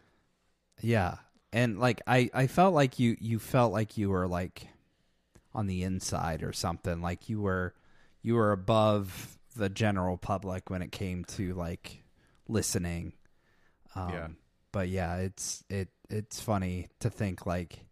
Yeah. 0.80 1.16
And 1.52 1.78
like 1.80 2.00
I 2.06 2.30
I 2.32 2.46
felt 2.46 2.74
like 2.74 2.98
you 3.00 3.16
you 3.20 3.38
felt 3.40 3.72
like 3.72 3.96
you 3.98 4.10
were 4.10 4.28
like 4.28 4.68
on 5.52 5.66
the 5.66 5.82
inside 5.82 6.42
or 6.44 6.52
something 6.52 7.00
like 7.02 7.28
you 7.28 7.40
were 7.40 7.74
you 8.22 8.34
were 8.34 8.52
above 8.52 9.36
the 9.56 9.68
general 9.68 10.16
public 10.16 10.70
when 10.70 10.80
it 10.82 10.92
came 10.92 11.24
to 11.24 11.54
like 11.54 11.99
listening. 12.50 13.12
Um 13.94 14.10
Yeah. 14.10 14.28
but 14.72 14.88
yeah, 14.88 15.16
it's 15.16 15.64
it 15.70 15.88
it's 16.08 16.40
funny 16.40 16.88
to 17.00 17.10
think 17.10 17.46
like 17.46 17.84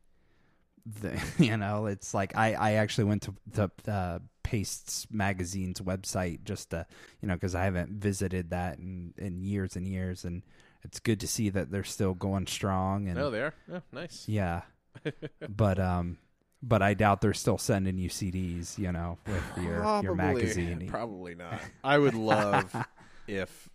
the, 0.87 1.21
you 1.39 1.57
know, 1.57 1.87
it's 1.87 2.15
like 2.15 2.37
I 2.37 2.55
I 2.55 2.73
actually 2.73 3.05
went 3.05 3.23
to 3.23 3.35
the 3.47 3.71
uh, 3.91 4.19
Pastes 4.43 5.07
magazine's 5.11 5.81
website 5.81 6.45
just 6.45 6.71
to 6.71 6.87
you 7.21 7.29
know 7.29 7.35
because 7.35 7.55
I 7.55 7.65
haven't 7.65 7.93
visited 8.01 8.51
that 8.51 8.79
in 8.79 9.13
in 9.19 9.43
years 9.43 9.77
and 9.77 9.87
years, 9.87 10.25
and 10.25 10.43
it's 10.83 11.01
good 11.01 11.21
to 11.21 11.27
see 11.29 11.51
that 11.51 11.71
they're 11.71 11.85
still 11.85 12.15
going 12.15 12.47
strong. 12.47 13.09
And 13.09 13.17
No, 13.19 13.31
they 13.31 13.43
are. 13.43 13.55
Yeah, 13.71 13.81
nice. 13.93 14.25
yeah, 14.29 14.63
but 15.49 15.79
um. 15.79 16.19
But 16.61 16.83
I 16.83 16.95
doubt 16.95 17.21
they're 17.21 17.35
still 17.35 17.57
sending 17.59 17.99
you 17.99 18.09
CDs, 18.09 18.77
you 18.79 18.91
know, 18.91 19.19
with 19.29 19.45
your 19.65 19.85
your 20.03 20.17
magazine. 20.17 20.89
Probably 20.89 21.37
not. 21.37 21.61
I 21.85 21.97
would 21.99 22.15
love 22.15 22.75
if 23.29 23.69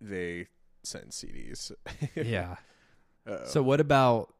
they 0.00 0.48
send 0.82 1.10
CDs. 1.10 1.72
yeah. 2.14 2.56
Uh-oh. 3.26 3.46
So 3.46 3.62
what 3.62 3.80
about 3.80 4.32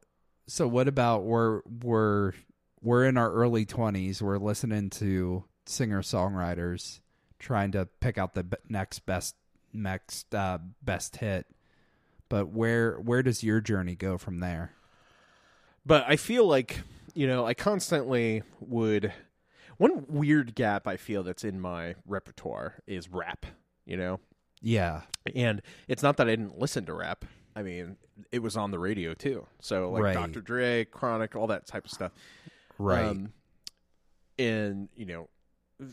so 0.47 0.67
what 0.67 0.87
about 0.87 1.23
we're 1.23 1.61
we're 1.83 2.33
we're 2.81 3.05
in 3.05 3.17
our 3.17 3.31
early 3.31 3.65
20s, 3.65 4.21
we're 4.21 4.37
listening 4.37 4.89
to 4.91 5.43
singer-songwriters 5.65 6.99
trying 7.39 7.71
to 7.71 7.87
pick 7.99 8.17
out 8.17 8.33
the 8.33 8.45
next 8.69 8.99
best 9.05 9.35
next 9.73 10.33
uh, 10.33 10.59
best 10.81 11.17
hit. 11.17 11.45
But 12.29 12.49
where 12.49 12.99
where 12.99 13.23
does 13.23 13.43
your 13.43 13.61
journey 13.61 13.95
go 13.95 14.17
from 14.17 14.39
there? 14.39 14.73
But 15.85 16.03
I 16.07 16.17
feel 16.17 16.45
like, 16.45 16.81
you 17.13 17.27
know, 17.27 17.45
I 17.45 17.53
constantly 17.53 18.43
would. 18.59 19.13
One 19.77 20.05
weird 20.09 20.55
gap 20.55 20.87
I 20.87 20.97
feel 20.97 21.21
that's 21.21 21.43
in 21.43 21.61
my 21.61 21.95
repertoire 22.07 22.81
is 22.87 23.09
rap, 23.09 23.45
you 23.85 23.95
know? 23.95 24.19
Yeah. 24.61 25.01
And 25.35 25.61
it's 25.87 26.01
not 26.03 26.17
that 26.17 26.27
I 26.27 26.31
didn't 26.31 26.57
listen 26.59 26.85
to 26.85 26.93
rap. 26.93 27.25
I 27.55 27.63
mean, 27.63 27.97
it 28.31 28.39
was 28.39 28.55
on 28.57 28.71
the 28.71 28.79
radio 28.79 29.13
too. 29.13 29.47
So, 29.61 29.91
like 29.91 30.03
Right. 30.03 30.13
Dr. 30.13 30.41
Dre, 30.41 30.85
Chronic, 30.85 31.35
all 31.35 31.47
that 31.47 31.65
type 31.67 31.85
of 31.85 31.91
stuff. 31.91 32.11
Right. 32.77 33.05
Um, 33.05 33.33
and, 34.39 34.89
you 34.95 35.05
know, 35.05 35.29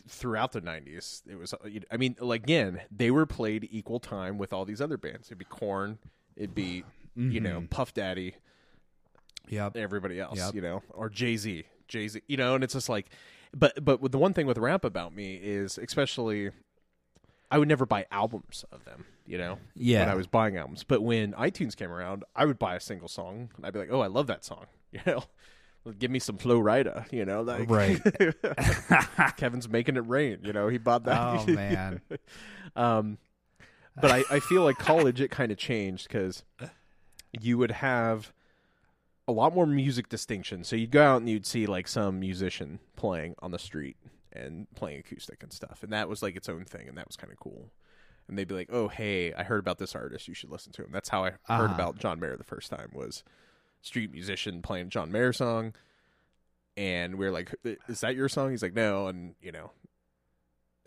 throughout 0.07 0.51
the 0.51 0.61
90s, 0.61 1.21
it 1.29 1.37
was, 1.37 1.53
I 1.91 1.97
mean, 1.97 2.15
like, 2.19 2.43
again, 2.43 2.81
they 2.91 3.11
were 3.11 3.25
played 3.25 3.67
equal 3.71 3.99
time 3.99 4.37
with 4.37 4.53
all 4.53 4.65
these 4.65 4.81
other 4.81 4.97
bands. 4.97 5.27
It'd 5.27 5.37
be 5.37 5.45
Korn, 5.45 5.97
it'd 6.35 6.55
be, 6.55 6.83
you 7.15 7.39
know, 7.39 7.61
Mhm. 7.61 7.69
Puff 7.69 7.93
Daddy, 7.93 8.35
Yeah. 9.47 9.69
everybody 9.75 10.19
else, 10.19 10.37
Yep. 10.37 10.55
you 10.55 10.61
know, 10.61 10.83
or 10.89 11.09
Jay 11.09 11.37
Z, 11.37 11.65
Jay 11.87 12.07
Z, 12.07 12.21
you 12.27 12.37
know, 12.37 12.55
and 12.55 12.63
it's 12.63 12.73
just 12.73 12.89
like, 12.89 13.07
but 13.55 13.83
but 13.85 14.11
the 14.11 14.17
one 14.17 14.33
thing 14.33 14.47
with 14.47 14.57
rap 14.57 14.83
about 14.83 15.15
me 15.15 15.35
is 15.35 15.77
especially, 15.77 16.51
I 17.51 17.57
would 17.57 17.67
never 17.67 17.85
buy 17.85 18.05
albums 18.11 18.65
of 18.71 18.85
them, 18.85 19.05
you 19.27 19.37
know, 19.37 19.59
Yeah. 19.75 19.99
when 20.01 20.09
I 20.09 20.15
was 20.15 20.27
buying 20.27 20.57
albums. 20.57 20.83
But 20.83 21.01
when 21.01 21.33
iTunes 21.33 21.75
came 21.75 21.91
around, 21.91 22.23
I 22.35 22.45
would 22.45 22.57
buy 22.59 22.75
a 22.75 22.79
single 22.79 23.07
song, 23.07 23.49
and 23.55 23.65
I'd 23.65 23.73
be 23.73 23.79
like, 23.79 23.91
oh, 23.91 24.01
I 24.01 24.07
love 24.07 24.27
that 24.27 24.43
song, 24.43 24.65
you 24.91 24.99
know. 25.05 25.23
Give 25.99 26.09
me 26.09 26.17
some 26.17 26.37
Flo 26.39 26.59
Rida, 26.59 27.11
you 27.13 27.25
know, 27.25 27.41
like 27.43 27.69
Right. 27.69 28.01
Kevin's 29.37 29.69
making 29.69 29.97
it 29.97 30.07
rain, 30.07 30.39
you 30.41 30.51
know. 30.51 30.67
He 30.67 30.79
bought 30.79 31.03
that. 31.05 31.19
oh 31.21 31.45
man. 31.51 32.01
Um, 32.75 33.17
but 33.99 34.09
I, 34.11 34.23
I 34.31 34.39
feel 34.39 34.63
like 34.63 34.77
college 34.79 35.21
it 35.21 35.29
kind 35.29 35.51
of 35.51 35.59
changed 35.59 36.07
because 36.07 36.43
you 37.39 37.59
would 37.59 37.69
have 37.71 38.33
a 39.27 39.31
lot 39.31 39.53
more 39.53 39.67
music 39.67 40.09
distinction. 40.09 40.63
So 40.63 40.75
you'd 40.75 40.89
go 40.91 41.03
out 41.03 41.17
and 41.17 41.29
you'd 41.29 41.45
see 41.45 41.65
like 41.67 41.87
some 41.87 42.19
musician 42.19 42.79
playing 42.95 43.35
on 43.39 43.51
the 43.51 43.59
street 43.59 43.97
and 44.35 44.67
playing 44.75 44.99
acoustic 44.99 45.41
and 45.43 45.51
stuff, 45.53 45.81
and 45.83 45.91
that 45.93 46.09
was 46.09 46.21
like 46.23 46.35
its 46.35 46.49
own 46.49 46.65
thing, 46.65 46.87
and 46.87 46.97
that 46.97 47.07
was 47.07 47.15
kind 47.15 47.31
of 47.31 47.39
cool. 47.39 47.71
And 48.27 48.37
they'd 48.37 48.47
be 48.47 48.55
like, 48.55 48.69
"Oh, 48.71 48.87
hey, 48.87 49.33
I 49.33 49.43
heard 49.43 49.59
about 49.59 49.77
this 49.77 49.95
artist. 49.95 50.27
You 50.27 50.33
should 50.33 50.49
listen 50.49 50.71
to 50.73 50.83
him." 50.83 50.91
That's 50.91 51.09
how 51.09 51.23
I 51.23 51.31
heard 51.31 51.39
Uh-huh. 51.47 51.73
about 51.73 51.99
John 51.99 52.19
Mayer 52.19 52.35
the 52.37 52.43
first 52.43 52.69
time 52.71 52.89
was 52.93 53.23
street 53.81 54.11
musician 54.11 54.61
playing 54.63 54.87
a 54.87 54.89
John 54.89 55.11
Mayer 55.11 55.31
song. 55.33 55.73
And 56.77 57.15
we 57.15 57.25
are 57.27 57.31
like, 57.31 57.53
"Is 57.87 58.01
that 58.01 58.15
your 58.15 58.27
song?" 58.27 58.51
He's 58.51 58.63
like, 58.63 58.73
"No," 58.73 59.07
and 59.07 59.35
you 59.41 59.51
know, 59.51 59.71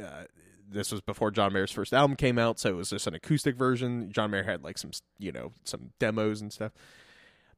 uh, 0.02 0.24
this 0.70 0.92
was 0.92 1.00
before 1.00 1.30
John 1.30 1.52
Mayer's 1.52 1.72
first 1.72 1.94
album 1.94 2.16
came 2.16 2.38
out, 2.38 2.58
so 2.58 2.68
it 2.70 2.76
was 2.76 2.90
just 2.90 3.06
an 3.06 3.14
acoustic 3.14 3.56
version. 3.56 4.12
John 4.12 4.30
Mayer 4.30 4.42
had 4.42 4.62
like 4.62 4.76
some, 4.76 4.90
you 5.18 5.32
know, 5.32 5.52
some 5.64 5.92
demos 5.98 6.40
and 6.42 6.52
stuff. 6.52 6.72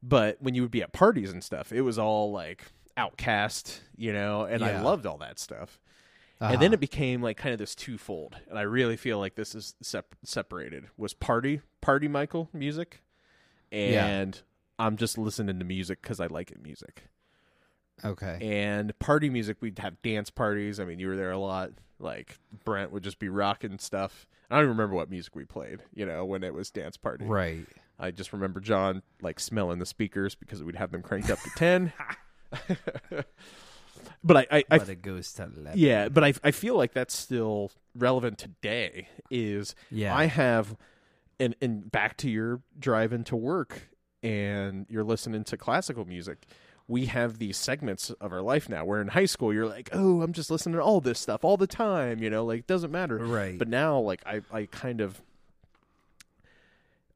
But 0.01 0.37
when 0.41 0.55
you 0.55 0.61
would 0.61 0.71
be 0.71 0.81
at 0.81 0.93
parties 0.93 1.31
and 1.31 1.43
stuff, 1.43 1.71
it 1.73 1.81
was 1.81 1.99
all 1.99 2.31
like 2.31 2.71
OutKast, 3.09 3.79
you 3.97 4.13
know, 4.13 4.43
and 4.43 4.63
I 4.63 4.81
loved 4.81 5.05
all 5.05 5.17
that 5.19 5.39
stuff. 5.39 5.79
Uh-huh. 6.39 6.53
And 6.53 6.61
then 6.61 6.73
it 6.73 6.79
became 6.79 7.21
like 7.21 7.37
kind 7.37 7.53
of 7.53 7.59
this 7.59 7.75
twofold, 7.75 8.35
and 8.49 8.57
I 8.57 8.63
really 8.63 8.97
feel 8.97 9.19
like 9.19 9.35
this 9.35 9.53
is 9.53 9.75
sep- 9.81 10.15
separated. 10.23 10.85
Was 10.97 11.13
party 11.13 11.61
party 11.81 12.07
Michael 12.07 12.49
music, 12.53 13.01
Yeah. 13.71 14.05
and 14.07 14.41
I'm 14.79 14.97
just 14.97 15.17
listening 15.19 15.59
to 15.59 15.65
music 15.65 16.01
because 16.01 16.19
I 16.19 16.25
like 16.27 16.49
it 16.51 16.61
music 16.63 17.03
okay. 18.03 18.39
and 18.41 18.97
party 18.97 19.29
music 19.29 19.57
we'd 19.61 19.77
have 19.77 20.01
dance 20.01 20.31
parties 20.31 20.79
i 20.79 20.85
mean 20.85 20.97
you 20.97 21.07
were 21.07 21.15
there 21.15 21.29
a 21.29 21.37
lot 21.37 21.69
like 21.99 22.39
brent 22.65 22.91
would 22.91 23.03
just 23.03 23.19
be 23.19 23.29
rocking 23.29 23.77
stuff 23.77 24.25
i 24.49 24.55
don't 24.55 24.63
even 24.63 24.75
remember 24.75 24.95
what 24.95 25.07
music 25.11 25.35
we 25.35 25.45
played 25.45 25.81
you 25.93 26.03
know 26.03 26.25
when 26.25 26.43
it 26.43 26.51
was 26.51 26.71
dance 26.71 26.97
party 26.97 27.25
Right. 27.25 27.67
i 27.99 28.09
just 28.09 28.33
remember 28.33 28.59
john 28.59 29.03
like 29.21 29.39
smelling 29.39 29.77
the 29.77 29.85
speakers 29.85 30.33
because 30.33 30.63
we'd 30.63 30.77
have 30.77 30.89
them 30.91 31.03
cranked 31.03 31.29
up 31.29 31.39
to 31.41 31.51
10 31.55 31.93
but 34.23 34.37
i 34.37 34.47
i, 34.51 34.63
I 34.69 34.77
but 34.79 34.89
it 34.89 35.01
goes 35.01 35.31
to 35.33 35.43
11. 35.43 35.71
yeah 35.75 36.09
but 36.09 36.23
I, 36.23 36.33
I 36.43 36.51
feel 36.51 36.75
like 36.75 36.93
that's 36.93 37.15
still 37.15 37.71
relevant 37.95 38.37
today 38.37 39.07
is 39.29 39.75
Yeah. 39.89 40.15
I 40.15 40.25
have, 40.25 40.75
and 41.39 41.55
and 41.61 41.91
back 41.91 42.17
to 42.17 42.29
your 42.29 42.61
drive 42.79 43.11
into 43.13 43.35
work, 43.35 43.89
and 44.23 44.85
you're 44.89 45.03
listening 45.03 45.43
to 45.45 45.57
classical 45.57 46.05
music. 46.05 46.45
We 46.87 47.05
have 47.05 47.37
these 47.37 47.55
segments 47.57 48.09
of 48.11 48.31
our 48.33 48.41
life 48.41 48.67
now. 48.69 48.83
Where 48.85 49.01
in 49.01 49.07
high 49.09 49.25
school, 49.25 49.53
you're 49.53 49.67
like, 49.67 49.89
oh, 49.93 50.21
I'm 50.21 50.33
just 50.33 50.51
listening 50.51 50.75
to 50.75 50.81
all 50.81 50.99
this 51.01 51.19
stuff 51.19 51.43
all 51.45 51.57
the 51.57 51.67
time. 51.67 52.21
You 52.21 52.29
know, 52.29 52.43
like 52.45 52.59
it 52.59 52.67
doesn't 52.67 52.91
matter. 52.91 53.17
Right. 53.17 53.57
But 53.57 53.69
now, 53.69 53.99
like 53.99 54.21
I, 54.25 54.41
I 54.51 54.65
kind 54.65 54.99
of, 55.01 55.21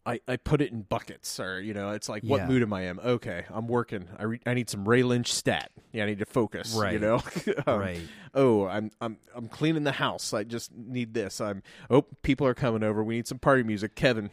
I, 0.06 0.20
I 0.28 0.38
put 0.38 0.62
it 0.62 0.72
in 0.72 0.84
buckets, 0.84 1.40
or 1.40 1.60
you 1.60 1.74
know, 1.74 1.90
it's 1.92 2.08
like, 2.08 2.22
what 2.24 2.42
Yeah. 2.42 2.48
mood 2.48 2.62
am 2.62 2.72
I 2.74 2.82
in? 2.84 3.00
Okay, 3.00 3.46
I'm 3.50 3.68
working. 3.68 4.08
I, 4.20 4.24
re- 4.24 4.40
I 4.46 4.54
need 4.54 4.70
some 4.70 4.88
Ray 4.88 5.02
Lynch 5.04 5.34
stat. 5.34 5.72
Yeah, 5.92 6.04
I 6.04 6.06
need 6.08 6.20
to 6.20 6.26
focus. 6.26 6.74
right 6.76 6.94
You 6.94 7.00
know, 7.00 7.22
Um, 7.68 7.80
right. 7.80 8.02
oh 8.34 8.66
i'm 8.68 8.92
i'm 9.02 9.18
i'm 9.34 9.48
cleaning 9.48 9.84
the 9.86 9.94
house 9.94 10.34
i 10.34 10.44
just 10.44 10.72
need 10.76 11.14
this 11.14 11.40
i'm 11.40 11.64
oh 11.90 12.02
people 12.22 12.46
are 12.46 12.54
coming 12.54 12.84
over 12.84 13.02
we 13.04 13.16
need 13.16 13.28
some 13.28 13.40
party 13.40 13.64
music 13.64 13.96
kevin 13.96 14.30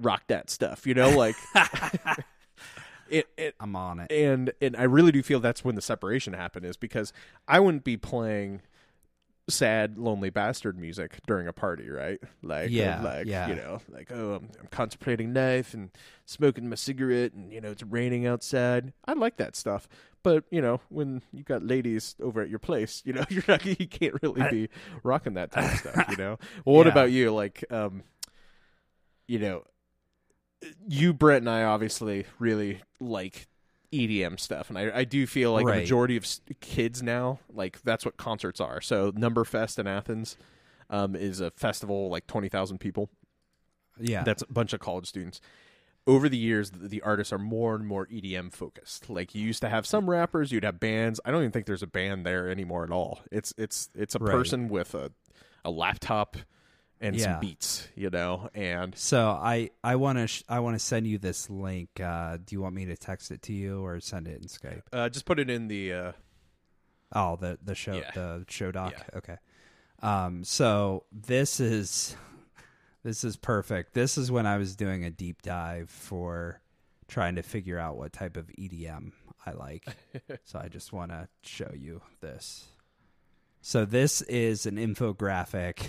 rock 0.00 0.22
that 0.28 0.48
stuff 0.50 0.86
you 0.86 0.94
know 0.94 1.10
like 1.10 1.36
it, 3.08 3.26
it 3.36 3.54
I'm 3.60 3.76
on 3.76 4.00
it. 4.00 4.10
and 4.10 4.52
and 4.62 4.76
i 4.76 4.82
really 4.84 5.12
do 5.12 5.22
feel 5.22 5.40
that's 5.40 5.62
when 5.64 5.74
the 5.74 5.82
separation 5.82 6.32
happened 6.32 6.64
is 6.64 6.76
because 6.76 7.12
i 7.46 7.60
wouldn't 7.60 7.84
be 7.84 7.96
playing 7.98 8.62
sad 9.48 9.98
lonely 9.98 10.30
bastard 10.30 10.78
music 10.78 11.18
during 11.26 11.46
a 11.46 11.52
party 11.52 11.90
right? 11.90 12.18
Like 12.42 12.70
Yeah, 12.70 13.02
like 13.02 13.26
yeah. 13.26 13.48
you 13.48 13.54
know 13.56 13.80
like 13.90 14.10
oh 14.10 14.34
I'm, 14.34 14.48
I'm 14.58 14.66
contemplating 14.70 15.32
knife 15.34 15.74
and 15.74 15.90
smoking 16.24 16.68
my 16.68 16.76
cigarette 16.76 17.32
and 17.34 17.52
you 17.52 17.60
know 17.60 17.70
it's 17.70 17.82
raining 17.82 18.26
outside. 18.26 18.92
I 19.04 19.12
like 19.12 19.36
that 19.36 19.54
stuff. 19.56 19.86
But 20.22 20.44
you 20.50 20.62
know 20.62 20.80
when 20.88 21.20
you've 21.32 21.44
got 21.44 21.62
ladies 21.62 22.16
over 22.22 22.40
at 22.40 22.48
your 22.48 22.58
place 22.58 23.02
you 23.04 23.12
know 23.12 23.24
you're 23.28 23.44
not 23.46 23.64
you 23.66 23.76
can't 23.86 24.14
really 24.22 24.48
be 24.50 24.68
rocking 25.02 25.34
that 25.34 25.52
type 25.52 25.72
of 25.72 25.78
stuff 25.78 26.08
you 26.10 26.16
know? 26.16 26.38
Well 26.64 26.76
what 26.76 26.86
Yeah. 26.86 26.92
about 26.92 27.10
you? 27.12 27.34
Like 27.34 27.64
um 27.70 28.02
you 29.26 29.38
know 29.38 29.64
you 30.88 31.12
brett 31.12 31.38
and 31.42 31.50
i 31.50 31.62
obviously 31.64 32.24
really 32.38 32.80
like 33.00 33.46
EDM 33.94 34.38
stuff, 34.40 34.68
and 34.68 34.78
I, 34.78 34.90
I 34.98 35.04
do 35.04 35.26
feel 35.26 35.52
like 35.52 35.64
Right. 35.66 35.76
the 35.76 35.80
majority 35.82 36.16
of 36.16 36.26
kids 36.60 37.02
now, 37.02 37.38
like 37.52 37.80
that's 37.82 38.04
what 38.04 38.16
concerts 38.16 38.60
are. 38.60 38.80
So 38.80 39.12
Number 39.14 39.44
Fest 39.44 39.78
in 39.78 39.86
Athens 39.86 40.36
um, 40.90 41.14
is 41.16 41.40
a 41.40 41.50
festival 41.52 42.08
like 42.10 42.26
twenty 42.26 42.48
thousand 42.48 42.78
people. 42.78 43.10
Yeah. 43.98 44.22
That's 44.24 44.42
a 44.42 44.46
bunch 44.52 44.72
of 44.72 44.80
college 44.80 45.06
students. 45.06 45.40
Over 46.06 46.28
the 46.28 46.36
years, 46.36 46.70
the, 46.72 46.88
the 46.88 47.00
artists 47.02 47.32
are 47.32 47.38
more 47.38 47.74
and 47.74 47.86
more 47.86 48.06
EDM 48.08 48.52
focused. 48.52 49.08
Like 49.08 49.34
you 49.34 49.42
used 49.42 49.62
to 49.62 49.68
have 49.70 49.86
some 49.86 50.10
rappers, 50.10 50.52
you'd 50.52 50.64
have 50.64 50.78
bands. 50.80 51.18
I 51.24 51.30
don't 51.30 51.40
even 51.40 51.52
think 51.52 51.64
there's 51.66 51.82
a 51.82 51.86
band 51.86 52.26
there 52.26 52.50
anymore 52.50 52.84
at 52.84 52.90
all. 52.90 53.20
It's 53.32 53.54
it's 53.56 53.88
it's 53.94 54.14
a 54.14 54.18
Right. 54.18 54.32
person 54.32 54.68
with 54.68 54.94
a 54.94 55.12
a 55.64 55.70
laptop 55.70 56.36
and 57.04 57.14
Yeah. 57.16 57.34
some 57.34 57.40
beats, 57.40 57.86
you 57.94 58.10
know, 58.10 58.48
and 58.54 58.96
So 58.96 59.28
I 59.30 59.70
I 59.84 59.96
want 59.96 60.18
to 60.18 60.26
sh- 60.26 60.42
I 60.48 60.60
want 60.60 60.74
to 60.74 60.78
send 60.78 61.06
you 61.06 61.18
this 61.18 61.48
link. 61.50 62.00
Uh, 62.00 62.38
do 62.44 62.54
you 62.56 62.60
want 62.62 62.74
me 62.74 62.86
to 62.86 62.96
text 62.96 63.30
it 63.30 63.42
to 63.42 63.52
you 63.52 63.84
or 63.84 64.00
send 64.00 64.26
it 64.26 64.40
in 64.40 64.48
Skype? 64.48 64.82
uh, 64.92 65.08
just 65.08 65.26
put 65.26 65.38
it 65.38 65.50
in 65.50 65.68
the 65.68 65.92
uh, 65.92 66.12
Oh, 67.12 67.36
the 67.36 67.58
the 67.62 67.74
show 67.74 67.94
Yeah. 67.96 68.10
the 68.14 68.44
show 68.48 68.72
doc. 68.72 68.92
Yeah. 68.96 69.18
Okay. 69.18 69.36
Um. 70.02 70.42
So 70.44 71.04
this 71.12 71.60
is 71.60 72.16
this 73.02 73.22
is 73.22 73.36
perfect. 73.36 73.94
This 73.94 74.16
is 74.18 74.32
when 74.32 74.46
I 74.46 74.56
was 74.56 74.74
doing 74.76 75.04
a 75.04 75.10
deep 75.10 75.42
dive 75.42 75.90
for 75.90 76.60
trying 77.06 77.34
to 77.36 77.42
figure 77.42 77.78
out 77.78 77.96
what 77.98 78.12
type 78.14 78.36
of 78.36 78.48
EDM 78.58 79.12
I 79.46 79.52
like. 79.52 79.86
so 80.44 80.58
I 80.58 80.68
just 80.68 80.92
want 80.92 81.10
to 81.10 81.28
show 81.42 81.70
you 81.74 82.00
this. 82.20 82.64
So 83.60 83.84
this 83.84 84.22
is 84.22 84.66
an 84.66 84.76
infographic 84.76 85.88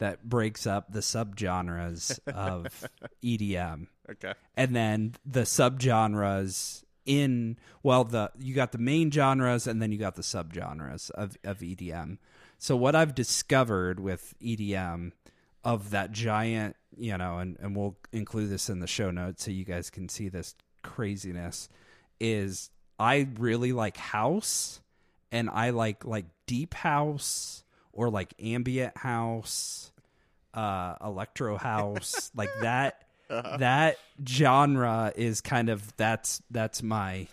that 0.00 0.28
breaks 0.28 0.66
up 0.66 0.92
the 0.92 1.00
subgenres 1.00 2.18
of 2.26 2.88
EDM 3.24 3.86
okay. 4.10 4.34
and 4.56 4.74
then 4.74 5.14
the 5.24 5.42
subgenres 5.42 6.82
in 7.06 7.56
well 7.82 8.04
the 8.04 8.30
you 8.38 8.54
got 8.54 8.72
the 8.72 8.78
main 8.78 9.10
genres 9.10 9.66
and 9.66 9.80
then 9.80 9.90
you 9.92 9.98
got 9.98 10.16
the 10.16 10.22
subgenres 10.22 11.10
of 11.12 11.36
of 11.44 11.58
EDM. 11.58 12.18
So 12.58 12.76
what 12.76 12.94
I've 12.94 13.14
discovered 13.14 13.98
with 14.00 14.34
EDM 14.42 15.12
of 15.64 15.90
that 15.90 16.12
giant, 16.12 16.76
you 16.96 17.16
know, 17.16 17.38
and 17.38 17.56
and 17.60 17.74
we'll 17.74 17.96
include 18.12 18.50
this 18.50 18.68
in 18.68 18.80
the 18.80 18.86
show 18.86 19.10
notes 19.10 19.44
so 19.44 19.50
you 19.50 19.64
guys 19.64 19.90
can 19.90 20.08
see 20.08 20.28
this 20.28 20.54
craziness 20.82 21.68
is 22.18 22.70
I 22.98 23.28
really 23.38 23.72
like 23.72 23.96
house 23.96 24.80
and 25.32 25.48
I 25.48 25.70
like 25.70 26.04
like 26.04 26.26
deep 26.46 26.74
house 26.74 27.64
or 27.92 28.10
like 28.10 28.34
ambient 28.38 28.96
house, 28.98 29.89
uh 30.54 30.96
electro 31.04 31.56
house, 31.56 32.30
like 32.36 32.50
that 32.62 33.04
that 33.28 33.96
genre 34.26 35.12
is 35.14 35.40
kind 35.40 35.68
of 35.68 35.96
that's 35.96 36.42
that's 36.50 36.82
my 36.82 37.28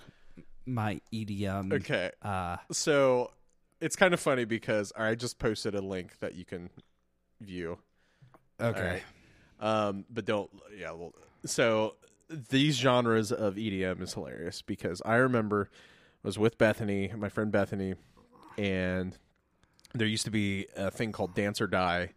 my 0.65 1.01
EDM. 1.13 1.73
Okay. 1.73 2.11
Uh 2.21 2.57
So 2.71 3.31
it's 3.79 3.95
kind 3.95 4.13
of 4.13 4.19
funny 4.19 4.45
because 4.45 4.91
I 4.95 5.15
just 5.15 5.39
posted 5.39 5.75
a 5.75 5.81
link 5.81 6.19
that 6.19 6.35
you 6.35 6.45
can 6.45 6.69
view. 7.41 7.77
okay. 8.59 9.01
Um, 9.59 10.05
but 10.09 10.25
don't, 10.25 10.49
yeah. 10.77 10.91
Well, 10.91 11.13
so 11.45 11.95
these 12.29 12.75
genres 12.75 13.31
of 13.31 13.55
EDM 13.55 14.01
is 14.01 14.13
hilarious 14.13 14.61
because 14.61 15.01
I 15.05 15.15
remember 15.15 15.69
I 16.23 16.27
was 16.27 16.37
with 16.37 16.57
Bethany, 16.57 17.11
my 17.15 17.29
friend 17.29 17.51
Bethany, 17.51 17.95
and 18.57 19.17
there 19.93 20.07
used 20.07 20.25
to 20.25 20.31
be 20.31 20.67
a 20.75 20.91
thing 20.91 21.11
called 21.11 21.33
Dance 21.33 21.61
or 21.61 21.67
Die 21.67 22.09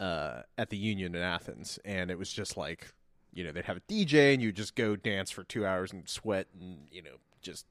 uh, 0.00 0.42
at 0.56 0.70
the 0.70 0.76
Union 0.76 1.14
in 1.14 1.22
Athens, 1.22 1.78
and 1.84 2.10
it 2.10 2.18
was 2.18 2.32
just 2.32 2.56
like, 2.56 2.92
you 3.32 3.44
know, 3.44 3.52
they'd 3.52 3.64
have 3.66 3.76
a 3.76 3.80
DJ 3.80 4.32
and 4.34 4.42
you 4.42 4.52
just 4.52 4.74
go 4.74 4.96
dance 4.96 5.30
for 5.30 5.44
two 5.44 5.66
hours 5.66 5.92
and 5.92 6.08
sweat 6.08 6.46
and 6.58 6.88
you 6.90 7.02
know 7.02 7.16
just 7.42 7.66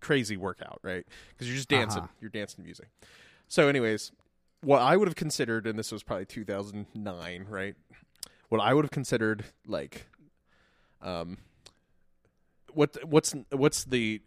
crazy 0.00 0.36
workout, 0.36 0.78
right? 0.82 1.06
Because 1.30 1.48
you're 1.48 1.56
just 1.56 1.68
dancing, 1.68 2.02
Uh-huh. 2.02 2.12
you're 2.20 2.30
dancing 2.30 2.64
music. 2.64 2.88
So, 3.48 3.68
anyways, 3.68 4.12
what 4.62 4.80
I 4.80 4.96
would 4.96 5.08
have 5.08 5.16
considered, 5.16 5.66
and 5.66 5.78
this 5.78 5.90
was 5.90 6.02
probably 6.02 6.26
2009, 6.26 7.46
right? 7.48 7.74
What 8.50 8.60
I 8.60 8.74
would 8.74 8.84
have 8.84 8.90
considered 8.90 9.44
like, 9.66 10.06
um, 11.00 11.38
what 12.72 12.96
what's 13.08 13.34
what's 13.50 13.84
the? 13.84 14.20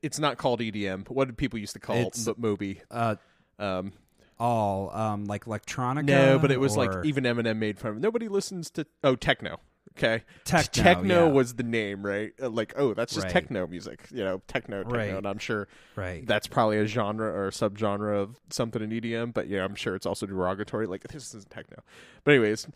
It's 0.00 0.18
not 0.18 0.38
called 0.38 0.60
EDM. 0.60 1.04
But 1.04 1.14
what 1.14 1.26
did 1.28 1.36
people 1.36 1.58
used 1.58 1.74
to 1.74 1.80
call 1.80 1.96
It's- 1.96 2.26
it? 2.26 2.38
Moby? 2.38 2.80
Uh 2.90 3.16
Um, 3.58 3.92
all 4.40 4.90
um 4.96 5.26
like 5.26 5.44
electronica 5.44 6.04
no, 6.06 6.38
but 6.38 6.50
it 6.50 6.58
was 6.58 6.76
or 6.76 6.86
like 6.86 7.04
even 7.04 7.22
Eminem 7.24 7.58
made 7.58 7.78
fun 7.78 7.92
of. 7.92 7.96
it. 7.98 8.00
Nobody 8.00 8.26
listens 8.26 8.70
to 8.70 8.86
oh 9.04 9.14
techno. 9.14 9.60
Okay, 9.98 10.22
Techno, 10.44 10.82
techno 10.82 11.26
yeah. 11.26 11.32
was 11.32 11.54
the 11.54 11.62
name, 11.64 12.04
right? 12.06 12.32
Uh, 12.40 12.48
Like 12.48 12.72
oh, 12.76 12.94
that's 12.94 13.12
just 13.12 13.24
Right. 13.24 13.32
techno 13.32 13.66
music. 13.66 14.06
You 14.10 14.22
know, 14.24 14.40
techno, 14.46 14.82
techno, 14.84 14.96
Right. 14.98 15.14
and 15.14 15.26
I'm 15.26 15.38
sure 15.38 15.68
right. 15.96 16.24
that's 16.26 16.46
probably 16.46 16.78
a 16.78 16.86
genre 16.86 17.26
or 17.28 17.48
a 17.48 17.50
subgenre 17.50 18.14
of 18.16 18.40
something 18.50 18.80
in 18.82 18.90
EDM, 18.90 19.32
but 19.34 19.48
yeah, 19.48 19.64
I'm 19.64 19.74
sure 19.74 19.94
it's 19.96 20.06
also 20.06 20.26
derogatory. 20.26 20.86
Like 20.86 21.02
this 21.02 21.34
isn't 21.34 21.50
techno. 21.50 21.82
But 22.24 22.34
anyways, 22.34 22.68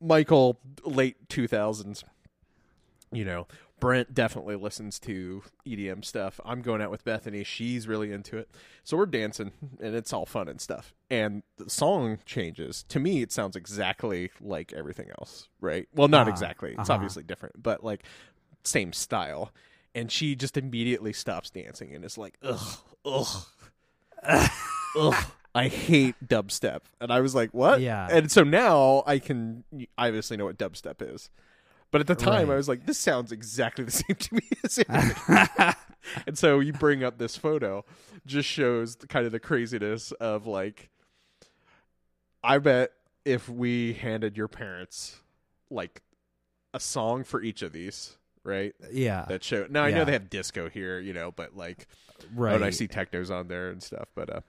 Michael, 0.00 0.60
late 0.84 1.28
2000s, 1.28 2.04
you 3.12 3.24
know, 3.24 3.48
Brent 3.78 4.14
definitely 4.14 4.56
listens 4.56 4.98
to 5.00 5.42
EDM 5.66 6.04
stuff. 6.04 6.40
I'm 6.44 6.62
going 6.62 6.80
out 6.80 6.90
with 6.90 7.04
Bethany. 7.04 7.44
She's 7.44 7.86
really 7.86 8.10
into 8.10 8.38
it. 8.38 8.48
So 8.84 8.96
we're 8.96 9.06
dancing 9.06 9.52
and 9.80 9.94
it's 9.94 10.12
all 10.12 10.24
fun 10.24 10.48
and 10.48 10.60
stuff. 10.60 10.94
And 11.10 11.42
the 11.58 11.68
song 11.68 12.18
changes. 12.24 12.84
To 12.88 12.98
me, 12.98 13.20
it 13.20 13.32
sounds 13.32 13.54
exactly 13.54 14.30
like 14.40 14.72
everything 14.72 15.08
else, 15.18 15.48
right? 15.60 15.88
Well, 15.94 16.08
not 16.08 16.26
Ah, 16.26 16.30
exactly. 16.30 16.70
It's 16.70 16.88
uh-huh. 16.88 16.94
obviously 16.94 17.22
different, 17.22 17.62
but 17.62 17.84
like 17.84 18.04
same 18.64 18.92
style. 18.94 19.52
And 19.94 20.10
she 20.10 20.34
just 20.36 20.56
immediately 20.56 21.12
stops 21.12 21.50
dancing 21.50 21.94
and 21.94 22.04
is 22.04 22.16
like, 22.18 22.38
ugh, 22.42 22.78
ugh, 23.04 23.46
ugh. 24.98 25.24
I 25.54 25.68
hate 25.68 26.16
dubstep. 26.26 26.80
And 27.00 27.10
I 27.10 27.20
was 27.20 27.34
like, 27.34 27.54
what? 27.54 27.80
Yeah. 27.80 28.06
And 28.10 28.30
so 28.30 28.42
now 28.42 29.02
I 29.06 29.18
can 29.18 29.64
I 29.96 30.08
obviously 30.08 30.36
know 30.36 30.44
what 30.46 30.58
dubstep 30.58 30.96
is. 31.00 31.30
But 31.96 32.02
at 32.02 32.18
the 32.18 32.24
time, 32.26 32.50
Right. 32.50 32.52
I 32.52 32.56
was 32.58 32.68
like, 32.68 32.84
this 32.84 32.98
sounds 32.98 33.32
exactly 33.32 33.82
the 33.82 33.90
same 33.90 34.16
to 34.16 34.34
me 34.34 34.42
as 34.62 35.74
and 36.26 36.36
so 36.36 36.60
you 36.60 36.74
bring 36.74 37.02
up 37.02 37.16
this 37.16 37.38
photo, 37.38 37.86
just 38.26 38.46
shows 38.46 38.96
the, 38.96 39.06
kind 39.06 39.24
of 39.24 39.32
the 39.32 39.40
craziness 39.40 40.12
of 40.12 40.46
like, 40.46 40.90
I 42.44 42.58
bet 42.58 42.92
if 43.24 43.48
we 43.48 43.94
handed 43.94 44.36
your 44.36 44.46
parents 44.46 45.20
like 45.70 46.02
a 46.74 46.80
song 46.80 47.24
for 47.24 47.40
each 47.40 47.62
of 47.62 47.72
these, 47.72 48.18
right? 48.44 48.74
yeah. 48.92 49.24
That 49.26 49.42
show. 49.42 49.66
Now 49.70 49.84
I 49.84 49.90
know 49.90 50.04
they 50.04 50.12
have 50.12 50.28
disco 50.28 50.68
here, 50.68 51.00
you 51.00 51.14
know, 51.14 51.30
but 51.30 51.56
like, 51.56 51.86
right. 52.34 52.52
oh, 52.52 52.56
and 52.56 52.62
I 52.66 52.68
see 52.68 52.88
technos 52.88 53.30
on 53.30 53.48
there 53.48 53.70
and 53.70 53.82
stuff, 53.82 54.08
but 54.14 54.44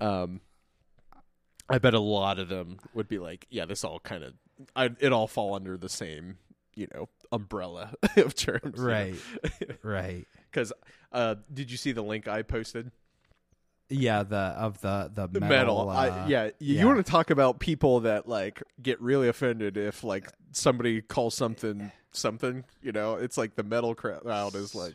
uh, 0.00 0.02
um, 0.02 0.40
I 1.68 1.76
bet 1.76 1.92
a 1.92 2.00
lot 2.00 2.38
of 2.38 2.48
them 2.48 2.78
would 2.94 3.08
be 3.08 3.18
like, 3.18 3.46
yeah, 3.50 3.66
this 3.66 3.84
all 3.84 4.00
kind 4.00 4.24
of, 4.24 4.32
I 4.74 4.88
it 5.00 5.12
all 5.12 5.26
fall 5.26 5.54
under 5.54 5.76
the 5.76 5.90
same, 5.90 6.38
you 6.74 6.88
know, 6.94 7.08
umbrella 7.30 7.92
of 8.16 8.34
terms, 8.34 8.78
Right. 8.78 9.14
right. 9.82 10.26
Because 10.50 10.70
uh, 11.12 11.36
did 11.52 11.70
you 11.70 11.78
see 11.78 11.92
the 11.92 12.02
link 12.02 12.28
I 12.28 12.42
posted? 12.42 12.90
Yeah, 13.88 14.22
the 14.22 14.36
of 14.36 14.80
the 14.82 15.10
the 15.14 15.28
metal, 15.40 15.86
metal, 15.86 15.90
uh, 15.90 15.94
I, 15.94 16.26
yeah. 16.26 16.44
You, 16.58 16.76
yeah. 16.76 16.84
want 16.84 16.98
to 17.04 17.10
talk 17.10 17.30
about 17.30 17.58
people 17.58 18.00
that 18.00 18.28
like 18.28 18.62
get 18.82 19.00
really 19.00 19.28
offended 19.28 19.76
if 19.78 20.04
like 20.04 20.30
somebody 20.52 21.00
calls 21.00 21.34
something 21.34 21.90
something, 22.12 22.64
you 22.82 22.92
know? 22.92 23.14
It's 23.14 23.36
like 23.38 23.54
the 23.54 23.62
metal 23.62 23.94
crowd 23.94 24.54
is 24.54 24.74
like, 24.74 24.94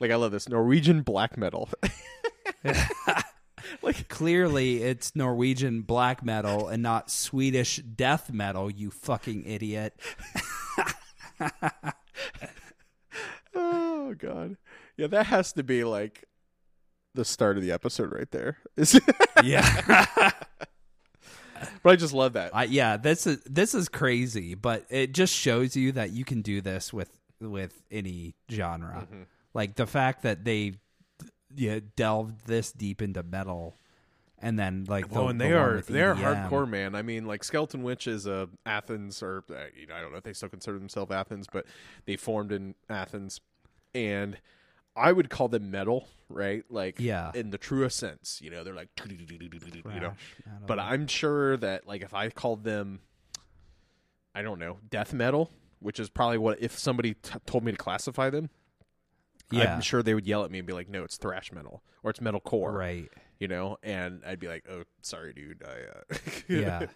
like 0.00 0.10
I 0.10 0.16
love 0.16 0.32
this 0.32 0.48
Norwegian 0.48 1.02
black 1.02 1.36
metal. 1.36 1.68
like 3.82 4.08
Clearly, 4.08 4.82
it's 4.82 5.14
Norwegian 5.16 5.82
black 5.82 6.24
metal 6.24 6.68
and 6.68 6.82
not 6.82 7.10
Swedish 7.10 7.76
death 7.76 8.32
metal. 8.32 8.70
You 8.70 8.90
fucking 8.90 9.44
idiot. 9.46 9.94
Oh 13.54 14.14
god. 14.18 14.56
Yeah, 14.96 15.08
that 15.08 15.26
has 15.26 15.52
to 15.54 15.62
be 15.62 15.84
like 15.84 16.24
the 17.14 17.24
start 17.24 17.56
of 17.56 17.62
the 17.62 17.72
episode 17.72 18.12
right 18.12 18.30
there. 18.30 18.58
Yeah. 19.42 19.64
but 21.82 21.90
I 21.92 21.96
just 21.96 22.12
love 22.12 22.34
that. 22.34 22.54
I, 22.54 22.64
yeah, 22.64 22.98
this 22.98 23.26
is 23.26 23.40
this 23.44 23.74
is 23.74 23.88
crazy, 23.88 24.54
but 24.54 24.84
it 24.90 25.12
just 25.12 25.32
shows 25.34 25.74
you 25.76 25.92
that 25.92 26.10
you 26.10 26.26
can 26.26 26.42
do 26.42 26.60
this 26.60 26.92
with 26.92 27.08
with 27.40 27.82
any 27.90 28.34
genre. 28.50 29.06
Mm-hmm. 29.10 29.22
Like 29.54 29.76
the 29.76 29.86
fact 29.86 30.24
that 30.24 30.44
they 30.44 30.74
yeah, 31.56 31.80
delved 31.96 32.46
this 32.46 32.72
deep 32.72 33.02
into 33.02 33.22
metal, 33.22 33.76
and 34.38 34.58
then 34.58 34.84
like 34.88 35.08
the, 35.10 35.18
Oh, 35.20 35.28
and 35.28 35.40
they 35.40 35.52
one 35.52 35.62
are 35.62 35.80
they 35.80 36.02
are 36.02 36.14
hardcore, 36.14 36.68
man. 36.68 36.94
I 36.94 37.02
mean, 37.02 37.26
like 37.26 37.42
Skeletonwitch 37.42 38.06
is 38.06 38.26
a 38.26 38.48
Athens, 38.64 39.22
or 39.22 39.44
uh, 39.50 39.54
you 39.76 39.86
know, 39.86 39.94
I 39.94 40.00
don't 40.00 40.12
know 40.12 40.18
if 40.18 40.24
they 40.24 40.32
still 40.32 40.48
consider 40.48 40.78
themselves 40.78 41.10
Athens, 41.12 41.46
but 41.52 41.66
they 42.06 42.16
formed 42.16 42.52
in 42.52 42.74
Athens, 42.88 43.40
and 43.94 44.38
I 44.96 45.12
would 45.12 45.30
call 45.30 45.48
them 45.48 45.70
metal, 45.70 46.08
right? 46.28 46.64
Like, 46.68 46.96
Yeah. 46.98 47.30
in 47.34 47.50
the 47.50 47.58
truest 47.58 47.96
sense. 47.98 48.40
You 48.42 48.50
know, 48.50 48.64
they're 48.64 48.74
like, 48.74 48.88
you 49.08 50.00
know, 50.00 50.14
but 50.66 50.78
I'm 50.78 51.06
sure 51.06 51.56
that 51.58 51.86
like 51.86 52.02
if 52.02 52.12
I 52.12 52.28
called 52.30 52.64
them, 52.64 53.00
I 54.34 54.42
don't 54.42 54.58
know, 54.58 54.78
death 54.88 55.12
metal, 55.12 55.50
which 55.80 55.98
is 56.00 56.08
probably 56.10 56.38
what 56.38 56.60
if 56.60 56.78
somebody 56.78 57.14
t- 57.14 57.38
told 57.46 57.64
me 57.64 57.72
to 57.72 57.78
classify 57.78 58.30
them. 58.30 58.50
Yeah, 59.50 59.74
I'm 59.74 59.80
sure 59.80 60.02
they 60.02 60.14
would 60.14 60.26
yell 60.26 60.44
at 60.44 60.50
me 60.50 60.58
and 60.58 60.66
be 60.66 60.72
like, 60.72 60.88
"No, 60.88 61.04
it's 61.04 61.16
thrash 61.16 61.52
metal 61.52 61.82
or 62.02 62.10
it's 62.10 62.20
metal 62.20 62.40
core." 62.40 62.72
right. 62.72 63.10
You 63.38 63.48
know, 63.48 63.78
and 63.82 64.20
I'd 64.26 64.38
be 64.38 64.48
like, 64.48 64.66
"Oh, 64.70 64.84
sorry, 65.00 65.32
dude." 65.32 65.62
I, 65.64 66.14
uh... 66.14 66.16
Yeah. 66.48 66.86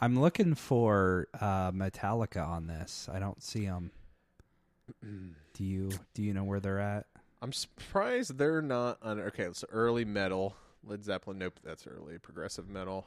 I'm 0.00 0.20
looking 0.20 0.54
for 0.54 1.26
uh, 1.40 1.72
Metallica 1.72 2.46
on 2.46 2.68
this. 2.68 3.08
I 3.12 3.18
don't 3.18 3.42
see 3.42 3.66
them. 3.66 3.90
do 5.02 5.64
you 5.64 5.90
do 6.14 6.22
you 6.22 6.34
know 6.34 6.44
where 6.44 6.60
they're 6.60 6.78
at? 6.80 7.06
I'm 7.42 7.52
surprised 7.52 8.38
they're 8.38 8.62
not 8.62 8.98
on. 9.02 9.18
Okay, 9.20 9.48
so 9.52 9.66
early 9.72 10.04
metal, 10.04 10.56
Led 10.84 11.04
Zeppelin. 11.04 11.38
Nope, 11.38 11.58
that's 11.64 11.86
early 11.86 12.18
progressive 12.18 12.68
metal. 12.68 13.06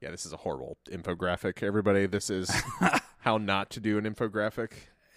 Yeah, 0.00 0.10
this 0.10 0.24
is 0.24 0.32
a 0.32 0.38
horrible 0.38 0.78
infographic. 0.90 1.62
Everybody, 1.62 2.06
this 2.06 2.30
is 2.30 2.50
how 3.20 3.38
not 3.38 3.70
to 3.70 3.80
do 3.80 3.98
an 3.98 4.04
infographic. 4.04 4.70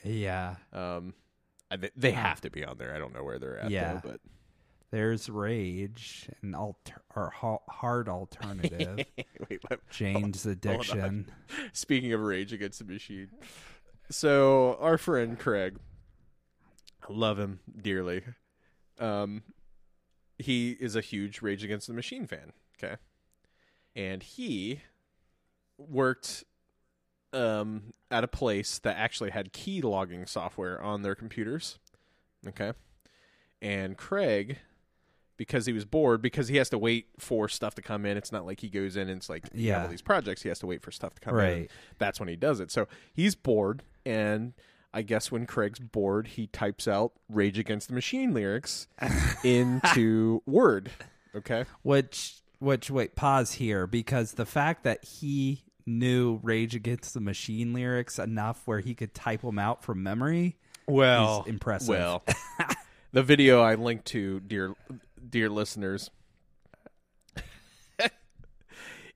Yeah, 0.03 0.56
Um, 0.74 1.14
I, 1.74 1.78
they, 1.78 1.90
they 1.95 2.12
have 2.12 2.41
to 2.41 2.52
be 2.52 2.64
on 2.64 2.78
there. 2.78 2.95
I 2.95 3.00
don't 3.00 3.14
know 3.14 3.24
where 3.24 3.40
they're 3.40 3.58
at. 3.58 3.72
Yeah. 3.72 3.94
though, 3.94 4.12
but 4.12 4.22
there's 4.91 5.28
Rage, 5.28 6.30
an 6.44 6.54
alter 6.54 7.02
or 7.16 7.34
hard 7.68 8.08
alternative. 8.08 9.06
wait, 9.50 9.60
what? 9.68 9.80
Jane's 9.90 10.45
Addiction. 10.45 11.32
Speaking 11.74 12.14
of 12.14 12.22
Rage 12.22 12.54
Against 12.54 12.78
the 12.78 12.86
Machine, 12.86 13.30
so 14.12 14.78
our 14.80 15.00
friend 15.00 15.40
Craig, 15.40 15.80
I 17.02 17.12
love 17.12 17.40
him 17.40 17.60
dearly. 17.82 18.22
Um, 19.00 19.41
he 20.38 20.72
is 20.74 20.95
a 20.95 21.02
huge 21.02 21.41
Rage 21.41 21.64
Against 21.64 21.88
the 21.88 21.94
Machine 21.94 22.28
fan. 22.28 22.54
Okay, 22.78 22.98
and 23.95 24.22
he 24.22 24.82
worked 25.80 26.44
um, 27.34 27.93
at 28.11 28.23
a 28.23 28.27
place 28.27 28.80
that 28.80 28.97
actually 28.97 29.31
had 29.31 29.53
key 29.53 29.81
logging 29.81 30.26
software 30.26 30.81
on 30.81 31.01
their 31.01 31.15
computers. 31.15 31.80
Okay. 32.47 32.73
And 33.61 33.97
Craig, 33.97 34.57
because 35.38 35.65
he 35.65 35.73
was 35.73 35.85
bored, 35.85 36.22
because 36.22 36.47
he 36.49 36.57
has 36.57 36.69
to 36.69 36.77
wait 36.77 37.07
for 37.18 37.47
stuff 37.47 37.76
to 37.76 37.81
come 37.81 38.05
in, 38.05 38.18
it's 38.18 38.31
not 38.31 38.45
like 38.45 38.60
he 38.60 38.69
goes 38.69 38.95
in 38.95 39.10
and 39.10 39.18
it's 39.18 39.30
like, 39.30 39.45
Yeah. 39.53 39.84
all 39.84 39.88
these 39.88 40.01
projects, 40.01 40.43
he 40.43 40.49
has 40.49 40.60
to 40.60 40.68
wait 40.68 40.81
for 40.81 40.91
stuff 40.91 41.15
to 41.15 41.22
come 41.22 41.35
in. 41.35 41.39
Right. 41.39 41.72
That's 41.97 42.19
when 42.19 42.30
he 42.30 42.35
does 42.35 42.60
it. 42.60 42.72
So 42.72 42.88
he's 43.14 43.35
bored. 43.35 43.84
And 44.05 44.53
I 44.93 45.01
guess 45.01 45.31
when 45.31 45.45
Craig's 45.45 45.80
bored, 45.80 46.27
he 46.27 46.47
types 46.47 46.88
out 46.88 47.14
Rage 47.30 47.57
Against 47.57 47.88
the 47.88 47.93
Machine 47.95 48.34
lyrics 48.34 48.88
into 49.43 50.41
Word. 50.45 50.91
Okay. 51.35 51.65
Which 51.81 52.35
which 52.60 52.89
wait, 52.91 53.15
pause 53.15 53.53
here 53.53 53.88
because 53.88 54.34
the 54.34 54.45
fact 54.45 54.84
that 54.84 55.03
he 55.03 55.64
knew 55.85 56.39
Rage 56.43 56.76
Against 56.76 57.14
the 57.14 57.19
Machine 57.19 57.73
lyrics 57.73 58.19
enough 58.19 58.61
where 58.65 58.80
he 58.80 58.95
could 58.95 59.14
type 59.14 59.41
them 59.41 59.60
out 59.60 59.84
from 59.84 60.03
memory 60.03 60.57
Well, 60.88 61.41
is 61.41 61.47
impressive. 61.47 61.89
Well, 61.89 62.23
the 63.11 63.23
video 63.23 63.61
I 63.61 63.76
linked 63.76 64.05
to, 64.07 64.39
dear 64.41 64.73
dear 65.30 65.49
listeners, 65.49 66.10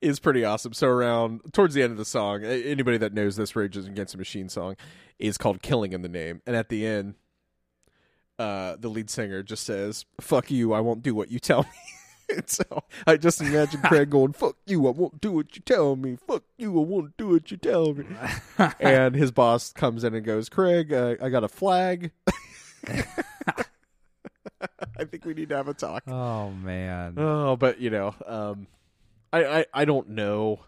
is 0.02 0.20
pretty 0.20 0.44
awesome. 0.44 0.74
So 0.74 0.88
around 0.88 1.42
towards 1.54 1.74
the 1.74 1.84
end 1.84 1.92
of 1.92 1.98
the 1.98 2.06
song, 2.06 2.44
anybody 2.44 2.98
that 2.98 3.14
knows 3.14 3.36
this 3.36 3.56
Rage 3.56 3.78
Against 3.78 4.14
the 4.14 4.18
Machine 4.18 4.50
song 4.50 4.76
is 5.20 5.38
called 5.38 5.62
"Killing" 5.62 5.94
in 5.94 6.02
the 6.02 6.10
name, 6.10 6.42
and 6.46 6.56
at 6.56 6.70
the 6.70 6.86
end, 6.86 7.16
uh, 8.38 8.76
the 8.80 8.90
lead 8.90 9.10
singer 9.10 9.44
just 9.44 9.64
says, 9.64 10.06
"Fuck 10.22 10.52
you, 10.52 10.74
I 10.74 10.80
won't 10.80 11.02
do 11.02 11.16
what 11.16 11.32
you 11.32 11.40
tell 11.40 11.64
me." 11.64 11.70
And 12.30 12.50
so 12.50 12.84
I 13.06 13.18
just 13.18 13.42
imagine 13.42 13.82
Craig 13.86 14.10
going, 14.10 14.34
"Fuck 14.34 14.58
you, 14.66 14.88
I 14.88 14.92
won't 14.92 15.22
do 15.22 15.32
what 15.32 15.56
you 15.56 15.62
tell 15.62 15.96
me. 15.96 16.18
Fuck 16.28 16.44
you, 16.58 16.78
I 16.80 16.84
won't 16.84 17.18
do 17.18 17.30
what 17.30 17.52
you 17.52 17.58
tell 17.58 17.94
me." 17.94 18.06
and 18.80 19.16
his 19.16 19.32
boss 19.32 19.72
comes 19.74 20.04
in 20.04 20.14
and 20.14 20.26
goes, 20.26 20.50
"Craig, 20.50 20.92
uh, 20.94 21.16
I 21.22 21.30
got 21.30 21.44
a 21.44 21.48
flag. 21.48 22.12
I 25.00 25.06
think 25.06 25.26
we 25.26 25.34
need 25.34 25.50
to 25.50 25.58
have 25.58 25.68
a 25.68 25.74
talk." 25.74 26.04
Oh 26.08 26.52
man. 26.52 27.16
Oh, 27.18 27.56
but 27.56 27.80
you 27.80 27.90
know, 27.90 28.16
um, 28.26 28.68
I, 29.32 29.46
I 29.60 29.66
I 29.74 29.86
don't 29.86 30.10
know. 30.10 30.62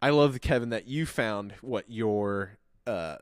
I 0.00 0.10
love 0.10 0.40
Kevin 0.40 0.70
that 0.70 0.88
you 0.88 1.06
found 1.06 1.52
what 1.60 1.84
your 1.88 2.58
uh, 2.86 3.16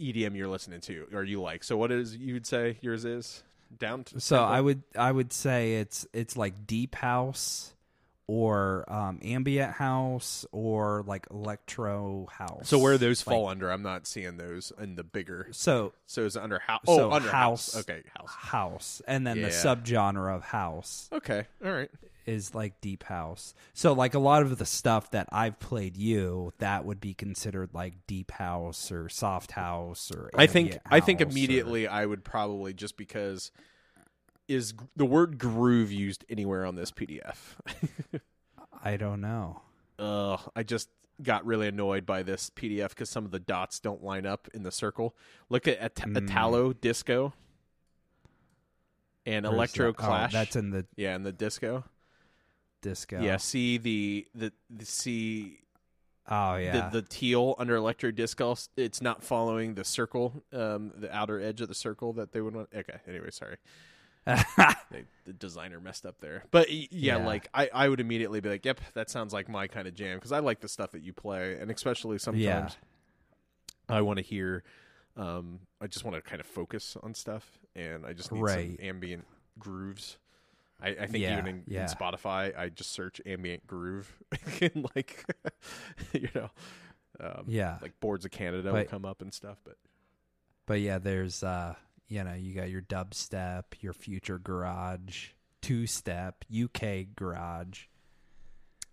EDM 0.00 0.36
you're 0.36 0.48
listening 0.48 0.80
to 0.82 1.06
or 1.12 1.24
you 1.24 1.40
like. 1.40 1.64
So 1.64 1.76
what 1.76 1.92
is 1.92 2.16
you 2.16 2.34
would 2.34 2.46
say 2.46 2.78
yours 2.80 3.04
is 3.04 3.42
down 3.76 4.04
to 4.04 4.20
So 4.20 4.42
I 4.44 4.60
would 4.60 4.82
I 4.96 5.10
would 5.12 5.32
say 5.32 5.76
it's 5.76 6.06
it's 6.12 6.36
like 6.36 6.66
deep 6.66 6.94
house 6.94 7.74
or 8.30 8.84
um, 8.92 9.18
ambient 9.22 9.72
house 9.72 10.44
or 10.52 11.02
like 11.06 11.26
electro 11.30 12.26
house. 12.30 12.68
So 12.68 12.78
where 12.78 12.98
those 12.98 13.26
Like- 13.26 13.34
fall 13.34 13.48
under, 13.48 13.70
I'm 13.70 13.82
not 13.82 14.06
seeing 14.06 14.36
those 14.36 14.70
in 14.78 14.96
the 14.96 15.02
bigger. 15.02 15.48
So 15.52 15.94
So 16.06 16.26
it's 16.26 16.36
under 16.36 16.58
house? 16.58 16.82
Oh, 16.86 16.96
So 16.98 17.10
under 17.12 17.30
house. 17.30 17.72
house- 17.74 17.80
Okay, 17.88 18.02
house. 18.14 18.28
house, 18.30 19.02
and 19.06 19.26
then 19.26 19.40
the 19.40 19.48
Yeah. 19.48 19.54
subgenre 19.54 20.34
of 20.34 20.42
house 20.44 21.08
Okay, 21.12 21.46
all 21.64 21.72
right. 21.72 21.90
Is 22.28 22.54
like 22.54 22.80
deep 22.80 23.04
house. 23.04 23.54
So 23.72 23.92
like 23.94 24.14
a 24.14 24.18
lot 24.18 24.42
of 24.42 24.58
the 24.58 24.66
stuff 24.66 25.10
that 25.12 25.28
I've 25.32 25.58
played 25.58 25.96
you, 25.96 26.52
that 26.58 26.84
would 26.84 27.00
be 27.00 27.14
considered 27.14 27.70
like 27.72 27.94
deep 28.06 28.30
house 28.32 28.92
or 28.92 29.08
soft 29.08 29.52
house 29.52 30.10
or. 30.14 30.30
I 30.34 30.46
think 30.46 30.66
ambient 30.68 30.82
I 30.90 31.00
think 31.00 31.20
house 31.20 31.28
or- 31.28 31.30
immediately 31.32 31.88
I 31.88 32.04
would 32.06 32.24
probably 32.24 32.74
just 32.74 32.96
because 32.96 33.50
is 34.46 34.74
the 34.96 35.04
word 35.06 35.38
groove 35.38 35.90
used 35.92 36.24
anywhere 36.28 36.64
on 36.64 36.74
this 36.74 36.90
PDF? 36.90 37.36
I 38.84 38.96
don't 38.96 39.20
know. 39.20 39.62
Ugh, 39.98 40.40
I 40.54 40.62
just 40.62 40.88
got 41.22 41.44
really 41.44 41.66
annoyed 41.68 42.06
by 42.06 42.22
this 42.22 42.50
PDF 42.50 42.90
because 42.90 43.10
some 43.10 43.24
of 43.24 43.30
the 43.32 43.40
dots 43.40 43.80
don't 43.80 44.04
line 44.04 44.24
up 44.24 44.48
in 44.54 44.62
the 44.62 44.70
circle. 44.70 45.16
Look 45.48 45.66
at 45.66 45.78
At- 45.78 45.94
Mm. 45.96 46.16
Italo 46.28 46.72
Disco 46.72 47.32
and 49.26 49.44
Where's 49.44 49.54
Electro 49.54 49.86
that? 49.92 50.02
Oh, 50.02 50.06
Clash. 50.06 50.32
that's 50.32 50.56
in 50.56 50.70
the 50.70 50.86
yeah, 50.96 51.14
in 51.16 51.22
the 51.24 51.32
disco. 51.32 51.84
Disco. 52.82 53.20
Yeah, 53.22 53.36
see 53.38 53.78
the 53.78 54.26
the, 54.34 54.52
the 54.70 54.84
see 54.86 55.60
Oh 56.30 56.56
yeah. 56.56 56.90
the 56.90 57.00
the 57.00 57.06
teal 57.08 57.54
under 57.58 57.74
Electro 57.76 58.10
Disco. 58.10 58.54
It's 58.76 59.00
not 59.00 59.22
following 59.22 59.74
the 59.74 59.84
circle, 59.84 60.42
um, 60.52 60.92
the 60.96 61.14
outer 61.14 61.40
edge 61.40 61.60
of 61.62 61.68
the 61.68 61.74
circle 61.74 62.12
that 62.14 62.32
they 62.32 62.40
would 62.40 62.54
want. 62.54 62.68
Okay, 62.74 62.98
anyway, 63.08 63.30
sorry. 63.30 63.56
they, 64.26 65.04
the 65.24 65.32
designer 65.32 65.80
messed 65.80 66.04
up 66.04 66.20
there. 66.20 66.44
But 66.50 66.70
yeah, 66.70 66.86
Yeah. 67.16 67.26
like 67.26 67.48
I, 67.54 67.70
I 67.72 67.88
would 67.88 67.98
immediately 68.00 68.40
be 68.40 68.50
like, 68.50 68.64
"Yep, 68.64 68.80
that 68.92 69.08
sounds 69.08 69.32
like 69.32 69.48
my 69.48 69.68
kind 69.68 69.88
of 69.88 69.94
jam." 69.94 70.18
Because 70.18 70.32
I 70.32 70.40
like 70.40 70.60
the 70.60 70.68
stuff 70.68 70.90
that 70.90 71.02
you 71.02 71.14
play, 71.14 71.56
and 71.58 71.70
especially 71.70 72.18
sometimes 72.18 72.42
Yeah. 72.42 72.68
I 73.88 74.02
want 74.02 74.18
to 74.18 74.22
hear. 74.22 74.64
Um, 75.16 75.60
I 75.80 75.86
just 75.86 76.04
want 76.04 76.14
to 76.14 76.20
kind 76.20 76.40
of 76.40 76.46
focus 76.46 76.94
on 77.02 77.14
stuff, 77.14 77.58
and 77.74 78.04
I 78.04 78.12
just 78.12 78.30
need 78.30 78.42
Right. 78.42 78.76
some 78.78 78.86
ambient 78.86 79.24
grooves. 79.58 80.18
I, 80.80 80.88
I 80.90 81.06
think 81.06 81.22
Yeah, 81.22 81.38
even 81.38 81.46
in, 81.46 81.62
yeah. 81.66 81.82
in 81.82 81.88
Spotify, 81.88 82.56
I 82.56 82.68
just 82.68 82.92
search 82.92 83.20
ambient 83.26 83.66
groove, 83.66 84.10
and 84.60 84.88
like, 84.94 85.24
you 86.12 86.28
know, 86.34 86.50
um, 87.20 87.44
yeah. 87.46 87.78
like 87.82 87.98
Boards 88.00 88.24
of 88.24 88.30
Canada 88.30 88.72
will 88.72 88.84
come 88.84 89.04
up 89.04 89.22
and 89.22 89.34
stuff. 89.34 89.58
But 89.64 89.76
But 90.66 90.80
yeah, 90.80 90.98
there's 90.98 91.42
uh 91.42 91.74
you 92.08 92.24
know, 92.24 92.34
you 92.34 92.54
got 92.54 92.70
your 92.70 92.80
dubstep, 92.80 93.64
your 93.80 93.92
future 93.92 94.38
garage, 94.38 95.28
two 95.60 95.86
step, 95.86 96.44
UK 96.52 97.06
garage. 97.14 97.82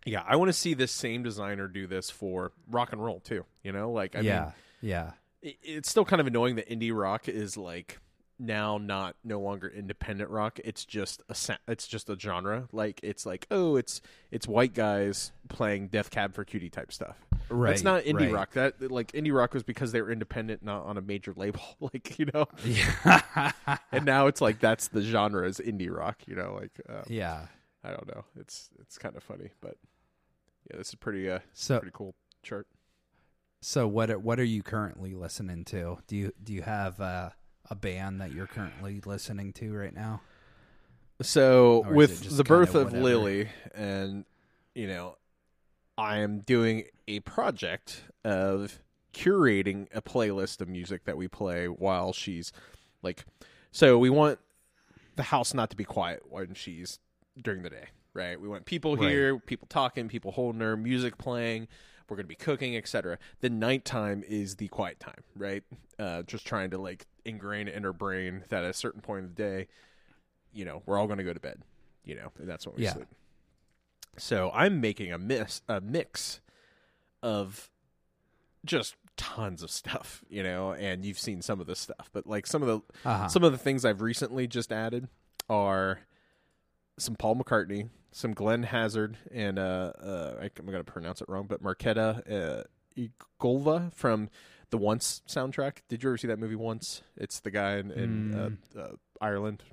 Yeah, 0.05 0.23
I 0.27 0.35
want 0.35 0.49
to 0.49 0.53
see 0.53 0.73
this 0.73 0.91
same 0.91 1.23
designer 1.23 1.67
do 1.67 1.87
this 1.87 2.09
for 2.09 2.51
rock 2.69 2.91
and 2.91 3.03
roll 3.03 3.21
too. 3.21 3.45
You 3.63 3.71
know, 3.71 3.91
like 3.91 4.15
I 4.15 4.19
yeah. 4.19 4.41
mean, 4.41 4.53
yeah. 4.81 5.11
it, 5.41 5.57
it's 5.63 5.89
still 5.89 6.05
kind 6.05 6.19
of 6.19 6.27
annoying 6.27 6.55
that 6.57 6.69
indie 6.69 6.95
rock 6.95 7.27
is 7.27 7.57
like 7.57 7.99
now 8.37 8.77
not 8.77 9.15
no 9.23 9.39
longer 9.39 9.67
independent 9.67 10.29
rock. 10.29 10.59
It's 10.63 10.85
just 10.85 11.21
a 11.29 11.57
it's 11.67 11.87
just 11.87 12.09
a 12.09 12.19
genre. 12.19 12.67
Like 12.71 12.99
it's 13.03 13.25
like 13.25 13.47
oh, 13.51 13.75
it's 13.75 14.01
it's 14.31 14.47
white 14.47 14.73
guys 14.73 15.31
playing 15.49 15.87
Death 15.89 16.09
Cab 16.11 16.33
for 16.33 16.43
Cutie 16.43 16.69
type 16.69 16.91
stuff. 16.91 17.17
Right. 17.49 17.73
It's 17.73 17.83
not 17.83 18.03
indie 18.03 18.21
right. 18.21 18.31
rock. 18.31 18.51
That 18.53 18.91
like 18.91 19.11
indie 19.11 19.33
rock 19.33 19.53
was 19.53 19.63
because 19.63 19.91
they 19.91 20.01
were 20.01 20.11
independent, 20.11 20.63
not 20.63 20.85
on 20.85 20.97
a 20.97 21.01
major 21.01 21.33
label. 21.35 21.61
like 21.79 22.17
you 22.17 22.27
know, 22.33 22.47
Yeah. 22.63 23.51
and 23.91 24.05
now 24.05 24.27
it's 24.27 24.41
like 24.41 24.59
that's 24.59 24.87
the 24.87 25.01
genre 25.01 25.47
is 25.47 25.59
indie 25.59 25.95
rock. 25.95 26.23
You 26.27 26.35
know, 26.35 26.57
like 26.59 26.71
uh, 26.89 27.03
yeah. 27.07 27.47
I 27.83 27.89
don't 27.89 28.07
know. 28.07 28.25
It's 28.39 28.69
it's 28.79 28.97
kind 28.97 29.15
of 29.15 29.21
funny, 29.23 29.51
but 29.61 29.77
yeah, 30.71 30.77
this 30.77 30.89
is 30.89 30.95
pretty 30.95 31.29
uh 31.29 31.39
So 31.53 31.77
pretty 31.79 31.93
cool 31.93 32.15
chart. 32.41 32.67
so 33.61 33.87
what 33.87 34.09
what 34.21 34.39
are 34.39 34.43
you 34.43 34.63
currently 34.63 35.13
listening 35.13 35.65
to? 35.65 35.99
Do 36.07 36.15
you 36.17 36.31
do 36.43 36.51
you 36.51 36.63
have 36.63 36.99
uh, 36.99 37.29
a 37.69 37.75
band 37.75 38.21
that 38.21 38.31
you're 38.33 38.47
currently 38.47 39.01
listening 39.05 39.53
to 39.53 39.73
right 39.73 39.93
now? 39.93 40.21
So 41.21 41.83
Or 41.85 42.01
is 42.03 42.11
it 42.21 42.25
with 42.25 42.37
the 42.37 42.43
birth 42.43 42.75
of 42.75 42.85
whatever? 42.87 43.03
Lily, 43.03 43.49
and 43.73 44.25
you 44.73 44.87
know, 44.87 45.17
I 45.97 46.19
am 46.19 46.39
doing 46.39 46.83
a 47.07 47.21
project 47.21 48.03
of 48.23 48.79
curating 49.13 49.87
a 49.93 50.01
playlist 50.01 50.59
of 50.59 50.67
music 50.67 51.05
that 51.05 51.15
we 51.15 51.27
play 51.27 51.67
while 51.67 52.11
she's 52.11 52.51
like. 53.01 53.25
So 53.71 53.97
we 53.97 54.09
want 54.09 54.39
the 55.15 55.23
house 55.23 55.53
not 55.53 55.69
to 55.69 55.75
be 55.77 55.85
quiet 55.85 56.23
when 56.29 56.53
she's 56.53 56.99
during 57.41 57.61
the 57.63 57.69
day, 57.69 57.87
right? 58.13 58.39
We 58.39 58.47
want 58.47 58.65
people 58.65 58.95
Right. 58.97 59.09
here, 59.09 59.39
people 59.39 59.67
talking, 59.69 60.07
people 60.09 60.31
holding 60.31 60.61
her, 60.61 60.75
music 60.75 61.17
playing. 61.17 61.67
We're 62.09 62.17
going 62.17 62.25
to 62.25 62.29
be 62.29 62.35
cooking, 62.35 62.75
etc. 62.77 63.17
The 63.41 63.49
nighttime 63.49 64.23
is 64.27 64.57
the 64.57 64.67
quiet 64.67 64.99
time, 64.99 65.23
right? 65.35 65.63
Uh, 65.97 66.21
just 66.23 66.45
trying 66.45 66.69
to 66.71 66.77
like 66.77 67.05
ingrain 67.25 67.67
it 67.67 67.73
in 67.75 67.83
her 67.83 67.93
brain 67.93 68.43
that 68.49 68.63
at 68.63 68.69
a 68.69 68.73
certain 68.73 69.01
point 69.01 69.25
of 69.25 69.35
the 69.35 69.41
day, 69.41 69.67
you 70.53 70.63
know, 70.65 70.81
we're 70.85 70.97
all 70.97 71.07
going 71.07 71.17
to 71.17 71.23
go 71.23 71.33
to 71.33 71.39
bed, 71.39 71.61
you 72.03 72.15
know, 72.15 72.31
and 72.39 72.47
that's 72.47 72.65
when 72.65 72.75
we 72.75 72.83
Yeah. 72.83 72.93
sleep. 72.93 73.07
So 74.17 74.51
I'm 74.53 74.79
making 74.79 75.11
a 75.11 75.17
mix, 75.17 75.61
a 75.67 75.81
mix 75.81 76.39
of 77.21 77.69
just 78.63 78.95
tons 79.17 79.61
of 79.61 79.69
stuff, 79.71 80.23
you 80.29 80.43
know, 80.43 80.71
and 80.73 81.03
you've 81.05 81.19
seen 81.19 81.41
some 81.41 81.59
of 81.59 81.67
this 81.67 81.79
stuff, 81.79 82.09
but 82.13 82.25
like 82.25 82.47
some 82.47 82.61
of 82.63 82.67
the 82.67 83.09
Uh-huh. 83.09 83.27
some 83.27 83.43
of 83.43 83.51
the 83.51 83.57
things 83.57 83.83
I've 83.83 84.01
recently 84.01 84.47
just 84.47 84.71
added 84.71 85.07
are 85.49 85.99
some 86.97 87.15
Paul 87.15 87.35
McCartney, 87.35 87.89
some 88.11 88.33
Glen 88.33 88.63
Hansard, 88.63 89.17
and 89.31 89.59
uh, 89.59 89.91
uh 89.99 90.35
I'm 90.57 90.65
going 90.65 90.83
to 90.83 90.91
pronounce 90.91 91.21
it 91.21 91.27
wrong, 91.27 91.45
but 91.47 91.61
Marketa 91.61 92.31
uh, 92.31 92.63
Igolva 92.97 93.93
from 93.93 94.29
the 94.75 94.83
Once 94.83 95.21
soundtrack. 95.25 95.77
Did 95.87 96.03
you 96.03 96.09
ever 96.09 96.17
see 96.17 96.27
that 96.27 96.37
movie 96.37 96.55
Once? 96.55 97.01
It's 97.15 97.39
the 97.39 97.49
guy 97.49 97.77
in, 97.77 97.91
in 97.91 98.35
uh, 98.35 98.79
uh, 98.79 98.87
Ireland. 99.21 99.63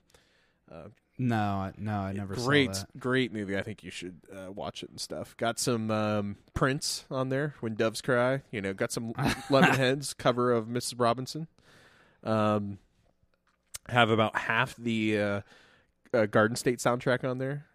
Uh, 0.71 0.89
no, 1.19 1.73
no, 1.77 1.99
I 1.99 2.13
never 2.13 2.35
great, 2.37 2.75
saw 2.75 2.83
that. 2.83 3.01
great 3.01 3.33
movie. 3.33 3.59
I 3.59 3.63
think 3.63 3.83
you 3.83 3.91
should 3.91 4.21
uh, 4.33 4.53
watch 4.53 4.85
it 4.85 4.91
and 4.91 5.01
stuff. 5.01 5.37
Got 5.37 5.59
some 5.59 5.91
um, 5.91 6.37
Prince 6.55 7.05
on 7.11 7.31
there 7.31 7.57
when 7.59 7.75
doves 7.75 8.01
cry. 8.01 8.43
You 8.53 8.61
know, 8.61 8.73
got 8.73 8.93
some 8.93 9.13
Lemonheads 9.51 10.17
cover 10.17 10.53
of 10.53 10.67
Mrs. 10.67 10.95
Robinson. 10.99 11.49
Um, 12.23 12.79
have 13.89 14.09
about 14.09 14.39
half 14.39 14.77
the 14.77 15.19
uh, 15.19 15.41
uh, 16.15 16.27
Garden 16.27 16.57
State 16.57 16.79
soundtrack 16.79 17.29
on 17.29 17.39
there. 17.39 17.67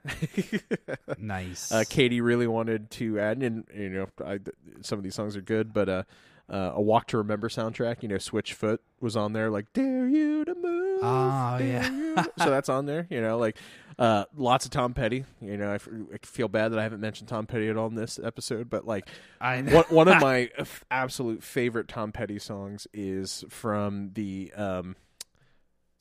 nice. 1.17 1.73
uh, 1.73 1.83
Katie 1.89 2.21
really 2.21 2.47
wanted 2.47 2.89
to 2.91 3.19
add, 3.19 3.43
and 3.43 3.65
you 3.75 3.89
know, 3.89 4.07
I, 4.25 4.39
some 4.81 4.97
of 4.97 5.03
these 5.03 5.15
songs 5.15 5.35
are 5.35 5.41
good, 5.41 5.73
but 5.73 5.89
uh, 5.89 6.03
uh, 6.49 6.71
a 6.75 6.81
Walk 6.81 7.07
to 7.07 7.17
Remember 7.17 7.49
soundtrack. 7.49 8.01
You 8.03 8.09
know, 8.09 8.15
Switchfoot 8.15 8.79
was 9.01 9.15
on 9.17 9.33
there, 9.33 9.49
like 9.49 9.71
"Dare 9.73 10.07
You 10.07 10.45
to 10.45 10.55
Move." 10.55 10.99
Oh, 11.03 11.57
yeah. 11.61 12.23
so 12.37 12.49
that's 12.49 12.69
on 12.69 12.85
there. 12.85 13.05
You 13.09 13.21
know, 13.21 13.37
like 13.37 13.57
uh, 13.99 14.25
lots 14.35 14.65
of 14.65 14.71
Tom 14.71 14.93
Petty. 14.93 15.25
You 15.41 15.57
know, 15.57 15.71
I, 15.71 15.75
f- 15.75 15.89
I 16.13 16.17
feel 16.25 16.47
bad 16.47 16.71
that 16.71 16.79
I 16.79 16.83
haven't 16.83 17.01
mentioned 17.01 17.27
Tom 17.29 17.45
Petty 17.45 17.67
at 17.69 17.77
all 17.77 17.87
in 17.87 17.95
this 17.95 18.17
episode, 18.23 18.69
but 18.69 18.85
like 18.87 19.07
I 19.41 19.61
one, 19.61 19.83
one 19.89 20.07
of 20.07 20.21
my 20.21 20.49
f- 20.57 20.83
absolute 20.89 21.43
favorite 21.43 21.87
Tom 21.87 22.11
Petty 22.11 22.39
songs 22.39 22.87
is 22.93 23.43
from 23.49 24.11
the 24.13 24.51
um, 24.55 24.95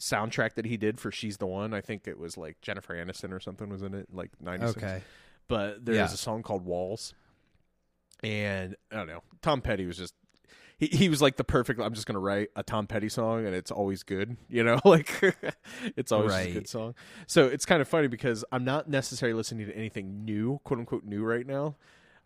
soundtrack 0.01 0.55
that 0.55 0.65
he 0.67 0.77
did 0.77 1.01
for 1.01 1.11
"She's 1.11 1.37
the 1.39 1.47
One." 1.47 1.75
I 1.75 1.81
think 1.81 2.07
it 2.07 2.19
was 2.19 2.37
like 2.39 2.61
Jennifer 2.63 2.95
Aniston 2.95 3.33
or 3.33 3.41
something 3.41 3.69
was 3.69 3.83
in 3.83 3.95
it, 3.95 4.07
like 4.13 4.31
ninety 4.41 4.67
six. 4.69 4.79
Okay. 4.79 5.03
But 5.49 5.85
there's 5.85 5.97
Yeah. 5.97 6.05
a 6.05 6.09
song 6.09 6.43
called 6.43 6.65
"Walls," 6.65 7.13
and 8.23 8.77
I 8.91 8.97
don't 8.97 9.07
know. 9.09 9.23
Tom 9.43 9.61
Petty 9.61 9.85
was 9.87 9.97
just. 9.99 10.15
He, 10.79 10.87
he 10.89 11.09
was 11.09 11.23
like 11.23 11.37
the 11.37 11.45
perfect. 11.45 11.81
I'm 11.81 11.95
just 11.95 12.07
gonna 12.07 12.21
write 12.21 12.51
a 12.55 12.63
Tom 12.63 12.87
Petty 12.87 13.09
song, 13.09 13.47
and 13.47 13.55
it's 13.55 13.71
always 13.71 14.03
good. 14.03 14.37
You 14.49 14.63
know, 14.65 14.79
like 14.85 15.11
it's 15.97 16.13
always 16.13 16.33
just 16.33 16.49
a 16.51 16.53
good 16.53 16.69
song. 16.69 16.95
So 17.27 17.47
it's 17.47 17.65
kind 17.67 17.81
of 17.83 17.89
funny 17.89 18.09
because 18.09 18.45
I'm 18.53 18.65
not 18.65 18.89
necessarily 18.89 19.35
listening 19.35 19.67
to 19.67 19.77
anything 19.77 20.25
new, 20.25 20.61
quote 20.65 20.79
unquote, 20.81 21.05
new 21.05 21.25
right 21.25 21.47
now, 21.47 21.77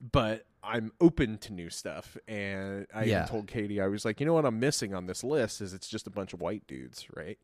but 0.00 0.46
I'm 0.62 0.92
open 1.00 1.38
to 1.38 1.52
new 1.52 1.70
stuff. 1.70 2.16
And 2.28 2.86
I 2.94 3.04
Yeah. 3.04 3.24
told 3.24 3.46
Katie, 3.46 3.80
I 3.80 3.86
was 3.86 4.04
like, 4.04 4.20
you 4.20 4.26
know 4.26 4.34
what 4.34 4.44
I'm 4.44 4.60
missing 4.60 4.94
on 4.94 5.06
this 5.06 5.24
list 5.24 5.60
is 5.60 5.72
it's 5.72 5.88
just 5.88 6.06
a 6.06 6.10
bunch 6.10 6.32
of 6.34 6.40
white 6.40 6.66
dudes, 6.66 7.06
right? 7.16 7.38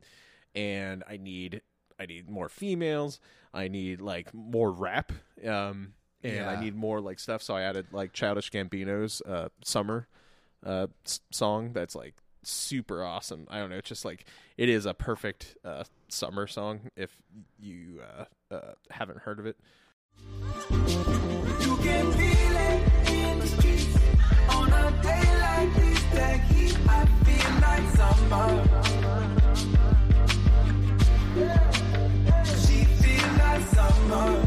And 0.54 1.02
I 1.08 1.16
need 1.16 1.62
I 1.98 2.04
need 2.06 2.28
more 2.28 2.48
females. 2.50 3.20
I 3.54 3.68
need 3.68 4.00
like 4.02 4.34
more 4.34 4.70
rap. 4.70 5.12
Um, 5.46 5.94
and 6.22 6.34
Yeah. 6.36 6.50
I 6.50 6.56
need 6.56 6.74
more 6.74 7.00
like 7.00 7.18
stuff. 7.18 7.42
So 7.42 7.54
I 7.54 7.62
added 7.62 7.86
like 7.92 8.12
Childish 8.12 8.50
Gambino's 8.50 9.22
uh, 9.22 9.48
"Summer" 9.64 10.08
uh, 10.64 10.86
song. 11.30 11.72
That's 11.72 11.94
like 11.94 12.14
super 12.42 13.02
awesome. 13.02 13.46
I 13.50 13.58
don't 13.58 13.70
know. 13.70 13.76
It's 13.76 13.88
just 13.88 14.04
like 14.04 14.26
it 14.56 14.68
is 14.68 14.86
a 14.86 14.94
perfect 14.94 15.56
uh, 15.64 15.84
summer 16.08 16.46
song. 16.46 16.90
If 16.96 17.16
you 17.58 18.00
uh, 18.18 18.54
uh, 18.54 18.72
haven't 18.90 19.18
heard 19.20 19.38
of 19.38 19.46
it, 19.46 19.56
You 34.08 34.45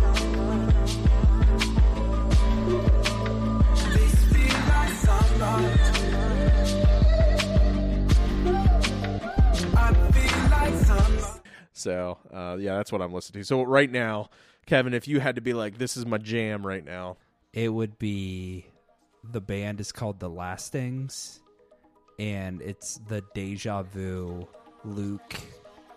so 11.79 12.17
uh, 12.33 12.57
yeah, 12.59 12.75
that's 12.75 12.91
what 12.91 13.01
I'm 13.01 13.13
listening 13.13 13.41
to. 13.41 13.47
So 13.47 13.63
right 13.63 13.89
now, 13.89 14.29
Kevin, 14.65 14.93
if 14.93 15.07
you 15.07 15.19
had 15.19 15.35
to 15.35 15.41
be 15.41 15.53
like, 15.53 15.77
this 15.77 15.97
is 15.97 16.05
my 16.05 16.17
jam 16.17 16.65
right 16.65 16.83
now. 16.83 17.17
It 17.53 17.69
would 17.69 17.97
be 17.97 18.67
the 19.23 19.41
band 19.41 19.81
is 19.81 19.91
called 19.91 20.19
The 20.19 20.29
Lastings, 20.29 21.39
and 22.19 22.61
it's 22.61 22.99
the 23.07 23.23
Deja 23.33 23.81
Vu 23.83 24.47
Luke 24.83 25.35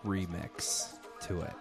remix 0.03 0.95
to 1.27 1.41
it. 1.41 1.53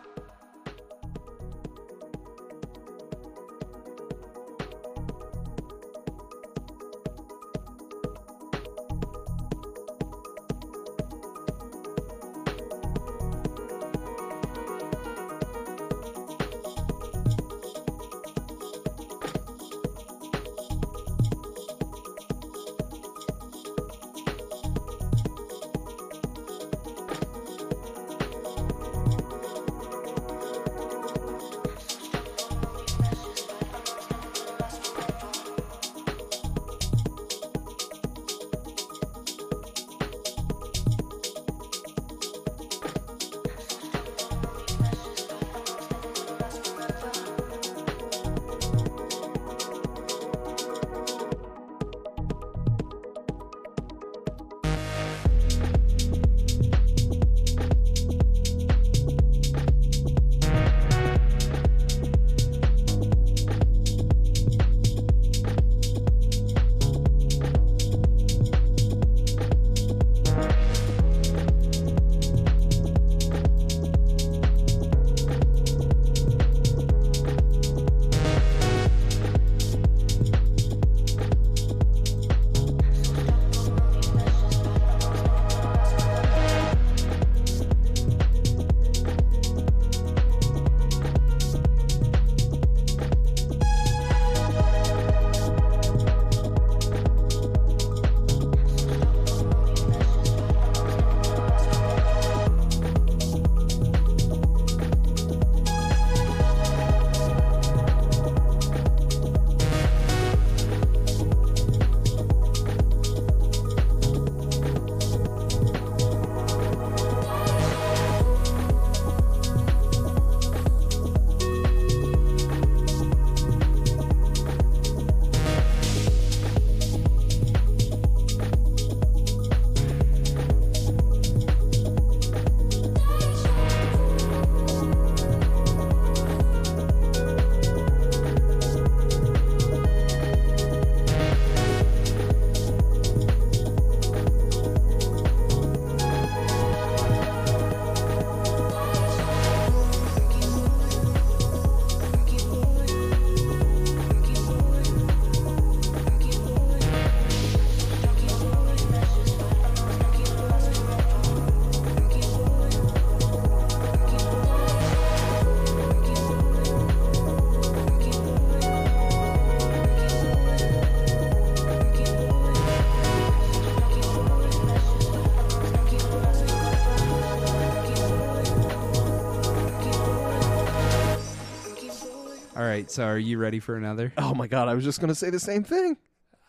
Right. 182.72 182.90
So 182.90 183.04
are 183.04 183.18
you 183.18 183.38
ready 183.38 183.60
for 183.60 183.76
another? 183.76 184.12
Oh 184.16 184.34
my 184.34 184.46
god, 184.46 184.68
I 184.68 184.74
was 184.74 184.84
just 184.84 185.00
gonna 185.00 185.14
say 185.14 185.30
the 185.30 185.40
same 185.40 185.64
thing. 185.64 185.96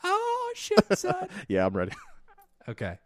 Oh 0.04 0.54
shit, 0.56 0.98
son. 0.98 1.28
Yeah, 1.48 1.66
I'm 1.66 1.76
ready. 1.76 1.92
okay. 2.70 2.98